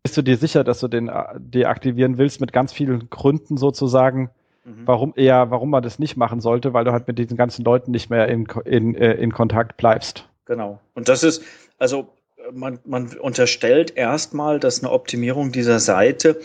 bist 0.02 0.18
du 0.18 0.22
dir 0.22 0.38
sicher, 0.38 0.64
dass 0.64 0.80
du 0.80 0.88
den 0.88 1.08
äh, 1.08 1.24
deaktivieren 1.38 2.18
willst, 2.18 2.42
mit 2.42 2.52
ganz 2.52 2.74
vielen 2.74 3.10
Gründen 3.10 3.58
sozusagen, 3.58 4.32
mhm. 4.64 4.88
warum 4.88 5.14
eher, 5.16 5.52
warum 5.52 5.70
man 5.70 5.84
das 5.84 6.00
nicht 6.00 6.18
machen 6.18 6.42
sollte, 6.42 6.74
weil 6.74 6.86
du 6.86 6.92
halt 6.92 7.08
mit 7.08 7.20
diesen 7.20 7.38
ganzen 7.38 7.64
Leuten 7.64 7.92
nicht 7.92 8.10
mehr 8.10 8.28
in, 8.28 8.48
in, 8.66 8.96
äh, 8.96 9.14
in 9.14 9.32
Kontakt 9.32 9.78
bleibst. 9.78 10.28
Genau. 10.46 10.80
Und 10.96 11.08
das 11.08 11.24
ist, 11.24 11.44
also 11.78 12.10
man, 12.52 12.80
man 12.86 13.18
unterstellt 13.18 13.96
erstmal, 13.96 14.60
dass 14.60 14.84
eine 14.84 14.92
Optimierung 14.92 15.52
dieser 15.52 15.80
Seite 15.80 16.40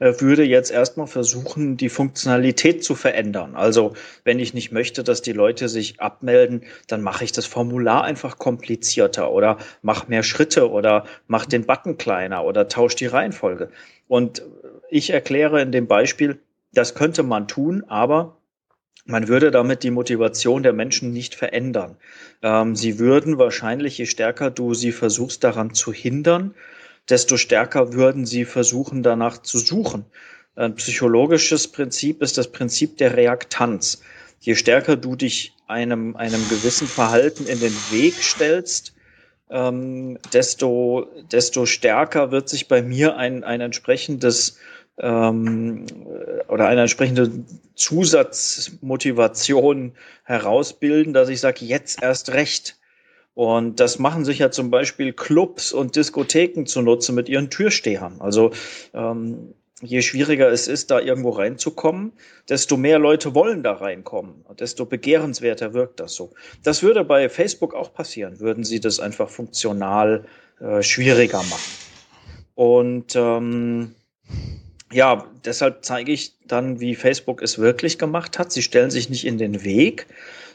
äh, 0.00 0.20
würde 0.20 0.44
jetzt 0.44 0.70
erstmal 0.70 1.06
versuchen, 1.06 1.76
die 1.76 1.88
Funktionalität 1.88 2.82
zu 2.82 2.94
verändern. 2.94 3.54
Also 3.54 3.94
wenn 4.24 4.38
ich 4.38 4.54
nicht 4.54 4.72
möchte, 4.72 5.04
dass 5.04 5.22
die 5.22 5.32
Leute 5.32 5.68
sich 5.68 6.00
abmelden, 6.00 6.64
dann 6.88 7.02
mache 7.02 7.24
ich 7.24 7.32
das 7.32 7.46
Formular 7.46 8.04
einfach 8.04 8.38
komplizierter 8.38 9.30
oder 9.30 9.58
mache 9.82 10.08
mehr 10.08 10.22
Schritte 10.22 10.70
oder 10.70 11.04
mache 11.26 11.48
den 11.48 11.64
Button 11.64 11.96
kleiner 11.96 12.44
oder 12.44 12.68
tausche 12.68 12.96
die 12.96 13.06
Reihenfolge. 13.06 13.70
Und 14.08 14.42
ich 14.90 15.10
erkläre 15.10 15.62
in 15.62 15.72
dem 15.72 15.86
Beispiel, 15.86 16.40
das 16.72 16.94
könnte 16.94 17.22
man 17.22 17.46
tun, 17.46 17.84
aber 17.86 18.36
man 19.04 19.28
würde 19.28 19.50
damit 19.50 19.82
die 19.82 19.90
Motivation 19.90 20.62
der 20.62 20.72
Menschen 20.72 21.12
nicht 21.12 21.34
verändern. 21.34 21.96
Ähm, 22.42 22.74
sie 22.74 22.98
würden 22.98 23.38
wahrscheinlich, 23.38 23.98
je 23.98 24.06
stärker 24.06 24.50
du 24.50 24.74
sie 24.74 24.92
versuchst 24.92 25.44
daran 25.44 25.74
zu 25.74 25.92
hindern, 25.92 26.54
desto 27.08 27.36
stärker 27.36 27.92
würden 27.92 28.24
sie 28.24 28.44
versuchen, 28.44 29.02
danach 29.02 29.38
zu 29.42 29.58
suchen. 29.58 30.06
Ein 30.56 30.74
psychologisches 30.76 31.68
Prinzip 31.68 32.22
ist 32.22 32.38
das 32.38 32.50
Prinzip 32.50 32.96
der 32.96 33.16
Reaktanz. 33.16 34.02
Je 34.40 34.54
stärker 34.54 34.96
du 34.96 35.16
dich 35.16 35.54
einem, 35.66 36.16
einem 36.16 36.48
gewissen 36.48 36.86
Verhalten 36.86 37.46
in 37.46 37.60
den 37.60 37.74
Weg 37.90 38.14
stellst, 38.22 38.94
ähm, 39.50 40.18
desto, 40.32 41.08
desto 41.30 41.66
stärker 41.66 42.30
wird 42.30 42.48
sich 42.48 42.68
bei 42.68 42.82
mir 42.82 43.16
ein, 43.16 43.44
ein 43.44 43.60
entsprechendes 43.60 44.58
ähm, 44.98 45.86
oder 46.48 46.66
eine 46.68 46.82
entsprechende 46.82 47.30
Zusatzmotivation 47.74 49.94
herausbilden, 50.24 51.12
dass 51.12 51.28
ich 51.28 51.40
sage, 51.40 51.64
jetzt 51.64 52.00
erst 52.02 52.32
recht. 52.32 52.78
Und 53.34 53.80
das 53.80 53.98
machen 53.98 54.24
sich 54.24 54.38
ja 54.38 54.52
zum 54.52 54.70
Beispiel 54.70 55.12
Clubs 55.12 55.72
und 55.72 55.96
Diskotheken 55.96 56.66
zunutze 56.66 57.12
mit 57.12 57.28
ihren 57.28 57.50
Türstehern. 57.50 58.20
Also 58.20 58.52
ähm, 58.94 59.54
je 59.82 60.02
schwieriger 60.02 60.48
es 60.48 60.68
ist, 60.68 60.92
da 60.92 61.00
irgendwo 61.00 61.30
reinzukommen, 61.30 62.12
desto 62.48 62.76
mehr 62.76 63.00
Leute 63.00 63.34
wollen 63.34 63.64
da 63.64 63.72
reinkommen, 63.72 64.44
desto 64.58 64.86
begehrenswerter 64.86 65.74
wirkt 65.74 65.98
das 65.98 66.14
so. 66.14 66.30
Das 66.62 66.84
würde 66.84 67.04
bei 67.04 67.28
Facebook 67.28 67.74
auch 67.74 67.92
passieren, 67.92 68.38
würden 68.38 68.62
sie 68.62 68.78
das 68.80 69.00
einfach 69.00 69.28
funktional 69.28 70.26
äh, 70.60 70.82
schwieriger 70.82 71.38
machen. 71.38 71.72
Und 72.54 73.16
ähm, 73.16 73.96
ja, 74.94 75.26
deshalb 75.44 75.84
zeige 75.84 76.12
ich 76.12 76.34
dann, 76.46 76.78
wie 76.78 76.94
Facebook 76.94 77.42
es 77.42 77.58
wirklich 77.58 77.98
gemacht 77.98 78.38
hat. 78.38 78.52
Sie 78.52 78.62
stellen 78.62 78.92
sich 78.92 79.10
nicht 79.10 79.26
in 79.26 79.38
den 79.38 79.64
Weg, 79.64 80.06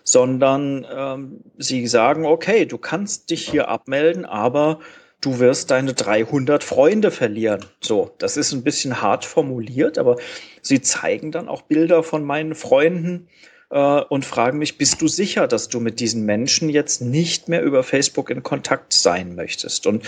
sondern 0.06 0.88
ähm, 0.90 1.42
sie 1.58 1.86
sagen, 1.88 2.26
okay, 2.26 2.66
du 2.66 2.78
kannst 2.78 3.30
dich 3.32 3.48
hier 3.48 3.68
abmelden, 3.68 4.24
aber 4.24 4.80
du 5.20 5.40
wirst 5.40 5.72
deine 5.72 5.94
300 5.94 6.64
Freunde 6.64 7.12
verlieren. 7.12 7.66
So, 7.82 8.12
das 8.18 8.38
ist 8.38 8.54
ein 8.54 8.64
bisschen 8.64 9.02
hart 9.02 9.26
formuliert, 9.26 9.98
aber 9.98 10.16
sie 10.62 10.82
zeigen 10.82 11.34
dann 11.34 11.50
auch 11.50 11.64
Bilder 11.64 12.02
von 12.02 12.24
meinen 12.24 12.56
Freunden 12.56 13.28
äh, 13.72 13.78
und 13.78 14.24
fragen 14.24 14.58
mich, 14.58 14.78
bist 14.78 15.02
du 15.02 15.10
sicher, 15.10 15.48
dass 15.48 15.68
du 15.68 15.82
mit 15.82 16.00
diesen 16.00 16.24
Menschen 16.26 16.70
jetzt 16.70 17.02
nicht 17.02 17.50
mehr 17.50 17.62
über 17.62 17.84
Facebook 17.84 18.30
in 18.30 18.42
Kontakt 18.42 18.94
sein 18.94 19.36
möchtest? 19.36 19.86
Und 19.86 20.06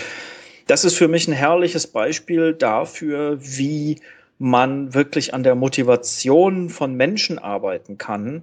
das 0.68 0.86
ist 0.86 0.96
für 0.96 1.08
mich 1.08 1.28
ein 1.28 1.34
herrliches 1.34 1.86
Beispiel 1.86 2.54
dafür, 2.54 3.36
wie 3.40 4.00
man 4.38 4.94
wirklich 4.94 5.34
an 5.34 5.42
der 5.42 5.54
Motivation 5.54 6.68
von 6.68 6.94
Menschen 6.94 7.38
arbeiten 7.38 7.98
kann. 7.98 8.42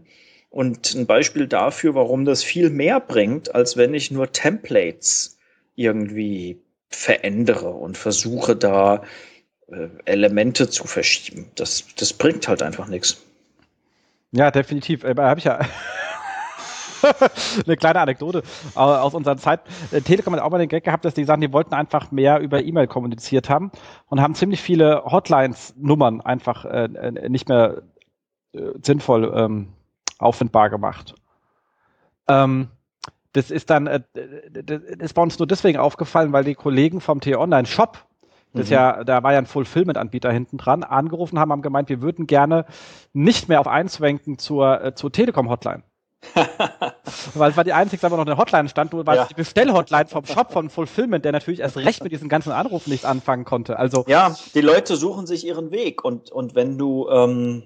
Und 0.49 0.95
ein 0.95 1.05
Beispiel 1.05 1.47
dafür, 1.47 1.93
warum 1.95 2.25
das 2.25 2.43
viel 2.43 2.69
mehr 2.69 2.99
bringt, 2.99 3.53
als 3.53 3.77
wenn 3.77 3.93
ich 3.93 4.09
nur 4.09 4.31
Templates 4.31 5.37
irgendwie 5.75 6.59
verändere 6.89 7.69
und 7.69 7.97
versuche 7.97 8.55
da 8.55 9.03
äh, 9.67 9.89
Elemente 10.05 10.69
zu 10.69 10.87
verschieben. 10.87 11.51
Das, 11.55 11.85
das 11.95 12.13
bringt 12.13 12.47
halt 12.47 12.63
einfach 12.63 12.87
nichts. 12.87 13.23
Ja, 14.31 14.51
definitiv. 14.51 15.03
Äh, 15.03 15.15
habe 15.17 15.39
ich 15.39 15.45
ja 15.45 15.59
eine 17.65 17.77
kleine 17.77 17.99
Anekdote 17.99 18.43
aus 18.75 19.13
unserer 19.13 19.37
Zeit. 19.37 19.61
Äh, 19.91 20.01
Telekom 20.01 20.33
hat 20.33 20.41
auch 20.41 20.49
mal 20.49 20.57
den 20.57 20.69
Gag 20.69 20.83
gehabt, 20.83 21.05
dass 21.05 21.13
die 21.13 21.23
sagen, 21.23 21.41
die 21.41 21.53
wollten 21.53 21.73
einfach 21.73 22.11
mehr 22.11 22.39
über 22.39 22.63
E-Mail 22.63 22.87
kommuniziert 22.87 23.49
haben 23.49 23.71
und 24.07 24.21
haben 24.21 24.35
ziemlich 24.35 24.61
viele 24.61 25.03
Hotlines-Nummern 25.05 26.21
einfach 26.21 26.65
äh, 26.65 26.85
äh, 26.85 27.29
nicht 27.29 27.49
mehr 27.49 27.81
äh, 28.53 28.71
sinnvoll 28.83 29.31
ähm, 29.35 29.69
auffindbar 30.17 30.69
gemacht. 30.69 31.15
Ähm, 32.27 32.69
das 33.33 33.51
ist 33.51 33.69
dann, 33.69 33.87
äh, 33.87 34.01
das 34.13 34.81
ist 34.81 35.13
bei 35.13 35.21
uns 35.21 35.37
nur 35.39 35.47
deswegen 35.47 35.77
aufgefallen, 35.77 36.33
weil 36.33 36.43
die 36.43 36.55
Kollegen 36.55 37.01
vom 37.01 37.21
T-Online-Shop 37.21 38.05
das 38.53 38.67
mhm. 38.67 38.73
ja, 38.73 39.03
da 39.03 39.21
war 39.23 39.33
ja 39.33 39.39
ein 39.39 39.45
Fulfillment-Anbieter 39.45 40.31
hinten 40.31 40.57
dran, 40.57 40.83
angerufen 40.83 41.39
haben, 41.39 41.51
haben 41.51 41.61
gemeint, 41.61 41.89
wir 41.89 42.01
würden 42.01 42.25
gerne 42.25 42.65
nicht 43.13 43.47
mehr 43.47 43.59
auf 43.59 43.67
einschwenken 43.67 44.37
zur, 44.37 44.83
äh, 44.83 44.95
zur 44.95 45.11
Telekom-Hotline. 45.11 45.83
Weil 47.33 47.51
es 47.51 47.57
war 47.57 47.63
die 47.63 47.73
einzige, 47.73 48.05
aber 48.05 48.17
noch 48.17 48.25
eine 48.25 48.37
Hotline 48.37 48.67
stand, 48.67 48.91
nur 48.91 49.05
weil 49.07 49.15
ja. 49.15 49.25
die 49.25 49.33
Bestellhotline 49.33 50.07
vom 50.07 50.25
Shop 50.25 50.51
von 50.51 50.69
Fulfillment, 50.69 51.23
der 51.23 51.31
natürlich 51.31 51.61
erst 51.61 51.77
recht 51.77 52.03
mit 52.03 52.11
diesen 52.11 52.27
ganzen 52.27 52.51
Anrufen 52.51 52.89
nicht 52.89 53.05
anfangen 53.05 53.45
konnte. 53.45 53.79
Also 53.79 54.03
ja, 54.07 54.35
die 54.53 54.61
Leute 54.61 54.97
suchen 54.97 55.27
sich 55.27 55.45
ihren 55.45 55.71
Weg 55.71 56.03
und 56.03 56.29
und 56.31 56.55
wenn 56.55 56.77
du 56.77 57.07
ähm, 57.09 57.63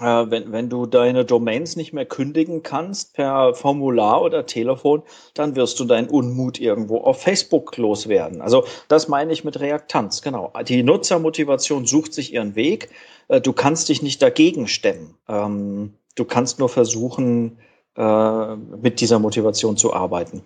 äh, 0.00 0.30
wenn, 0.30 0.52
wenn 0.52 0.68
du 0.68 0.86
deine 0.86 1.24
Domains 1.24 1.76
nicht 1.76 1.92
mehr 1.92 2.06
kündigen 2.06 2.62
kannst 2.62 3.14
per 3.14 3.54
Formular 3.54 4.22
oder 4.22 4.46
Telefon, 4.46 5.02
dann 5.34 5.56
wirst 5.56 5.80
du 5.80 5.84
deinen 5.84 6.08
Unmut 6.08 6.60
irgendwo 6.60 6.98
auf 6.98 7.22
Facebook 7.22 7.76
loswerden. 7.76 8.42
Also 8.42 8.64
das 8.88 9.08
meine 9.08 9.32
ich 9.32 9.44
mit 9.44 9.58
Reaktanz, 9.58 10.22
genau. 10.22 10.52
Die 10.68 10.82
Nutzermotivation 10.82 11.86
sucht 11.86 12.12
sich 12.14 12.32
ihren 12.32 12.54
Weg. 12.54 12.90
Äh, 13.28 13.40
du 13.40 13.52
kannst 13.52 13.88
dich 13.88 14.02
nicht 14.02 14.22
dagegen 14.22 14.68
stemmen. 14.68 15.14
Ähm, 15.28 15.94
du 16.16 16.24
kannst 16.24 16.58
nur 16.58 16.68
versuchen, 16.68 17.58
äh, 17.96 18.56
mit 18.56 19.00
dieser 19.00 19.18
Motivation 19.18 19.76
zu 19.76 19.94
arbeiten. 19.94 20.42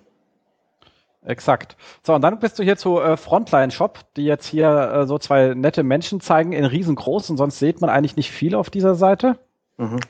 Exakt. 1.22 1.76
So, 2.02 2.14
und 2.14 2.22
dann 2.22 2.38
bist 2.38 2.58
du 2.58 2.62
hier 2.62 2.76
zu 2.76 2.98
äh, 2.98 3.16
Frontline 3.16 3.70
Shop, 3.70 4.00
die 4.16 4.24
jetzt 4.24 4.46
hier 4.46 4.68
äh, 4.68 5.06
so 5.06 5.18
zwei 5.18 5.54
nette 5.54 5.82
Menschen 5.82 6.20
zeigen 6.20 6.52
in 6.52 6.64
riesengroß 6.64 7.30
und 7.30 7.36
sonst 7.36 7.58
sieht 7.58 7.80
man 7.80 7.90
eigentlich 7.90 8.16
nicht 8.16 8.30
viel 8.30 8.54
auf 8.54 8.70
dieser 8.70 8.94
Seite. 8.94 9.38
Mhm. 9.76 10.00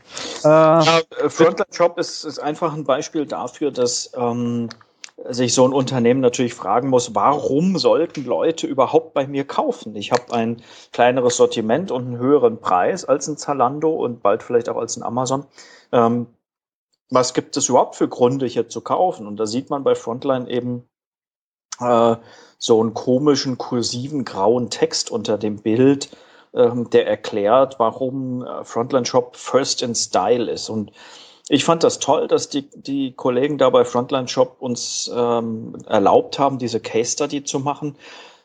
Äh, 0.45 0.49
ja, 0.49 1.01
äh, 1.19 1.29
Frontline 1.29 1.73
Shop 1.73 1.99
ist, 1.99 2.25
ist 2.25 2.39
einfach 2.39 2.75
ein 2.75 2.85
Beispiel 2.85 3.27
dafür, 3.27 3.73
dass 3.73 4.13
ähm, 4.17 4.69
sich 5.29 5.55
so 5.55 5.67
ein 5.67 5.73
Unternehmen 5.73 6.21
natürlich 6.21 6.55
fragen 6.55 6.89
muss, 6.89 7.15
warum 7.15 7.79
sollten 7.79 8.25
Leute 8.25 8.67
überhaupt 8.67 9.13
bei 9.13 9.27
mir 9.27 9.47
kaufen? 9.47 9.95
Ich 9.95 10.13
habe 10.13 10.33
ein 10.33 10.63
kleineres 10.93 11.37
Sortiment 11.37 11.91
und 11.91 12.07
einen 12.07 12.19
höheren 12.19 12.61
Preis 12.61 13.05
als 13.05 13.29
ein 13.29 13.37
Zalando 13.37 13.91
und 13.91 14.23
bald 14.23 14.43
vielleicht 14.43 14.69
auch 14.69 14.77
als 14.77 14.97
ein 14.97 15.03
Amazon. 15.03 15.45
Ähm, 15.93 16.27
was 17.11 17.35
gibt 17.35 17.57
es 17.57 17.69
überhaupt 17.69 17.97
für 17.97 18.09
Gründe, 18.09 18.47
hier 18.47 18.69
zu 18.69 18.81
kaufen? 18.81 19.27
Und 19.27 19.37
da 19.37 19.47
sieht 19.47 19.69
man 19.69 19.85
bei 19.85 19.95
Frontline 19.95 20.49
eben 20.49 20.89
äh, 21.81 22.17
so 22.59 22.81
einen 22.81 22.95
komischen, 22.95 23.59
kursiven, 23.59 24.25
grauen 24.25 24.71
Text 24.71 25.11
unter 25.11 25.37
dem 25.37 25.57
Bild, 25.57 26.17
ähm, 26.55 26.89
der 26.91 27.07
erklärt, 27.07 27.79
warum 27.79 28.45
äh, 28.45 28.65
Frontline 28.65 29.07
Shop 29.07 29.37
First 29.37 29.83
in 29.83 29.95
Style 29.95 30.51
ist. 30.51 30.71
Und 30.71 30.93
ich 31.53 31.65
fand 31.65 31.83
das 31.83 31.99
toll, 31.99 32.29
dass 32.29 32.49
die, 32.49 32.71
die 32.71 33.13
Kollegen 33.13 33.59
da 33.59 33.71
bei 33.71 33.85
Frontline 33.85 34.29
Shop 34.29 34.59
uns 34.61 35.11
ähm, 35.13 35.77
erlaubt 35.89 36.39
haben, 36.39 36.59
diese 36.59 36.79
Case 36.79 37.11
Study 37.11 37.43
zu 37.43 37.59
machen, 37.59 37.97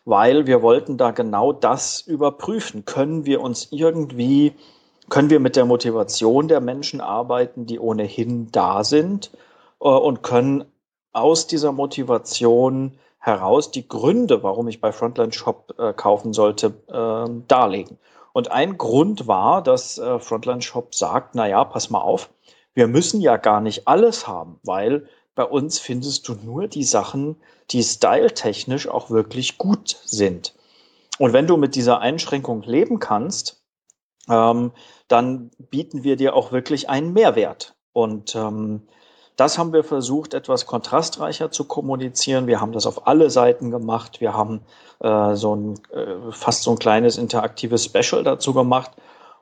weil 0.06 0.48
wir 0.48 0.64
wollten 0.64 0.98
da 0.98 1.12
genau 1.12 1.54
das 1.54 2.02
überprüfen. 2.02 2.84
Können 2.86 3.28
wir 3.28 3.42
uns 3.42 3.68
irgendwie, 3.70 4.54
können 5.10 5.30
wir 5.30 5.40
mit 5.40 5.56
der 5.56 5.66
Motivation 5.66 6.48
der 6.48 6.62
Menschen 6.62 7.00
arbeiten, 7.00 7.68
die 7.68 7.80
ohnehin 7.80 8.52
da 8.52 8.84
sind 8.84 9.30
äh, 9.80 9.88
und 9.88 10.24
können 10.24 10.66
aus 11.14 11.46
dieser 11.46 11.74
Motivation 11.74 12.98
heraus 13.20 13.70
die 13.70 13.88
Gründe, 13.88 14.42
warum 14.42 14.68
ich 14.68 14.82
bei 14.82 14.92
Frontline 14.92 15.32
Shop 15.32 15.76
äh, 15.78 15.94
kaufen 15.94 16.34
sollte, 16.34 16.74
äh, 16.88 17.30
darlegen. 17.48 18.00
Und 18.34 18.50
ein 18.50 18.80
Grund 18.80 19.28
war, 19.28 19.62
dass 19.62 20.00
äh, 20.00 20.18
Frontline 20.18 20.64
Shop 20.64 20.96
sagt, 20.96 21.36
na 21.36 21.48
ja, 21.48 21.64
pass 21.66 21.92
mal 21.92 22.02
auf, 22.02 22.32
wir 22.76 22.88
müssen 22.88 23.22
ja 23.22 23.38
gar 23.38 23.62
nicht 23.62 23.88
alles 23.88 24.28
haben, 24.28 24.60
weil 24.64 25.08
bei 25.34 25.44
uns 25.44 25.80
findest 25.80 26.28
du 26.28 26.36
nur 26.36 26.68
die 26.68 26.84
Sachen, 26.84 27.38
die 27.72 27.82
styletechnisch 27.82 28.88
auch 28.88 29.10
wirklich 29.10 29.58
gut 29.58 29.98
sind. 30.06 30.54
Und 31.18 31.34
wenn 31.34 31.48
du 31.48 31.58
mit 31.58 31.76
dieser 31.76 32.00
Einschränkung 32.00 32.62
leben 32.64 33.00
kannst, 33.00 33.64
ähm, 34.30 34.72
dann 35.08 35.52
bieten 35.58 36.04
wir 36.04 36.18
dir 36.18 36.36
auch 36.36 36.52
wirklich 36.52 36.90
einen 36.90 37.14
Mehrwert. 37.14 37.76
Und 37.94 38.36
ähm, 38.36 38.84
das 39.38 39.58
haben 39.58 39.74
wir 39.74 39.84
versucht, 39.84 40.34
etwas 40.34 40.66
kontrastreicher 40.66 41.52
zu 41.52 41.66
kommunizieren. 41.66 42.48
Wir 42.48 42.60
haben 42.62 42.72
das 42.72 42.86
auf 42.86 43.08
alle 43.08 43.30
Seiten 43.30 43.72
gemacht. 43.72 44.20
Wir 44.20 44.34
haben 44.34 44.62
äh, 45.00 45.36
so 45.36 45.56
ein 45.56 45.80
äh, 45.92 46.32
fast 46.32 46.64
so 46.64 46.72
ein 46.72 46.80
kleines 46.80 47.18
interaktives 47.18 47.86
Special 47.86 48.24
dazu 48.24 48.54
gemacht 48.54 48.92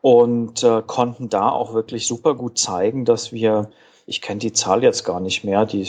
und 0.04 0.64
äh, 0.64 0.82
konnten 0.86 1.30
da 1.30 1.48
auch 1.48 1.74
wirklich 1.74 2.08
super 2.08 2.36
gut 2.36 2.58
zeigen, 2.58 3.06
dass 3.06 3.32
wir, 3.32 3.70
ich 4.06 4.22
kenne 4.22 4.40
die 4.40 4.52
Zahl 4.52 4.84
jetzt 4.84 5.06
gar 5.06 5.22
nicht 5.22 5.46
mehr, 5.46 5.66
die 5.66 5.88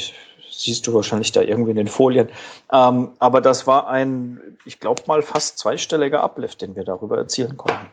siehst 0.49 0.86
du 0.86 0.95
wahrscheinlich 0.95 1.32
da 1.32 1.41
irgendwie 1.41 1.73
in 1.73 1.77
den 1.77 1.89
Folien. 1.89 2.28
Ähm, 2.73 3.11
aber 3.19 3.41
das 3.41 3.66
war 3.66 3.89
ein, 3.89 4.57
ich 4.65 4.78
glaube 4.78 5.03
mal, 5.07 5.20
fast 5.23 5.59
zweistelliger 5.59 6.23
Uplift, 6.23 6.62
den 6.62 6.77
wir 6.77 6.85
darüber 6.85 7.19
erzielen 7.19 7.57
konnten. 7.57 7.89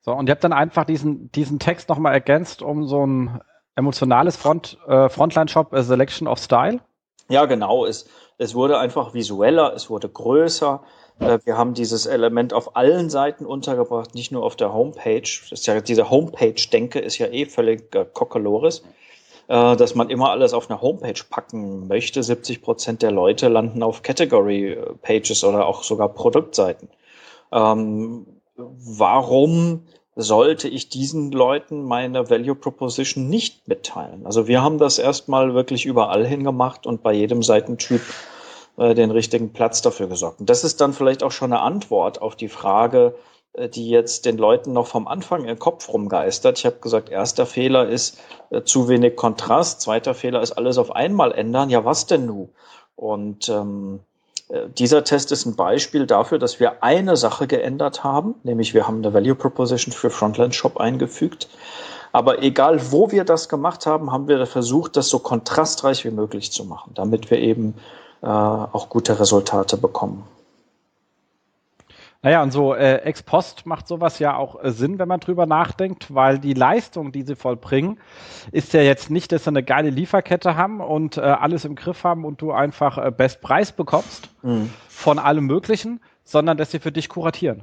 So, 0.00 0.14
und 0.14 0.28
ihr 0.28 0.32
habt 0.32 0.42
dann 0.42 0.52
einfach 0.52 0.84
diesen, 0.84 1.30
diesen 1.30 1.60
Text 1.60 1.88
nochmal 1.88 2.12
ergänzt 2.14 2.60
um 2.60 2.88
so 2.88 3.06
ein 3.06 3.40
emotionales 3.76 4.36
Front, 4.36 4.78
äh, 4.88 5.08
Frontline-Shop 5.08 5.72
äh, 5.72 5.84
Selection 5.84 6.26
of 6.26 6.40
Style? 6.40 6.80
Ja, 7.28 7.44
genau. 7.44 7.86
Es, 7.86 8.08
es 8.36 8.56
wurde 8.56 8.78
einfach 8.78 9.14
visueller, 9.14 9.74
es 9.76 9.90
wurde 9.90 10.08
größer. 10.08 10.82
Äh, 11.20 11.38
wir 11.44 11.56
haben 11.56 11.74
dieses 11.74 12.06
Element 12.06 12.52
auf 12.52 12.76
allen 12.76 13.10
Seiten 13.10 13.46
untergebracht, 13.46 14.14
nicht 14.14 14.32
nur 14.32 14.42
auf 14.42 14.56
der 14.56 14.72
Homepage. 14.72 15.20
Das 15.22 15.60
ist 15.60 15.66
ja, 15.66 15.80
diese 15.80 16.10
Homepage-Denke 16.10 16.98
ist 16.98 17.18
ja 17.18 17.28
eh 17.28 17.46
völlig 17.46 17.94
äh, 17.94 18.04
Kokolores, 18.12 18.82
äh, 19.48 19.76
dass 19.76 19.94
man 19.94 20.10
immer 20.10 20.30
alles 20.30 20.54
auf 20.54 20.70
eine 20.70 20.80
Homepage 20.80 21.22
packen 21.28 21.86
möchte. 21.86 22.22
70 22.22 22.62
Prozent 22.62 23.02
der 23.02 23.12
Leute 23.12 23.48
landen 23.48 23.82
auf 23.82 24.02
Category-Pages 24.02 25.44
oder 25.44 25.66
auch 25.66 25.82
sogar 25.82 26.08
Produktseiten. 26.08 26.88
Ähm, 27.52 28.26
warum 28.56 29.84
sollte 30.16 30.68
ich 30.68 30.88
diesen 30.88 31.30
Leuten 31.30 31.82
meine 31.82 32.28
Value 32.28 32.54
Proposition 32.54 33.28
nicht 33.28 33.68
mitteilen? 33.68 34.26
Also 34.26 34.48
wir 34.48 34.62
haben 34.62 34.78
das 34.78 34.98
erstmal 34.98 35.54
wirklich 35.54 35.86
überall 35.86 36.26
hingemacht 36.26 36.86
und 36.86 37.02
bei 37.02 37.12
jedem 37.12 37.42
Seitentyp 37.42 38.02
äh, 38.80 38.94
den 38.94 39.10
richtigen 39.10 39.52
Platz 39.52 39.82
dafür 39.82 40.06
gesorgt. 40.06 40.40
Und 40.40 40.48
das 40.48 40.64
ist 40.64 40.80
dann 40.80 40.94
vielleicht 40.94 41.22
auch 41.22 41.32
schon 41.32 41.52
eine 41.52 41.60
Antwort 41.60 42.22
auf 42.22 42.34
die 42.34 42.48
Frage, 42.48 43.14
äh, 43.52 43.68
die 43.68 43.90
jetzt 43.90 44.24
den 44.24 44.38
Leuten 44.38 44.72
noch 44.72 44.86
vom 44.86 45.06
Anfang 45.06 45.44
im 45.44 45.58
Kopf 45.58 45.90
rumgeistert. 45.90 46.58
Ich 46.58 46.64
habe 46.64 46.76
gesagt, 46.76 47.10
erster 47.10 47.44
Fehler 47.44 47.86
ist 47.86 48.18
äh, 48.48 48.62
zu 48.62 48.88
wenig 48.88 49.16
Kontrast, 49.16 49.82
zweiter 49.82 50.14
Fehler 50.14 50.40
ist 50.40 50.52
alles 50.52 50.78
auf 50.78 50.92
einmal 50.92 51.32
ändern. 51.32 51.68
Ja, 51.68 51.84
was 51.84 52.06
denn 52.06 52.24
nu? 52.24 52.48
Und 52.96 53.50
ähm, 53.50 54.00
äh, 54.48 54.68
dieser 54.78 55.04
Test 55.04 55.30
ist 55.30 55.44
ein 55.44 55.56
Beispiel 55.56 56.06
dafür, 56.06 56.38
dass 56.38 56.58
wir 56.58 56.82
eine 56.82 57.18
Sache 57.18 57.46
geändert 57.46 58.02
haben, 58.02 58.36
nämlich 58.44 58.72
wir 58.72 58.86
haben 58.86 59.04
eine 59.04 59.12
Value 59.12 59.34
Proposition 59.34 59.92
für 59.92 60.08
Frontline 60.08 60.54
Shop 60.54 60.78
eingefügt. 60.78 61.50
Aber 62.12 62.42
egal, 62.42 62.80
wo 62.92 63.10
wir 63.10 63.24
das 63.24 63.50
gemacht 63.50 63.84
haben, 63.84 64.10
haben 64.10 64.26
wir 64.26 64.46
versucht, 64.46 64.96
das 64.96 65.08
so 65.08 65.18
kontrastreich 65.18 66.06
wie 66.06 66.10
möglich 66.10 66.50
zu 66.50 66.64
machen, 66.64 66.92
damit 66.94 67.30
wir 67.30 67.38
eben 67.38 67.74
auch 68.22 68.88
gute 68.88 69.18
Resultate 69.18 69.76
bekommen. 69.76 70.24
Naja, 72.22 72.42
und 72.42 72.52
so 72.52 72.74
äh, 72.74 72.96
ex 72.96 73.22
post 73.22 73.64
macht 73.64 73.88
sowas 73.88 74.18
ja 74.18 74.36
auch 74.36 74.62
äh, 74.62 74.72
Sinn, 74.72 74.98
wenn 74.98 75.08
man 75.08 75.20
drüber 75.20 75.46
nachdenkt, 75.46 76.14
weil 76.14 76.38
die 76.38 76.52
Leistung, 76.52 77.12
die 77.12 77.22
sie 77.22 77.34
vollbringen, 77.34 77.98
ist 78.52 78.74
ja 78.74 78.82
jetzt 78.82 79.10
nicht, 79.10 79.32
dass 79.32 79.44
sie 79.44 79.48
eine 79.48 79.62
geile 79.62 79.88
Lieferkette 79.88 80.54
haben 80.54 80.80
und 80.80 81.16
äh, 81.16 81.20
alles 81.22 81.64
im 81.64 81.76
Griff 81.76 82.04
haben 82.04 82.26
und 82.26 82.42
du 82.42 82.52
einfach 82.52 82.98
äh, 82.98 83.10
Best 83.10 83.40
Preis 83.40 83.72
bekommst 83.72 84.28
mhm. 84.42 84.70
von 84.88 85.18
allem 85.18 85.46
Möglichen, 85.46 86.00
sondern 86.24 86.58
dass 86.58 86.70
sie 86.70 86.78
für 86.78 86.92
dich 86.92 87.08
kuratieren. 87.08 87.62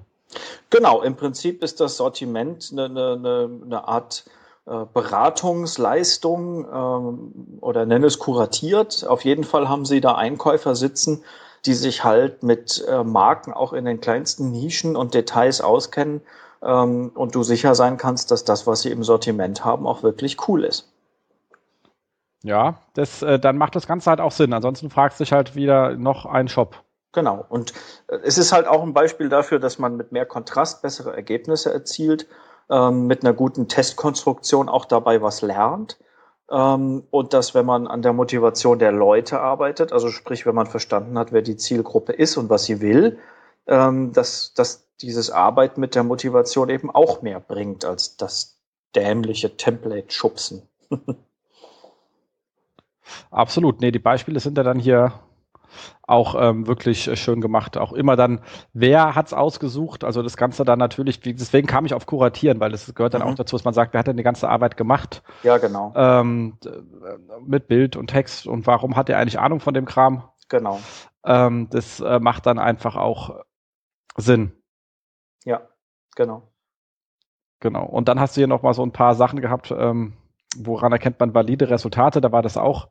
Genau, 0.72 1.04
im 1.04 1.16
Prinzip 1.16 1.62
ist 1.62 1.80
das 1.80 1.98
Sortiment 1.98 2.70
eine, 2.72 2.86
eine, 2.86 3.50
eine 3.64 3.88
Art 3.88 4.26
äh, 4.26 4.37
Beratungsleistung 4.94 6.66
ähm, 6.66 7.60
oder 7.62 7.86
nenne 7.86 8.08
es 8.08 8.20
kuratiert. 8.20 9.06
Auf 9.08 9.24
jeden 9.24 9.44
Fall 9.44 9.70
haben 9.70 9.86
sie 9.86 10.02
da 10.02 10.16
Einkäufer 10.16 10.76
sitzen, 10.76 11.24
die 11.66 11.74
sich 11.74 12.04
halt 12.04 12.44
mit 12.44 12.86
äh, 12.88 13.04
Marken 13.04 13.54
auch 13.54 13.74
in 13.74 13.86
den 13.86 14.02
kleinsten 14.02 14.52
Nischen 14.52 14.96
und 14.96 15.14
Details 15.14 15.62
auskennen 15.62 16.22
ähm, 16.62 17.12
und 17.14 17.36
du 17.36 17.44
sicher 17.44 17.76
sein 17.76 17.98
kannst, 17.98 18.32
dass 18.32 18.44
das, 18.44 18.68
was 18.68 18.82
sie 18.82 18.92
im 18.92 19.04
Sortiment 19.04 19.64
haben, 19.64 19.88
auch 19.88 20.04
wirklich 20.04 20.48
cool 20.48 20.64
ist. 20.64 20.92
Ja, 22.44 22.80
das, 22.94 23.22
äh, 23.22 23.40
dann 23.40 23.58
macht 23.58 23.76
das 23.76 23.88
Ganze 23.88 24.10
halt 24.10 24.22
auch 24.22 24.32
Sinn. 24.32 24.54
Ansonsten 24.54 24.90
fragst 24.90 25.20
du 25.20 25.24
dich 25.24 25.34
halt 25.34 25.56
wieder 25.56 25.96
noch 25.96 26.26
einen 26.26 26.48
Shop. 26.48 26.84
Genau. 27.12 27.46
Und 27.50 27.74
äh, 28.08 28.18
es 28.24 28.38
ist 28.38 28.52
halt 28.52 28.68
auch 28.68 28.84
ein 28.84 28.94
Beispiel 28.94 29.30
dafür, 29.30 29.60
dass 29.60 29.80
man 29.80 29.98
mit 29.98 30.12
mehr 30.12 30.26
Kontrast 30.26 30.82
bessere 30.82 31.16
Ergebnisse 31.16 31.74
erzielt, 31.74 32.28
ähm, 32.70 33.08
mit 33.08 33.24
einer 33.24 33.34
guten 33.34 33.68
Testkonstruktion 33.68 34.70
auch 34.70 34.86
dabei 34.86 35.22
was 35.22 35.42
lernt 35.42 35.98
ähm, 36.50 37.04
und 37.12 37.34
dass, 37.34 37.54
wenn 37.54 37.66
man 37.66 37.88
an 37.88 38.02
der 38.02 38.14
Motivation 38.14 38.80
der 38.80 38.92
Leute 38.92 39.40
arbeitet, 39.40 39.92
also 39.92 40.10
sprich, 40.10 40.46
wenn 40.46 40.56
man 40.56 40.68
verstanden 40.68 41.18
hat, 41.18 41.32
wer 41.32 41.42
die 41.42 41.58
Zielgruppe 41.58 42.14
ist 42.14 42.38
und 42.38 42.50
was 42.50 42.66
sie 42.66 42.80
will, 42.82 43.20
ähm, 43.68 44.14
dass, 44.14 44.54
dass 44.54 44.88
dieses 45.02 45.30
Arbeiten 45.30 45.82
mit 45.82 45.96
der 45.96 46.04
Motivation 46.04 46.70
eben 46.70 46.90
auch 46.90 47.22
mehr 47.22 47.40
bringt 47.40 47.86
als 47.86 48.18
das 48.18 48.58
dämliche 48.96 49.58
Template-Schubsen. 49.58 50.64
Absolut. 53.32 53.82
Nee, 53.82 53.92
die 53.92 54.00
Beispiele 54.00 54.40
sind 54.40 54.58
ja 54.58 54.64
dann 54.64 54.80
hier 54.80 55.14
auch 56.04 56.36
ähm, 56.40 56.68
wirklich 56.68 57.08
äh, 57.08 57.16
schön 57.16 57.42
gemacht. 57.42 57.78
Auch 57.78 57.94
immer 57.94 58.16
dann, 58.16 58.42
wer 58.74 59.16
hat's 59.16 59.34
ausgesucht? 59.34 60.04
Also 60.04 60.22
das 60.24 60.38
Ganze 60.38 60.64
dann 60.64 60.80
natürlich, 60.80 61.20
deswegen 61.20 61.68
kam 61.68 61.86
ich 61.86 61.94
auf 61.94 62.06
Kuratieren, 62.06 62.60
weil 62.60 62.72
das 62.72 62.94
gehört 62.94 63.14
dann 63.14 63.22
mhm. 63.22 63.30
auch 63.30 63.36
dazu, 63.36 63.56
dass 63.56 63.66
man 63.66 63.74
sagt, 63.74 63.94
wer 63.94 64.00
hat 64.00 64.08
denn 64.08 64.18
die 64.18 64.24
ganze 64.24 64.50
Arbeit 64.50 64.78
gemacht? 64.78 65.24
Ja, 65.44 65.58
genau. 65.58 65.94
Ähm, 65.96 66.58
mit 67.46 67.68
Bild 67.68 67.96
und 67.96 68.08
Text 68.08 68.48
und 68.48 68.68
warum 68.68 68.96
hat 68.96 69.10
er 69.10 69.18
eigentlich 69.18 69.40
Ahnung 69.40 69.60
von 69.60 69.74
dem 69.74 69.86
Kram? 69.86 70.24
Genau. 70.50 70.80
Ähm, 71.26 71.68
das 71.70 72.00
äh, 72.00 72.20
macht 72.20 72.46
dann 72.46 72.60
einfach 72.60 72.96
auch 72.96 73.42
Sinn. 74.16 74.52
Ja, 75.44 75.62
genau. 76.16 76.52
Genau. 77.60 77.86
Und 77.86 78.08
dann 78.08 78.20
hast 78.20 78.38
du 78.38 78.42
hier 78.42 78.48
noch 78.48 78.62
mal 78.62 78.74
so 78.74 78.84
ein 78.84 78.92
paar 78.92 79.16
Sachen 79.16 79.42
gehabt, 79.42 79.74
ähm, 79.78 80.14
woran 80.56 80.92
erkennt 80.92 81.20
man 81.20 81.34
valide 81.34 81.70
Resultate? 81.70 82.22
Da 82.22 82.32
war 82.32 82.42
das 82.42 82.58
auch 82.58 82.90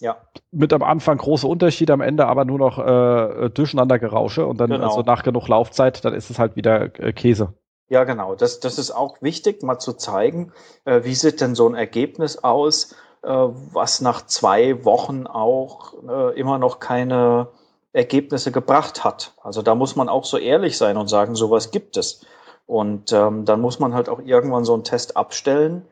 ja. 0.00 0.16
mit 0.50 0.72
am 0.72 0.82
Anfang 0.82 1.18
große 1.18 1.46
Unterschiede, 1.46 1.92
am 1.92 2.00
Ende 2.00 2.26
aber 2.26 2.44
nur 2.44 2.58
noch 2.58 2.78
äh, 2.78 3.50
durcheinander 3.50 3.98
Gerausche 3.98 4.46
und 4.46 4.58
dann 4.58 4.70
genau. 4.70 4.86
also 4.86 5.02
nach 5.02 5.22
genug 5.22 5.48
Laufzeit, 5.48 6.04
dann 6.04 6.14
ist 6.14 6.30
es 6.30 6.38
halt 6.38 6.56
wieder 6.56 6.98
äh, 6.98 7.12
Käse. 7.12 7.54
Ja, 7.88 8.04
genau. 8.04 8.36
Das, 8.36 8.60
das 8.60 8.78
ist 8.78 8.92
auch 8.92 9.20
wichtig, 9.20 9.62
mal 9.62 9.78
zu 9.78 9.92
zeigen, 9.94 10.52
äh, 10.84 11.00
wie 11.04 11.14
sieht 11.14 11.40
denn 11.40 11.54
so 11.54 11.68
ein 11.68 11.74
Ergebnis 11.74 12.38
aus, 12.38 12.94
äh, 13.22 13.28
was 13.28 14.00
nach 14.00 14.26
zwei 14.26 14.84
Wochen 14.84 15.26
auch 15.26 15.94
äh, 16.08 16.38
immer 16.38 16.58
noch 16.58 16.78
keine 16.78 17.48
Ergebnisse 17.92 18.52
gebracht 18.52 19.02
hat. 19.02 19.34
Also 19.42 19.62
da 19.62 19.74
muss 19.74 19.96
man 19.96 20.08
auch 20.08 20.24
so 20.24 20.38
ehrlich 20.38 20.78
sein 20.78 20.96
und 20.96 21.08
sagen, 21.08 21.34
sowas 21.34 21.72
gibt 21.72 21.96
es. 21.96 22.24
Und 22.66 23.12
ähm, 23.12 23.44
dann 23.44 23.60
muss 23.60 23.80
man 23.80 23.94
halt 23.94 24.08
auch 24.08 24.20
irgendwann 24.20 24.64
so 24.64 24.74
einen 24.74 24.84
Test 24.84 25.16
abstellen 25.16 25.88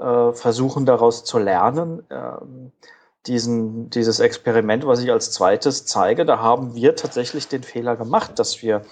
äh, 0.00 0.32
versuchen 0.32 0.86
daraus 0.86 1.24
zu 1.24 1.38
lernen. 1.38 2.02
Diesen, 3.26 3.90
dieses 3.90 4.18
Experiment, 4.18 4.86
was 4.86 5.00
ich 5.00 5.10
als 5.12 5.30
zweites 5.30 5.84
zeige, 5.84 6.24
da 6.24 6.38
haben 6.38 6.74
wir 6.74 6.96
tatsächlich 6.96 7.48
den 7.48 7.62
Fehler 7.62 7.96
gemacht, 7.96 8.38
dass 8.38 8.62
wir 8.62 8.82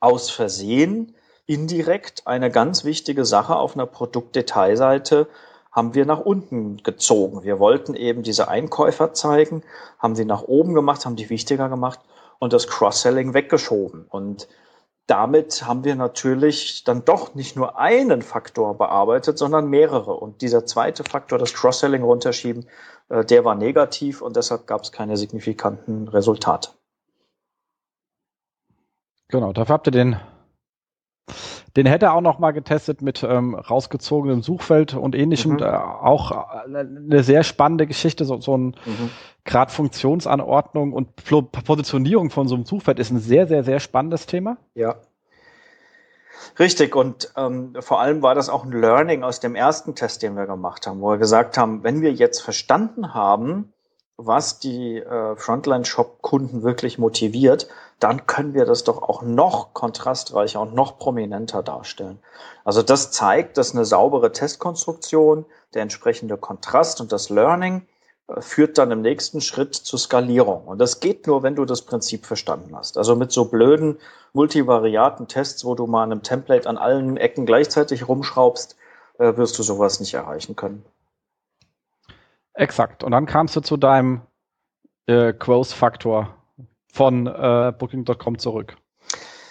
aus 0.00 0.30
Versehen 0.30 1.14
indirekt 1.46 2.26
eine 2.26 2.50
ganz 2.50 2.84
wichtige 2.84 3.24
Sache 3.24 3.56
auf 3.56 3.74
einer 3.74 3.86
Produktdetailseite 3.86 5.28
haben 5.70 5.94
wir 5.94 6.06
nach 6.06 6.20
unten 6.20 6.78
gezogen. 6.78 7.42
Wir 7.42 7.58
wollten 7.58 7.94
eben 7.94 8.22
diese 8.22 8.48
Einkäufer 8.48 9.14
zeigen, 9.14 9.62
haben 9.98 10.16
sie 10.16 10.24
nach 10.24 10.42
oben 10.42 10.74
gemacht, 10.74 11.06
haben 11.06 11.16
die 11.16 11.30
wichtiger 11.30 11.68
gemacht 11.68 12.00
und 12.38 12.52
das 12.52 12.66
Cross-Selling 12.66 13.34
weggeschoben. 13.34 14.06
Und 14.08 14.48
damit 15.06 15.64
haben 15.66 15.84
wir 15.84 15.94
natürlich 15.94 16.84
dann 16.84 17.04
doch 17.04 17.34
nicht 17.34 17.56
nur 17.56 17.78
einen 17.78 18.22
Faktor 18.22 18.76
bearbeitet, 18.76 19.38
sondern 19.38 19.68
mehrere. 19.68 20.14
Und 20.14 20.42
dieser 20.42 20.66
zweite 20.66 21.04
Faktor, 21.04 21.38
das 21.38 21.54
Cross-Selling 21.54 22.02
runterschieben, 22.02 22.66
der 23.10 23.44
war 23.44 23.54
negativ 23.54 24.20
und 24.22 24.36
deshalb 24.36 24.66
gab 24.66 24.82
es 24.82 24.92
keine 24.92 25.16
signifikanten 25.16 26.08
Resultate. 26.08 26.70
Genau, 29.28 29.52
dafür 29.52 29.74
habt 29.74 29.86
ihr 29.86 29.92
den, 29.92 30.16
den 31.76 31.86
hätte 31.86 32.12
auch 32.12 32.22
noch 32.22 32.38
mal 32.38 32.52
getestet 32.52 33.02
mit 33.02 33.22
ähm, 33.22 33.54
rausgezogenem 33.54 34.42
Suchfeld 34.42 34.94
und 34.94 35.14
ähnlichem. 35.14 35.52
Mhm. 35.52 35.58
Äh, 35.58 35.66
auch 35.66 36.30
äh, 36.30 36.64
eine 36.66 37.22
sehr 37.22 37.42
spannende 37.42 37.86
Geschichte, 37.86 38.24
so, 38.24 38.40
so 38.40 38.56
ein 38.56 38.76
mhm. 38.86 39.10
Grad 39.44 39.70
Funktionsanordnung 39.70 40.92
und 40.92 41.14
Positionierung 41.24 42.30
von 42.30 42.48
so 42.48 42.54
einem 42.54 42.64
Suchfeld 42.64 42.98
ist 42.98 43.10
ein 43.10 43.18
sehr, 43.18 43.46
sehr, 43.46 43.64
sehr 43.64 43.80
spannendes 43.80 44.26
Thema. 44.26 44.56
Ja. 44.74 44.96
Richtig, 46.58 46.96
und 46.96 47.32
ähm, 47.36 47.74
vor 47.80 48.00
allem 48.00 48.22
war 48.22 48.34
das 48.34 48.48
auch 48.48 48.64
ein 48.64 48.72
Learning 48.72 49.22
aus 49.22 49.40
dem 49.40 49.54
ersten 49.54 49.94
Test, 49.94 50.22
den 50.22 50.36
wir 50.36 50.46
gemacht 50.46 50.86
haben, 50.86 51.00
wo 51.00 51.10
wir 51.10 51.18
gesagt 51.18 51.58
haben, 51.58 51.82
wenn 51.84 52.00
wir 52.02 52.12
jetzt 52.12 52.40
verstanden 52.40 53.14
haben, 53.14 53.72
was 54.16 54.58
die 54.58 54.96
äh, 54.96 55.36
Frontline-Shop-Kunden 55.36 56.62
wirklich 56.64 56.98
motiviert, 56.98 57.68
dann 58.00 58.26
können 58.26 58.52
wir 58.52 58.64
das 58.64 58.82
doch 58.84 59.02
auch 59.02 59.22
noch 59.22 59.72
kontrastreicher 59.74 60.60
und 60.60 60.74
noch 60.74 60.98
prominenter 60.98 61.62
darstellen. 61.62 62.18
Also 62.64 62.82
das 62.82 63.12
zeigt, 63.12 63.58
dass 63.58 63.74
eine 63.74 63.84
saubere 63.84 64.32
Testkonstruktion, 64.32 65.46
der 65.74 65.82
entsprechende 65.82 66.36
Kontrast 66.36 67.00
und 67.00 67.12
das 67.12 67.30
Learning 67.30 67.86
führt 68.40 68.76
dann 68.76 68.90
im 68.90 69.00
nächsten 69.00 69.40
Schritt 69.40 69.74
zur 69.74 69.98
Skalierung. 69.98 70.64
Und 70.66 70.78
das 70.78 71.00
geht 71.00 71.26
nur, 71.26 71.42
wenn 71.42 71.56
du 71.56 71.64
das 71.64 71.82
Prinzip 71.82 72.26
verstanden 72.26 72.76
hast. 72.76 72.98
Also 72.98 73.16
mit 73.16 73.32
so 73.32 73.46
blöden 73.46 73.98
multivariaten 74.34 75.28
Tests, 75.28 75.64
wo 75.64 75.74
du 75.74 75.86
mal 75.86 76.02
einem 76.02 76.22
Template 76.22 76.68
an 76.68 76.76
allen 76.76 77.16
Ecken 77.16 77.46
gleichzeitig 77.46 78.06
rumschraubst, 78.06 78.76
äh, 79.18 79.36
wirst 79.36 79.58
du 79.58 79.62
sowas 79.62 80.00
nicht 80.00 80.14
erreichen 80.14 80.56
können. 80.56 80.84
Exakt. 82.52 83.02
Und 83.02 83.12
dann 83.12 83.26
kamst 83.26 83.56
du 83.56 83.60
zu 83.60 83.76
deinem 83.76 84.20
äh, 85.06 85.32
Growth-Faktor 85.32 86.34
von 86.92 87.26
äh, 87.26 87.72
Booking.com 87.78 88.38
zurück. 88.38 88.76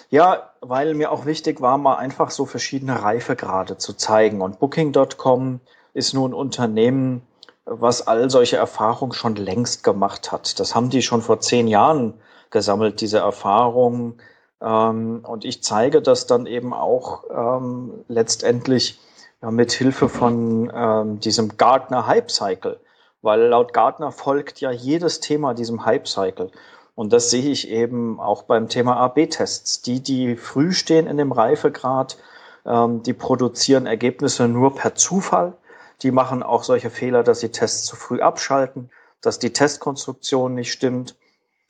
Ja, 0.09 0.53
weil 0.61 0.93
mir 0.93 1.11
auch 1.11 1.25
wichtig 1.25 1.61
war, 1.61 1.77
mal 1.77 1.95
einfach 1.95 2.31
so 2.31 2.45
verschiedene 2.45 3.01
Reifegrade 3.01 3.77
zu 3.77 3.93
zeigen. 3.93 4.41
Und 4.41 4.59
Booking.com 4.59 5.59
ist 5.93 6.13
nun 6.13 6.31
ein 6.31 6.33
Unternehmen, 6.33 7.26
was 7.67 8.07
all 8.07 8.29
solche 8.29 8.57
Erfahrungen 8.57 9.13
schon 9.13 9.35
längst 9.35 9.83
gemacht 9.83 10.31
hat. 10.31 10.59
Das 10.59 10.73
haben 10.73 10.89
die 10.89 11.01
schon 11.01 11.21
vor 11.21 11.39
zehn 11.39 11.67
Jahren 11.67 12.13
gesammelt, 12.49 13.01
diese 13.01 13.19
Erfahrungen. 13.19 14.19
Ähm, 14.61 15.23
und 15.27 15.45
ich 15.45 15.61
zeige 15.63 16.01
das 16.01 16.27
dann 16.27 16.45
eben 16.45 16.73
auch 16.73 17.23
ähm, 17.29 18.05
letztendlich 18.07 18.99
ja, 19.41 19.51
mit 19.51 19.71
Hilfe 19.73 20.09
von 20.09 20.71
ähm, 20.73 21.19
diesem 21.19 21.57
Gartner 21.57 22.07
Hype 22.07 22.31
Cycle. 22.31 22.79
Weil 23.21 23.41
laut 23.41 23.73
Gartner 23.73 24.11
folgt 24.11 24.61
ja 24.61 24.71
jedes 24.71 25.19
Thema 25.19 25.53
diesem 25.53 25.85
Hype 25.85 26.07
Cycle. 26.07 26.51
Und 26.95 27.13
das 27.13 27.29
sehe 27.29 27.51
ich 27.51 27.69
eben 27.69 28.19
auch 28.19 28.43
beim 28.43 28.69
Thema 28.69 28.97
AB-Tests. 28.97 29.81
Die, 29.81 30.01
die 30.01 30.35
früh 30.35 30.71
stehen 30.71 31.05
in 31.05 31.17
dem 31.17 31.31
Reifegrad, 31.31 32.17
ähm, 32.65 33.03
die 33.03 33.13
produzieren 33.13 33.85
Ergebnisse 33.85 34.47
nur 34.47 34.73
per 34.73 34.95
Zufall. 34.95 35.53
Die 36.01 36.11
machen 36.11 36.43
auch 36.43 36.63
solche 36.63 36.89
Fehler, 36.89 37.23
dass 37.23 37.39
sie 37.39 37.49
Tests 37.49 37.85
zu 37.85 37.95
früh 37.95 38.21
abschalten, 38.21 38.89
dass 39.21 39.39
die 39.39 39.53
Testkonstruktion 39.53 40.53
nicht 40.53 40.71
stimmt. 40.71 41.15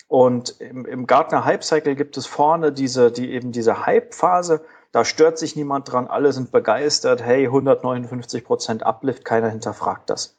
Und 0.07 0.61
im, 0.61 0.85
im 0.85 1.07
Gartner 1.07 1.45
Hype 1.45 1.63
Cycle 1.63 1.95
gibt 1.95 2.17
es 2.17 2.25
vorne 2.25 2.71
diese, 2.71 3.11
die 3.11 3.31
eben 3.31 3.51
diese 3.51 3.85
Hype-Phase. 3.85 4.61
Da 4.91 5.03
stört 5.03 5.37
sich 5.37 5.55
niemand 5.55 5.91
dran. 5.91 6.07
Alle 6.07 6.31
sind 6.31 6.51
begeistert. 6.51 7.21
Hey, 7.21 7.45
159 7.45 8.45
Prozent 8.45 8.83
Uplift. 8.83 9.25
Keiner 9.25 9.49
hinterfragt 9.49 10.09
das. 10.09 10.35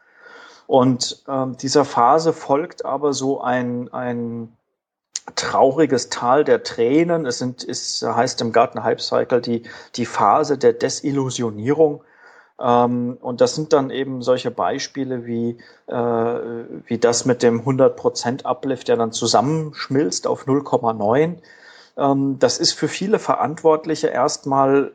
Und 0.67 1.23
ähm, 1.29 1.57
dieser 1.57 1.85
Phase 1.85 2.33
folgt 2.33 2.85
aber 2.85 3.15
so 3.15 3.41
ein, 3.41 3.93
ein 3.93 4.57
trauriges 5.35 6.11
Tal 6.11 6.45
der 6.45 6.63
Tränen. 6.63 7.27
Es 7.27 7.39
sind, 7.39 7.67
es 7.67 8.03
heißt 8.03 8.41
im 8.41 8.53
Garten 8.53 8.85
Hype 8.85 9.01
Cycle 9.01 9.41
die, 9.41 9.63
die 9.97 10.07
Phase 10.07 10.59
der 10.59 10.75
Desillusionierung. 10.75 12.03
Ähm, 12.61 13.19
und 13.21 13.41
das 13.41 13.55
sind 13.55 13.73
dann 13.73 13.91
eben 13.91 14.23
solche 14.23 14.51
Beispiele 14.51 15.27
wie, 15.27 15.59
äh, 15.87 15.95
wie 15.95 16.99
das 16.99 17.25
mit 17.25 17.43
dem 17.43 17.63
100% 17.63 18.45
Uplift, 18.45 18.89
der 18.89 18.97
dann 18.97 19.13
zusammenschmilzt 19.13 20.27
auf 20.27 20.47
0,9. 20.47 21.39
Ähm, 21.97 22.39
das 22.39 22.59
ist 22.59 22.73
für 22.73 22.89
viele 22.89 23.19
Verantwortliche 23.19 24.09
erstmal 24.09 24.93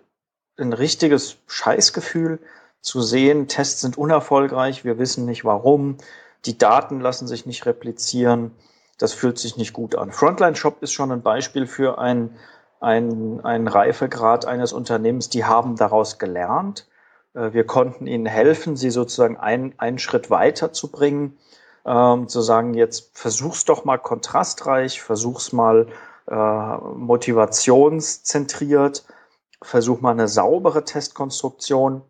ein 0.58 0.74
richtiges 0.74 1.38
Scheißgefühl 1.48 2.40
zu 2.82 3.02
sehen, 3.02 3.48
Tests 3.48 3.82
sind 3.82 3.98
unerfolgreich, 3.98 4.84
wir 4.84 5.00
wissen 5.00 5.26
nicht 5.26 5.46
warum, 5.46 5.98
die 6.46 6.58
Daten 6.58 7.00
lassen 7.00 7.28
sich 7.28 7.46
nicht 7.46 7.66
replizieren 7.66 8.52
das 8.98 9.14
fühlt 9.14 9.38
sich 9.40 9.58
nicht 9.58 9.74
gut 9.74 9.96
an. 9.96 10.12
Frontline 10.12 10.56
Shop 10.56 10.82
ist 10.82 10.94
schon 10.94 11.12
ein 11.12 11.22
Beispiel 11.22 11.68
für 11.68 11.98
ein, 11.98 12.38
ein, 12.80 13.42
ein 13.44 13.68
Reifegrad 13.68 14.46
eines 14.46 14.74
Unternehmens. 14.74 15.30
Die 15.30 15.46
haben 15.46 15.76
daraus 15.76 16.20
gelernt. 16.20 16.88
Äh, 17.34 17.54
wir 17.54 17.66
konnten 17.66 18.08
ihnen 18.08 18.26
helfen, 18.26 18.76
sie 18.76 18.90
sozusagen 18.90 19.38
einen, 19.38 19.74
einen 19.78 20.00
Schritt 20.00 20.30
weiter 20.30 20.74
zu 20.74 20.92
bringen, 20.92 21.38
ähm, 21.86 22.28
zu 22.28 22.42
sagen, 22.42 22.74
jetzt 22.74 23.18
versuch's 23.18 23.66
doch 23.66 23.86
mal 23.86 23.98
kontrastreich, 23.98 25.02
versuch's 25.02 25.52
mal 25.52 25.88
äh, 26.28 26.36
motivationszentriert, 26.36 29.06
versuch 29.62 30.02
mal 30.02 30.12
eine 30.12 30.28
saubere 30.28 30.86
Testkonstruktion 30.86 32.04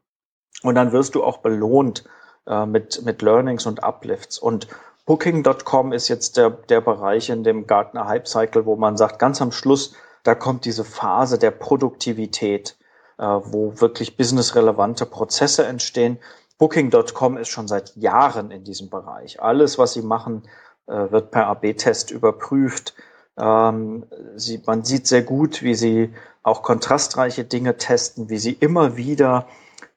und 0.64 0.76
dann 0.76 0.92
wirst 0.92 1.16
du 1.16 1.24
auch 1.24 1.38
belohnt 1.38 2.04
äh, 2.48 2.66
mit, 2.66 3.04
mit 3.04 3.22
Learnings 3.22 3.66
und 3.66 3.84
Uplifts. 3.84 4.38
Und 4.38 4.68
Booking.com 5.06 5.92
ist 5.92 6.08
jetzt 6.08 6.38
der, 6.38 6.50
der 6.50 6.82
Bereich 6.82 7.30
in 7.30 7.44
dem 7.44 7.68
Gartner 7.68 8.08
Hype 8.08 8.28
Cycle, 8.28 8.66
wo 8.66 8.76
man 8.76 8.96
sagt, 8.96 9.20
ganz 9.20 9.42
am 9.42 9.52
Schluss, 9.52 9.96
da 10.24 10.36
kommt 10.36 10.66
diese 10.66 10.86
Phase 10.86 11.38
der 11.38 11.52
Produktivität, 11.52 12.78
wo 13.26 13.80
wirklich 13.80 14.18
businessrelevante 14.18 15.06
Prozesse 15.06 15.66
entstehen. 15.66 16.20
Booking.com 16.58 17.38
ist 17.38 17.50
schon 17.50 17.68
seit 17.68 17.96
Jahren 17.96 18.52
in 18.52 18.64
diesem 18.64 18.90
Bereich. 18.90 19.42
Alles, 19.42 19.78
was 19.78 19.94
sie 19.94 20.02
machen, 20.02 20.44
äh, 20.88 21.12
wird 21.12 21.32
per 21.32 21.48
AB-Test 21.48 22.12
überprüft. 22.12 22.94
Ähm, 23.38 24.06
sie, 24.36 24.62
man 24.66 24.84
sieht 24.84 25.08
sehr 25.08 25.24
gut, 25.24 25.64
wie 25.64 25.76
sie 25.76 26.14
auch 26.44 26.62
kontrastreiche 26.62 27.44
Dinge 27.44 27.78
testen, 27.78 28.30
wie 28.30 28.38
sie 28.38 28.54
immer 28.54 28.98
wieder 28.98 29.48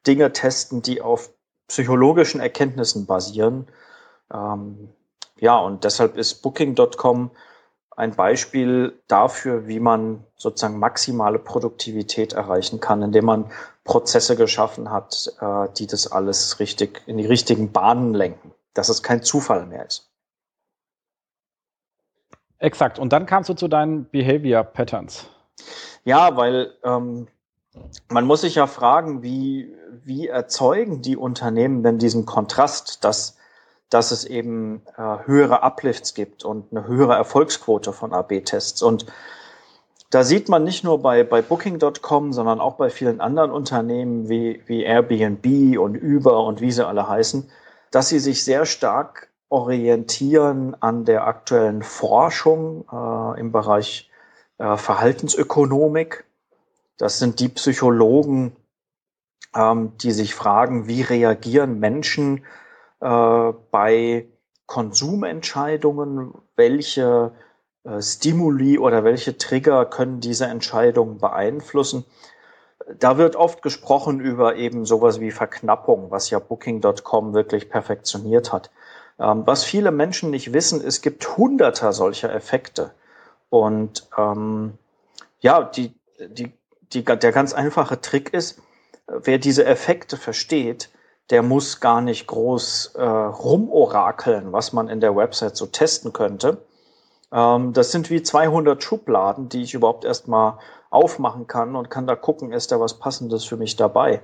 Dinge 0.07 0.33
testen, 0.33 0.83
die 0.83 1.03
auf 1.03 1.31
psychologischen 1.69 2.41
Erkenntnissen 2.41 3.07
basieren 3.07 3.67
ähm, 4.33 4.89
ja, 5.39 5.59
und 5.59 5.85
deshalb 5.85 6.17
ist 6.17 6.43
Booking.com 6.43 7.31
ein 7.97 8.15
Beispiel 8.15 9.01
dafür, 9.09 9.67
wie 9.67 9.81
man 9.81 10.23
sozusagen 10.37 10.79
maximale 10.79 11.39
Produktivität 11.39 12.35
erreichen 12.35 12.79
kann, 12.79 13.03
indem 13.03 13.25
man 13.25 13.51
Prozesse 13.85 14.37
geschaffen 14.37 14.91
hat, 14.91 15.33
äh, 15.41 15.69
die 15.79 15.87
das 15.87 16.13
alles 16.13 16.61
richtig 16.61 17.03
in 17.07 17.17
die 17.17 17.27
richtigen 17.27 17.73
Bahnen 17.73 18.13
lenken, 18.13 18.53
dass 18.75 18.91
es 18.91 19.03
kein 19.03 19.23
Zufall 19.23 19.67
mehr 19.67 19.87
ist. 19.87 20.11
Exakt. 22.59 22.99
Und 22.99 23.13
dann 23.13 23.27
kamst 23.27 23.49
du 23.49 23.55
zu 23.55 23.69
deinen 23.69 24.09
Behavior 24.09 24.63
Patterns. 24.63 25.27
Ja, 26.05 26.37
weil 26.37 26.75
ähm, 26.85 27.29
man 28.09 28.27
muss 28.27 28.43
sich 28.43 28.55
ja 28.55 28.67
fragen, 28.67 29.23
wie, 29.23 29.75
wie 30.05 30.29
erzeugen 30.29 31.01
die 31.01 31.17
Unternehmen 31.17 31.83
denn 31.83 31.99
diesen 31.99 32.27
Kontrast, 32.27 33.05
dass 33.05 33.36
dass 33.91 34.11
es 34.11 34.25
eben 34.25 34.83
äh, 34.97 35.19
höhere 35.27 35.63
Uplifts 35.63 36.15
gibt 36.15 36.45
und 36.45 36.73
eine 36.73 36.87
höhere 36.87 37.15
Erfolgsquote 37.15 37.93
von 37.93 38.13
AB-Tests. 38.13 38.83
Und 38.83 39.07
da 40.11 40.25
sieht 40.25 40.49
man 40.49 40.65
nicht 40.65 40.85
nur 40.85 41.03
bei, 41.03 41.25
bei 41.25 41.43
Booking.com, 41.43 42.33
sondern 42.33 42.61
auch 42.61 42.75
bei 42.75 42.91
vielen 42.91 43.21
anderen 43.21 43.51
Unternehmen 43.51 44.29
wie, 44.29 44.63
wie 44.67 44.83
Airbnb 44.83 45.79
und 45.79 46.01
Uber 46.03 46.45
und 46.45 46.61
wie 46.61 46.73
sie 46.73 46.87
alle 46.87 47.09
heißen, 47.09 47.51
dass 47.91 48.09
sie 48.09 48.19
sich 48.19 48.45
sehr 48.45 48.67
stark 48.67 49.29
orientieren 49.49 50.77
an 50.81 51.05
der 51.05 51.27
aktuellen 51.27 51.83
Forschung 51.83 52.85
äh, 52.91 53.41
im 53.41 53.53
Bereich 53.53 54.11
äh, 54.59 54.77
Verhaltensökonomik. 54.77 56.25
Das 56.99 57.19
sind 57.19 57.39
die 57.41 57.49
Psychologen, 57.49 58.57
ähm, 59.55 59.93
die 59.99 60.13
sich 60.13 60.35
fragen, 60.35 60.89
wie 60.89 61.03
reagieren 61.03 61.79
Menschen 61.79 62.45
äh, 63.01 63.53
bei 63.71 64.27
Konsumentscheidungen, 64.67 66.35
welche 66.57 67.33
äh, 67.85 68.03
Stimuli 68.03 68.79
oder 68.79 69.05
welche 69.05 69.39
Trigger 69.39 69.85
können 69.87 70.21
diese 70.21 70.47
Entscheidungen 70.47 71.19
beeinflussen. 71.19 72.05
Da 72.99 73.19
wird 73.19 73.37
oft 73.37 73.63
gesprochen 73.63 74.21
über 74.21 74.57
eben 74.57 74.85
sowas 74.85 75.21
wie 75.21 75.31
Verknappung, 75.31 76.11
was 76.11 76.31
ja 76.31 76.39
Booking.com 76.39 77.35
wirklich 77.35 77.69
perfektioniert 77.69 78.53
hat. 78.53 78.71
Ähm, 79.19 79.43
was 79.47 79.65
viele 79.65 79.91
Menschen 79.91 80.31
nicht 80.31 80.53
wissen, 80.53 80.81
es 80.85 81.01
gibt 81.01 81.37
hunderter 81.37 81.93
solcher 81.93 82.33
Effekte. 82.33 82.93
Und 83.51 84.09
ähm, 84.17 84.79
ja, 85.41 85.63
die, 85.63 85.95
die, 86.29 86.53
die, 86.93 87.05
der 87.05 87.33
ganz 87.33 87.55
einfache 87.55 88.01
Trick 88.01 88.33
ist, 88.35 88.61
wer 89.07 89.39
diese 89.39 89.65
Effekte 89.65 90.17
versteht, 90.17 90.91
der 91.31 91.43
muss 91.43 91.81
gar 91.81 92.01
nicht 92.01 92.27
groß 92.27 92.95
äh, 92.95 93.03
rumorakeln, 93.03 94.53
was 94.53 94.73
man 94.73 94.89
in 94.89 95.01
der 95.01 95.17
Website 95.17 95.57
so 95.57 95.67
testen 95.67 96.13
könnte. 96.13 96.65
Ähm, 97.33 97.73
das 97.73 97.91
sind 97.91 98.11
wie 98.11 98.23
200 98.23 98.83
Schubladen, 98.83 99.49
die 99.49 99.63
ich 99.63 99.75
überhaupt 99.75 100.05
erstmal 100.05 100.59
aufmachen 100.91 101.47
kann 101.47 101.75
und 101.75 101.91
kann 101.91 102.07
da 102.07 102.15
gucken, 102.15 102.53
ist 102.53 102.71
da 102.71 102.81
was 102.81 102.99
Passendes 102.99 103.45
für 103.45 103.57
mich 103.57 103.77
dabei. 103.77 104.23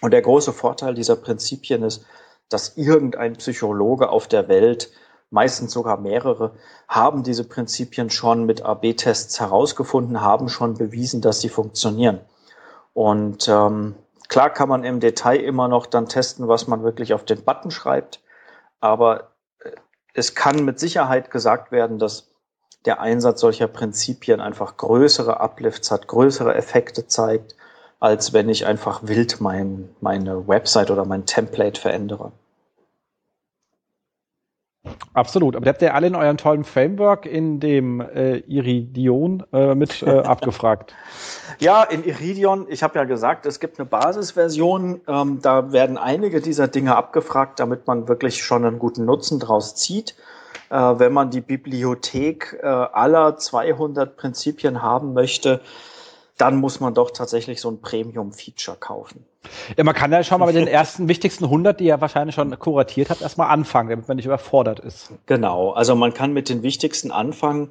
Und 0.00 0.12
der 0.12 0.22
große 0.22 0.52
Vorteil 0.52 0.94
dieser 0.94 1.16
Prinzipien 1.16 1.82
ist, 1.82 2.04
dass 2.48 2.76
irgendein 2.76 3.34
Psychologe 3.34 4.08
auf 4.08 4.26
der 4.26 4.48
Welt, 4.48 4.90
meistens 5.30 5.72
sogar 5.72 5.98
mehrere, 6.00 6.52
haben 6.88 7.22
diese 7.22 7.44
Prinzipien 7.44 8.10
schon 8.10 8.44
mit 8.44 8.62
AB-Tests 8.62 9.38
herausgefunden, 9.38 10.20
haben 10.20 10.48
schon 10.48 10.74
bewiesen, 10.74 11.20
dass 11.20 11.40
sie 11.40 11.48
funktionieren. 11.48 12.20
Und 12.92 13.46
ähm, 13.48 13.94
Klar 14.30 14.50
kann 14.50 14.68
man 14.68 14.84
im 14.84 15.00
Detail 15.00 15.40
immer 15.40 15.66
noch 15.66 15.86
dann 15.86 16.06
testen, 16.06 16.46
was 16.46 16.68
man 16.68 16.84
wirklich 16.84 17.12
auf 17.14 17.24
den 17.24 17.42
Button 17.42 17.72
schreibt, 17.72 18.20
aber 18.80 19.32
äh, 19.58 19.72
es 20.14 20.36
kann 20.36 20.64
mit 20.64 20.78
Sicherheit 20.78 21.32
gesagt 21.32 21.72
werden, 21.72 21.98
dass 21.98 22.30
der 22.86 23.00
Einsatz 23.00 23.40
solcher 23.40 23.66
Prinzipien 23.66 24.40
einfach 24.40 24.76
größere 24.76 25.40
Uplifts 25.40 25.90
hat, 25.90 26.06
größere 26.06 26.54
Effekte 26.54 27.08
zeigt, 27.08 27.56
als 27.98 28.32
wenn 28.32 28.48
ich 28.48 28.66
einfach 28.66 29.00
wild 29.02 29.40
mein, 29.40 29.94
meine 30.00 30.46
Website 30.46 30.92
oder 30.92 31.04
mein 31.04 31.26
Template 31.26 31.78
verändere. 31.78 32.30
Absolut, 35.12 35.56
aber 35.56 35.66
ihr 35.66 35.72
habt 35.72 35.82
ja 35.82 35.92
alle 35.92 36.06
in 36.06 36.14
eurem 36.14 36.38
tollen 36.38 36.64
Framework 36.64 37.26
in 37.26 37.60
dem 37.60 38.00
äh, 38.00 38.38
Iridion 38.38 39.44
äh, 39.52 39.74
mit 39.74 40.02
äh, 40.02 40.10
abgefragt. 40.20 40.94
Ja, 41.58 41.82
in 41.82 42.02
Iridion, 42.04 42.66
ich 42.68 42.82
habe 42.82 42.98
ja 42.98 43.04
gesagt, 43.04 43.44
es 43.44 43.60
gibt 43.60 43.78
eine 43.78 43.86
Basisversion, 43.86 45.02
ähm, 45.06 45.40
da 45.42 45.72
werden 45.72 45.98
einige 45.98 46.40
dieser 46.40 46.66
Dinge 46.68 46.96
abgefragt, 46.96 47.60
damit 47.60 47.86
man 47.86 48.08
wirklich 48.08 48.42
schon 48.42 48.64
einen 48.64 48.78
guten 48.78 49.04
Nutzen 49.04 49.38
draus 49.38 49.74
zieht. 49.74 50.14
Äh, 50.70 50.76
wenn 50.76 51.12
man 51.12 51.30
die 51.30 51.42
Bibliothek 51.42 52.58
äh, 52.62 52.66
aller 52.66 53.36
200 53.36 54.16
Prinzipien 54.16 54.80
haben 54.80 55.12
möchte, 55.12 55.60
dann 56.38 56.56
muss 56.56 56.80
man 56.80 56.94
doch 56.94 57.10
tatsächlich 57.10 57.60
so 57.60 57.70
ein 57.70 57.82
Premium-Feature 57.82 58.78
kaufen. 58.78 59.26
Ja, 59.76 59.84
man 59.84 59.94
kann 59.94 60.12
ja 60.12 60.22
schon 60.22 60.40
mal 60.40 60.46
mit 60.46 60.56
den 60.56 60.66
ersten 60.68 61.08
wichtigsten 61.08 61.44
100, 61.44 61.80
die 61.80 61.86
ihr 61.86 62.00
wahrscheinlich 62.00 62.34
schon 62.34 62.56
kuratiert 62.58 63.10
habt, 63.10 63.22
erstmal 63.22 63.50
anfangen, 63.50 63.90
damit 63.90 64.08
man 64.08 64.16
nicht 64.16 64.26
überfordert 64.26 64.80
ist. 64.80 65.12
Genau, 65.26 65.70
also 65.70 65.94
man 65.94 66.14
kann 66.14 66.32
mit 66.32 66.48
den 66.48 66.62
wichtigsten 66.62 67.10
anfangen. 67.10 67.70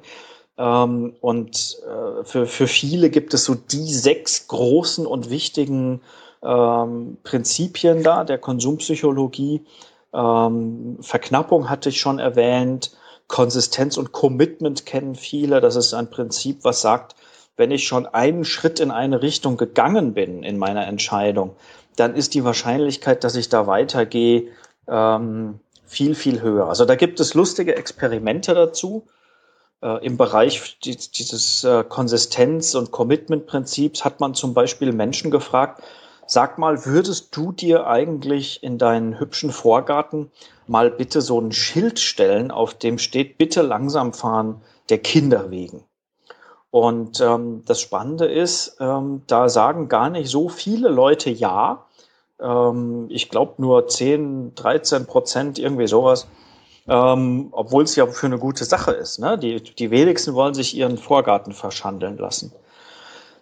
Ähm, 0.58 1.14
und 1.20 1.78
äh, 1.86 2.24
für, 2.24 2.46
für 2.46 2.66
viele 2.66 3.10
gibt 3.10 3.34
es 3.34 3.44
so 3.44 3.54
die 3.54 3.92
sechs 3.92 4.48
großen 4.48 5.06
und 5.06 5.30
wichtigen 5.30 6.00
ähm, 6.42 7.18
Prinzipien 7.22 8.02
da 8.02 8.24
der 8.24 8.38
Konsumpsychologie. 8.38 9.64
Ähm, 10.12 10.98
Verknappung 11.00 11.70
hatte 11.70 11.88
ich 11.88 12.00
schon 12.00 12.18
erwähnt. 12.18 12.92
Konsistenz 13.28 13.96
und 13.96 14.12
Commitment 14.12 14.86
kennen 14.86 15.14
viele. 15.14 15.60
Das 15.60 15.76
ist 15.76 15.94
ein 15.94 16.10
Prinzip, 16.10 16.64
was 16.64 16.80
sagt, 16.80 17.14
wenn 17.60 17.70
ich 17.70 17.86
schon 17.86 18.06
einen 18.06 18.46
Schritt 18.46 18.80
in 18.80 18.90
eine 18.90 19.20
Richtung 19.20 19.58
gegangen 19.58 20.14
bin 20.14 20.42
in 20.42 20.56
meiner 20.56 20.86
Entscheidung, 20.86 21.56
dann 21.94 22.16
ist 22.16 22.32
die 22.32 22.42
Wahrscheinlichkeit, 22.42 23.22
dass 23.22 23.36
ich 23.36 23.50
da 23.50 23.66
weitergehe, 23.66 24.48
ähm, 24.88 25.60
viel, 25.84 26.14
viel 26.14 26.40
höher. 26.40 26.68
Also 26.68 26.86
da 26.86 26.94
gibt 26.94 27.20
es 27.20 27.34
lustige 27.34 27.76
Experimente 27.76 28.54
dazu. 28.54 29.06
Äh, 29.82 30.06
Im 30.06 30.16
Bereich 30.16 30.78
dieses 30.80 31.62
äh, 31.62 31.84
Konsistenz- 31.86 32.74
und 32.74 32.92
Commitment-Prinzips 32.92 34.06
hat 34.06 34.20
man 34.20 34.32
zum 34.32 34.54
Beispiel 34.54 34.92
Menschen 34.92 35.30
gefragt, 35.30 35.82
sag 36.26 36.56
mal, 36.56 36.86
würdest 36.86 37.36
du 37.36 37.52
dir 37.52 37.86
eigentlich 37.86 38.62
in 38.62 38.78
deinen 38.78 39.20
hübschen 39.20 39.50
Vorgarten 39.50 40.30
mal 40.66 40.90
bitte 40.90 41.20
so 41.20 41.38
ein 41.38 41.52
Schild 41.52 41.98
stellen, 41.98 42.50
auf 42.52 42.72
dem 42.72 42.98
steht, 42.98 43.36
bitte 43.36 43.60
langsam 43.60 44.14
fahren 44.14 44.62
der 44.88 44.98
Kinder 44.98 45.50
wegen? 45.50 45.84
Und 46.70 47.20
ähm, 47.20 47.62
das 47.66 47.80
Spannende 47.80 48.26
ist, 48.26 48.76
ähm, 48.80 49.22
da 49.26 49.48
sagen 49.48 49.88
gar 49.88 50.08
nicht 50.08 50.30
so 50.30 50.48
viele 50.48 50.88
Leute 50.88 51.30
ja. 51.30 51.86
Ähm, 52.40 53.06
ich 53.08 53.28
glaube 53.28 53.54
nur 53.58 53.88
10, 53.88 54.54
13 54.54 55.06
Prozent, 55.06 55.58
irgendwie 55.58 55.88
sowas. 55.88 56.28
Ähm, 56.86 57.48
Obwohl 57.50 57.84
es 57.84 57.96
ja 57.96 58.06
für 58.06 58.26
eine 58.26 58.38
gute 58.38 58.64
Sache 58.64 58.92
ist. 58.92 59.18
Ne? 59.18 59.36
Die, 59.36 59.60
die 59.62 59.90
wenigsten 59.90 60.34
wollen 60.34 60.54
sich 60.54 60.76
ihren 60.76 60.96
Vorgarten 60.96 61.52
verschandeln 61.52 62.18
lassen. 62.18 62.52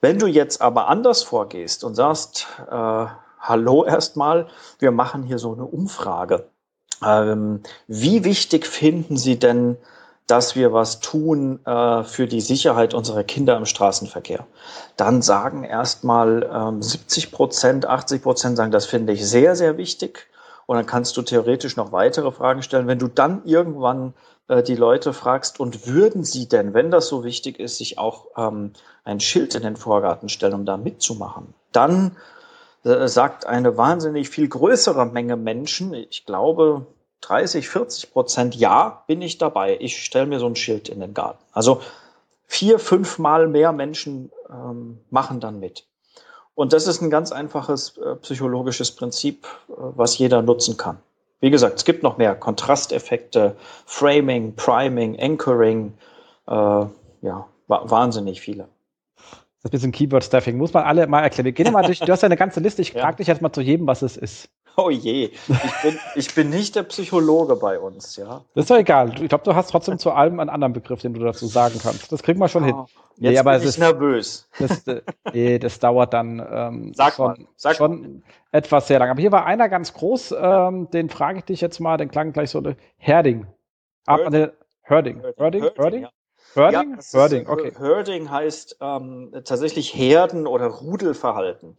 Wenn 0.00 0.18
du 0.18 0.26
jetzt 0.26 0.62
aber 0.62 0.88
anders 0.88 1.22
vorgehst 1.22 1.84
und 1.84 1.94
sagst, 1.94 2.46
äh, 2.70 3.06
hallo 3.40 3.84
erstmal, 3.84 4.46
wir 4.78 4.90
machen 4.90 5.22
hier 5.22 5.38
so 5.38 5.52
eine 5.52 5.64
Umfrage. 5.64 6.48
Ähm, 7.04 7.62
wie 7.86 8.24
wichtig 8.24 8.66
finden 8.66 9.16
Sie 9.16 9.38
denn 9.38 9.76
dass 10.28 10.54
wir 10.54 10.72
was 10.74 11.00
tun 11.00 11.58
äh, 11.64 12.04
für 12.04 12.28
die 12.28 12.42
Sicherheit 12.42 12.94
unserer 12.94 13.24
Kinder 13.24 13.56
im 13.56 13.64
Straßenverkehr. 13.64 14.46
Dann 14.96 15.22
sagen 15.22 15.64
erstmal 15.64 16.48
ähm, 16.52 16.82
70 16.82 17.32
Prozent, 17.32 17.86
80 17.86 18.22
Prozent 18.22 18.56
sagen, 18.58 18.70
das 18.70 18.86
finde 18.86 19.14
ich 19.14 19.26
sehr, 19.26 19.56
sehr 19.56 19.78
wichtig. 19.78 20.28
Und 20.66 20.76
dann 20.76 20.84
kannst 20.84 21.16
du 21.16 21.22
theoretisch 21.22 21.76
noch 21.76 21.92
weitere 21.92 22.30
Fragen 22.30 22.62
stellen. 22.62 22.86
Wenn 22.86 22.98
du 22.98 23.08
dann 23.08 23.42
irgendwann 23.46 24.12
äh, 24.48 24.62
die 24.62 24.74
Leute 24.74 25.14
fragst, 25.14 25.60
und 25.60 25.86
würden 25.86 26.24
sie 26.24 26.46
denn, 26.46 26.74
wenn 26.74 26.90
das 26.90 27.08
so 27.08 27.24
wichtig 27.24 27.58
ist, 27.58 27.78
sich 27.78 27.98
auch 27.98 28.26
ähm, 28.36 28.74
ein 29.04 29.20
Schild 29.20 29.54
in 29.54 29.62
den 29.62 29.76
Vorgarten 29.76 30.28
stellen, 30.28 30.52
um 30.52 30.66
da 30.66 30.76
mitzumachen, 30.76 31.54
dann 31.72 32.16
äh, 32.84 33.08
sagt 33.08 33.46
eine 33.46 33.78
wahnsinnig 33.78 34.28
viel 34.28 34.46
größere 34.46 35.06
Menge 35.06 35.36
Menschen, 35.36 35.94
ich 35.94 36.26
glaube 36.26 36.86
30, 37.20 37.68
40 37.68 38.12
Prozent, 38.12 38.54
ja, 38.54 39.04
bin 39.06 39.22
ich 39.22 39.38
dabei. 39.38 39.76
Ich 39.80 40.02
stelle 40.02 40.26
mir 40.26 40.38
so 40.38 40.46
ein 40.46 40.56
Schild 40.56 40.88
in 40.88 41.00
den 41.00 41.14
Garten. 41.14 41.42
Also 41.52 41.80
vier, 42.46 42.78
fünfmal 42.78 43.48
mehr 43.48 43.72
Menschen 43.72 44.30
ähm, 44.50 45.00
machen 45.10 45.40
dann 45.40 45.60
mit. 45.60 45.86
Und 46.54 46.72
das 46.72 46.86
ist 46.86 47.02
ein 47.02 47.10
ganz 47.10 47.30
einfaches 47.30 47.96
äh, 47.98 48.16
psychologisches 48.16 48.90
Prinzip, 48.90 49.46
äh, 49.68 49.72
was 49.76 50.18
jeder 50.18 50.42
nutzen 50.42 50.76
kann. 50.76 50.98
Wie 51.40 51.50
gesagt, 51.50 51.76
es 51.76 51.84
gibt 51.84 52.02
noch 52.02 52.18
mehr 52.18 52.34
Kontrasteffekte, 52.34 53.56
Framing, 53.86 54.56
Priming, 54.56 55.18
Anchoring, 55.20 55.94
äh, 56.48 56.52
ja, 56.52 57.46
wahnsinnig 57.68 58.40
viele. 58.40 58.66
Das 59.62 59.64
ist 59.64 59.64
ein 59.64 59.70
bisschen 59.70 59.92
Keyword-Stuffing. 59.92 60.56
Muss 60.56 60.72
man 60.72 60.84
alle 60.84 61.06
mal 61.06 61.22
erklären. 61.22 61.44
Wir 61.44 61.52
gehen 61.52 61.72
mal 61.72 61.82
durch. 61.86 62.00
Du 62.00 62.10
hast 62.10 62.22
ja 62.22 62.26
eine 62.26 62.36
ganze 62.36 62.60
Liste. 62.60 62.82
Ich 62.82 62.92
frage 62.92 63.18
dich 63.18 63.26
jetzt 63.26 63.42
mal 63.42 63.52
zu 63.52 63.60
jedem, 63.60 63.86
was 63.86 64.02
es 64.02 64.16
ist. 64.16 64.48
Oh 64.80 64.90
je, 64.90 65.24
ich 65.24 65.82
bin, 65.82 65.98
ich 66.14 66.34
bin 66.36 66.50
nicht 66.50 66.76
der 66.76 66.84
Psychologe 66.84 67.56
bei 67.56 67.80
uns, 67.80 68.14
ja. 68.14 68.44
Das 68.54 68.62
ist 68.62 68.70
doch 68.70 68.76
egal. 68.76 69.12
Ich 69.20 69.28
glaube, 69.28 69.42
du 69.42 69.56
hast 69.56 69.70
trotzdem 69.70 69.98
zu 69.98 70.12
allem 70.12 70.38
einen 70.38 70.48
anderen 70.48 70.72
Begriff, 70.72 71.00
den 71.00 71.14
du 71.14 71.20
dazu 71.20 71.48
sagen 71.48 71.80
kannst. 71.82 72.12
Das 72.12 72.22
kriegen 72.22 72.38
wir 72.38 72.46
schon 72.46 72.62
oh, 72.62 72.66
hin. 72.66 72.76
Jetzt 73.16 73.32
nee, 73.32 73.38
aber 73.38 73.52
bin 73.54 73.62
ich 73.62 73.68
ist, 73.70 73.78
nervös. 73.78 74.48
Das, 74.60 74.86
äh, 74.86 75.02
nee, 75.32 75.58
das 75.58 75.80
dauert 75.80 76.14
dann 76.14 76.38
ähm, 76.48 76.92
sag 76.94 77.14
schon, 77.14 77.26
mal, 77.26 77.36
sag 77.56 77.74
schon 77.74 78.02
mal. 78.02 78.22
etwas 78.52 78.86
sehr 78.86 79.00
lang. 79.00 79.10
Aber 79.10 79.20
hier 79.20 79.32
war 79.32 79.46
einer 79.46 79.68
ganz 79.68 79.92
groß, 79.94 80.36
ähm, 80.40 80.88
den 80.92 81.10
frage 81.10 81.40
ich 81.40 81.44
dich 81.46 81.60
jetzt 81.60 81.80
mal, 81.80 81.96
den 81.96 82.08
klang 82.08 82.32
gleich 82.32 82.50
so, 82.50 82.62
Herding. 82.98 83.48
Ab 84.06 84.20
an 84.26 84.32
der 84.32 84.52
Herding. 84.82 85.20
Herding? 85.36 85.70
Herding? 85.74 86.06
Herding? 86.54 86.98
Herding, 87.12 87.48
okay. 87.48 87.72
Herding 87.76 88.30
heißt 88.30 88.76
ähm, 88.80 89.32
tatsächlich 89.44 89.92
Herden- 89.92 90.46
oder 90.46 90.66
Rudelverhalten. 90.66 91.76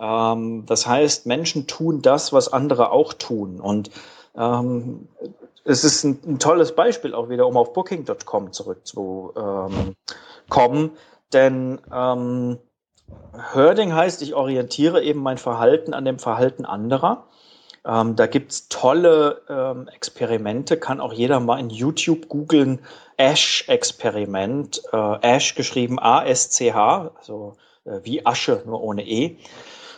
Ähm, 0.00 0.64
das 0.66 0.86
heißt, 0.86 1.26
Menschen 1.26 1.66
tun 1.66 2.02
das, 2.02 2.32
was 2.32 2.52
andere 2.52 2.90
auch 2.90 3.12
tun. 3.12 3.60
Und 3.60 3.90
ähm, 4.36 5.08
es 5.64 5.84
ist 5.84 6.04
ein, 6.04 6.18
ein, 6.26 6.38
tolles 6.38 6.74
Beispiel 6.74 7.14
auch 7.14 7.28
wieder, 7.28 7.46
um 7.46 7.56
auf 7.56 7.72
Booking.com 7.74 8.52
zurückzukommen. 8.52 9.96
Denn 11.32 11.80
ähm, 11.92 12.58
Herding 13.52 13.94
heißt, 13.94 14.22
ich 14.22 14.34
orientiere 14.34 15.02
eben 15.02 15.20
mein 15.20 15.38
Verhalten 15.38 15.94
an 15.94 16.04
dem 16.04 16.18
Verhalten 16.18 16.64
anderer. 16.64 17.26
Ähm, 17.84 18.16
da 18.16 18.26
gibt's 18.26 18.68
tolle 18.68 19.42
ähm, 19.48 19.88
Experimente, 19.88 20.76
kann 20.76 21.00
auch 21.00 21.12
jeder 21.12 21.40
mal 21.40 21.58
in 21.58 21.70
YouTube 21.70 22.28
googeln, 22.28 22.80
Ash-Experiment, 23.16 24.82
äh, 24.92 25.18
Ash 25.22 25.54
geschrieben 25.54 25.98
A-S-C-H, 25.98 27.12
also 27.16 27.54
äh, 27.84 28.00
wie 28.02 28.26
Asche, 28.26 28.62
nur 28.66 28.82
ohne 28.82 29.06
E. 29.06 29.38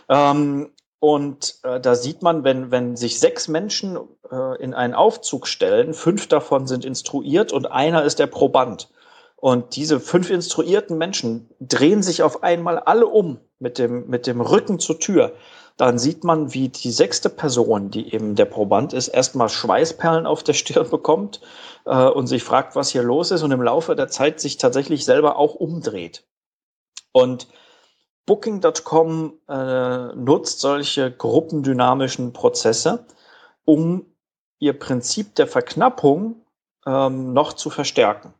Ähm, 0.08 0.70
und 1.00 1.56
äh, 1.64 1.80
da 1.80 1.96
sieht 1.96 2.22
man, 2.22 2.44
wenn, 2.44 2.70
wenn 2.70 2.96
sich 2.96 3.18
sechs 3.18 3.48
Menschen 3.48 3.98
äh, 4.30 4.62
in 4.62 4.72
einen 4.72 4.94
Aufzug 4.94 5.48
stellen, 5.48 5.94
fünf 5.94 6.28
davon 6.28 6.68
sind 6.68 6.84
instruiert 6.84 7.52
und 7.52 7.70
einer 7.70 8.04
ist 8.04 8.20
der 8.20 8.28
Proband. 8.28 8.88
Und 9.34 9.74
diese 9.74 9.98
fünf 9.98 10.30
instruierten 10.30 10.96
Menschen 10.98 11.50
drehen 11.58 12.04
sich 12.04 12.22
auf 12.22 12.44
einmal 12.44 12.78
alle 12.78 13.08
um 13.08 13.40
mit 13.58 13.78
dem, 13.78 14.08
mit 14.08 14.28
dem 14.28 14.40
Rücken 14.40 14.78
zur 14.78 15.00
Tür. 15.00 15.32
Dann 15.76 15.98
sieht 15.98 16.22
man, 16.22 16.54
wie 16.54 16.68
die 16.68 16.92
sechste 16.92 17.28
Person, 17.28 17.90
die 17.90 18.14
eben 18.14 18.36
der 18.36 18.44
Proband 18.44 18.92
ist, 18.92 19.08
erstmal 19.08 19.48
Schweißperlen 19.48 20.26
auf 20.26 20.44
der 20.44 20.52
Stirn 20.52 20.88
bekommt 20.88 21.40
äh, 21.84 22.06
und 22.06 22.28
sich 22.28 22.44
fragt, 22.44 22.76
was 22.76 22.90
hier 22.90 23.02
los 23.02 23.32
ist 23.32 23.42
und 23.42 23.50
im 23.50 23.62
Laufe 23.62 23.96
der 23.96 24.06
Zeit 24.06 24.38
sich 24.38 24.58
tatsächlich 24.58 25.04
selber 25.04 25.36
auch 25.36 25.56
umdreht. 25.56 26.22
Und 27.10 27.48
Booking.com 28.26 29.40
äh, 29.48 30.14
nutzt 30.14 30.60
solche 30.60 31.10
gruppendynamischen 31.10 32.32
Prozesse, 32.32 33.06
um 33.64 34.06
ihr 34.58 34.78
Prinzip 34.78 35.34
der 35.34 35.48
Verknappung 35.48 36.44
ähm, 36.86 37.32
noch 37.32 37.52
zu 37.52 37.68
verstärken. 37.68 38.32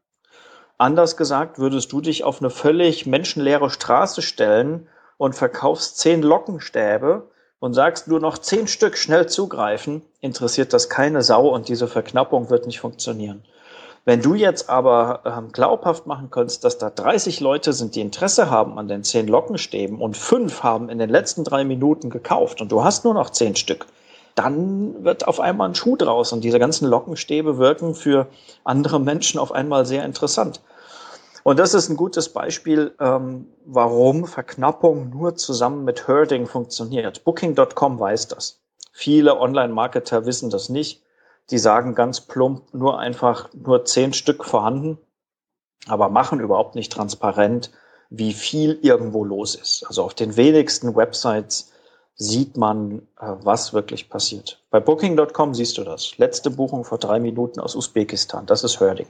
Anders 0.79 1.17
gesagt, 1.17 1.59
würdest 1.59 1.93
du 1.93 2.01
dich 2.01 2.25
auf 2.25 2.41
eine 2.41 2.51
völlig 2.51 3.07
menschenleere 3.07 3.71
Straße 3.71 4.23
stellen 4.23 4.89
und 5.17 5.35
verkaufst 5.35 5.99
zehn 5.99 6.23
Lockenstäbe 6.23 7.31
und 7.59 7.75
sagst 7.75 8.09
nur 8.09 8.19
noch 8.19 8.39
zehn 8.39 8.67
Stück 8.67 8.97
schnell 8.97 9.29
zugreifen, 9.29 10.03
interessiert 10.21 10.73
das 10.73 10.89
keine 10.89 11.23
Sau 11.23 11.49
und 11.49 11.69
diese 11.69 11.87
Verknappung 11.87 12.51
wird 12.51 12.67
nicht 12.67 12.81
funktionieren. 12.81 13.45
Wenn 14.05 14.21
du 14.21 14.35
jetzt 14.35 14.69
aber 14.69 15.21
ähm, 15.25 15.53
glaubhaft 15.53 16.07
machen 16.07 16.29
kannst, 16.31 16.65
dass 16.65 16.77
da 16.77 16.91
30 16.91 17.39
Leute 17.39 17.73
sind, 17.73 17.95
die 17.95 18.01
Interesse 18.01 18.51
haben 18.51 18.79
an 18.79 18.89
den 18.89 19.05
10 19.05 19.29
Lockenstäben 19.29 20.01
und 20.01 20.17
fünf 20.17 20.65
haben 20.65 20.89
in 20.89 20.99
den 20.99 21.09
letzten 21.09 21.45
drei 21.45 21.63
Minuten 21.63 22.11
gekauft 22.11 22.61
und 22.61 22.73
du 22.73 22.83
hast 22.83 23.05
nur 23.05 23.15
noch 23.15 23.31
10 23.31 23.55
Stück, 23.55 23.87
dann 24.35 25.05
wird 25.05 25.29
auf 25.29 25.39
einmal 25.39 25.69
ein 25.69 25.77
Schuh 25.77 25.97
draus 25.97 26.33
und 26.33 26.43
diese 26.43 26.59
ganzen 26.59 26.89
Lockenstäbe 26.89 27.59
wirken 27.59 27.95
für 27.95 28.27
andere 28.65 28.99
Menschen 28.99 29.39
auf 29.39 29.53
einmal 29.53 29.87
sehr 29.87 30.05
interessant. 30.05 30.61
Und 31.45 31.59
das 31.59 31.75
ist 31.75 31.89
ein 31.89 31.97
gutes 31.97 32.29
Beispiel, 32.29 32.95
ähm, 33.01 33.47
warum 33.67 34.27
Verknappung 34.27 35.11
nur 35.11 35.37
zusammen 35.37 35.85
mit 35.85 36.09
Herding 36.09 36.47
funktioniert. 36.47 37.25
Booking.com 37.25 37.99
weiß 37.99 38.29
das. 38.29 38.61
Viele 38.93 39.39
Online-Marketer 39.39 40.27
wissen 40.27 40.51
das 40.51 40.69
nicht. 40.69 41.03
Die 41.51 41.59
sagen 41.59 41.95
ganz 41.95 42.21
plump 42.21 42.73
nur 42.73 42.99
einfach 42.99 43.51
nur 43.55 43.85
zehn 43.85 44.13
Stück 44.13 44.45
vorhanden, 44.45 44.99
aber 45.87 46.09
machen 46.09 46.41
überhaupt 46.41 46.75
nicht 46.75 46.93
transparent, 46.93 47.71
wie 48.11 48.33
viel 48.33 48.79
irgendwo 48.83 49.25
los 49.25 49.55
ist. 49.55 49.85
Also 49.87 50.05
auf 50.05 50.15
den 50.15 50.37
wenigsten 50.37 50.95
Websites 50.95 51.73
sieht 52.15 52.57
man, 52.57 52.99
äh, 53.19 53.33
was 53.43 53.73
wirklich 53.73 54.09
passiert. 54.09 54.63
Bei 54.71 54.81
Booking.com 54.81 55.55
siehst 55.55 55.79
du 55.79 55.85
das. 55.85 56.19
Letzte 56.19 56.51
Buchung 56.51 56.85
vor 56.85 56.99
drei 56.99 57.19
Minuten 57.19 57.59
aus 57.59 57.75
Usbekistan. 57.75 58.47
Das 58.47 58.65
ist 58.65 58.81
Herding. 58.81 59.07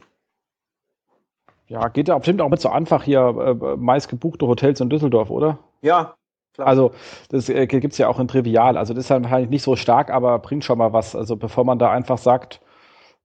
Ja, 1.67 1.89
geht 1.89 2.09
ja 2.09 2.19
bestimmt 2.19 2.41
auch 2.41 2.49
mit 2.49 2.61
so 2.61 2.69
einfach 2.69 3.03
hier 3.03 3.21
äh, 3.21 3.77
meist 3.77 4.09
gebuchte 4.09 4.47
Hotels 4.47 4.81
in 4.81 4.91
Düsseldorf, 4.91 5.31
oder? 5.31 5.59
Ja, 5.81 6.15
Klar. 6.55 6.67
Also 6.67 6.93
das 7.31 7.49
äh, 7.49 7.67
gibt 7.67 7.93
es 7.93 7.99
ja 7.99 8.09
auch 8.09 8.21
in 8.21 8.29
Trivial. 8.29 8.77
Also 8.77 8.93
das 8.95 9.05
ist 9.05 9.11
halt 9.11 9.23
wahrscheinlich 9.23 9.51
nicht 9.51 9.63
so 9.63 9.77
stark, 9.77 10.11
aber 10.11 10.39
bringt 10.39 10.65
schon 10.65 10.79
mal 10.79 10.93
was. 10.93 11.17
Also 11.17 11.37
bevor 11.37 11.65
man 11.65 11.79
da 11.79 11.91
einfach 11.91 12.19
sagt, 12.19 12.61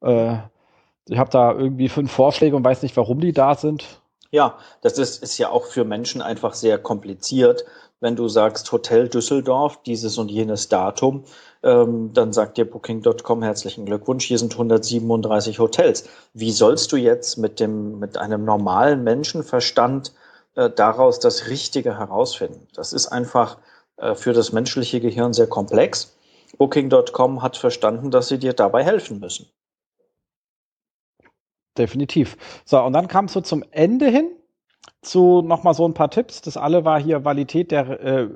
äh, 0.01 0.37
ich 1.09 1.17
habe 1.17 1.29
da 1.29 1.53
irgendwie 1.53 1.89
fünf 1.89 2.11
Vorschläge 2.11 2.55
und 2.55 2.63
weiß 2.63 2.83
nicht, 2.83 2.95
warum 2.97 3.19
die 3.19 3.33
da 3.33 3.55
sind. 3.55 4.01
Ja, 4.31 4.57
das 4.81 4.97
ist, 4.97 5.23
ist 5.23 5.37
ja 5.37 5.49
auch 5.49 5.65
für 5.65 5.85
Menschen 5.85 6.21
einfach 6.21 6.53
sehr 6.53 6.77
kompliziert. 6.77 7.65
Wenn 7.99 8.15
du 8.15 8.27
sagst 8.27 8.71
Hotel 8.71 9.07
Düsseldorf, 9.07 9.81
dieses 9.83 10.17
und 10.17 10.29
jenes 10.29 10.69
Datum, 10.69 11.23
ähm, 11.63 12.11
dann 12.13 12.31
sagt 12.31 12.57
dir 12.57 12.69
Booking.com 12.69 13.41
herzlichen 13.41 13.85
Glückwunsch, 13.85 14.25
hier 14.25 14.37
sind 14.37 14.53
137 14.53 15.59
Hotels. 15.59 16.07
Wie 16.33 16.51
sollst 16.51 16.91
du 16.91 16.97
jetzt 16.97 17.37
mit 17.37 17.59
dem, 17.59 17.99
mit 17.99 18.17
einem 18.17 18.45
normalen 18.45 19.03
Menschenverstand 19.03 20.13
äh, 20.57 20.69
daraus 20.69 21.19
das 21.19 21.47
Richtige 21.47 21.97
herausfinden? 21.97 22.67
Das 22.73 22.91
ist 22.91 23.07
einfach 23.07 23.57
äh, 23.97 24.15
für 24.15 24.33
das 24.33 24.51
menschliche 24.51 24.99
Gehirn 24.99 25.33
sehr 25.33 25.47
komplex. 25.47 26.17
Booking.com 26.57 27.41
hat 27.41 27.57
verstanden, 27.57 28.11
dass 28.11 28.27
sie 28.27 28.39
dir 28.39 28.53
dabei 28.53 28.83
helfen 28.83 29.19
müssen. 29.19 29.49
Definitiv. 31.77 32.37
So, 32.65 32.81
und 32.81 32.93
dann 32.93 33.07
kam 33.07 33.25
es 33.25 33.33
so 33.33 33.41
zum 33.41 33.63
Ende 33.71 34.07
hin 34.07 34.31
zu 35.01 35.41
nochmal 35.41 35.73
so 35.73 35.87
ein 35.87 35.93
paar 35.93 36.09
Tipps. 36.09 36.41
Das 36.41 36.57
alle 36.57 36.83
war 36.85 36.99
hier 36.99 37.19
Qualität 37.19 37.71
der 37.71 37.99
äh, 37.99 38.29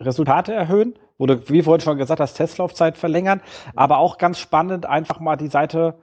Resultate 0.00 0.52
erhöhen, 0.52 0.98
wurde, 1.16 1.48
wie 1.48 1.62
vorhin 1.62 1.80
schon 1.80 1.98
gesagt, 1.98 2.20
das 2.20 2.34
Testlaufzeit 2.34 2.96
verlängern, 2.96 3.40
aber 3.74 3.98
auch 3.98 4.18
ganz 4.18 4.38
spannend, 4.38 4.86
einfach 4.86 5.20
mal 5.20 5.36
die 5.36 5.48
Seite 5.48 5.94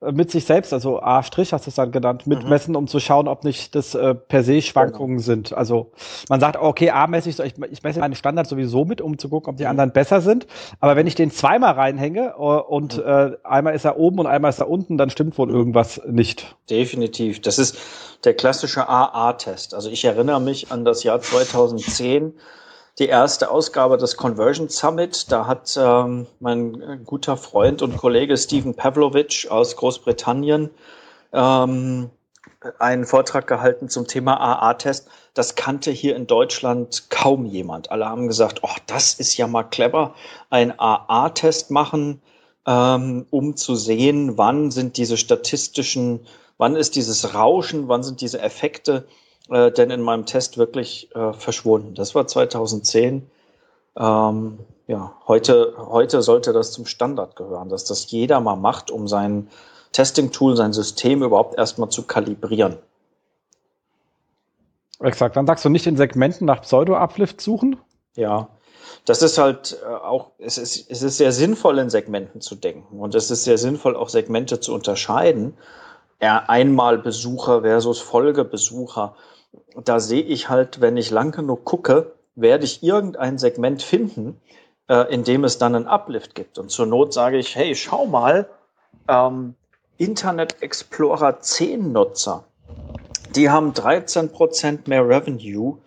mit 0.00 0.30
sich 0.30 0.44
selbst, 0.44 0.74
also 0.74 1.00
A' 1.00 1.22
hast 1.22 1.36
du 1.38 1.42
es 1.70 1.74
dann 1.74 1.90
genannt, 1.90 2.26
mitmessen, 2.26 2.72
mhm. 2.72 2.78
um 2.78 2.86
zu 2.86 3.00
schauen, 3.00 3.28
ob 3.28 3.44
nicht 3.44 3.74
das 3.74 3.94
äh, 3.94 4.14
per 4.14 4.44
se 4.44 4.60
Schwankungen 4.60 5.16
genau. 5.16 5.24
sind. 5.24 5.52
Also 5.54 5.92
man 6.28 6.38
sagt, 6.38 6.56
okay, 6.56 6.90
A 6.90 7.06
messe 7.06 7.30
ich, 7.30 7.38
ich, 7.38 7.54
ich 7.70 7.82
messe 7.82 8.00
meine 8.00 8.14
Standards 8.14 8.50
sowieso 8.50 8.84
mit, 8.84 9.00
um 9.00 9.18
zu 9.18 9.30
gucken, 9.30 9.50
ob 9.50 9.56
die 9.56 9.64
mhm. 9.64 9.70
anderen 9.70 9.92
besser 9.92 10.20
sind. 10.20 10.46
Aber 10.80 10.96
wenn 10.96 11.06
ich 11.06 11.14
den 11.14 11.30
zweimal 11.30 11.72
reinhänge 11.72 12.34
uh, 12.38 12.58
und 12.58 12.98
mhm. 12.98 13.04
äh, 13.04 13.30
einmal 13.42 13.74
ist 13.74 13.86
er 13.86 13.98
oben 13.98 14.18
und 14.18 14.26
einmal 14.26 14.50
ist 14.50 14.60
er 14.60 14.68
unten, 14.68 14.98
dann 14.98 15.08
stimmt 15.08 15.38
wohl 15.38 15.50
irgendwas 15.50 16.00
nicht. 16.06 16.56
Definitiv. 16.68 17.40
Das 17.40 17.58
ist 17.58 17.78
der 18.24 18.34
klassische 18.34 18.88
AA-Test. 18.88 19.72
Also 19.72 19.88
ich 19.88 20.04
erinnere 20.04 20.40
mich 20.40 20.70
an 20.70 20.84
das 20.84 21.04
Jahr 21.04 21.20
2010 21.20 22.34
die 22.98 23.06
erste 23.06 23.50
Ausgabe 23.50 23.98
des 23.98 24.16
Conversion 24.16 24.68
Summit. 24.68 25.30
Da 25.30 25.46
hat 25.46 25.78
ähm, 25.78 26.26
mein 26.40 27.04
guter 27.04 27.36
Freund 27.36 27.82
und 27.82 27.96
Kollege 27.96 28.36
Stephen 28.36 28.74
Pavlovich 28.74 29.50
aus 29.50 29.76
Großbritannien 29.76 30.70
ähm, 31.32 32.10
einen 32.78 33.04
Vortrag 33.04 33.46
gehalten 33.46 33.88
zum 33.88 34.06
Thema 34.06 34.40
AA-Test. 34.40 35.08
Das 35.34 35.54
kannte 35.54 35.90
hier 35.90 36.16
in 36.16 36.26
Deutschland 36.26 37.10
kaum 37.10 37.44
jemand. 37.44 37.90
Alle 37.90 38.06
haben 38.06 38.28
gesagt, 38.28 38.60
oh, 38.62 38.76
das 38.86 39.14
ist 39.14 39.36
ja 39.36 39.46
mal 39.46 39.64
clever, 39.64 40.14
ein 40.48 40.78
AA-Test 40.78 41.70
machen, 41.70 42.22
ähm, 42.66 43.26
um 43.30 43.56
zu 43.56 43.74
sehen, 43.76 44.38
wann 44.38 44.70
sind 44.70 44.96
diese 44.96 45.18
statistischen, 45.18 46.26
wann 46.56 46.76
ist 46.76 46.96
dieses 46.96 47.34
Rauschen, 47.34 47.88
wann 47.88 48.02
sind 48.02 48.22
diese 48.22 48.40
Effekte 48.40 49.06
äh, 49.50 49.70
denn 49.70 49.90
in 49.90 50.02
meinem 50.02 50.26
Test 50.26 50.58
wirklich 50.58 51.14
äh, 51.14 51.32
verschwunden. 51.32 51.94
Das 51.94 52.14
war 52.14 52.26
2010. 52.26 53.30
Ähm, 53.98 54.58
ja, 54.86 55.14
heute, 55.26 55.74
heute 55.76 56.22
sollte 56.22 56.52
das 56.52 56.72
zum 56.72 56.86
Standard 56.86 57.36
gehören, 57.36 57.68
dass 57.68 57.84
das 57.84 58.10
jeder 58.10 58.40
mal 58.40 58.56
macht, 58.56 58.90
um 58.90 59.08
sein 59.08 59.48
Testing-Tool, 59.92 60.56
sein 60.56 60.72
System 60.72 61.22
überhaupt 61.22 61.56
erstmal 61.58 61.88
zu 61.88 62.02
kalibrieren. 62.02 62.76
Exakt. 65.00 65.36
Dann 65.36 65.46
sagst 65.46 65.64
du 65.64 65.68
nicht 65.68 65.86
in 65.86 65.96
Segmenten 65.96 66.46
nach 66.46 66.62
Pseudo-Uplift 66.62 67.40
suchen? 67.40 67.76
Ja, 68.14 68.48
das 69.04 69.22
ist 69.22 69.38
halt 69.38 69.78
äh, 69.82 69.86
auch, 69.86 70.30
es 70.38 70.58
ist, 70.58 70.90
es 70.90 71.02
ist 71.02 71.18
sehr 71.18 71.32
sinnvoll, 71.32 71.78
in 71.78 71.90
Segmenten 71.90 72.40
zu 72.40 72.54
denken. 72.54 72.98
Und 72.98 73.14
es 73.14 73.30
ist 73.30 73.44
sehr 73.44 73.58
sinnvoll, 73.58 73.96
auch 73.96 74.08
Segmente 74.08 74.60
zu 74.60 74.74
unterscheiden. 74.74 75.56
Einmal 76.18 76.96
Besucher 76.96 77.60
versus 77.60 78.00
Folgebesucher 78.00 79.14
da 79.84 80.00
sehe 80.00 80.22
ich 80.22 80.48
halt, 80.48 80.80
wenn 80.80 80.96
ich 80.96 81.10
lang 81.10 81.32
genug 81.32 81.64
gucke, 81.64 82.12
werde 82.34 82.64
ich 82.64 82.82
irgendein 82.82 83.38
Segment 83.38 83.82
finden, 83.82 84.40
äh, 84.88 85.12
in 85.12 85.24
dem 85.24 85.44
es 85.44 85.58
dann 85.58 85.74
einen 85.74 85.86
Uplift 85.86 86.34
gibt. 86.34 86.58
Und 86.58 86.70
zur 86.70 86.86
Not 86.86 87.12
sage 87.12 87.38
ich, 87.38 87.56
hey, 87.56 87.74
schau 87.74 88.06
mal, 88.06 88.48
ähm, 89.08 89.54
Internet 89.98 90.62
Explorer 90.62 91.40
10 91.40 91.92
Nutzer, 91.92 92.44
die 93.34 93.50
haben 93.50 93.72
13% 93.72 94.88
mehr 94.88 95.08
Revenue 95.08 95.78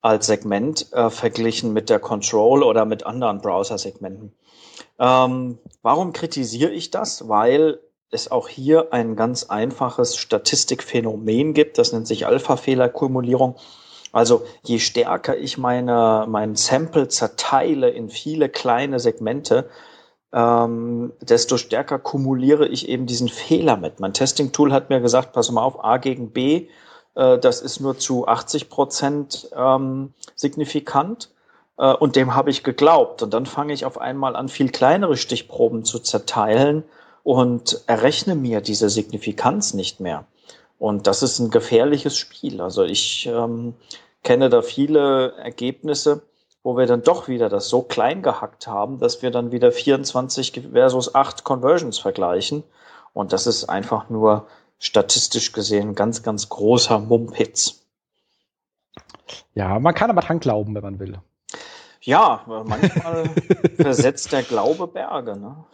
als 0.00 0.26
Segment 0.26 0.92
äh, 0.92 1.10
verglichen 1.10 1.72
mit 1.72 1.88
der 1.88 2.00
Control 2.00 2.62
oder 2.62 2.84
mit 2.84 3.06
anderen 3.06 3.40
Browser-Segmenten. 3.40 4.32
Ähm, 4.98 5.58
warum 5.82 6.12
kritisiere 6.12 6.70
ich 6.70 6.90
das? 6.90 7.28
Weil 7.28 7.80
es 8.12 8.30
auch 8.30 8.46
hier 8.46 8.92
ein 8.92 9.16
ganz 9.16 9.44
einfaches 9.44 10.16
Statistikphänomen 10.16 11.54
gibt, 11.54 11.78
das 11.78 11.92
nennt 11.92 12.06
sich 12.06 12.26
Alpha-Fehlerkumulierung. 12.26 13.56
Also 14.12 14.42
je 14.62 14.78
stärker 14.78 15.36
ich 15.38 15.56
meine, 15.56 16.26
mein 16.28 16.54
Sample 16.54 17.08
zerteile 17.08 17.88
in 17.88 18.10
viele 18.10 18.50
kleine 18.50 19.00
Segmente, 19.00 19.70
ähm, 20.34 21.12
desto 21.20 21.56
stärker 21.56 21.98
kumuliere 21.98 22.68
ich 22.68 22.88
eben 22.88 23.06
diesen 23.06 23.28
Fehler 23.28 23.78
mit. 23.78 24.00
Mein 24.00 24.12
Testing-Tool 24.12 24.72
hat 24.72 24.90
mir 24.90 25.00
gesagt, 25.00 25.32
pass 25.32 25.50
mal 25.50 25.62
auf, 25.62 25.82
A 25.82 25.96
gegen 25.96 26.30
B, 26.30 26.68
äh, 27.14 27.38
das 27.38 27.62
ist 27.62 27.80
nur 27.80 27.98
zu 27.98 28.28
80 28.28 28.68
Prozent 28.68 29.48
ähm, 29.56 30.12
signifikant. 30.34 31.30
Äh, 31.78 31.94
und 31.94 32.16
dem 32.16 32.34
habe 32.34 32.50
ich 32.50 32.62
geglaubt. 32.62 33.22
Und 33.22 33.32
dann 33.32 33.46
fange 33.46 33.72
ich 33.72 33.86
auf 33.86 33.98
einmal 33.98 34.36
an, 34.36 34.48
viel 34.48 34.70
kleinere 34.70 35.16
Stichproben 35.16 35.84
zu 35.84 35.98
zerteilen 35.98 36.84
und 37.22 37.82
errechne 37.86 38.34
mir 38.34 38.60
diese 38.60 38.90
Signifikanz 38.90 39.74
nicht 39.74 40.00
mehr. 40.00 40.26
Und 40.78 41.06
das 41.06 41.22
ist 41.22 41.38
ein 41.38 41.50
gefährliches 41.50 42.16
Spiel. 42.16 42.60
Also 42.60 42.82
ich 42.82 43.26
ähm, 43.26 43.74
kenne 44.22 44.48
da 44.48 44.62
viele 44.62 45.32
Ergebnisse, 45.36 46.22
wo 46.62 46.76
wir 46.76 46.86
dann 46.86 47.02
doch 47.02 47.28
wieder 47.28 47.48
das 47.48 47.68
so 47.68 47.82
klein 47.82 48.22
gehackt 48.22 48.66
haben, 48.66 48.98
dass 48.98 49.22
wir 49.22 49.30
dann 49.30 49.52
wieder 49.52 49.72
24 49.72 50.68
versus 50.72 51.14
8 51.14 51.44
Conversions 51.44 51.98
vergleichen. 51.98 52.64
Und 53.12 53.32
das 53.32 53.46
ist 53.46 53.64
einfach 53.68 54.08
nur 54.10 54.46
statistisch 54.78 55.52
gesehen 55.52 55.94
ganz, 55.94 56.22
ganz 56.22 56.48
großer 56.48 56.98
Mumpitz. 56.98 57.84
Ja, 59.54 59.78
man 59.78 59.94
kann 59.94 60.10
aber 60.10 60.22
dran 60.22 60.40
glauben, 60.40 60.74
wenn 60.74 60.82
man 60.82 60.98
will. 60.98 61.18
Ja, 62.00 62.42
manchmal 62.46 63.28
versetzt 63.76 64.32
der 64.32 64.42
Glaube 64.42 64.88
Berge. 64.88 65.36
Ne? 65.36 65.64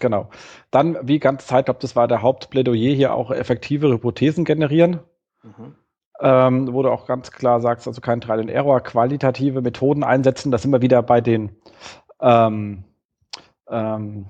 Genau. 0.00 0.30
Dann, 0.70 0.96
wie 1.02 1.18
ganz 1.18 1.46
Zeit, 1.46 1.66
glaube 1.66 1.80
das 1.80 1.96
war 1.96 2.08
der 2.08 2.22
Hauptplädoyer 2.22 2.94
hier 2.94 3.14
auch 3.14 3.30
effektive 3.30 3.88
Hypothesen 3.88 4.44
generieren. 4.44 5.00
Mhm. 5.42 5.74
Ähm, 6.20 6.72
wo 6.72 6.82
du 6.82 6.90
auch 6.90 7.06
ganz 7.06 7.30
klar 7.30 7.60
sagst, 7.60 7.86
also 7.86 8.00
kein 8.00 8.20
Trial 8.20 8.40
and 8.40 8.50
Error, 8.50 8.80
qualitative 8.80 9.62
Methoden 9.62 10.02
einsetzen. 10.02 10.50
Das 10.50 10.62
sind 10.62 10.72
wir 10.72 10.82
wieder 10.82 11.00
bei 11.00 11.20
den 11.20 11.52
ähm, 12.20 12.82
ähm, 13.68 14.26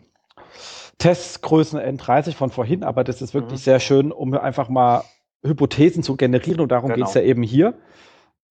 Testgrößen 0.98 1.78
N30 1.78 2.34
von 2.34 2.50
vorhin, 2.50 2.84
aber 2.84 3.04
das 3.04 3.22
ist 3.22 3.32
wirklich 3.32 3.60
mhm. 3.60 3.64
sehr 3.64 3.80
schön, 3.80 4.12
um 4.12 4.34
einfach 4.34 4.68
mal 4.68 5.04
Hypothesen 5.42 6.02
zu 6.02 6.16
generieren 6.16 6.60
und 6.60 6.72
darum 6.72 6.90
genau. 6.90 7.04
geht's 7.04 7.14
ja 7.14 7.22
eben 7.22 7.42
hier. 7.42 7.74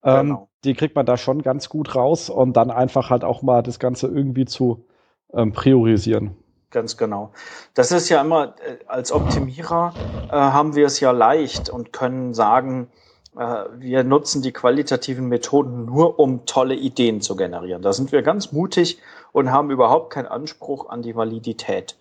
Ähm, 0.03 0.27
genau. 0.27 0.49
Die 0.64 0.73
kriegt 0.73 0.95
man 0.95 1.06
da 1.06 1.18
schon 1.18 1.41
ganz 1.41 1.69
gut 1.69 1.95
raus 1.95 2.30
und 2.30 2.53
dann 2.53 2.72
einfach 2.72 3.10
halt 3.10 3.23
auch 3.23 3.41
mal 3.41 3.61
das 3.61 3.80
Ganze 3.80 4.07
irgendwie 4.07 4.45
zu 4.45 4.88
ähm, 5.34 5.52
priorisieren. 5.52 6.35
Ganz 6.69 6.98
genau. 6.98 7.31
Das 7.73 7.91
ist 7.91 8.10
ja 8.10 8.22
immer, 8.22 8.56
äh, 8.60 8.77
als 8.88 9.11
Optimierer 9.11 9.94
äh, 10.30 10.35
haben 10.35 10.76
wir 10.76 10.85
es 10.85 10.99
ja 10.99 11.11
leicht 11.11 11.69
und 11.69 11.94
können 11.94 12.34
sagen, 12.34 12.89
äh, 13.38 13.65
wir 13.77 14.03
nutzen 14.03 14.41
die 14.41 14.52
qualitativen 14.52 15.27
Methoden 15.27 15.85
nur, 15.85 16.19
um 16.19 16.45
tolle 16.45 16.76
Ideen 16.76 17.22
zu 17.22 17.35
generieren. 17.35 17.81
Da 17.81 17.94
sind 17.94 18.11
wir 18.11 18.22
ganz 18.22 18.52
mutig 18.52 18.99
und 19.31 19.52
haben 19.52 19.72
überhaupt 19.72 20.11
keinen 20.11 20.27
Anspruch 20.27 20.89
an 20.89 21.02
die 21.02 21.15
Validität. 21.15 21.95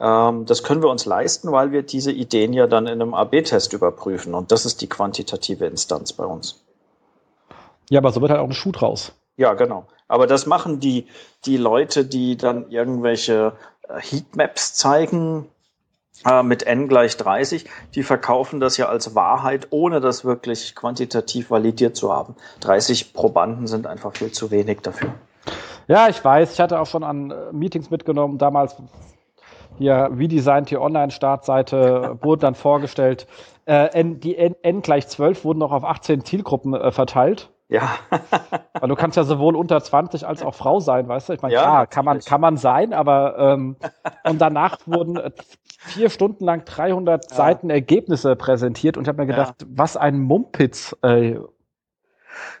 Ähm, 0.00 0.46
das 0.46 0.62
können 0.62 0.82
wir 0.82 0.90
uns 0.90 1.06
leisten, 1.06 1.52
weil 1.52 1.72
wir 1.72 1.82
diese 1.82 2.10
Ideen 2.10 2.52
ja 2.52 2.66
dann 2.66 2.86
in 2.86 3.00
einem 3.00 3.14
AB-Test 3.14 3.72
überprüfen. 3.72 4.34
Und 4.34 4.50
das 4.50 4.64
ist 4.64 4.80
die 4.80 4.88
quantitative 4.88 5.66
Instanz 5.66 6.12
bei 6.12 6.24
uns. 6.24 6.64
Ja, 7.90 8.00
aber 8.00 8.12
so 8.12 8.20
wird 8.20 8.30
halt 8.30 8.40
auch 8.40 8.48
ein 8.48 8.52
Schuh 8.52 8.72
draus. 8.72 9.12
Ja, 9.36 9.54
genau. 9.54 9.86
Aber 10.08 10.26
das 10.26 10.46
machen 10.46 10.80
die, 10.80 11.06
die 11.44 11.56
Leute, 11.56 12.04
die 12.04 12.36
dann 12.36 12.70
irgendwelche 12.70 13.52
Heatmaps 13.96 14.74
zeigen 14.74 15.48
äh, 16.24 16.42
mit 16.42 16.64
n 16.64 16.88
gleich 16.88 17.16
30, 17.16 17.64
die 17.94 18.02
verkaufen 18.02 18.60
das 18.60 18.76
ja 18.76 18.88
als 18.88 19.14
Wahrheit, 19.14 19.68
ohne 19.70 20.00
das 20.00 20.24
wirklich 20.24 20.74
quantitativ 20.74 21.50
validiert 21.50 21.96
zu 21.96 22.12
haben. 22.12 22.34
30 22.60 23.12
Probanden 23.12 23.66
sind 23.66 23.86
einfach 23.86 24.14
viel 24.14 24.32
zu 24.32 24.50
wenig 24.50 24.80
dafür. 24.80 25.14
Ja, 25.86 26.08
ich 26.08 26.22
weiß. 26.22 26.52
Ich 26.52 26.60
hatte 26.60 26.80
auch 26.80 26.86
schon 26.86 27.04
an 27.04 27.30
äh, 27.30 27.52
Meetings 27.52 27.90
mitgenommen, 27.90 28.38
damals 28.38 28.76
hier 29.78 30.10
Redesign, 30.16 30.64
die 30.64 30.76
Online-Startseite 30.76 32.18
wurde 32.22 32.40
dann 32.40 32.54
vorgestellt. 32.54 33.26
Äh, 33.64 33.86
N, 33.98 34.20
die 34.20 34.36
N, 34.36 34.56
N, 34.62 34.82
gleich 34.82 35.08
12 35.08 35.44
wurden 35.44 35.60
noch 35.60 35.72
auf 35.72 35.84
18 35.84 36.24
Zielgruppen 36.24 36.74
äh, 36.74 36.90
verteilt. 36.90 37.50
Ja. 37.68 37.98
Weil 38.72 38.88
du 38.88 38.94
kannst 38.94 39.16
ja 39.16 39.24
sowohl 39.24 39.54
unter 39.54 39.82
20 39.82 40.26
als 40.26 40.42
auch 40.42 40.54
Frau 40.54 40.80
sein, 40.80 41.06
weißt 41.06 41.28
du? 41.28 41.32
Ich 41.34 41.42
meine, 41.42 41.54
ja, 41.54 41.62
klar, 41.62 41.86
kann 41.86 42.04
man, 42.04 42.20
kann 42.20 42.40
man 42.40 42.56
sein, 42.56 42.94
aber 42.94 43.38
ähm, 43.38 43.76
und 44.24 44.40
danach 44.40 44.78
wurden 44.86 45.16
äh, 45.16 45.30
vier 45.78 46.08
Stunden 46.08 46.44
lang 46.44 46.64
300 46.64 47.30
ja. 47.30 47.36
Seiten 47.36 47.68
Ergebnisse 47.68 48.36
präsentiert 48.36 48.96
und 48.96 49.04
ich 49.04 49.08
habe 49.08 49.20
mir 49.20 49.26
gedacht, 49.26 49.56
ja. 49.60 49.68
was 49.70 49.98
ein 49.98 50.18
Mumpitz. 50.18 50.96
Ey. 51.02 51.38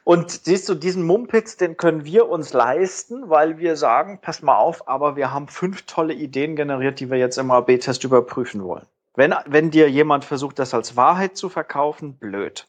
Und 0.04 0.30
siehst 0.30 0.68
du, 0.68 0.74
diesen 0.74 1.04
Mumpitz, 1.04 1.56
den 1.56 1.76
können 1.76 2.04
wir 2.04 2.28
uns 2.28 2.52
leisten, 2.52 3.30
weil 3.30 3.58
wir 3.58 3.76
sagen, 3.76 4.18
pass 4.20 4.42
mal 4.42 4.56
auf, 4.56 4.88
aber 4.88 5.16
wir 5.16 5.32
haben 5.32 5.48
fünf 5.48 5.82
tolle 5.86 6.14
Ideen 6.14 6.56
generiert, 6.56 7.00
die 7.00 7.10
wir 7.10 7.18
jetzt 7.18 7.38
im 7.38 7.50
AB-Test 7.50 8.04
überprüfen 8.04 8.62
wollen. 8.62 8.86
Wenn, 9.14 9.34
wenn 9.46 9.70
dir 9.70 9.90
jemand 9.90 10.24
versucht, 10.24 10.58
das 10.58 10.74
als 10.74 10.96
Wahrheit 10.96 11.36
zu 11.36 11.48
verkaufen, 11.48 12.18
blöd. 12.18 12.66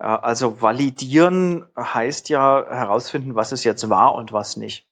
Äh, 0.00 0.04
also 0.04 0.60
validieren 0.60 1.66
heißt 1.76 2.28
ja 2.28 2.64
herausfinden, 2.68 3.34
was 3.34 3.52
ist 3.52 3.64
jetzt 3.64 3.88
wahr 3.88 4.14
und 4.14 4.32
was 4.32 4.56
nicht. 4.56 4.86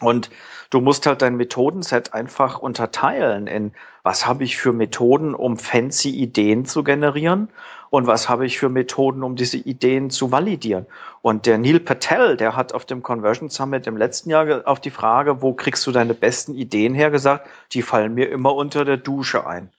Und 0.00 0.28
du 0.70 0.80
musst 0.80 1.06
halt 1.06 1.22
dein 1.22 1.36
Methodenset 1.36 2.14
einfach 2.14 2.58
unterteilen 2.58 3.46
in, 3.46 3.72
was 4.02 4.26
habe 4.26 4.44
ich 4.44 4.56
für 4.56 4.72
Methoden, 4.72 5.34
um 5.34 5.56
fancy 5.56 6.10
Ideen 6.10 6.64
zu 6.64 6.82
generieren 6.82 7.48
und 7.90 8.08
was 8.08 8.28
habe 8.28 8.44
ich 8.44 8.58
für 8.58 8.68
Methoden, 8.68 9.22
um 9.22 9.36
diese 9.36 9.56
Ideen 9.56 10.10
zu 10.10 10.32
validieren. 10.32 10.86
Und 11.22 11.46
der 11.46 11.58
Neil 11.58 11.78
Patel, 11.78 12.36
der 12.36 12.56
hat 12.56 12.74
auf 12.74 12.84
dem 12.84 13.04
Conversion 13.04 13.48
Summit 13.50 13.86
im 13.86 13.96
letzten 13.96 14.30
Jahr 14.30 14.66
auf 14.66 14.80
die 14.80 14.90
Frage, 14.90 15.42
wo 15.42 15.54
kriegst 15.54 15.86
du 15.86 15.92
deine 15.92 16.12
besten 16.12 16.54
Ideen 16.54 16.94
her, 16.94 17.10
gesagt, 17.10 17.48
die 17.72 17.82
fallen 17.82 18.14
mir 18.14 18.28
immer 18.30 18.54
unter 18.54 18.84
der 18.84 18.96
Dusche 18.96 19.46
ein. 19.46 19.70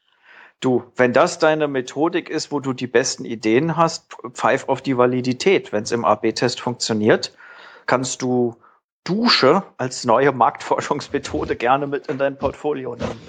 Du, 0.66 0.84
wenn 0.96 1.14
das 1.14 1.38
deine 1.38 1.68
Methodik 1.68 2.28
ist, 2.28 2.52
wo 2.52 2.60
du 2.60 2.74
die 2.74 2.88
besten 2.88 3.24
Ideen 3.24 3.78
hast, 3.78 4.18
pfeif 4.34 4.68
auf 4.68 4.82
die 4.82 4.98
Validität. 4.98 5.72
Wenn 5.72 5.84
es 5.84 5.92
im 5.92 6.04
AB-Test 6.04 6.60
funktioniert, 6.60 7.38
kannst 7.86 8.24
du 8.24 8.56
Dusche 9.04 9.62
als 9.78 10.06
neue 10.06 10.32
Marktforschungsmethode 10.32 11.56
gerne 11.56 11.86
mit 11.86 12.08
in 12.08 12.18
dein 12.18 12.40
Portfolio 12.40 12.96
nehmen. 12.96 13.22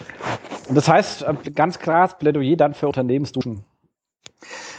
Das 0.70 0.88
heißt, 0.88 1.24
äh, 1.24 1.50
ganz 1.50 1.78
klar 1.78 2.08
Plädoyer 2.08 2.56
dann 2.56 2.72
für 2.72 2.86
Unternehmensduschen. 2.86 3.66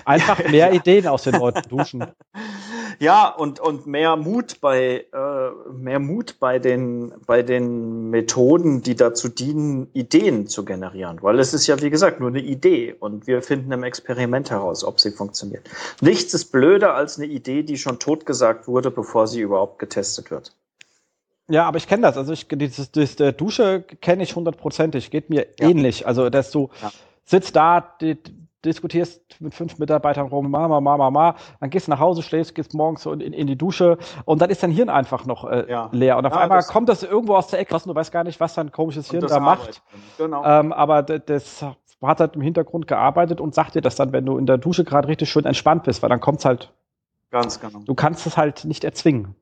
Einfach 0.03 0.43
mehr. 0.49 0.73
Ideen 0.73 1.05
aus 1.05 1.25
den 1.25 1.35
Leuten 1.35 1.61
duschen. 1.69 2.07
Ja, 2.99 3.27
und, 3.29 3.59
und 3.59 3.85
mehr 3.87 4.15
Mut 4.15 4.59
bei, 4.61 5.05
äh, 5.13 5.71
mehr 5.71 5.99
Mut 5.99 6.39
bei 6.39 6.59
den, 6.59 7.13
bei 7.25 7.43
den 7.43 8.09
Methoden, 8.09 8.81
die 8.81 8.95
dazu 8.95 9.29
dienen, 9.29 9.89
Ideen 9.93 10.47
zu 10.47 10.65
generieren. 10.65 11.19
Weil 11.21 11.39
es 11.39 11.53
ist 11.53 11.67
ja, 11.67 11.81
wie 11.81 11.89
gesagt, 11.89 12.19
nur 12.19 12.29
eine 12.29 12.41
Idee 12.41 12.95
und 12.99 13.27
wir 13.27 13.41
finden 13.41 13.71
im 13.71 13.83
Experiment 13.83 14.49
heraus, 14.49 14.83
ob 14.83 14.99
sie 14.99 15.11
funktioniert. 15.11 15.69
Nichts 16.01 16.33
ist 16.33 16.51
blöder 16.51 16.95
als 16.95 17.17
eine 17.17 17.27
Idee, 17.27 17.63
die 17.63 17.77
schon 17.77 17.99
totgesagt 17.99 18.67
wurde, 18.67 18.91
bevor 18.91 19.27
sie 19.27 19.41
überhaupt 19.41 19.79
getestet 19.79 20.31
wird. 20.31 20.53
Ja, 21.49 21.65
aber 21.65 21.77
ich 21.77 21.87
kenne 21.87 22.01
das. 22.01 22.17
Also 22.17 22.33
ich 22.33 22.47
dieses, 22.49 22.91
das, 22.91 23.15
der 23.15 23.31
Dusche 23.31 23.81
kenne 23.81 24.23
ich 24.23 24.35
hundertprozentig. 24.35 25.11
Geht 25.11 25.29
mir 25.29 25.47
ja. 25.59 25.69
ähnlich. 25.69 26.05
Also 26.05 26.29
dass 26.29 26.51
du 26.51 26.69
ja. 26.81 26.91
sitzt 27.25 27.55
da, 27.55 27.95
die, 28.01 28.17
diskutierst 28.65 29.21
mit 29.39 29.53
fünf 29.53 29.77
Mitarbeitern 29.77 30.27
rum, 30.27 30.49
Mama, 30.49 30.81
Mama, 30.81 31.09
Mama, 31.09 31.35
dann 31.59 31.69
gehst 31.69 31.87
du 31.87 31.91
nach 31.91 31.99
Hause, 31.99 32.21
schläfst, 32.21 32.55
gehst 32.55 32.73
morgens 32.73 33.03
so 33.03 33.11
in, 33.11 33.21
in, 33.21 33.47
die 33.47 33.55
Dusche 33.55 33.97
und 34.25 34.41
dann 34.41 34.49
ist 34.49 34.63
dein 34.63 34.71
Hirn 34.71 34.89
einfach 34.89 35.25
noch 35.25 35.45
äh, 35.45 35.69
ja. 35.69 35.89
leer. 35.91 36.17
Und 36.17 36.25
auf 36.25 36.33
einmal 36.33 36.57
das 36.57 36.67
kommt 36.67 36.89
das 36.89 37.03
irgendwo 37.03 37.35
aus 37.35 37.47
der 37.47 37.59
Ecke 37.59 37.73
raus 37.73 37.85
und 37.85 37.93
du 37.93 37.95
weißt 37.95 38.11
gar 38.11 38.23
nicht, 38.23 38.39
was 38.39 38.55
dein 38.55 38.71
komisches 38.71 39.09
Hirn 39.09 39.25
da 39.27 39.39
macht. 39.39 39.81
Genau. 40.17 40.43
Ähm, 40.43 40.73
aber 40.73 41.03
das 41.03 41.63
hat 42.01 42.19
halt 42.19 42.35
im 42.35 42.41
Hintergrund 42.41 42.87
gearbeitet 42.87 43.41
und 43.41 43.55
sagt 43.55 43.75
dir 43.75 43.81
das 43.81 43.95
dann, 43.95 44.11
wenn 44.11 44.25
du 44.25 44.37
in 44.37 44.45
der 44.45 44.57
Dusche 44.57 44.83
gerade 44.83 45.07
richtig 45.07 45.29
schön 45.29 45.45
entspannt 45.45 45.83
bist, 45.83 46.01
weil 46.01 46.09
dann 46.09 46.19
kommt's 46.19 46.45
halt. 46.45 46.73
Ganz 47.29 47.59
genau. 47.59 47.79
Du 47.79 47.93
kannst 47.93 48.25
es 48.25 48.37
halt 48.37 48.65
nicht 48.65 48.83
erzwingen. 48.83 49.35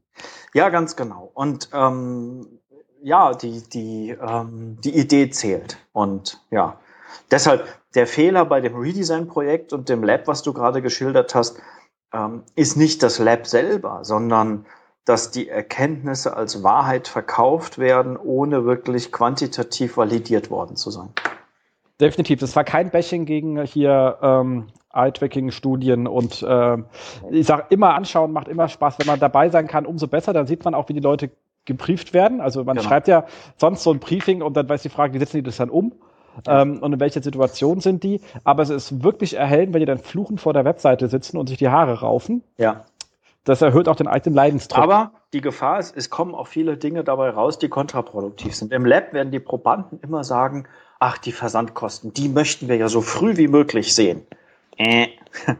Ja, 0.54 0.70
ganz 0.70 0.96
genau. 0.96 1.30
Und 1.34 1.70
ähm, 1.74 2.60
ja, 3.04 3.34
die, 3.34 3.62
die, 3.70 4.10
ähm, 4.10 4.78
die 4.84 4.98
Idee 4.98 5.30
zählt. 5.30 5.78
Und 5.94 6.42
ja, 6.50 6.80
deshalb 7.30 7.68
der 7.96 8.08
Fehler 8.08 8.46
bei 8.46 8.62
dem 8.62 8.76
Redesign-Projekt 8.76 9.74
und 9.74 9.90
dem 9.90 10.04
Lab, 10.04 10.28
was 10.28 10.44
du 10.44 10.54
gerade 10.54 10.82
geschildert 10.82 11.34
hast, 11.34 11.60
ähm, 12.14 12.44
ist 12.56 12.78
nicht 12.78 13.02
das 13.04 13.20
Lab 13.20 13.48
selber, 13.48 14.00
sondern 14.04 14.66
dass 15.06 15.32
die 15.32 15.48
Erkenntnisse 15.48 16.36
als 16.36 16.64
Wahrheit 16.64 17.08
verkauft 17.08 17.78
werden, 17.78 18.18
ohne 18.18 18.66
wirklich 18.66 19.12
quantitativ 19.12 19.98
validiert 19.98 20.50
worden 20.50 20.76
zu 20.76 20.90
sein. 20.90 21.10
Definitiv. 22.02 22.40
Das 22.40 22.56
war 22.56 22.64
kein 22.64 22.90
Bashing 22.90 23.26
gegen 23.26 23.64
hier 23.64 24.18
ähm, 24.22 24.68
Eye-Tracking-Studien 24.94 26.08
und 26.08 26.42
äh, 26.42 26.78
ich 27.30 27.46
sage 27.46 27.66
immer 27.70 27.94
anschauen, 27.94 28.34
macht 28.34 28.48
immer 28.48 28.68
Spaß. 28.68 29.00
Wenn 29.00 29.08
man 29.08 29.20
dabei 29.20 29.50
sein 29.50 29.68
kann, 29.68 29.86
umso 29.86 30.08
besser. 30.08 30.34
Dann 30.34 30.48
sieht 30.48 30.66
man 30.66 30.74
auch, 30.74 30.90
wie 30.90 30.94
die 30.94 31.00
Leute 31.00 31.30
gebrieft 31.66 32.14
werden. 32.14 32.42
Also 32.42 32.64
man 32.64 32.76
genau. 32.76 32.88
schreibt 32.88 33.08
ja 33.08 33.26
sonst 33.58 33.84
so 33.84 33.92
ein 33.92 34.00
Briefing 34.00 34.42
und 34.42 34.58
dann 34.58 34.68
weiß 34.68 34.82
die 34.82 34.90
Frage, 34.90 35.14
wie 35.14 35.20
setzen 35.20 35.38
die 35.38 35.44
das 35.44 35.58
dann 35.58 35.70
um? 35.70 35.94
Ähm, 36.48 36.80
und 36.80 36.94
in 36.94 37.00
welcher 37.00 37.22
Situation 37.22 37.80
sind 37.80 38.04
die? 38.04 38.22
Aber 38.44 38.64
es 38.64 38.70
ist 38.70 39.04
wirklich 39.04 39.36
erhellend, 39.36 39.74
wenn 39.74 39.80
die 39.80 39.86
dann 39.86 40.00
fluchen 40.00 40.38
vor 40.38 40.54
der 40.54 40.66
Webseite 40.66 41.08
sitzen 41.08 41.38
und 41.38 41.48
sich 41.48 41.58
die 41.58 41.70
Haare 41.70 42.02
raufen. 42.02 42.44
Ja. 42.58 42.86
Das 43.44 43.62
erhöht 43.62 43.88
auch 43.88 43.96
den 43.96 44.08
eigenen 44.08 44.36
Leidensdruck. 44.36 44.84
Aber 44.84 45.12
die 45.34 45.42
Gefahr 45.42 45.80
ist, 45.80 45.96
es 45.96 46.10
kommen 46.10 46.34
auch 46.34 46.48
viele 46.48 46.78
Dinge 46.78 47.04
dabei 47.04 47.30
raus, 47.30 47.60
die 47.60 47.70
kontraproduktiv 47.70 48.56
sind. 48.56 48.74
Im 48.74 48.86
Lab 48.86 49.14
werden 49.14 49.32
die 49.32 49.40
Probanden 49.40 50.00
immer 50.02 50.24
sagen, 50.24 50.68
ach, 51.00 51.20
die 51.20 51.32
Versandkosten, 51.32 52.14
die 52.14 52.28
möchten 52.28 52.68
wir 52.68 52.78
ja 52.78 52.90
so 52.90 53.02
früh 53.02 53.38
wie 53.38 53.48
möglich 53.48 53.94
sehen. 53.94 54.26
Äh. 54.78 55.08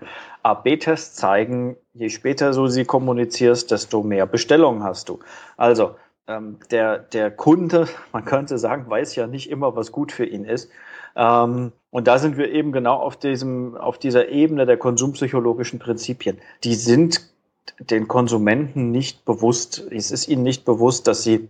AB-Tests 0.46 1.16
zeigen, 1.16 1.76
je 1.96 2.10
später 2.10 2.52
du 2.52 2.68
sie 2.68 2.86
kommunizierst, 2.86 3.72
desto 3.72 4.04
mehr 4.04 4.28
Bestellungen 4.28 4.84
hast 4.84 5.10
du. 5.10 5.20
Also, 5.58 5.96
ähm, 6.28 6.60
der, 6.72 7.00
der 7.00 7.32
Kunde, 7.32 7.88
man 8.12 8.26
könnte 8.26 8.58
sagen, 8.58 8.90
weiß 8.90 9.16
ja 9.16 9.28
nicht 9.28 9.50
immer, 9.50 9.76
was 9.76 9.92
gut 9.92 10.12
für 10.12 10.26
ihn 10.26 10.46
ist. 10.46 10.70
Ähm, 11.16 11.72
und 11.92 12.08
da 12.08 12.18
sind 12.18 12.38
wir 12.38 12.52
eben 12.52 12.72
genau 12.72 12.96
auf 12.96 13.18
diesem, 13.18 13.76
auf 13.78 13.98
dieser 13.98 14.30
Ebene 14.30 14.66
der 14.66 14.78
konsumpsychologischen 14.78 15.80
Prinzipien. 15.80 16.40
Die 16.64 16.76
sind 16.76 17.34
den 17.80 18.08
Konsumenten 18.08 18.92
nicht 18.92 19.26
bewusst, 19.26 19.88
es 19.92 20.12
ist 20.12 20.28
ihnen 20.28 20.44
nicht 20.44 20.66
bewusst, 20.66 21.08
dass 21.08 21.24
sie 21.24 21.50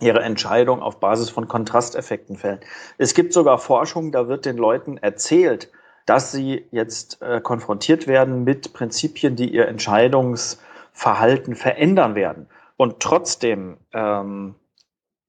ihre 0.00 0.20
Entscheidung 0.20 0.82
auf 0.82 0.98
Basis 0.98 1.30
von 1.30 1.46
Kontrasteffekten 1.46 2.36
fällen. 2.36 2.60
Es 2.98 3.14
gibt 3.14 3.32
sogar 3.32 3.58
Forschung, 3.58 4.12
da 4.12 4.28
wird 4.28 4.44
den 4.44 4.56
Leuten 4.56 4.96
erzählt, 4.96 5.70
dass 6.06 6.32
sie 6.32 6.66
jetzt 6.72 7.22
äh, 7.22 7.40
konfrontiert 7.40 8.08
werden 8.08 8.42
mit 8.44 8.72
Prinzipien, 8.72 9.36
die 9.36 9.54
ihr 9.54 9.68
Entscheidungsverhalten 9.68 11.54
verändern 11.54 12.14
werden. 12.16 12.48
Und 12.82 12.98
trotzdem 12.98 13.76
ähm, 13.92 14.56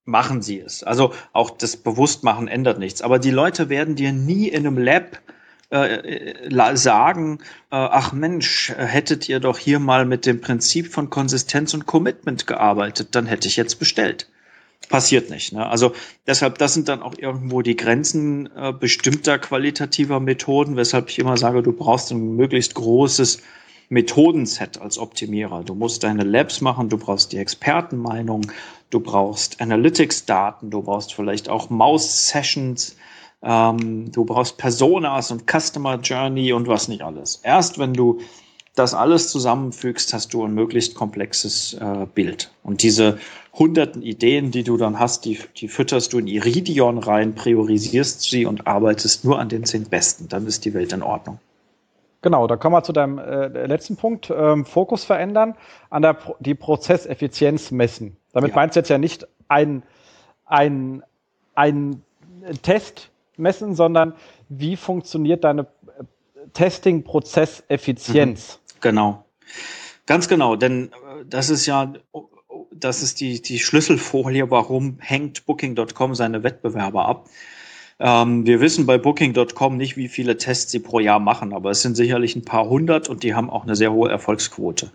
machen 0.05 0.41
sie 0.41 0.59
es. 0.59 0.81
Also 0.81 1.13
auch 1.33 1.51
das 1.51 1.77
Bewusstmachen 1.77 2.47
ändert 2.47 2.79
nichts. 2.79 3.03
Aber 3.03 3.19
die 3.19 3.29
Leute 3.29 3.69
werden 3.69 3.95
dir 3.95 4.11
nie 4.11 4.47
in 4.47 4.65
einem 4.65 4.79
Lab 4.79 5.19
äh, 5.71 6.47
äh 6.47 6.75
sagen, 6.75 7.37
äh, 7.69 7.75
ach 7.75 8.11
Mensch, 8.11 8.73
hättet 8.75 9.29
ihr 9.29 9.39
doch 9.39 9.59
hier 9.59 9.77
mal 9.77 10.05
mit 10.05 10.25
dem 10.25 10.41
Prinzip 10.41 10.91
von 10.91 11.11
Konsistenz 11.11 11.75
und 11.75 11.85
Commitment 11.85 12.47
gearbeitet, 12.47 13.09
dann 13.11 13.27
hätte 13.27 13.47
ich 13.47 13.55
jetzt 13.55 13.77
bestellt 13.77 14.27
passiert 14.89 15.29
nicht. 15.29 15.53
Ne? 15.53 15.65
Also 15.65 15.93
deshalb, 16.27 16.57
das 16.57 16.73
sind 16.73 16.89
dann 16.89 17.01
auch 17.01 17.17
irgendwo 17.17 17.61
die 17.61 17.77
Grenzen 17.77 18.49
äh, 18.53 18.73
bestimmter 18.73 19.39
qualitativer 19.39 20.19
Methoden, 20.19 20.75
weshalb 20.75 21.09
ich 21.09 21.19
immer 21.19 21.37
sage, 21.37 21.63
du 21.63 21.71
brauchst 21.71 22.11
ein 22.11 22.35
möglichst 22.35 22.73
großes 22.75 23.41
Methodenset 23.93 24.81
als 24.81 24.97
Optimierer. 24.97 25.63
Du 25.63 25.75
musst 25.75 26.03
deine 26.03 26.23
Labs 26.23 26.61
machen, 26.61 26.89
du 26.89 26.97
brauchst 26.97 27.31
die 27.31 27.37
Expertenmeinung, 27.37 28.51
du 28.89 28.99
brauchst 28.99 29.61
Analytics-Daten, 29.61 30.71
du 30.71 30.81
brauchst 30.81 31.13
vielleicht 31.13 31.47
auch 31.47 31.69
Maus-Sessions, 31.69 32.95
ähm, 33.43 34.11
du 34.11 34.25
brauchst 34.25 34.57
Personas 34.57 35.31
und 35.31 35.43
Customer 35.49 35.99
Journey 35.99 36.53
und 36.53 36.67
was 36.67 36.87
nicht 36.87 37.03
alles. 37.03 37.39
Erst 37.43 37.77
wenn 37.77 37.93
du 37.93 38.19
das 38.75 38.95
alles 38.95 39.29
zusammenfügst, 39.29 40.11
hast 40.13 40.33
du 40.33 40.43
ein 40.43 40.55
möglichst 40.55 40.95
komplexes 40.95 41.75
äh, 41.75 42.07
Bild. 42.11 42.51
Und 42.63 42.81
diese 42.81 43.19
hunderten 43.53 44.01
Ideen, 44.01 44.49
die 44.49 44.63
du 44.63 44.77
dann 44.77 44.97
hast, 44.97 45.25
die, 45.25 45.37
die 45.57 45.67
fütterst 45.67 46.13
du 46.13 46.17
in 46.17 46.25
Iridion 46.25 46.97
rein, 46.97 47.35
priorisierst 47.35 48.23
sie 48.23 48.47
und 48.47 48.65
arbeitest 48.65 49.23
nur 49.23 49.37
an 49.37 49.49
den 49.49 49.63
zehn 49.65 49.83
besten. 49.83 50.27
Dann 50.27 50.47
ist 50.47 50.65
die 50.65 50.73
Welt 50.73 50.91
in 50.91 51.03
Ordnung. 51.03 51.37
Genau, 52.23 52.47
da 52.47 52.55
kommen 52.55 52.73
wir 52.73 52.81
zu 52.83 52.93
deinem 52.93 53.19
äh, 53.19 53.67
letzten 53.67 53.97
Punkt. 53.97 54.33
Ähm, 54.35 54.65
Fokus 54.65 55.03
verändern, 55.03 55.55
an 55.89 56.01
der 56.01 56.13
Pro 56.13 56.37
die 56.39 56.55
Prozesseffizienz 56.55 57.69
messen. 57.69 58.15
Damit 58.31 58.51
ja. 58.51 58.55
meinst 58.55 58.77
du 58.77 58.79
jetzt 58.79 58.89
ja 58.89 58.97
nicht 58.97 59.27
ein, 59.49 59.83
ein, 60.45 61.03
ein 61.53 62.01
Test 62.61 63.11
messen, 63.35 63.75
sondern 63.75 64.13
wie 64.47 64.77
funktioniert 64.77 65.43
deine 65.43 65.63
äh, 65.63 65.65
Testing-Prozesseffizienz? 66.53 68.57
Mhm. 68.57 68.79
Genau. 68.79 69.25
Ganz 70.05 70.29
genau, 70.29 70.55
denn 70.55 70.93
äh, 70.93 71.25
das 71.25 71.49
ist 71.49 71.65
ja, 71.65 71.91
das 72.71 73.03
ist 73.03 73.19
die, 73.19 73.41
die 73.41 73.59
Schlüsselfolie, 73.59 74.49
warum 74.49 74.95
hängt 75.01 75.45
Booking.com 75.45 76.15
seine 76.15 76.43
Wettbewerber 76.43 77.05
ab. 77.05 77.27
Ähm, 77.99 78.45
wir 78.45 78.59
wissen 78.59 78.85
bei 78.85 78.97
Booking.com 78.97 79.77
nicht, 79.77 79.97
wie 79.97 80.07
viele 80.07 80.37
Tests 80.37 80.71
sie 80.71 80.79
pro 80.79 80.99
Jahr 80.99 81.19
machen, 81.19 81.53
aber 81.53 81.71
es 81.71 81.81
sind 81.81 81.95
sicherlich 81.95 82.35
ein 82.35 82.45
paar 82.45 82.67
hundert 82.67 83.09
und 83.09 83.23
die 83.23 83.35
haben 83.35 83.49
auch 83.49 83.63
eine 83.63 83.75
sehr 83.75 83.93
hohe 83.93 84.09
Erfolgsquote. 84.09 84.91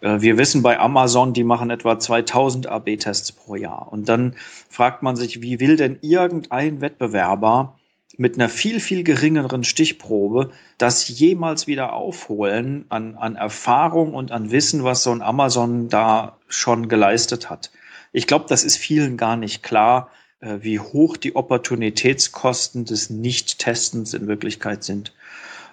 Äh, 0.00 0.20
wir 0.20 0.38
wissen 0.38 0.62
bei 0.62 0.78
Amazon, 0.78 1.32
die 1.32 1.44
machen 1.44 1.70
etwa 1.70 1.98
2000 1.98 2.66
AB-Tests 2.66 3.32
pro 3.32 3.56
Jahr. 3.56 3.88
Und 3.90 4.08
dann 4.08 4.34
fragt 4.68 5.02
man 5.02 5.16
sich, 5.16 5.42
wie 5.42 5.60
will 5.60 5.76
denn 5.76 5.98
irgendein 6.00 6.80
Wettbewerber 6.80 7.74
mit 8.16 8.34
einer 8.34 8.48
viel, 8.48 8.80
viel 8.80 9.04
geringeren 9.04 9.62
Stichprobe 9.62 10.50
das 10.76 11.08
jemals 11.08 11.66
wieder 11.66 11.92
aufholen 11.92 12.84
an, 12.88 13.14
an 13.16 13.36
Erfahrung 13.36 14.12
und 14.12 14.32
an 14.32 14.50
Wissen, 14.50 14.82
was 14.82 15.04
so 15.04 15.12
ein 15.12 15.22
Amazon 15.22 15.88
da 15.88 16.36
schon 16.48 16.88
geleistet 16.88 17.48
hat. 17.48 17.70
Ich 18.12 18.26
glaube, 18.26 18.46
das 18.48 18.64
ist 18.64 18.76
vielen 18.76 19.16
gar 19.16 19.36
nicht 19.36 19.62
klar, 19.62 20.10
wie 20.40 20.78
hoch 20.78 21.16
die 21.16 21.34
Opportunitätskosten 21.34 22.84
des 22.84 23.10
Nicht-Testens 23.10 24.14
in 24.14 24.28
Wirklichkeit 24.28 24.84
sind. 24.84 25.12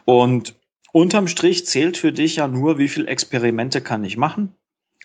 Und 0.05 0.55
unterm 0.91 1.27
Strich 1.27 1.65
zählt 1.65 1.97
für 1.97 2.11
dich 2.11 2.37
ja 2.37 2.47
nur, 2.47 2.77
wie 2.77 2.87
viel 2.87 3.07
Experimente 3.07 3.81
kann 3.81 4.03
ich 4.03 4.17
machen, 4.17 4.55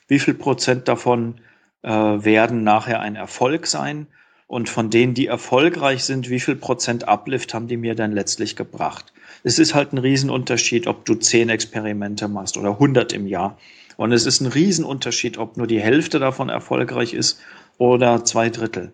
wie 0.09 0.19
viel 0.19 0.35
Prozent 0.35 0.89
davon 0.89 1.41
äh, 1.82 1.91
werden 1.91 2.65
nachher 2.65 3.01
ein 3.01 3.16
Erfolg 3.16 3.66
sein 3.66 4.07
und 4.47 4.69
von 4.69 4.91
denen, 4.91 5.15
die 5.15 5.27
erfolgreich 5.27 6.05
sind, 6.05 6.28
wie 6.28 6.41
viel 6.41 6.57
Prozent 6.57 7.07
Uplift 7.07 7.55
haben 7.55 7.69
die 7.69 7.77
mir 7.77 7.95
dann 7.95 8.12
letztlich 8.12 8.57
gebracht. 8.57 9.12
Es 9.45 9.59
ist 9.59 9.74
halt 9.74 9.93
ein 9.93 9.99
Riesenunterschied, 9.99 10.87
ob 10.87 11.05
du 11.05 11.15
zehn 11.15 11.49
Experimente 11.49 12.28
machst 12.28 12.57
oder 12.57 12.70
100 12.70 13.12
im 13.12 13.27
Jahr. 13.27 13.57
Und 13.97 14.12
es 14.12 14.27
ist 14.27 14.41
ein 14.41 14.49
Riesenunterschied, 14.49 15.39
ob 15.39 15.57
nur 15.57 15.66
die 15.66 15.81
Hälfte 15.81 16.19
davon 16.19 16.49
erfolgreich 16.49 17.15
ist 17.15 17.41
oder 17.78 18.24
zwei 18.24 18.51
Drittel. 18.51 18.93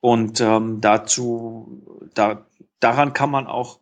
Und 0.00 0.40
ähm, 0.40 0.80
dazu, 0.80 1.82
da, 2.14 2.46
daran 2.80 3.12
kann 3.12 3.30
man 3.30 3.46
auch 3.46 3.80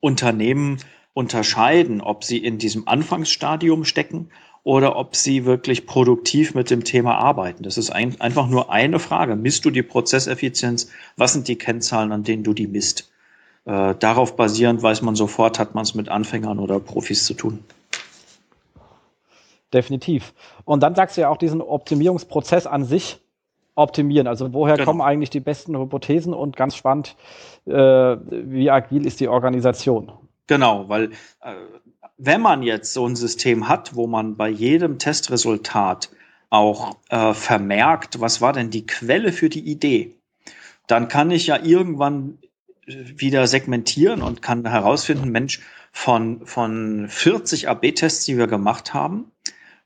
Unternehmen 0.00 0.78
unterscheiden, 1.12 2.00
ob 2.00 2.22
sie 2.22 2.38
in 2.38 2.58
diesem 2.58 2.86
Anfangsstadium 2.86 3.84
stecken 3.84 4.30
oder 4.62 4.96
ob 4.96 5.16
sie 5.16 5.44
wirklich 5.44 5.86
produktiv 5.86 6.54
mit 6.54 6.70
dem 6.70 6.84
Thema 6.84 7.16
arbeiten. 7.16 7.62
Das 7.64 7.78
ist 7.78 7.90
ein, 7.90 8.20
einfach 8.20 8.48
nur 8.48 8.70
eine 8.70 8.98
Frage. 8.98 9.34
Misst 9.34 9.64
du 9.64 9.70
die 9.70 9.82
Prozesseffizienz? 9.82 10.90
Was 11.16 11.32
sind 11.32 11.48
die 11.48 11.56
Kennzahlen, 11.56 12.12
an 12.12 12.22
denen 12.22 12.44
du 12.44 12.52
die 12.52 12.68
misst? 12.68 13.10
Äh, 13.64 13.94
darauf 13.98 14.36
basierend 14.36 14.82
weiß 14.82 15.02
man 15.02 15.16
sofort, 15.16 15.58
hat 15.58 15.74
man 15.74 15.82
es 15.82 15.94
mit 15.94 16.08
Anfängern 16.08 16.58
oder 16.58 16.78
Profis 16.78 17.24
zu 17.24 17.34
tun. 17.34 17.64
Definitiv. 19.72 20.32
Und 20.64 20.82
dann 20.82 20.94
sagst 20.94 21.16
du 21.16 21.22
ja 21.22 21.28
auch 21.28 21.36
diesen 21.36 21.60
Optimierungsprozess 21.60 22.66
an 22.66 22.84
sich 22.84 23.18
optimieren. 23.78 24.26
Also 24.26 24.52
woher 24.52 24.76
genau. 24.76 24.86
kommen 24.86 25.00
eigentlich 25.00 25.30
die 25.30 25.40
besten 25.40 25.78
Hypothesen 25.78 26.34
und 26.34 26.56
ganz 26.56 26.76
spannend, 26.76 27.16
äh, 27.66 27.72
wie 27.72 28.70
agil 28.70 29.06
ist 29.06 29.20
die 29.20 29.28
Organisation? 29.28 30.12
Genau, 30.46 30.88
weil 30.88 31.12
äh, 31.42 31.54
wenn 32.16 32.40
man 32.40 32.62
jetzt 32.62 32.92
so 32.92 33.06
ein 33.06 33.16
System 33.16 33.68
hat, 33.68 33.94
wo 33.94 34.06
man 34.06 34.36
bei 34.36 34.48
jedem 34.48 34.98
Testresultat 34.98 36.10
auch 36.50 36.96
äh, 37.10 37.34
vermerkt, 37.34 38.20
was 38.20 38.40
war 38.40 38.52
denn 38.52 38.70
die 38.70 38.86
Quelle 38.86 39.32
für 39.32 39.48
die 39.48 39.70
Idee, 39.70 40.14
dann 40.86 41.08
kann 41.08 41.30
ich 41.30 41.46
ja 41.46 41.58
irgendwann 41.62 42.38
wieder 42.86 43.46
segmentieren 43.46 44.22
und 44.22 44.42
kann 44.42 44.66
herausfinden, 44.66 45.30
Mensch, 45.30 45.60
von, 45.92 46.46
von 46.46 47.06
40 47.08 47.68
AB-Tests, 47.68 48.24
die 48.24 48.38
wir 48.38 48.46
gemacht 48.46 48.94
haben, 48.94 49.30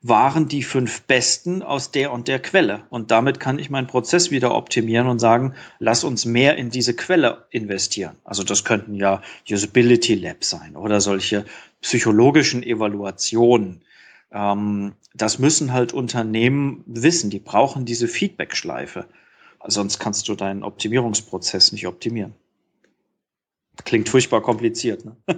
waren 0.03 0.49
die 0.49 0.63
fünf 0.63 1.03
besten 1.03 1.63
aus 1.63 1.91
der 1.91 2.11
und 2.11 2.27
der 2.27 2.39
Quelle. 2.39 2.83
Und 2.89 3.09
damit 3.09 3.39
kann 3.39 3.57
ich 3.57 3.69
meinen 3.69 3.87
Prozess 3.87 4.31
wieder 4.31 4.53
optimieren 4.53 5.07
und 5.07 5.19
sagen, 5.19 5.53
lass 5.79 6.03
uns 6.03 6.25
mehr 6.25 6.57
in 6.57 6.69
diese 6.69 6.93
Quelle 6.93 7.45
investieren. 7.51 8.17
Also 8.25 8.43
das 8.43 8.65
könnten 8.65 8.95
ja 8.95 9.21
Usability 9.49 10.15
Labs 10.15 10.49
sein 10.49 10.75
oder 10.75 10.99
solche 10.99 11.45
psychologischen 11.81 12.63
Evaluationen. 12.63 13.81
Ähm, 14.33 14.91
das 15.13 15.39
müssen 15.39 15.71
halt 15.71 15.93
Unternehmen 15.93 16.83
wissen. 16.85 17.29
Die 17.29 17.39
brauchen 17.39 17.85
diese 17.85 18.09
Feedback-Schleife. 18.09 19.07
Sonst 19.65 19.99
kannst 19.99 20.27
du 20.27 20.35
deinen 20.35 20.63
Optimierungsprozess 20.63 21.71
nicht 21.71 21.87
optimieren. 21.87 22.33
Klingt 23.85 24.07
furchtbar 24.07 24.41
kompliziert. 24.41 25.03
Ne? 25.03 25.15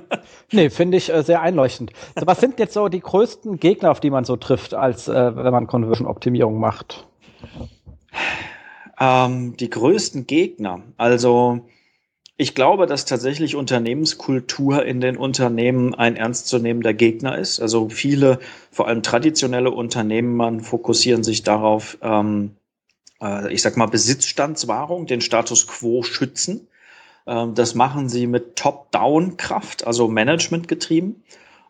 nee, 0.52 0.70
finde 0.70 0.98
ich 0.98 1.12
äh, 1.12 1.24
sehr 1.24 1.41
einleuchtend. 1.41 1.91
Also 2.16 2.28
was 2.28 2.40
sind 2.41 2.60
jetzt 2.60 2.74
so 2.74 2.90
die 2.90 2.99
größten 2.99 3.60
Gegner, 3.60 3.91
auf 3.91 3.99
die 3.99 4.10
man 4.10 4.26
so 4.26 4.36
trifft, 4.36 4.74
als 4.74 5.07
äh, 5.07 5.36
wenn 5.36 5.52
man 5.52 5.68
Conversion-Optimierung 5.68 6.60
macht? 6.60 7.07
Ähm, 8.99 9.56
die 9.57 9.70
größten 9.70 10.28
Gegner. 10.28 10.82
Also 10.98 11.62
ich 12.38 12.53
glaube, 12.53 12.86
dass 12.86 13.06
tatsächlich 13.06 13.56
Unternehmenskultur 13.56 14.86
in 14.86 14.99
den 14.99 15.16
Unternehmen 15.16 15.95
ein 15.95 16.18
ernstzunehmender 16.18 16.94
Gegner 16.94 17.38
ist. 17.38 17.62
Also 17.62 17.88
viele, 17.88 18.40
vor 18.72 18.90
allem 18.90 19.03
traditionelle 19.03 19.72
Unternehmen, 19.72 20.36
man 20.36 20.60
fokussieren 20.60 21.24
sich 21.24 21.44
darauf, 21.44 21.98
ähm, 22.02 22.52
äh, 23.22 23.53
ich 23.53 23.62
sag 23.62 23.78
mal, 23.78 23.86
Besitzstandswahrung, 23.86 25.06
den 25.06 25.22
Status 25.22 25.66
quo 25.68 26.03
schützen. 26.03 26.68
Ähm, 27.28 27.56
das 27.56 27.76
machen 27.76 28.10
sie 28.10 28.28
mit 28.28 28.56
Top-Down-Kraft, 28.56 29.86
also 29.88 30.08
Management 30.08 30.68
getrieben. 30.68 31.24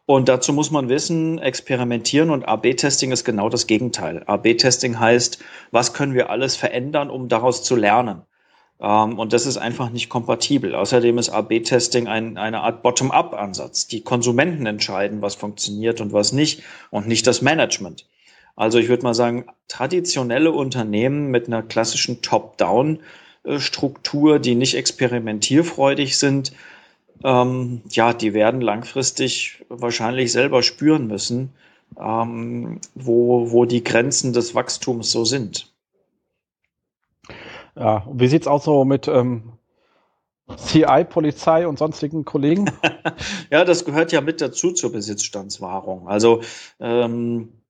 Und 0.06 0.30
dazu 0.30 0.53
muss 0.53 0.69
man 0.69 0.88
wissen, 0.88 1.40
experimentieren 1.40 2.30
und 2.30 2.48
AB-Testing 2.48 3.11
ist 3.11 3.23
genau 3.23 3.49
das 3.49 3.65
Gegenteil. 3.65 4.23
AB-Testing 4.27 4.99
heißt, 4.99 5.40
was 5.72 5.94
können 5.94 6.14
wir 6.14 6.30
alles 6.30 6.56
verändern, 6.56 7.10
um 7.10 7.27
daraus 7.27 7.64
zu 7.64 7.76
lernen? 7.76 8.22
Ähm, 8.80 9.18
und 9.18 9.34
das 9.34 9.45
ist 9.48 9.57
einfach 9.57 9.90
nicht 9.90 10.10
kompatibel. 10.10 10.76
Außerdem 10.76 11.18
ist 11.18 11.30
AB-Testing 11.30 12.07
ein, 12.07 12.38
eine 12.38 12.61
Art 12.61 12.84
Bottom-up-Ansatz. 12.84 13.88
Die 13.88 14.02
Konsumenten 14.02 14.68
entscheiden, 14.68 15.22
was 15.22 15.36
funktioniert 15.36 16.02
und 16.02 16.14
was 16.14 16.34
nicht 16.34 16.61
und 16.91 17.07
nicht 17.07 17.26
das 17.26 17.41
Management. 17.41 18.06
Also 18.56 18.77
ich 18.77 18.88
würde 18.88 19.03
mal 19.03 19.14
sagen, 19.14 19.45
traditionelle 19.68 20.52
Unternehmen 20.52 21.32
mit 21.32 21.48
einer 21.48 21.64
klassischen 21.64 22.22
Top-Down 22.22 22.99
Struktur, 23.57 24.39
die 24.39 24.55
nicht 24.55 24.76
experimentierfreudig 24.76 26.17
sind, 26.17 26.53
ähm, 27.23 27.81
ja, 27.89 28.13
die 28.13 28.34
werden 28.34 28.61
langfristig 28.61 29.65
wahrscheinlich 29.69 30.31
selber 30.31 30.63
spüren 30.63 31.07
müssen, 31.07 31.53
ähm, 31.99 32.81
wo, 32.93 33.51
wo 33.51 33.65
die 33.65 33.84
Grenzen 33.84 34.34
des 34.34 34.55
Wachstums 34.55 35.11
so 35.11 35.26
sind. 35.26 35.73
Ja, 37.76 37.97
und 37.99 38.19
wie 38.19 38.27
sieht's 38.27 38.47
aus 38.47 38.65
so 38.65 38.85
mit 38.85 39.07
ähm, 39.07 39.53
CI, 40.55 41.05
Polizei 41.09 41.67
und 41.67 41.80
sonstigen 41.80 42.23
Kollegen? 42.26 42.72
ja, 43.49 43.65
das 43.65 43.85
gehört 43.85 44.11
ja 44.11 44.22
mit 44.22 44.41
dazu 44.41 44.72
zur 44.72 44.91
Besitzstandswahrung. 44.91 46.07
Also 46.07 46.41
ähm, 46.80 47.49
äh, 47.49 47.64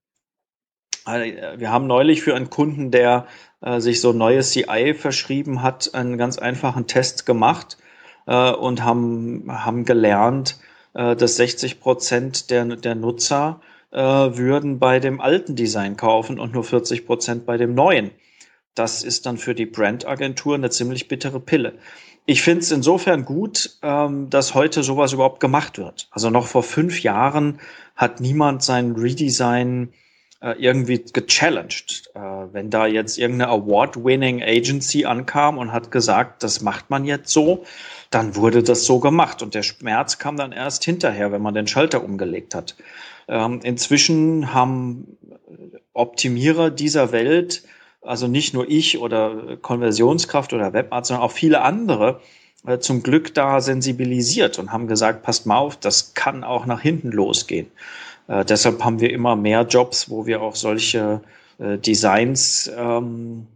wir 1.06 1.70
haben 1.70 1.86
neulich 1.86 2.22
für 2.22 2.34
einen 2.34 2.50
Kunden, 2.50 2.90
der 2.90 3.26
äh, 3.60 3.80
sich 3.80 4.00
so 4.00 4.12
neue 4.12 4.40
CI 4.40 4.94
verschrieben 4.94 5.62
hat, 5.62 5.94
einen 5.94 6.18
ganz 6.18 6.38
einfachen 6.38 6.86
Test 6.86 7.26
gemacht 7.26 7.78
äh, 8.26 8.50
und 8.50 8.82
haben, 8.82 9.44
haben 9.48 9.84
gelernt, 9.84 10.58
äh, 10.94 11.14
dass 11.14 11.36
60 11.36 11.80
Prozent 11.80 12.50
der, 12.50 12.64
der 12.64 12.94
Nutzer 12.94 13.60
äh, 13.92 13.98
würden 13.98 14.78
bei 14.78 14.98
dem 14.98 15.20
alten 15.20 15.54
Design 15.54 15.96
kaufen 15.96 16.40
und 16.40 16.52
nur 16.52 16.64
40 16.64 17.06
Prozent 17.06 17.46
bei 17.46 17.56
dem 17.56 17.74
neuen. 17.74 18.10
Das 18.74 19.02
ist 19.02 19.26
dann 19.26 19.38
für 19.38 19.54
die 19.54 19.66
Brandagentur 19.66 20.54
eine 20.54 20.70
ziemlich 20.70 21.08
bittere 21.08 21.40
Pille. 21.40 21.74
Ich 22.26 22.42
finde 22.42 22.60
es 22.60 22.72
insofern 22.72 23.24
gut, 23.24 23.78
ähm, 23.82 24.28
dass 24.28 24.54
heute 24.54 24.82
sowas 24.82 25.12
überhaupt 25.12 25.38
gemacht 25.38 25.78
wird. 25.78 26.08
Also 26.10 26.28
noch 26.28 26.48
vor 26.48 26.64
fünf 26.64 27.02
Jahren 27.02 27.60
hat 27.94 28.20
niemand 28.20 28.64
sein 28.64 28.96
Redesign 28.96 29.90
äh, 29.92 30.05
irgendwie 30.58 31.02
gechallenged. 31.12 32.10
Äh, 32.14 32.20
wenn 32.52 32.70
da 32.70 32.86
jetzt 32.86 33.18
irgendeine 33.18 33.50
Award-winning 33.50 34.42
Agency 34.42 35.04
ankam 35.04 35.58
und 35.58 35.72
hat 35.72 35.90
gesagt, 35.90 36.42
das 36.42 36.60
macht 36.60 36.90
man 36.90 37.04
jetzt 37.04 37.32
so, 37.32 37.64
dann 38.10 38.36
wurde 38.36 38.62
das 38.62 38.84
so 38.84 39.00
gemacht. 39.00 39.42
Und 39.42 39.54
der 39.54 39.62
Schmerz 39.62 40.18
kam 40.18 40.36
dann 40.36 40.52
erst 40.52 40.84
hinterher, 40.84 41.32
wenn 41.32 41.42
man 41.42 41.54
den 41.54 41.66
Schalter 41.66 42.04
umgelegt 42.04 42.54
hat. 42.54 42.76
Ähm, 43.28 43.60
inzwischen 43.62 44.52
haben 44.52 45.16
Optimierer 45.92 46.70
dieser 46.70 47.12
Welt, 47.12 47.64
also 48.02 48.28
nicht 48.28 48.54
nur 48.54 48.68
ich 48.68 48.98
oder 48.98 49.56
Konversionskraft 49.60 50.52
oder 50.52 50.72
Webarzt, 50.72 51.08
sondern 51.08 51.24
auch 51.24 51.32
viele 51.32 51.62
andere, 51.62 52.20
äh, 52.66 52.78
zum 52.78 53.02
Glück 53.02 53.34
da 53.34 53.60
sensibilisiert 53.60 54.58
und 54.58 54.72
haben 54.72 54.86
gesagt, 54.86 55.22
passt 55.22 55.46
mal 55.46 55.56
auf, 55.56 55.76
das 55.76 56.14
kann 56.14 56.44
auch 56.44 56.66
nach 56.66 56.80
hinten 56.80 57.10
losgehen. 57.10 57.68
Äh, 58.28 58.44
deshalb 58.44 58.82
haben 58.82 59.00
wir 59.00 59.12
immer 59.12 59.36
mehr 59.36 59.62
Jobs, 59.62 60.10
wo 60.10 60.26
wir 60.26 60.42
auch 60.42 60.56
solche 60.56 61.22
äh, 61.58 61.78
Designs 61.78 62.70
ähm, 62.76 63.46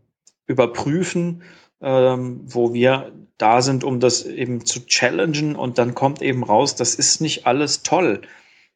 überprüfen, 0.46 1.42
ähm, 1.80 2.40
wo 2.44 2.72
wir 2.72 3.12
da 3.38 3.62
sind, 3.62 3.84
um 3.84 4.00
das 4.00 4.24
eben 4.24 4.66
zu 4.66 4.86
challengen 4.86 5.56
und 5.56 5.78
dann 5.78 5.94
kommt 5.94 6.20
eben 6.20 6.44
raus, 6.44 6.76
das 6.76 6.94
ist 6.94 7.20
nicht 7.20 7.46
alles 7.46 7.82
toll, 7.82 8.22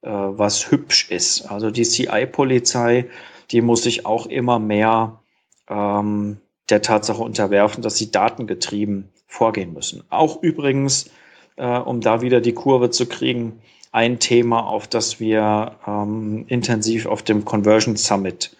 äh, 0.02 0.08
was 0.10 0.70
hübsch 0.70 1.10
ist. 1.10 1.50
Also 1.50 1.70
die 1.70 1.84
CI-Polizei, 1.84 3.06
die 3.50 3.60
muss 3.60 3.82
sich 3.82 4.06
auch 4.06 4.26
immer 4.26 4.58
mehr 4.58 5.20
ähm, 5.68 6.38
der 6.70 6.80
Tatsache 6.80 7.22
unterwerfen, 7.22 7.82
dass 7.82 7.96
sie 7.96 8.10
datengetrieben 8.10 9.10
vorgehen 9.26 9.74
müssen. 9.74 10.02
Auch 10.08 10.42
übrigens, 10.42 11.10
äh, 11.56 11.66
um 11.66 12.00
da 12.00 12.22
wieder 12.22 12.40
die 12.40 12.54
Kurve 12.54 12.90
zu 12.90 13.06
kriegen, 13.06 13.60
ein 13.94 14.18
Thema, 14.18 14.66
auf 14.66 14.88
das 14.88 15.20
wir 15.20 15.76
ähm, 15.86 16.46
intensiv 16.48 17.06
auf 17.06 17.22
dem 17.22 17.44
Conversion 17.44 17.96
Summit 17.96 18.56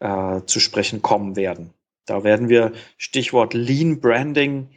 äh, 0.00 0.40
zu 0.46 0.60
sprechen 0.60 1.02
kommen 1.02 1.36
werden. 1.36 1.74
Da 2.06 2.24
werden 2.24 2.48
wir 2.48 2.72
Stichwort 2.96 3.52
Lean 3.52 4.00
Branding, 4.00 4.68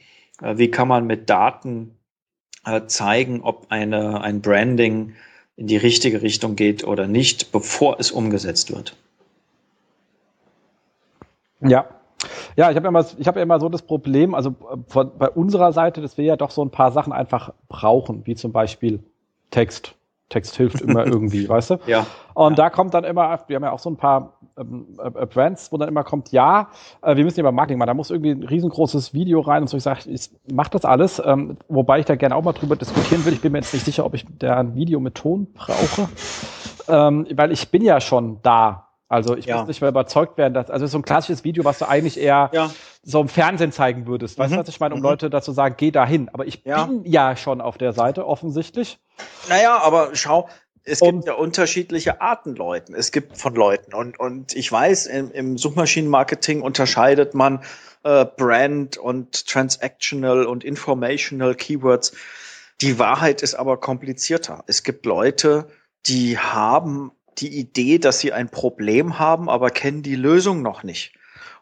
äh, 0.42 0.58
wie 0.58 0.70
kann 0.70 0.90
man 0.90 1.08
mit 1.08 1.30
Daten 1.30 1.96
äh, 2.66 2.88
zeigen, 2.88 3.40
ob 3.42 3.68
eine, 3.70 4.20
ein 4.20 4.42
Branding 4.42 5.16
in 5.56 5.68
die 5.68 5.78
richtige 5.78 6.22
Richtung 6.22 6.58
geht 6.58 6.84
oder 6.84 7.08
nicht, 7.08 7.54
bevor 7.54 7.98
es 7.98 8.12
umgesetzt 8.12 8.76
wird. 8.76 8.98
Ja, 11.62 11.88
ja, 12.58 12.70
ich 12.70 12.76
habe 12.76 12.90
immer, 12.90 13.06
habe 13.06 13.40
immer 13.40 13.62
so 13.62 13.70
das 13.70 13.84
Problem, 13.84 14.36
also 14.36 14.50
äh, 14.50 14.78
von, 14.88 15.18
bei 15.18 15.30
unserer 15.30 15.72
Seite, 15.72 16.02
dass 16.02 16.18
wir 16.18 16.26
ja 16.26 16.36
doch 16.36 16.52
so 16.52 16.66
ein 16.66 16.70
paar 16.70 16.92
Sachen 16.92 17.14
einfach 17.14 17.54
brauchen, 17.70 18.26
wie 18.26 18.36
zum 18.36 18.52
Beispiel 18.52 19.02
Text. 19.52 19.96
Text 20.32 20.56
hilft 20.56 20.82
immer 20.82 21.06
irgendwie, 21.06 21.48
weißt 21.50 21.72
du? 21.72 21.78
Ja. 21.86 22.08
Und 22.34 22.58
ja. 22.58 22.64
da 22.64 22.70
kommt 22.70 22.94
dann 22.94 23.04
immer, 23.04 23.40
wir 23.48 23.56
haben 23.56 23.64
ja 23.64 23.72
auch 23.72 23.80
so 23.80 23.90
ein 23.90 23.98
paar 23.98 24.40
ähm, 24.58 24.98
äh, 25.04 25.26
Brands, 25.26 25.72
wo 25.72 25.78
dann 25.78 25.90
immer 25.90 26.04
kommt, 26.04 26.32
ja, 26.32 26.70
äh, 27.02 27.16
wir 27.16 27.24
müssen 27.24 27.38
ja 27.38 27.42
über 27.42 27.52
Marketing 27.52 27.78
machen, 27.78 27.88
da 27.88 27.94
muss 27.94 28.10
irgendwie 28.10 28.32
ein 28.32 28.44
riesengroßes 28.44 29.14
Video 29.14 29.42
rein 29.42 29.64
und 29.64 29.68
so. 29.68 29.78
Ich 29.78 29.84
sage, 29.84 30.10
ich 30.10 30.30
mach 30.52 30.70
das 30.70 30.86
alles, 30.86 31.22
ähm, 31.24 31.58
wobei 31.68 32.00
ich 32.00 32.06
da 32.06 32.16
gerne 32.16 32.36
auch 32.36 32.44
mal 32.44 32.54
drüber 32.54 32.76
diskutieren 32.76 33.26
will. 33.26 33.34
Ich 33.34 33.42
bin 33.42 33.52
mir 33.52 33.60
jetzt 33.60 33.74
nicht 33.74 33.86
sicher, 33.86 34.06
ob 34.06 34.14
ich 34.14 34.26
da 34.40 34.58
ein 34.58 34.76
Video 34.76 35.00
mit 35.00 35.16
Ton 35.16 35.48
brauche, 35.54 36.10
ähm, 36.88 37.28
weil 37.36 37.52
ich 37.52 37.70
bin 37.70 37.84
ja 37.84 38.00
schon 38.00 38.40
da 38.42 38.88
also 39.12 39.36
ich 39.36 39.46
ja. 39.46 39.58
muss 39.58 39.68
nicht 39.68 39.82
mehr 39.82 39.90
überzeugt 39.90 40.38
werden, 40.38 40.54
dass, 40.54 40.72
also 40.72 40.88
so 40.88 40.98
ein 40.98 41.02
klassisches 41.02 41.44
Video, 41.44 41.66
was 41.66 41.80
du 41.80 41.90
eigentlich 41.90 42.18
eher 42.18 42.50
ja. 42.54 42.72
so 43.04 43.20
im 43.20 43.28
Fernsehen 43.28 43.74
zeigen 43.74 44.08
würdest. 44.08 44.40
Weißt 44.40 44.54
du, 44.54 44.56
mhm. 44.56 44.62
was 44.62 44.70
ich 44.70 44.80
meine, 44.80 44.94
um 44.94 45.02
mhm. 45.02 45.06
Leute 45.06 45.30
dazu 45.30 45.52
sagen, 45.52 45.76
geh 45.78 45.92
dahin. 45.92 46.30
Aber 46.30 46.48
ich 46.48 46.64
bin 46.64 47.02
ja 47.04 47.36
schon 47.36 47.60
auf 47.60 47.78
der 47.78 47.92
Seite, 47.92 48.26
offensichtlich. 48.26 49.00
Naja, 49.50 49.78
aber 49.78 50.12
schau, 50.14 50.50
es 50.84 51.00
gibt 51.00 51.26
ja 51.26 51.34
unterschiedliche 51.34 52.22
Arten 52.22 52.56
Leuten. 52.56 52.96
Es 52.96 53.12
gibt 53.12 53.38
von 53.38 53.54
Leuten. 53.54 53.94
Und, 53.94 54.20
und 54.20 54.56
ich 54.56 54.72
weiß, 54.72 55.06
im, 55.08 55.32
im 55.32 55.58
Suchmaschinenmarketing 55.58 56.62
unterscheidet 56.62 57.34
man 57.34 57.64
äh, 58.04 58.26
Brand 58.26 58.98
und 58.98 59.48
Transactional 59.48 60.46
und 60.46 60.64
Informational 60.64 61.56
Keywords. 61.56 62.14
Die 62.82 62.98
Wahrheit 62.98 63.44
ist 63.44 63.54
aber 63.54 63.78
komplizierter. 63.78 64.64
Es 64.66 64.84
gibt 64.84 65.06
Leute, 65.06 65.68
die 66.08 66.40
haben 66.40 67.12
die 67.38 67.60
Idee, 67.60 68.00
dass 68.00 68.20
sie 68.20 68.34
ein 68.34 68.50
Problem 68.50 69.20
haben, 69.20 69.50
aber 69.50 69.70
kennen 69.70 70.02
die 70.02 70.16
Lösung 70.16 70.64
noch 70.64 70.84
nicht. 70.84 71.14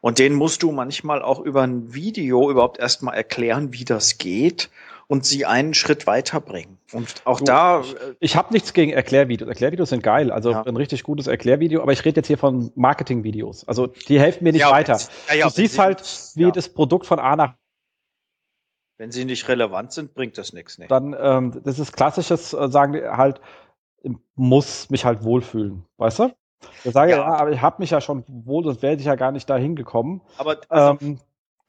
Und 0.01 0.17
den 0.17 0.33
musst 0.33 0.63
du 0.63 0.71
manchmal 0.71 1.21
auch 1.21 1.39
über 1.39 1.63
ein 1.63 1.93
Video 1.93 2.49
überhaupt 2.49 2.79
erstmal 2.79 3.15
erklären, 3.15 3.73
wie 3.73 3.83
das 3.83 4.17
geht 4.17 4.69
und 5.09 5.25
sie 5.25 5.45
einen 5.45 5.73
Schritt 5.73 6.05
weiterbringen. 6.05 6.77
Und 6.93 7.23
auch 7.25 7.39
du, 7.39 7.45
da. 7.45 7.81
Ich, 7.81 7.95
ich 8.19 8.35
habe 8.35 8.53
nichts 8.53 8.73
gegen 8.73 8.91
Erklärvideos. 8.91 9.49
Erklärvideos 9.49 9.89
sind 9.89 10.03
geil. 10.03 10.31
Also 10.31 10.51
ja. 10.51 10.61
ein 10.61 10.75
richtig 10.77 11.03
gutes 11.03 11.25
Erklärvideo, 11.25 11.81
aber 11.81 11.91
ich 11.91 12.05
rede 12.05 12.17
jetzt 12.17 12.27
hier 12.27 12.37
von 12.37 12.71
Marketingvideos. 12.75 13.67
Also 13.67 13.87
die 13.87 14.19
helfen 14.19 14.43
mir 14.43 14.53
nicht 14.53 14.61
ja, 14.61 14.71
weiter. 14.71 14.99
Ja, 15.27 15.35
ja, 15.35 15.45
du 15.47 15.51
siehst 15.51 15.79
halt, 15.79 16.03
wie 16.35 16.51
das 16.51 16.69
Produkt 16.69 17.07
von 17.07 17.19
A 17.19 17.35
nach 17.35 17.55
wenn 18.99 19.11
sie 19.11 19.23
nicht 19.23 19.47
relevant 19.47 19.93
sind, 19.93 20.13
bringt 20.13 20.37
das 20.37 20.51
nichts. 20.51 20.77
Nee. 20.77 20.87
Dann, 20.87 21.15
ähm, 21.17 21.61
das 21.63 21.79
ist 21.79 21.93
klassisches, 21.93 22.51
äh, 22.51 22.67
sagen 22.67 22.91
die 22.91 23.01
halt, 23.01 23.39
muss 24.35 24.89
mich 24.89 25.05
halt 25.05 25.23
wohlfühlen, 25.23 25.85
weißt 25.95 26.19
du? 26.19 26.35
Ich 26.83 26.91
sage 26.91 27.11
ja, 27.11 27.17
ja 27.19 27.33
aber 27.35 27.51
ich 27.51 27.61
habe 27.61 27.77
mich 27.79 27.91
ja 27.91 28.01
schon 28.01 28.25
wohl, 28.27 28.65
sonst 28.65 28.81
wäre 28.81 28.95
ich 28.95 29.05
ja 29.05 29.15
gar 29.15 29.31
nicht 29.31 29.49
dahin 29.49 29.77
gekommen. 29.77 30.19
Aber 30.37 30.57
also, 30.67 30.97
ähm, 31.05 31.19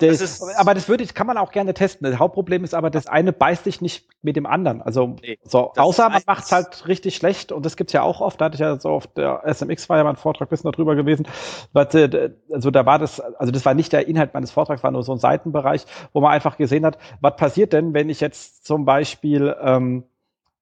das, 0.01 0.19
das 0.19 0.41
ist, 0.41 0.59
aber 0.59 0.75
das 0.75 0.89
würde 0.89 1.05
kann 1.07 1.27
man 1.27 1.37
auch 1.37 1.53
gerne 1.53 1.75
testen. 1.75 2.11
Das 2.11 2.19
Hauptproblem 2.19 2.65
ist 2.65 2.75
aber, 2.75 2.91
das 2.91 3.07
eine 3.07 3.33
beißt 3.33 3.65
sich 3.65 3.81
nicht 3.81 4.09
mit 4.23 4.37
dem 4.37 4.47
anderen. 4.47 4.83
Also 4.83 5.17
nee, 5.23 5.39
so, 5.45 5.73
außer 5.77 6.09
man 6.09 6.23
macht 6.27 6.45
es 6.45 6.53
halt 6.53 6.89
richtig 6.89 7.17
schlecht 7.17 7.53
und 7.53 7.67
das 7.67 7.77
gibt's 7.77 7.93
ja 7.93 8.03
auch 8.03 8.21
oft. 8.21 8.41
Da 8.41 8.47
hatte 8.47 8.55
ich 8.55 8.61
ja 8.61 8.79
so 8.79 8.91
auf 8.91 9.07
der 9.07 9.43
SMX 9.47 9.89
war 9.89 9.99
ja 9.99 10.05
mein 10.05 10.17
Vortrag 10.17 10.49
ein 10.49 10.51
bisschen 10.51 10.71
darüber 10.71 10.95
gewesen. 10.95 11.27
Äh, 11.75 12.31
also 12.53 12.71
da 12.71 12.87
war 12.87 12.99
das, 12.99 13.21
also 13.21 13.53
das 13.53 13.65
war 13.65 13.75
nicht 13.75 13.93
der 13.93 14.09
Inhalt 14.09 14.35
meines 14.35 14.51
Vortrags, 14.51 14.83
war 14.83 14.91
nur 14.91 15.03
so 15.03 15.13
ein 15.13 15.19
Seitenbereich, 15.19 15.85
wo 16.13 16.21
man 16.21 16.33
einfach 16.33 16.57
gesehen 16.57 16.85
hat, 16.87 16.99
was 17.21 17.37
passiert 17.37 17.73
denn, 17.73 17.95
wenn 17.95 18.09
ich 18.09 18.21
jetzt 18.21 18.65
zum 18.67 18.85
Beispiel 18.85 19.55
ähm, 19.63 20.05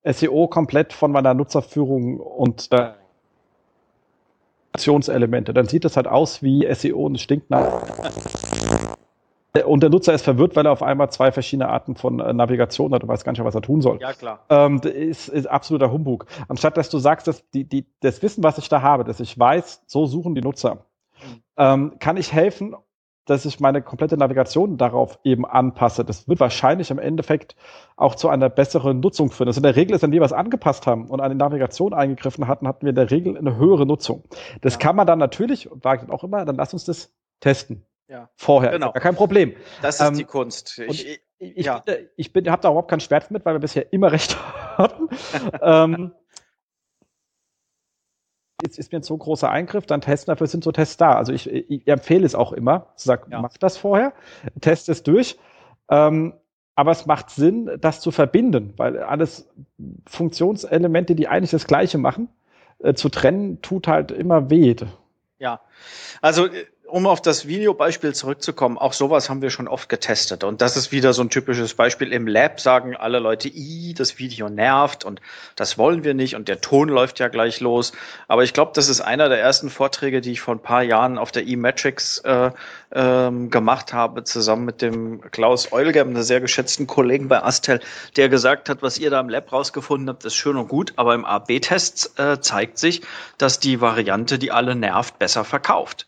SEO 0.04 0.48
komplett 0.48 0.92
von 0.92 1.12
meiner 1.12 1.34
Nutzerführung 1.34 2.18
und 2.18 2.68
äh, 2.72 2.92
Elemente. 5.08 5.52
Dann 5.52 5.66
sieht 5.66 5.84
es 5.84 5.96
halt 5.96 6.06
aus 6.06 6.42
wie 6.42 6.66
SEO 6.72 7.06
und 7.06 7.16
es 7.16 7.22
stinkt 7.22 7.50
nach. 7.50 7.82
Und 9.66 9.82
der 9.82 9.90
Nutzer 9.90 10.12
ist 10.12 10.22
verwirrt, 10.22 10.56
weil 10.56 10.66
er 10.66 10.72
auf 10.72 10.82
einmal 10.82 11.10
zwei 11.10 11.32
verschiedene 11.32 11.68
Arten 11.68 11.96
von 11.96 12.20
äh, 12.20 12.32
Navigation 12.32 12.92
hat 12.94 13.02
und 13.02 13.08
weiß 13.08 13.24
gar 13.24 13.32
nicht, 13.32 13.42
was 13.44 13.54
er 13.54 13.62
tun 13.62 13.80
soll. 13.80 13.98
Ja, 14.00 14.12
klar. 14.12 14.44
Ähm, 14.48 14.80
das 14.80 14.92
ist, 14.92 15.28
ist 15.28 15.46
absoluter 15.46 15.90
Humbug. 15.90 16.26
Anstatt 16.48 16.76
dass 16.76 16.90
du 16.90 16.98
sagst, 16.98 17.26
dass 17.26 17.48
die, 17.50 17.64
die, 17.64 17.86
das 18.00 18.22
Wissen, 18.22 18.42
was 18.42 18.58
ich 18.58 18.68
da 18.68 18.82
habe, 18.82 19.04
dass 19.04 19.20
ich 19.20 19.38
weiß, 19.38 19.84
so 19.86 20.06
suchen 20.06 20.34
die 20.34 20.40
Nutzer, 20.40 20.74
mhm. 20.74 21.42
ähm, 21.56 21.92
kann 21.98 22.16
ich 22.16 22.32
helfen, 22.32 22.74
dass 23.28 23.44
ich 23.44 23.60
meine 23.60 23.82
komplette 23.82 24.16
Navigation 24.16 24.78
darauf 24.78 25.18
eben 25.22 25.44
anpasse. 25.44 26.04
Das 26.04 26.28
wird 26.28 26.40
wahrscheinlich 26.40 26.90
im 26.90 26.98
Endeffekt 26.98 27.56
auch 27.96 28.14
zu 28.14 28.30
einer 28.30 28.48
besseren 28.48 29.00
Nutzung 29.00 29.30
führen. 29.30 29.48
Also 29.48 29.58
in 29.58 29.64
der 29.64 29.76
Regel 29.76 29.94
ist, 29.94 30.02
wenn 30.02 30.12
wir 30.12 30.22
was 30.22 30.32
angepasst 30.32 30.86
haben 30.86 31.08
und 31.10 31.20
eine 31.20 31.34
Navigation 31.34 31.92
eingegriffen 31.92 32.48
hatten, 32.48 32.66
hatten 32.66 32.86
wir 32.86 32.90
in 32.90 32.96
der 32.96 33.10
Regel 33.10 33.36
eine 33.36 33.56
höhere 33.56 33.84
Nutzung. 33.84 34.24
Das 34.62 34.74
ja. 34.74 34.78
kann 34.78 34.96
man 34.96 35.06
dann 35.06 35.18
natürlich, 35.18 35.70
und 35.70 35.84
ich 35.84 36.10
auch 36.10 36.24
immer, 36.24 36.44
dann 36.46 36.56
lass 36.56 36.72
uns 36.72 36.86
das 36.86 37.12
testen. 37.40 37.84
Ja. 38.08 38.30
Vorher. 38.36 38.72
Genau. 38.72 38.92
Kein 38.92 39.14
Problem. 39.14 39.54
Das 39.82 40.00
ist 40.00 40.06
ähm, 40.06 40.16
die 40.16 40.24
Kunst. 40.24 40.78
Ich, 40.78 41.06
ich, 41.06 41.20
ich, 41.38 41.66
ja. 41.66 41.84
ich 42.16 42.32
bin, 42.32 42.50
habe 42.50 42.62
da 42.62 42.68
überhaupt 42.68 42.90
keinen 42.90 43.00
Schmerz 43.00 43.30
mit, 43.30 43.44
weil 43.44 43.54
wir 43.54 43.60
bisher 43.60 43.92
immer 43.92 44.10
recht 44.12 44.36
hatten. 44.78 45.08
ähm, 45.60 46.12
ist, 48.62 48.78
ist 48.78 48.92
mir 48.92 48.98
ein 48.98 49.02
so 49.02 49.16
großer 49.16 49.50
Eingriff, 49.50 49.86
dann 49.86 50.00
testen, 50.00 50.32
dafür 50.32 50.46
sind 50.46 50.64
so 50.64 50.72
Tests 50.72 50.96
da. 50.96 51.14
Also 51.14 51.32
ich, 51.32 51.48
ich 51.48 51.86
empfehle 51.86 52.26
es 52.26 52.34
auch 52.34 52.52
immer, 52.52 52.92
sag, 52.96 53.28
ja. 53.30 53.40
mach 53.40 53.56
das 53.58 53.76
vorher, 53.76 54.12
test 54.60 54.88
es 54.88 55.02
durch. 55.02 55.38
Ähm, 55.90 56.34
aber 56.74 56.92
es 56.92 57.06
macht 57.06 57.30
Sinn, 57.30 57.70
das 57.80 58.00
zu 58.00 58.10
verbinden, 58.10 58.72
weil 58.76 59.02
alles 59.02 59.48
Funktionselemente, 60.06 61.14
die 61.14 61.26
eigentlich 61.26 61.50
das 61.50 61.66
Gleiche 61.66 61.98
machen, 61.98 62.28
äh, 62.78 62.94
zu 62.94 63.08
trennen, 63.08 63.60
tut 63.62 63.88
halt 63.88 64.12
immer 64.12 64.48
weh. 64.48 64.76
Ja, 65.38 65.60
also 66.20 66.46
äh, 66.46 66.66
um 66.88 67.06
auf 67.06 67.20
das 67.20 67.46
Videobeispiel 67.46 68.14
zurückzukommen, 68.14 68.78
auch 68.78 68.92
sowas 68.92 69.28
haben 69.28 69.42
wir 69.42 69.50
schon 69.50 69.68
oft 69.68 69.88
getestet. 69.88 70.42
Und 70.42 70.60
das 70.60 70.76
ist 70.76 70.90
wieder 70.90 71.12
so 71.12 71.22
ein 71.22 71.30
typisches 71.30 71.74
Beispiel. 71.74 72.12
Im 72.12 72.26
Lab 72.26 72.60
sagen 72.60 72.96
alle 72.96 73.18
Leute, 73.18 73.48
i, 73.48 73.94
das 73.94 74.18
Video 74.18 74.48
nervt 74.48 75.04
und 75.04 75.20
das 75.54 75.78
wollen 75.78 76.02
wir 76.02 76.14
nicht 76.14 76.34
und 76.34 76.48
der 76.48 76.60
Ton 76.60 76.88
läuft 76.88 77.18
ja 77.18 77.28
gleich 77.28 77.60
los. 77.60 77.92
Aber 78.26 78.42
ich 78.42 78.54
glaube, 78.54 78.72
das 78.74 78.88
ist 78.88 79.00
einer 79.00 79.28
der 79.28 79.40
ersten 79.40 79.70
Vorträge, 79.70 80.20
die 80.20 80.32
ich 80.32 80.40
vor 80.40 80.54
ein 80.54 80.62
paar 80.62 80.82
Jahren 80.82 81.18
auf 81.18 81.30
der 81.30 81.46
E-Metrics 81.46 82.18
äh, 82.18 82.50
ähm, 82.92 83.50
gemacht 83.50 83.92
habe, 83.92 84.24
zusammen 84.24 84.64
mit 84.64 84.82
dem 84.82 85.20
Klaus 85.30 85.72
Eulgem, 85.72 86.08
einem 86.08 86.22
sehr 86.22 86.40
geschätzten 86.40 86.86
Kollegen 86.86 87.28
bei 87.28 87.42
Astel, 87.42 87.80
der 88.16 88.28
gesagt 88.28 88.68
hat, 88.68 88.82
was 88.82 88.98
ihr 88.98 89.10
da 89.10 89.20
im 89.20 89.28
Lab 89.28 89.52
rausgefunden 89.52 90.08
habt, 90.08 90.24
ist 90.24 90.34
schön 90.34 90.56
und 90.56 90.68
gut, 90.68 90.94
aber 90.96 91.14
im 91.14 91.24
AB-Test 91.24 92.18
äh, 92.18 92.40
zeigt 92.40 92.78
sich, 92.78 93.02
dass 93.36 93.60
die 93.60 93.80
Variante, 93.80 94.38
die 94.38 94.50
alle 94.50 94.74
nervt, 94.74 95.18
besser 95.18 95.44
verkauft. 95.44 96.07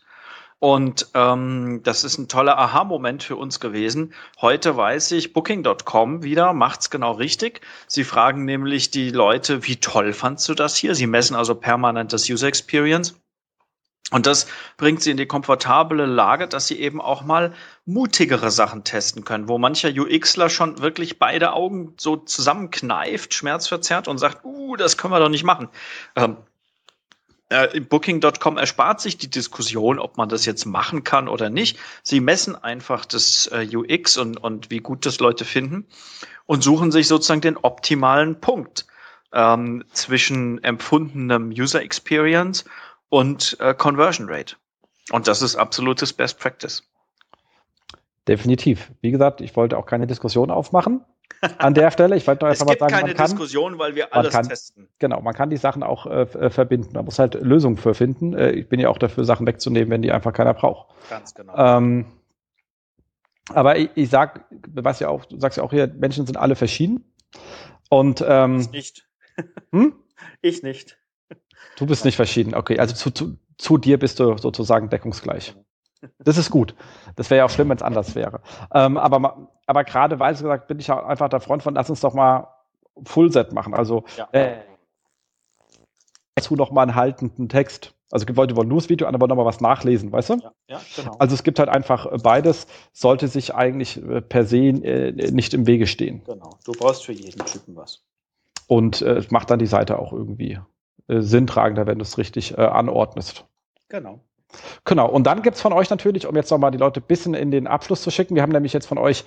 Und 0.63 1.07
ähm, 1.15 1.81
das 1.81 2.03
ist 2.03 2.19
ein 2.19 2.27
toller 2.27 2.55
Aha-Moment 2.59 3.23
für 3.23 3.35
uns 3.35 3.59
gewesen. 3.59 4.13
Heute 4.39 4.77
weiß 4.77 5.11
ich, 5.13 5.33
Booking.com 5.33 6.21
wieder 6.21 6.53
macht's 6.53 6.91
genau 6.91 7.13
richtig. 7.13 7.61
Sie 7.87 8.03
fragen 8.03 8.45
nämlich 8.45 8.91
die 8.91 9.09
Leute, 9.09 9.65
wie 9.65 9.77
toll 9.77 10.13
fandst 10.13 10.47
du 10.47 10.53
das 10.53 10.75
hier? 10.75 10.93
Sie 10.93 11.07
messen 11.07 11.35
also 11.35 11.55
permanent 11.55 12.13
das 12.13 12.29
User 12.29 12.45
Experience. 12.45 13.19
Und 14.11 14.27
das 14.27 14.45
bringt 14.77 15.01
sie 15.01 15.09
in 15.09 15.17
die 15.17 15.25
komfortable 15.25 16.05
Lage, 16.05 16.47
dass 16.47 16.67
sie 16.67 16.79
eben 16.79 17.01
auch 17.01 17.23
mal 17.23 17.53
mutigere 17.85 18.51
Sachen 18.51 18.83
testen 18.83 19.23
können, 19.23 19.47
wo 19.47 19.57
mancher 19.57 19.89
UXler 19.89 20.51
schon 20.51 20.79
wirklich 20.79 21.17
beide 21.17 21.53
Augen 21.53 21.95
so 21.97 22.17
zusammenkneift, 22.17 23.33
schmerzverzerrt 23.33 24.07
und 24.07 24.19
sagt, 24.19 24.45
uh, 24.45 24.75
das 24.75 24.95
können 24.95 25.13
wir 25.13 25.19
doch 25.19 25.29
nicht 25.29 25.43
machen. 25.43 25.69
Ähm, 26.15 26.37
äh, 27.51 27.79
Booking.com 27.79 28.57
erspart 28.57 29.01
sich 29.01 29.17
die 29.17 29.29
Diskussion, 29.29 29.99
ob 29.99 30.17
man 30.17 30.29
das 30.29 30.45
jetzt 30.45 30.65
machen 30.65 31.03
kann 31.03 31.27
oder 31.27 31.49
nicht. 31.49 31.77
Sie 32.01 32.19
messen 32.19 32.55
einfach 32.55 33.05
das 33.05 33.47
äh, 33.51 33.67
UX 33.75 34.17
und, 34.17 34.37
und 34.37 34.71
wie 34.71 34.79
gut 34.79 35.05
das 35.05 35.19
Leute 35.19 35.45
finden 35.45 35.85
und 36.45 36.63
suchen 36.63 36.91
sich 36.91 37.07
sozusagen 37.07 37.41
den 37.41 37.57
optimalen 37.57 38.39
Punkt 38.39 38.87
ähm, 39.33 39.83
zwischen 39.91 40.63
empfundenem 40.63 41.49
User 41.49 41.81
Experience 41.81 42.65
und 43.09 43.57
äh, 43.59 43.73
Conversion 43.73 44.27
Rate. 44.29 44.55
Und 45.11 45.27
das 45.27 45.41
ist 45.41 45.55
absolutes 45.55 46.13
Best 46.13 46.39
Practice. 46.39 46.83
Definitiv. 48.27 48.91
Wie 49.01 49.11
gesagt, 49.11 49.41
ich 49.41 49.55
wollte 49.55 49.77
auch 49.77 49.85
keine 49.85 50.07
Diskussion 50.07 50.51
aufmachen 50.51 51.03
an 51.57 51.73
der 51.73 51.91
Stelle. 51.91 52.15
Ich 52.15 52.27
wollte 52.27 52.45
nur 52.45 52.51
einfach 52.51 52.65
mal 52.65 52.77
sagen, 52.77 52.93
keine 52.93 53.07
man 53.07 53.15
kann, 53.15 53.29
Diskussion, 53.29 53.79
weil 53.79 53.95
wir 53.95 54.13
alles 54.13 54.33
kann, 54.33 54.47
testen. 54.47 54.87
Genau, 54.99 55.21
man 55.21 55.33
kann 55.33 55.49
die 55.49 55.57
Sachen 55.57 55.83
auch 55.83 56.05
äh, 56.05 56.21
äh, 56.21 56.49
verbinden. 56.49 56.91
Man 56.93 57.05
muss 57.05 57.19
halt 57.19 57.35
Lösungen 57.35 57.77
für 57.77 57.93
finden. 57.93 58.33
Äh, 58.33 58.51
ich 58.51 58.69
bin 58.69 58.79
ja 58.79 58.89
auch 58.89 58.97
dafür, 58.97 59.23
Sachen 59.23 59.47
wegzunehmen, 59.47 59.89
wenn 59.89 60.01
die 60.01 60.11
einfach 60.11 60.33
keiner 60.33 60.53
braucht. 60.53 60.87
Ganz 61.09 61.33
genau. 61.33 61.55
Ähm, 61.55 62.05
aber 63.49 63.77
ich, 63.77 63.89
ich 63.95 64.09
sag, 64.09 64.45
was 64.73 64.99
ja 64.99 65.09
auch, 65.09 65.25
du 65.25 65.39
sagst 65.39 65.57
ja 65.57 65.63
auch 65.63 65.71
hier, 65.71 65.87
Menschen 65.87 66.25
sind 66.25 66.37
alle 66.37 66.55
verschieden. 66.55 67.03
Und 67.89 68.23
ähm, 68.27 68.59
ich 68.59 68.71
nicht. 68.71 69.07
hm? 69.71 69.95
Ich 70.41 70.63
nicht. 70.63 70.97
Du 71.77 71.85
bist 71.85 72.05
nicht 72.05 72.15
verschieden, 72.15 72.53
okay. 72.53 72.79
Also 72.79 72.95
zu, 72.95 73.11
zu, 73.11 73.37
zu 73.57 73.77
dir 73.77 73.97
bist 73.97 74.19
du 74.19 74.37
sozusagen 74.37 74.89
deckungsgleich. 74.89 75.55
Das 76.19 76.37
ist 76.37 76.49
gut. 76.49 76.75
Das 77.15 77.29
wäre 77.29 77.39
ja 77.39 77.45
auch 77.45 77.49
schlimm, 77.49 77.69
wenn 77.69 77.77
es 77.77 77.83
anders 77.83 78.15
wäre. 78.15 78.41
Ähm, 78.73 78.97
aber 78.97 79.49
aber 79.65 79.83
gerade, 79.83 80.19
weil 80.19 80.33
es 80.33 80.41
gesagt, 80.41 80.67
bin 80.67 80.79
ich 80.79 80.91
auch 80.91 81.05
einfach 81.05 81.29
der 81.29 81.39
Freund 81.39 81.63
von, 81.63 81.75
lass 81.75 81.89
uns 81.89 82.01
doch 82.01 82.13
mal 82.13 82.47
Fullset 83.03 83.53
machen. 83.53 83.73
Also 83.73 84.03
ja. 84.17 84.27
äh, 84.31 84.57
dazu 86.35 86.55
noch 86.55 86.71
mal 86.71 86.83
einen 86.83 86.95
haltenden 86.95 87.49
Text. 87.49 87.93
Also 88.11 88.23
es 88.23 88.27
gibt 88.27 88.37
Leute, 88.37 88.53
die 88.53 88.57
wollen 88.57 88.67
nur 88.67 88.79
das 88.79 88.89
Video, 88.89 89.07
andere 89.07 89.21
wollen 89.21 89.29
noch 89.29 89.37
mal 89.37 89.45
was 89.45 89.61
nachlesen, 89.61 90.11
weißt 90.11 90.31
du? 90.31 90.33
Ja, 90.35 90.51
ja, 90.67 90.81
genau. 90.95 91.15
Also 91.17 91.33
es 91.33 91.43
gibt 91.43 91.59
halt 91.59 91.69
einfach 91.69 92.05
äh, 92.05 92.17
beides, 92.17 92.67
sollte 92.91 93.27
sich 93.29 93.55
eigentlich 93.55 94.03
äh, 94.03 94.21
per 94.21 94.43
se 94.45 94.57
äh, 94.57 95.31
nicht 95.31 95.53
im 95.53 95.65
Wege 95.65 95.87
stehen. 95.87 96.21
Genau. 96.25 96.57
Du 96.65 96.73
brauchst 96.73 97.05
für 97.05 97.13
jeden 97.13 97.45
Typen 97.45 97.75
was. 97.75 98.03
Und 98.67 99.01
äh, 99.01 99.21
macht 99.29 99.49
dann 99.49 99.59
die 99.59 99.65
Seite 99.65 99.97
auch 99.97 100.11
irgendwie 100.11 100.59
äh, 101.07 101.21
sinntragender, 101.21 101.87
wenn 101.87 101.99
du 101.99 102.03
es 102.03 102.17
richtig 102.17 102.57
äh, 102.57 102.61
anordnest. 102.61 103.45
Genau. 103.87 104.19
Genau, 104.85 105.09
und 105.09 105.25
dann 105.25 105.41
gibt 105.41 105.55
es 105.55 105.61
von 105.61 105.73
euch 105.73 105.89
natürlich, 105.89 106.27
um 106.27 106.35
jetzt 106.35 106.51
nochmal 106.51 106.71
die 106.71 106.77
Leute 106.77 106.99
ein 106.99 107.07
bisschen 107.07 107.33
in 107.33 107.51
den 107.51 107.67
Abschluss 107.67 108.01
zu 108.01 108.11
schicken, 108.11 108.35
wir 108.35 108.41
haben 108.41 108.51
nämlich 108.51 108.73
jetzt 108.73 108.87
von 108.87 108.97
euch 108.97 109.23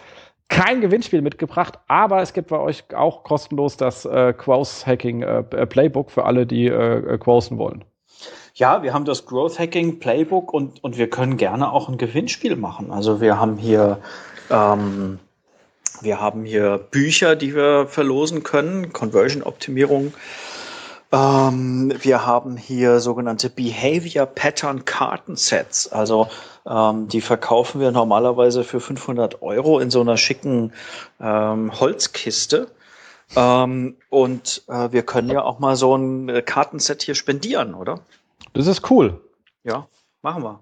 kein 0.48 0.80
Gewinnspiel 0.80 1.22
mitgebracht, 1.22 1.78
aber 1.88 2.20
es 2.20 2.32
gibt 2.32 2.48
bei 2.48 2.58
euch 2.58 2.84
auch 2.94 3.22
kostenlos 3.22 3.76
das 3.76 4.04
äh, 4.04 4.34
Quoth 4.34 4.86
Hacking 4.86 5.22
äh, 5.22 5.42
Playbook 5.42 6.10
für 6.10 6.24
alle, 6.24 6.46
die 6.46 6.66
äh, 6.66 7.18
Quosen 7.18 7.58
wollen. 7.58 7.84
Ja, 8.54 8.82
wir 8.82 8.94
haben 8.94 9.04
das 9.04 9.26
Growth 9.26 9.58
Hacking 9.58 9.98
Playbook 9.98 10.52
und, 10.52 10.84
und 10.84 10.96
wir 10.96 11.10
können 11.10 11.36
gerne 11.36 11.72
auch 11.72 11.88
ein 11.88 11.98
Gewinnspiel 11.98 12.54
machen. 12.56 12.92
Also 12.92 13.20
wir 13.20 13.40
haben 13.40 13.56
hier 13.56 13.98
ähm, 14.50 15.18
wir 16.00 16.20
haben 16.20 16.44
hier 16.44 16.78
Bücher, 16.90 17.36
die 17.36 17.54
wir 17.54 17.86
verlosen 17.86 18.42
können, 18.42 18.92
Conversion 18.92 19.42
Optimierung 19.42 20.12
ähm, 21.14 21.92
wir 22.02 22.26
haben 22.26 22.56
hier 22.56 22.98
sogenannte 22.98 23.48
Behavior 23.48 24.26
Pattern 24.26 24.84
Kartensets. 24.84 25.86
Also 25.92 26.28
ähm, 26.66 27.06
die 27.06 27.20
verkaufen 27.20 27.80
wir 27.80 27.92
normalerweise 27.92 28.64
für 28.64 28.80
500 28.80 29.40
Euro 29.40 29.78
in 29.78 29.90
so 29.90 30.00
einer 30.00 30.16
schicken 30.16 30.72
ähm, 31.20 31.78
Holzkiste. 31.78 32.66
Ähm, 33.36 33.96
und 34.10 34.64
äh, 34.68 34.90
wir 34.90 35.04
können 35.04 35.30
ja 35.30 35.42
auch 35.42 35.60
mal 35.60 35.76
so 35.76 35.96
ein 35.96 36.44
Kartenset 36.44 37.02
hier 37.02 37.14
spendieren, 37.14 37.74
oder? 37.74 38.00
Das 38.52 38.66
ist 38.66 38.90
cool. 38.90 39.20
Ja, 39.62 39.86
machen 40.22 40.42
wir. 40.42 40.60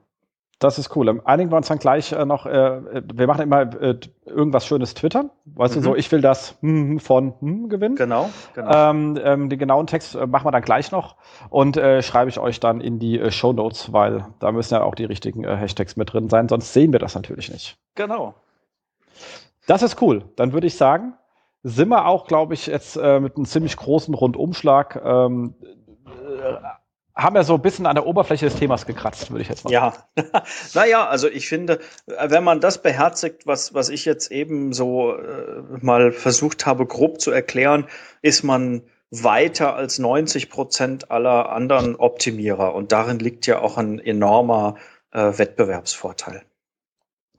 Das 0.63 0.79
ist 0.79 0.95
cool. 0.95 1.21
Einigen 1.25 1.51
wir 1.51 1.57
uns 1.57 1.67
dann 1.67 1.79
gleich 1.79 2.13
äh, 2.13 2.25
noch, 2.25 2.47
äh, 2.47 3.03
wir 3.13 3.27
machen 3.27 3.43
immer 3.43 3.63
äh, 3.63 3.99
irgendwas 4.27 4.65
Schönes 4.65 4.95
twittern. 4.95 5.31
Weißt 5.45 5.75
mhm. 5.75 5.81
du 5.81 5.85
so, 5.85 5.97
ich 5.97 6.11
will 6.13 6.21
das 6.21 6.57
hm, 6.61 7.01
von 7.01 7.35
hm, 7.41 7.69
gewinnen. 7.69 7.97
Genau, 7.97 8.31
genau. 8.55 8.91
Ähm, 8.91 9.19
ähm, 9.23 9.49
den 9.49 9.59
genauen 9.59 9.89
Text 9.89 10.15
äh, 10.15 10.25
machen 10.27 10.47
wir 10.47 10.53
dann 10.53 10.63
gleich 10.63 10.93
noch 10.93 11.17
und 11.51 11.77
äh, 11.77 12.01
schreibe 12.03 12.31
ich 12.31 12.39
euch 12.39 12.61
dann 12.61 12.81
in 12.81 13.01
die 13.01 13.19
äh, 13.19 13.33
Show 13.33 13.53
Notes, 13.53 13.93
weil 13.93 14.25
da 14.39 14.53
müssen 14.53 14.75
ja 14.75 14.85
auch 14.85 14.95
die 14.95 15.05
richtigen 15.05 15.43
äh, 15.43 15.57
Hashtags 15.57 15.97
mit 15.97 16.13
drin 16.13 16.29
sein, 16.29 16.49
sonst 16.49 16.73
sehen 16.73 16.93
wir 16.93 17.01
das 17.01 17.17
natürlich 17.17 17.51
nicht. 17.51 17.77
Genau. 17.97 18.35
Das 19.67 19.83
ist 19.83 20.01
cool. 20.01 20.25
Dann 20.37 20.53
würde 20.53 20.69
ich 20.69 20.77
sagen, 20.77 21.15
sind 21.65 21.89
wir 21.89 22.07
auch, 22.07 22.27
glaube 22.27 22.55
ich, 22.55 22.69
jetzt 22.69 22.97
äh, 22.97 23.19
mit 23.19 23.35
einem 23.37 23.47
ziemlich 23.47 23.77
großen 23.77 24.15
Rundumschlag 24.15 25.01
ähm, 25.05 25.55
äh, 26.07 26.55
haben 27.15 27.37
ja 27.37 27.45
so 27.45 27.55
ein 27.55 27.63
bisschen 27.63 27.87
an 27.87 27.95
der 27.95 28.07
Oberfläche 28.07 28.47
des 28.47 28.57
Themas 28.57 28.87
gekratzt, 28.87 29.31
würde 29.31 29.43
ich 29.43 29.49
jetzt 29.49 29.65
mal 29.65 29.71
sagen. 29.71 29.97
Ja, 30.17 30.43
naja, 30.75 31.07
also 31.07 31.29
ich 31.29 31.49
finde, 31.49 31.81
wenn 32.07 32.45
man 32.45 32.61
das 32.61 32.81
beherzigt, 32.83 33.47
was, 33.47 33.75
was 33.75 33.89
ich 33.89 34.05
jetzt 34.05 34.31
eben 34.31 34.73
so 34.73 35.15
äh, 35.17 35.63
mal 35.81 36.13
versucht 36.13 36.67
habe, 36.67 36.87
grob 36.87 37.21
zu 37.21 37.31
erklären, 37.31 37.87
ist 38.23 38.43
man 38.43 38.83
weiter 39.11 39.77
als 39.77 39.99
90 39.99 40.49
Prozent 40.49 41.11
aller 41.11 41.51
anderen 41.51 41.97
Optimierer. 41.97 42.75
Und 42.75 42.93
darin 42.93 43.19
liegt 43.19 43.47
ja 43.47 43.61
auch 43.61 43.77
ein 43.77 43.99
enormer 43.99 44.77
äh, 45.13 45.37
Wettbewerbsvorteil. 45.37 46.43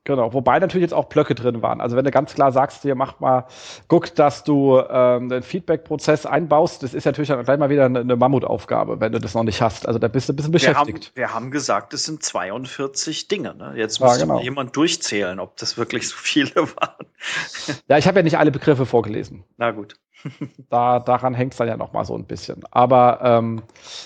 Genau, 0.06 0.34
wobei 0.34 0.60
natürlich 0.60 0.84
jetzt 0.84 0.94
auch 0.94 1.06
Blöcke 1.06 1.34
drin 1.34 1.62
waren. 1.62 1.80
Also 1.80 1.96
wenn 1.96 2.04
du 2.04 2.12
ganz 2.12 2.34
klar 2.34 2.52
sagst, 2.52 2.84
dir 2.84 2.94
mach 2.94 3.22
mal, 3.22 3.46
guck, 3.88 4.14
dass 4.16 4.44
du 4.44 4.82
ähm, 4.90 5.30
den 5.30 5.44
Feedback-Prozess 5.44 6.26
einbaust, 6.26 6.84
das 6.84 6.94
ist 6.94 7.06
natürlich 7.06 7.30
dann 7.30 7.42
gleich 7.46 7.58
mal 7.58 7.70
wieder 7.70 7.86
eine, 7.86 8.02
eine, 8.02 8.18
Mammutaufgabe, 8.18 9.00
wenn 9.00 9.14
du 9.14 9.20
das 9.20 9.34
noch 9.34 9.44
nicht 9.44 9.62
hast. 9.62 9.88
Also 9.88 10.00
da 10.00 10.10
bist 10.10 10.28
du 10.28 10.34
ein 10.34 10.36
bisschen 10.36 10.52
beschäftigt. 10.52 11.14
Wir 11.16 11.28
haben, 11.30 11.32
wir 11.32 11.34
haben 11.34 11.52
gesagt, 11.52 11.94
es 11.94 12.04
sind 12.04 12.22
42 12.22 13.30
Dinge. 13.30 13.56
Ne? 13.56 13.76
Jetzt 13.78 14.02
muss 14.02 14.18
ja, 14.18 14.26
genau. 14.26 14.42
jemand 14.42 14.76
durchzählen, 14.76 15.40
ob 15.40 15.56
das 15.56 15.78
wirklich 15.78 16.10
so 16.10 16.16
viele 16.20 16.54
waren. 16.56 17.06
Ja, 17.88 17.98
ich 17.98 18.06
habe 18.06 18.20
ja 18.20 18.24
nicht 18.24 18.38
alle 18.38 18.52
Begriffe 18.52 18.86
vorgelesen. 18.86 19.46
Na 19.56 19.72
gut. 19.72 19.96
da, 20.70 21.00
daran 21.00 21.34
hängt 21.34 21.54
es 21.54 21.58
dann 21.58 21.68
ja 21.68 21.78
noch 21.78 21.94
mal 21.94 22.06
so 22.06 22.16
ein 22.16 22.26
bisschen. 22.26 22.64
Aber 22.72 23.20
ähm, 23.24 23.64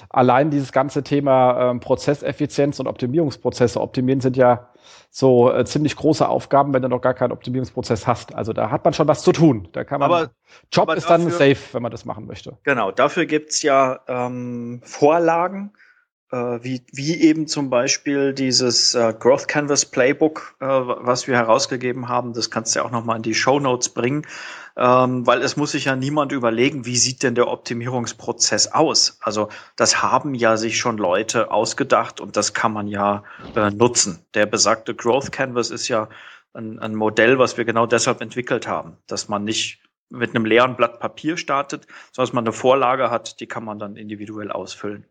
allein 0.10 0.50
dieses 0.50 0.72
ganze 0.72 1.04
Thema 1.04 1.72
ähm, 1.72 1.80
Prozesseffizienz 1.80 2.80
und 2.80 2.88
Optimierungsprozesse 2.88 3.80
optimieren 3.82 4.22
sind 4.22 4.38
ja 4.38 4.70
so 5.10 5.52
äh, 5.52 5.66
ziemlich 5.66 5.96
große 5.96 6.28
Aufgaben, 6.28 6.74
wenn 6.74 6.82
du 6.82 6.90
noch 6.90 7.02
gar 7.02 7.14
keinen 7.14 7.32
Optimierungsprozess 7.32 8.08
hast. 8.08 8.36
Also 8.36 8.54
da 8.54 8.70
hat 8.72 8.86
man 8.86 8.94
schon 8.94 9.08
was 9.08 9.24
zu 9.24 9.32
tun. 9.32 9.68
Da 9.72 9.84
kann 9.84 10.00
man. 10.00 10.12
Aber, 10.12 10.32
Job 10.72 10.84
aber 10.84 10.98
ist 10.98 11.10
dafür, 11.10 11.30
dann 11.30 11.32
safe, 11.32 11.74
wenn 11.74 11.82
man 11.82 11.92
das 11.92 12.06
machen 12.06 12.28
möchte. 12.28 12.58
Genau, 12.64 12.92
dafür 12.92 13.26
gibt's 13.26 13.62
ja 13.62 14.00
ähm, 14.08 14.82
Vorlagen, 14.84 15.74
äh, 16.32 16.38
wie, 16.62 16.86
wie 16.92 17.22
eben 17.22 17.48
zum 17.48 17.70
Beispiel 17.70 18.34
dieses 18.34 18.96
äh, 18.96 19.14
Growth 19.18 19.48
Canvas 19.48 19.86
Playbook, 19.86 20.56
äh, 20.60 20.66
was 20.66 21.28
wir 21.28 21.36
herausgegeben 21.36 22.10
haben. 22.10 22.34
Das 22.34 22.52
kannst 22.52 22.76
du 22.76 22.80
ja 22.80 22.86
auch 22.86 22.92
noch 22.92 23.06
mal 23.06 23.16
in 23.16 23.24
die 23.24 23.36
Show 23.36 23.60
Notes 23.60 23.90
bringen 23.90 24.26
ähm, 24.78 25.26
weil 25.26 25.42
es 25.42 25.58
muss 25.58 25.72
sich 25.72 25.86
ja 25.86 25.96
niemand 25.96 26.32
überlegen, 26.32 26.86
wie 26.86 26.98
sieht 26.98 27.24
denn 27.24 27.34
der 27.34 27.48
Optimierungsprozess 27.48 28.72
aus. 28.74 29.18
Also 29.22 29.50
das 29.76 30.04
haben 30.04 30.36
ja 30.36 30.56
sich 30.56 30.78
schon 30.78 30.98
Leute 30.98 31.52
ausgedacht 31.52 32.22
und 32.22 32.38
das 32.38 32.54
kann 32.54 32.74
man 32.74 32.88
ja 32.88 33.24
äh, 33.56 33.72
nutzen. 33.72 34.24
Der 34.36 34.46
besagte 34.46 34.94
Growth 34.94 35.32
Canvas 35.32 35.72
ist 35.72 35.88
ja 35.88 36.10
ein, 36.54 36.78
ein 36.78 36.94
Modell, 36.94 37.40
was 37.40 37.58
wir 37.58 37.66
genau 37.66 37.88
deshalb 37.88 38.22
entwickelt 38.22 38.68
haben, 38.68 38.98
dass 39.08 39.28
man 39.28 39.44
nicht 39.44 39.80
mit 40.10 40.36
einem 40.36 40.46
leeren 40.46 40.76
Blatt 40.76 41.00
Papier 41.00 41.38
startet, 41.38 41.88
sondern 42.12 42.28
dass 42.28 42.34
man 42.34 42.44
eine 42.46 42.54
Vorlage 42.54 43.10
hat, 43.10 43.40
die 43.40 43.48
kann 43.48 43.66
man 43.66 43.80
dann 43.80 43.96
individuell 43.96 44.52
ausfüllen. 44.52 45.06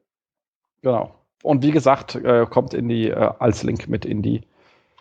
Genau. 0.83 1.13
Und 1.43 1.65
wie 1.65 1.73
gesagt, 1.73 2.15
äh, 2.15 2.47
kommt 2.49 2.73
in 2.73 2.89
die 2.89 3.11
äh, 3.11 3.33
als 3.41 3.65
Link 3.65 3.89
mit 3.89 4.05
in 4.05 4.23
die 4.23 4.43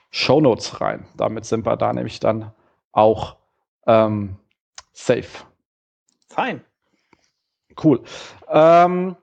Show 0.10 0.42
Notes 0.42 0.82
rein. 0.82 1.06
Damit 1.16 1.46
sind 1.46 1.66
wir 1.66 1.78
da 1.78 1.94
nämlich 1.94 2.20
dann 2.20 2.52
auch 2.92 3.36
ähm, 3.86 4.38
safe. 4.96 5.46
Fein. 6.30 6.62
Cool. 7.82 8.02
Ähm, 8.50 9.16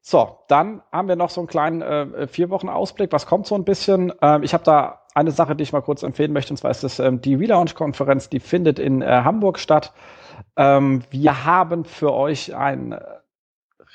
so, 0.00 0.38
dann 0.48 0.82
haben 0.90 1.08
wir 1.08 1.16
noch 1.16 1.30
so 1.30 1.40
einen 1.40 1.48
kleinen 1.48 1.82
äh, 1.82 2.26
vier 2.26 2.50
Wochen 2.50 2.68
Ausblick. 2.68 3.12
Was 3.12 3.26
kommt 3.26 3.46
so 3.46 3.54
ein 3.54 3.64
bisschen? 3.64 4.12
Ähm, 4.20 4.42
ich 4.42 4.52
habe 4.54 4.64
da 4.64 5.02
eine 5.14 5.30
Sache, 5.30 5.54
die 5.54 5.62
ich 5.62 5.72
mal 5.72 5.82
kurz 5.82 6.02
empfehlen 6.02 6.32
möchte, 6.32 6.52
und 6.52 6.56
zwar 6.56 6.70
ist 6.70 6.82
das 6.82 6.98
ähm, 6.98 7.20
die 7.20 7.34
Relaunch-Konferenz, 7.34 8.28
die 8.30 8.40
findet 8.40 8.78
in 8.78 9.02
äh, 9.02 9.06
Hamburg 9.06 9.58
statt. 9.58 9.92
Ähm, 10.56 11.02
wir 11.10 11.44
haben 11.44 11.84
für 11.84 12.12
euch 12.14 12.54
ein 12.56 12.92
äh, 12.92 13.00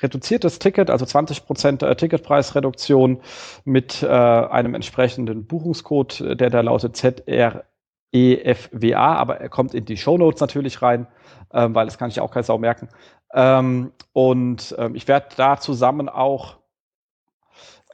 reduziertes 0.00 0.60
Ticket, 0.60 0.90
also 0.90 1.04
20% 1.04 1.84
äh, 1.84 1.96
Ticketpreisreduktion 1.96 3.20
mit 3.64 4.02
äh, 4.02 4.06
einem 4.06 4.74
entsprechenden 4.74 5.46
Buchungscode, 5.46 6.20
äh, 6.20 6.36
der 6.36 6.50
da 6.50 6.60
lautet 6.60 6.96
ZR 6.96 7.64
EFWA, 8.12 9.14
aber 9.14 9.40
er 9.40 9.48
kommt 9.48 9.74
in 9.74 9.84
die 9.84 9.96
Show 9.96 10.16
Notes 10.16 10.40
natürlich 10.40 10.82
rein, 10.82 11.06
ähm, 11.52 11.74
weil 11.74 11.86
das 11.86 11.98
kann 11.98 12.08
ich 12.08 12.20
auch 12.20 12.30
kein 12.30 12.42
Sau 12.42 12.58
merken. 12.58 12.88
Ähm, 13.34 13.92
und 14.12 14.74
ähm, 14.78 14.94
ich 14.94 15.06
werde 15.08 15.28
da 15.36 15.58
zusammen 15.58 16.08
auch 16.08 16.58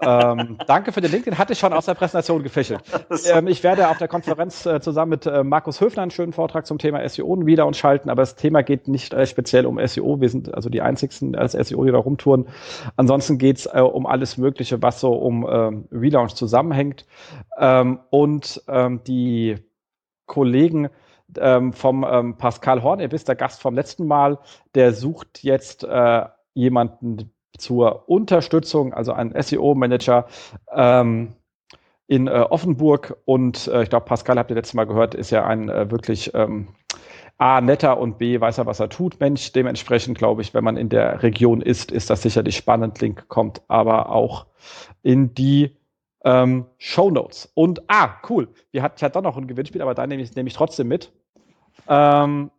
ähm, 0.01 0.59
danke 0.66 0.93
für 0.93 1.01
den 1.01 1.11
Link, 1.11 1.24
den 1.24 1.39
hatte 1.39 1.53
ich 1.53 1.59
schon 1.59 1.73
aus 1.73 1.86
der 1.86 1.95
Präsentation 1.95 2.43
gefischelt. 2.43 2.82
Ähm, 3.27 3.47
ich 3.47 3.62
werde 3.62 3.89
auf 3.89 3.99
der 3.99 4.09
Konferenz 4.09 4.66
äh, 4.66 4.81
zusammen 4.81 5.11
mit 5.11 5.27
äh, 5.27 5.45
Markus 5.45 5.81
Höfner 5.81 6.03
einen 6.03 6.11
schönen 6.11 6.32
Vortrag 6.32 6.66
zum 6.66 6.78
Thema 6.78 7.07
SEO 7.09 7.47
wieder 7.47 7.66
und 7.66 7.77
schalten, 7.77 8.11
aber 8.11 8.23
das 8.23 8.35
Thema 8.35 8.62
geht 8.62 8.89
nicht 8.89 9.15
äh, 9.15 9.24
speziell 9.24 9.66
um 9.66 9.78
SEO. 9.86 10.20
Wir 10.20 10.28
sind 10.28 10.53
also 10.53 10.69
die 10.69 10.82
einzigsten 10.82 11.35
als 11.36 11.53
SEO, 11.53 11.85
die 11.85 11.93
da 11.93 11.99
rumtouren. 11.99 12.49
Ansonsten 12.97 13.39
geht's 13.39 13.66
äh, 13.66 13.81
um 13.81 14.07
alles 14.07 14.36
Mögliche, 14.36 14.82
was 14.82 15.01
so 15.01 15.12
um 15.12 15.47
ähm, 15.49 15.89
Relaunch 15.93 16.35
zusammenhängt. 16.35 17.07
Und 18.11 18.62
die 19.07 19.57
Kollegen 20.27 20.89
ähm, 21.39 21.73
vom 21.73 22.05
ähm, 22.09 22.37
Pascal 22.37 22.83
Horn, 22.83 23.01
ihr 23.01 23.13
wisst, 23.13 23.29
der 23.29 23.37
Gast 23.37 23.61
vom 23.63 23.75
letzten 23.75 24.07
Mal, 24.07 24.39
der 24.75 24.93
sucht 24.93 25.43
jetzt 25.43 25.85
äh, 25.85 26.25
jemanden 26.55 27.31
zur 27.59 28.09
Unterstützung, 28.09 28.93
also 28.93 29.13
einen 29.13 29.41
SEO-Manager 29.41 30.27
ähm, 30.73 31.35
in 32.07 32.27
äh, 32.27 32.31
Offenburg. 32.31 33.17
Und 33.25 33.69
äh, 33.69 33.85
ich 33.85 33.91
glaube, 33.91 34.07
Pascal, 34.07 34.39
habt 34.39 34.51
ihr 34.51 34.57
letztes 34.57 34.75
Mal 34.75 34.87
gehört, 34.87 35.15
ist 35.15 35.31
ja 35.31 35.47
ein 35.47 35.69
äh, 35.69 35.91
wirklich 35.91 36.33
ähm, 36.35 36.69
A, 37.39 37.61
netter 37.61 37.99
und 37.99 38.19
B, 38.19 38.41
weiß 38.41 38.59
er, 38.59 38.67
was 38.67 38.81
er 38.81 38.89
tut, 38.89 39.19
Mensch. 39.21 39.53
Dementsprechend 39.53 40.19
glaube 40.19 40.43
ich, 40.43 40.55
wenn 40.55 40.65
man 40.65 40.77
in 40.77 40.89
der 40.89 41.23
Region 41.23 41.61
ist, 41.63 41.91
ist 41.91 42.11
das 42.11 42.23
sicherlich 42.23 42.57
spannend. 42.57 43.01
Link 43.01 43.29
kommt 43.29 43.63
aber 43.69 44.11
auch 44.11 44.47
in 45.03 45.35
die 45.35 45.77
ähm, 46.25 46.67
Show 46.79 47.11
Notes. 47.11 47.51
Und 47.55 47.83
ah, 47.89 48.17
cool. 48.29 48.49
Wir 48.71 48.83
hatten 48.83 48.97
ja 48.99 49.09
doch 49.09 49.23
noch 49.23 49.37
ein 49.37 49.47
Gewinnspiel, 49.47 49.83
aber 49.83 49.95
da 49.95 50.07
nehme 50.07 50.23
ich, 50.23 50.35
nehme 50.35 50.49
ich 50.49 50.55
trotzdem 50.55 50.89
mit. 50.89 51.13
Ähm, 51.87 52.51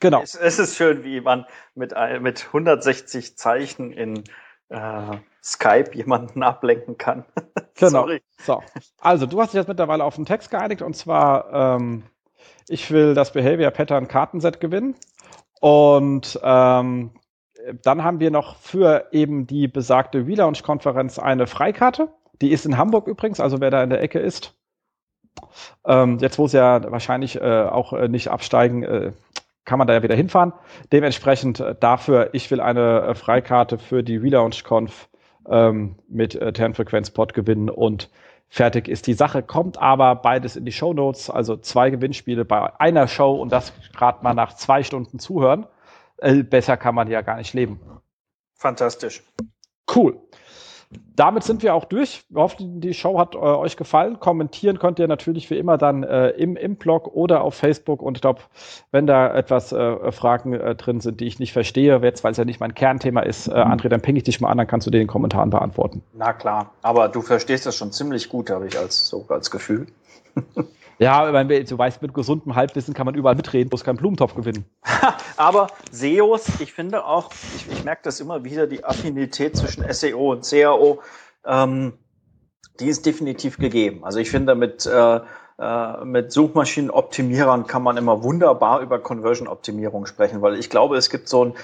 genau. 0.00 0.22
Es, 0.22 0.34
es, 0.34 0.58
ist 0.58 0.76
schön, 0.76 1.04
wie 1.04 1.20
man 1.20 1.44
mit, 1.74 1.92
mit 2.20 2.46
160 2.46 3.36
Zeichen 3.36 3.92
in 3.92 4.24
äh, 4.68 5.18
Skype 5.42 5.90
jemanden 5.94 6.42
ablenken 6.42 6.96
kann. 6.96 7.24
genau. 7.74 8.02
Sorry. 8.02 8.22
So. 8.38 8.62
Also, 9.00 9.26
du 9.26 9.40
hast 9.40 9.52
dich 9.52 9.58
jetzt 9.58 9.68
mittlerweile 9.68 10.04
auf 10.04 10.14
den 10.16 10.24
Text 10.24 10.50
geeinigt 10.50 10.82
und 10.82 10.94
zwar, 10.94 11.76
ähm, 11.76 12.04
ich 12.68 12.90
will 12.90 13.14
das 13.14 13.32
Behavior 13.32 13.70
Pattern 13.70 14.08
Kartenset 14.08 14.60
gewinnen. 14.60 14.94
Und 15.60 16.38
ähm, 16.42 17.10
dann 17.82 18.04
haben 18.04 18.20
wir 18.20 18.30
noch 18.30 18.56
für 18.56 19.08
eben 19.12 19.46
die 19.46 19.68
besagte 19.68 20.26
Relaunch-Konferenz 20.26 21.18
eine 21.18 21.46
Freikarte. 21.46 22.08
Die 22.40 22.50
ist 22.50 22.66
in 22.66 22.76
Hamburg 22.76 23.06
übrigens, 23.06 23.40
also 23.40 23.60
wer 23.60 23.70
da 23.70 23.82
in 23.82 23.90
der 23.90 24.02
Ecke 24.02 24.18
ist. 24.18 24.54
Ähm, 25.86 26.18
jetzt, 26.18 26.38
wo 26.38 26.46
sie 26.46 26.58
ja 26.58 26.90
wahrscheinlich 26.90 27.40
äh, 27.40 27.62
auch 27.62 27.92
äh, 27.92 28.08
nicht 28.08 28.28
absteigen, 28.28 28.82
äh, 28.82 29.12
kann 29.64 29.78
man 29.78 29.88
da 29.88 29.94
ja 29.94 30.02
wieder 30.02 30.14
hinfahren. 30.14 30.52
Dementsprechend 30.92 31.60
äh, 31.60 31.74
dafür, 31.78 32.30
ich 32.32 32.50
will 32.50 32.60
eine 32.60 33.00
äh, 33.02 33.14
Freikarte 33.14 33.78
für 33.78 34.02
die 34.02 34.16
Relaunch-Conf 34.16 35.08
ähm, 35.48 35.96
mit 36.08 36.34
äh, 36.34 36.52
Terrenfrequenz-Pod 36.52 37.34
gewinnen 37.34 37.70
und 37.70 38.10
fertig 38.48 38.88
ist 38.88 39.06
die 39.06 39.14
Sache. 39.14 39.42
Kommt 39.42 39.78
aber 39.80 40.14
beides 40.16 40.56
in 40.56 40.64
die 40.64 40.72
Show 40.72 40.92
Notes, 40.92 41.30
also 41.30 41.56
zwei 41.56 41.90
Gewinnspiele 41.90 42.44
bei 42.44 42.78
einer 42.78 43.08
Show 43.08 43.32
und 43.32 43.50
das 43.52 43.72
gerade 43.96 44.22
mal 44.22 44.34
nach 44.34 44.54
zwei 44.54 44.82
Stunden 44.82 45.18
zuhören. 45.18 45.66
Äh, 46.18 46.42
besser 46.42 46.76
kann 46.76 46.94
man 46.94 47.08
ja 47.08 47.22
gar 47.22 47.36
nicht 47.36 47.54
leben. 47.54 47.80
Fantastisch. 48.54 49.22
Cool. 49.94 50.18
Damit 51.16 51.44
sind 51.44 51.62
wir 51.62 51.74
auch 51.74 51.84
durch. 51.84 52.24
Wir 52.28 52.42
hoffen, 52.42 52.80
die 52.80 52.94
Show 52.94 53.18
hat 53.18 53.34
äh, 53.34 53.38
euch 53.38 53.76
gefallen. 53.76 54.20
Kommentieren 54.20 54.78
könnt 54.78 54.98
ihr 54.98 55.08
natürlich 55.08 55.50
wie 55.50 55.58
immer 55.58 55.78
dann 55.78 56.02
äh, 56.02 56.30
im, 56.30 56.56
im 56.56 56.76
Blog 56.76 57.08
oder 57.08 57.42
auf 57.42 57.54
Facebook. 57.54 58.02
Und 58.02 58.16
ich 58.16 58.20
glaube, 58.20 58.42
wenn 58.90 59.06
da 59.06 59.34
etwas 59.34 59.72
äh, 59.72 60.12
Fragen 60.12 60.54
äh, 60.54 60.74
drin 60.74 61.00
sind, 61.00 61.20
die 61.20 61.26
ich 61.26 61.38
nicht 61.38 61.52
verstehe, 61.52 61.98
jetzt, 62.02 62.24
weil 62.24 62.32
es 62.32 62.36
ja 62.36 62.44
nicht 62.44 62.60
mein 62.60 62.74
Kernthema 62.74 63.20
ist, 63.20 63.48
äh, 63.48 63.52
André, 63.52 63.88
dann 63.88 64.02
ping 64.02 64.16
ich 64.16 64.24
dich 64.24 64.40
mal 64.40 64.50
an, 64.50 64.58
dann 64.58 64.66
kannst 64.66 64.86
du 64.86 64.90
den 64.90 65.02
in 65.02 65.06
den 65.06 65.12
Kommentaren 65.12 65.50
beantworten. 65.50 66.02
Na 66.12 66.32
klar, 66.32 66.72
aber 66.82 67.08
du 67.08 67.22
verstehst 67.22 67.66
das 67.66 67.76
schon 67.76 67.92
ziemlich 67.92 68.28
gut, 68.28 68.50
habe 68.50 68.66
ich 68.66 68.78
als, 68.78 69.08
so 69.08 69.24
als 69.28 69.50
Gefühl. 69.50 69.86
Ja, 70.98 71.30
meine, 71.32 71.64
du 71.64 71.78
weißt, 71.78 72.02
mit 72.02 72.14
gesundem 72.14 72.54
Halbwissen 72.54 72.94
kann 72.94 73.06
man 73.06 73.14
überall 73.14 73.34
mitreden, 73.34 73.68
bloß 73.68 73.84
keinen 73.84 73.96
Blumentopf 73.96 74.34
gewinnen. 74.34 74.64
Aber 75.36 75.68
SEOs, 75.90 76.60
ich 76.60 76.72
finde 76.72 77.04
auch, 77.04 77.30
ich, 77.56 77.70
ich 77.70 77.84
merke 77.84 78.02
das 78.04 78.20
immer 78.20 78.44
wieder, 78.44 78.66
die 78.66 78.84
Affinität 78.84 79.56
zwischen 79.56 79.84
SEO 79.92 80.32
und 80.32 80.48
CAO, 80.48 81.00
ähm, 81.44 81.94
die 82.80 82.86
ist 82.86 83.06
definitiv 83.06 83.58
gegeben. 83.58 84.04
Also 84.04 84.18
ich 84.18 84.30
finde, 84.30 84.54
mit, 84.54 84.86
äh, 84.86 85.20
äh, 85.58 86.04
mit 86.04 86.32
Suchmaschinenoptimierern 86.32 87.66
kann 87.66 87.82
man 87.82 87.96
immer 87.96 88.22
wunderbar 88.22 88.80
über 88.80 88.98
Conversion-Optimierung 88.98 90.06
sprechen, 90.06 90.42
weil 90.42 90.58
ich 90.58 90.70
glaube, 90.70 90.96
es 90.96 91.10
gibt 91.10 91.28
so 91.28 91.44
ein 91.44 91.54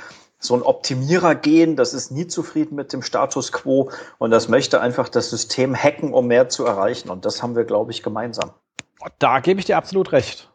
so 0.42 0.54
ein 0.54 0.62
Optimierer-Gen, 0.62 1.76
das 1.76 1.92
ist 1.92 2.10
nie 2.10 2.26
zufrieden 2.26 2.74
mit 2.74 2.94
dem 2.94 3.02
Status 3.02 3.52
quo 3.52 3.90
und 4.16 4.30
das 4.30 4.48
möchte 4.48 4.80
einfach 4.80 5.10
das 5.10 5.28
System 5.28 5.76
hacken, 5.76 6.14
um 6.14 6.28
mehr 6.28 6.48
zu 6.48 6.64
erreichen. 6.64 7.10
Und 7.10 7.26
das 7.26 7.42
haben 7.42 7.54
wir, 7.56 7.64
glaube 7.64 7.90
ich, 7.90 8.02
gemeinsam. 8.02 8.52
Da 9.18 9.40
gebe 9.40 9.60
ich 9.60 9.66
dir 9.66 9.76
absolut 9.76 10.12
recht. 10.12 10.48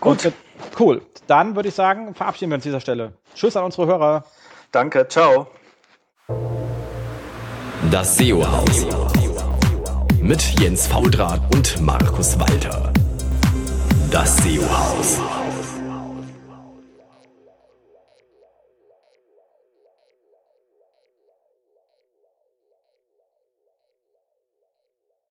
Gut. 0.00 0.26
Und, 0.26 0.34
cool. 0.78 1.02
Dann 1.26 1.54
würde 1.56 1.68
ich 1.68 1.74
sagen, 1.74 2.14
verabschieden 2.14 2.50
wir 2.50 2.56
uns 2.56 2.64
an 2.64 2.70
dieser 2.70 2.80
Stelle. 2.80 3.12
Tschüss 3.34 3.56
an 3.56 3.64
unsere 3.64 3.86
Hörer. 3.86 4.24
Danke, 4.72 5.06
ciao. 5.08 5.46
Das 7.90 8.16
SEO-Haus. 8.16 8.86
Mit 10.20 10.42
Jens 10.60 10.86
Faudrat 10.86 11.40
und 11.54 11.80
Markus 11.80 12.38
Walter. 12.38 12.92
Das 14.10 14.36
SEO-Haus. 14.38 15.18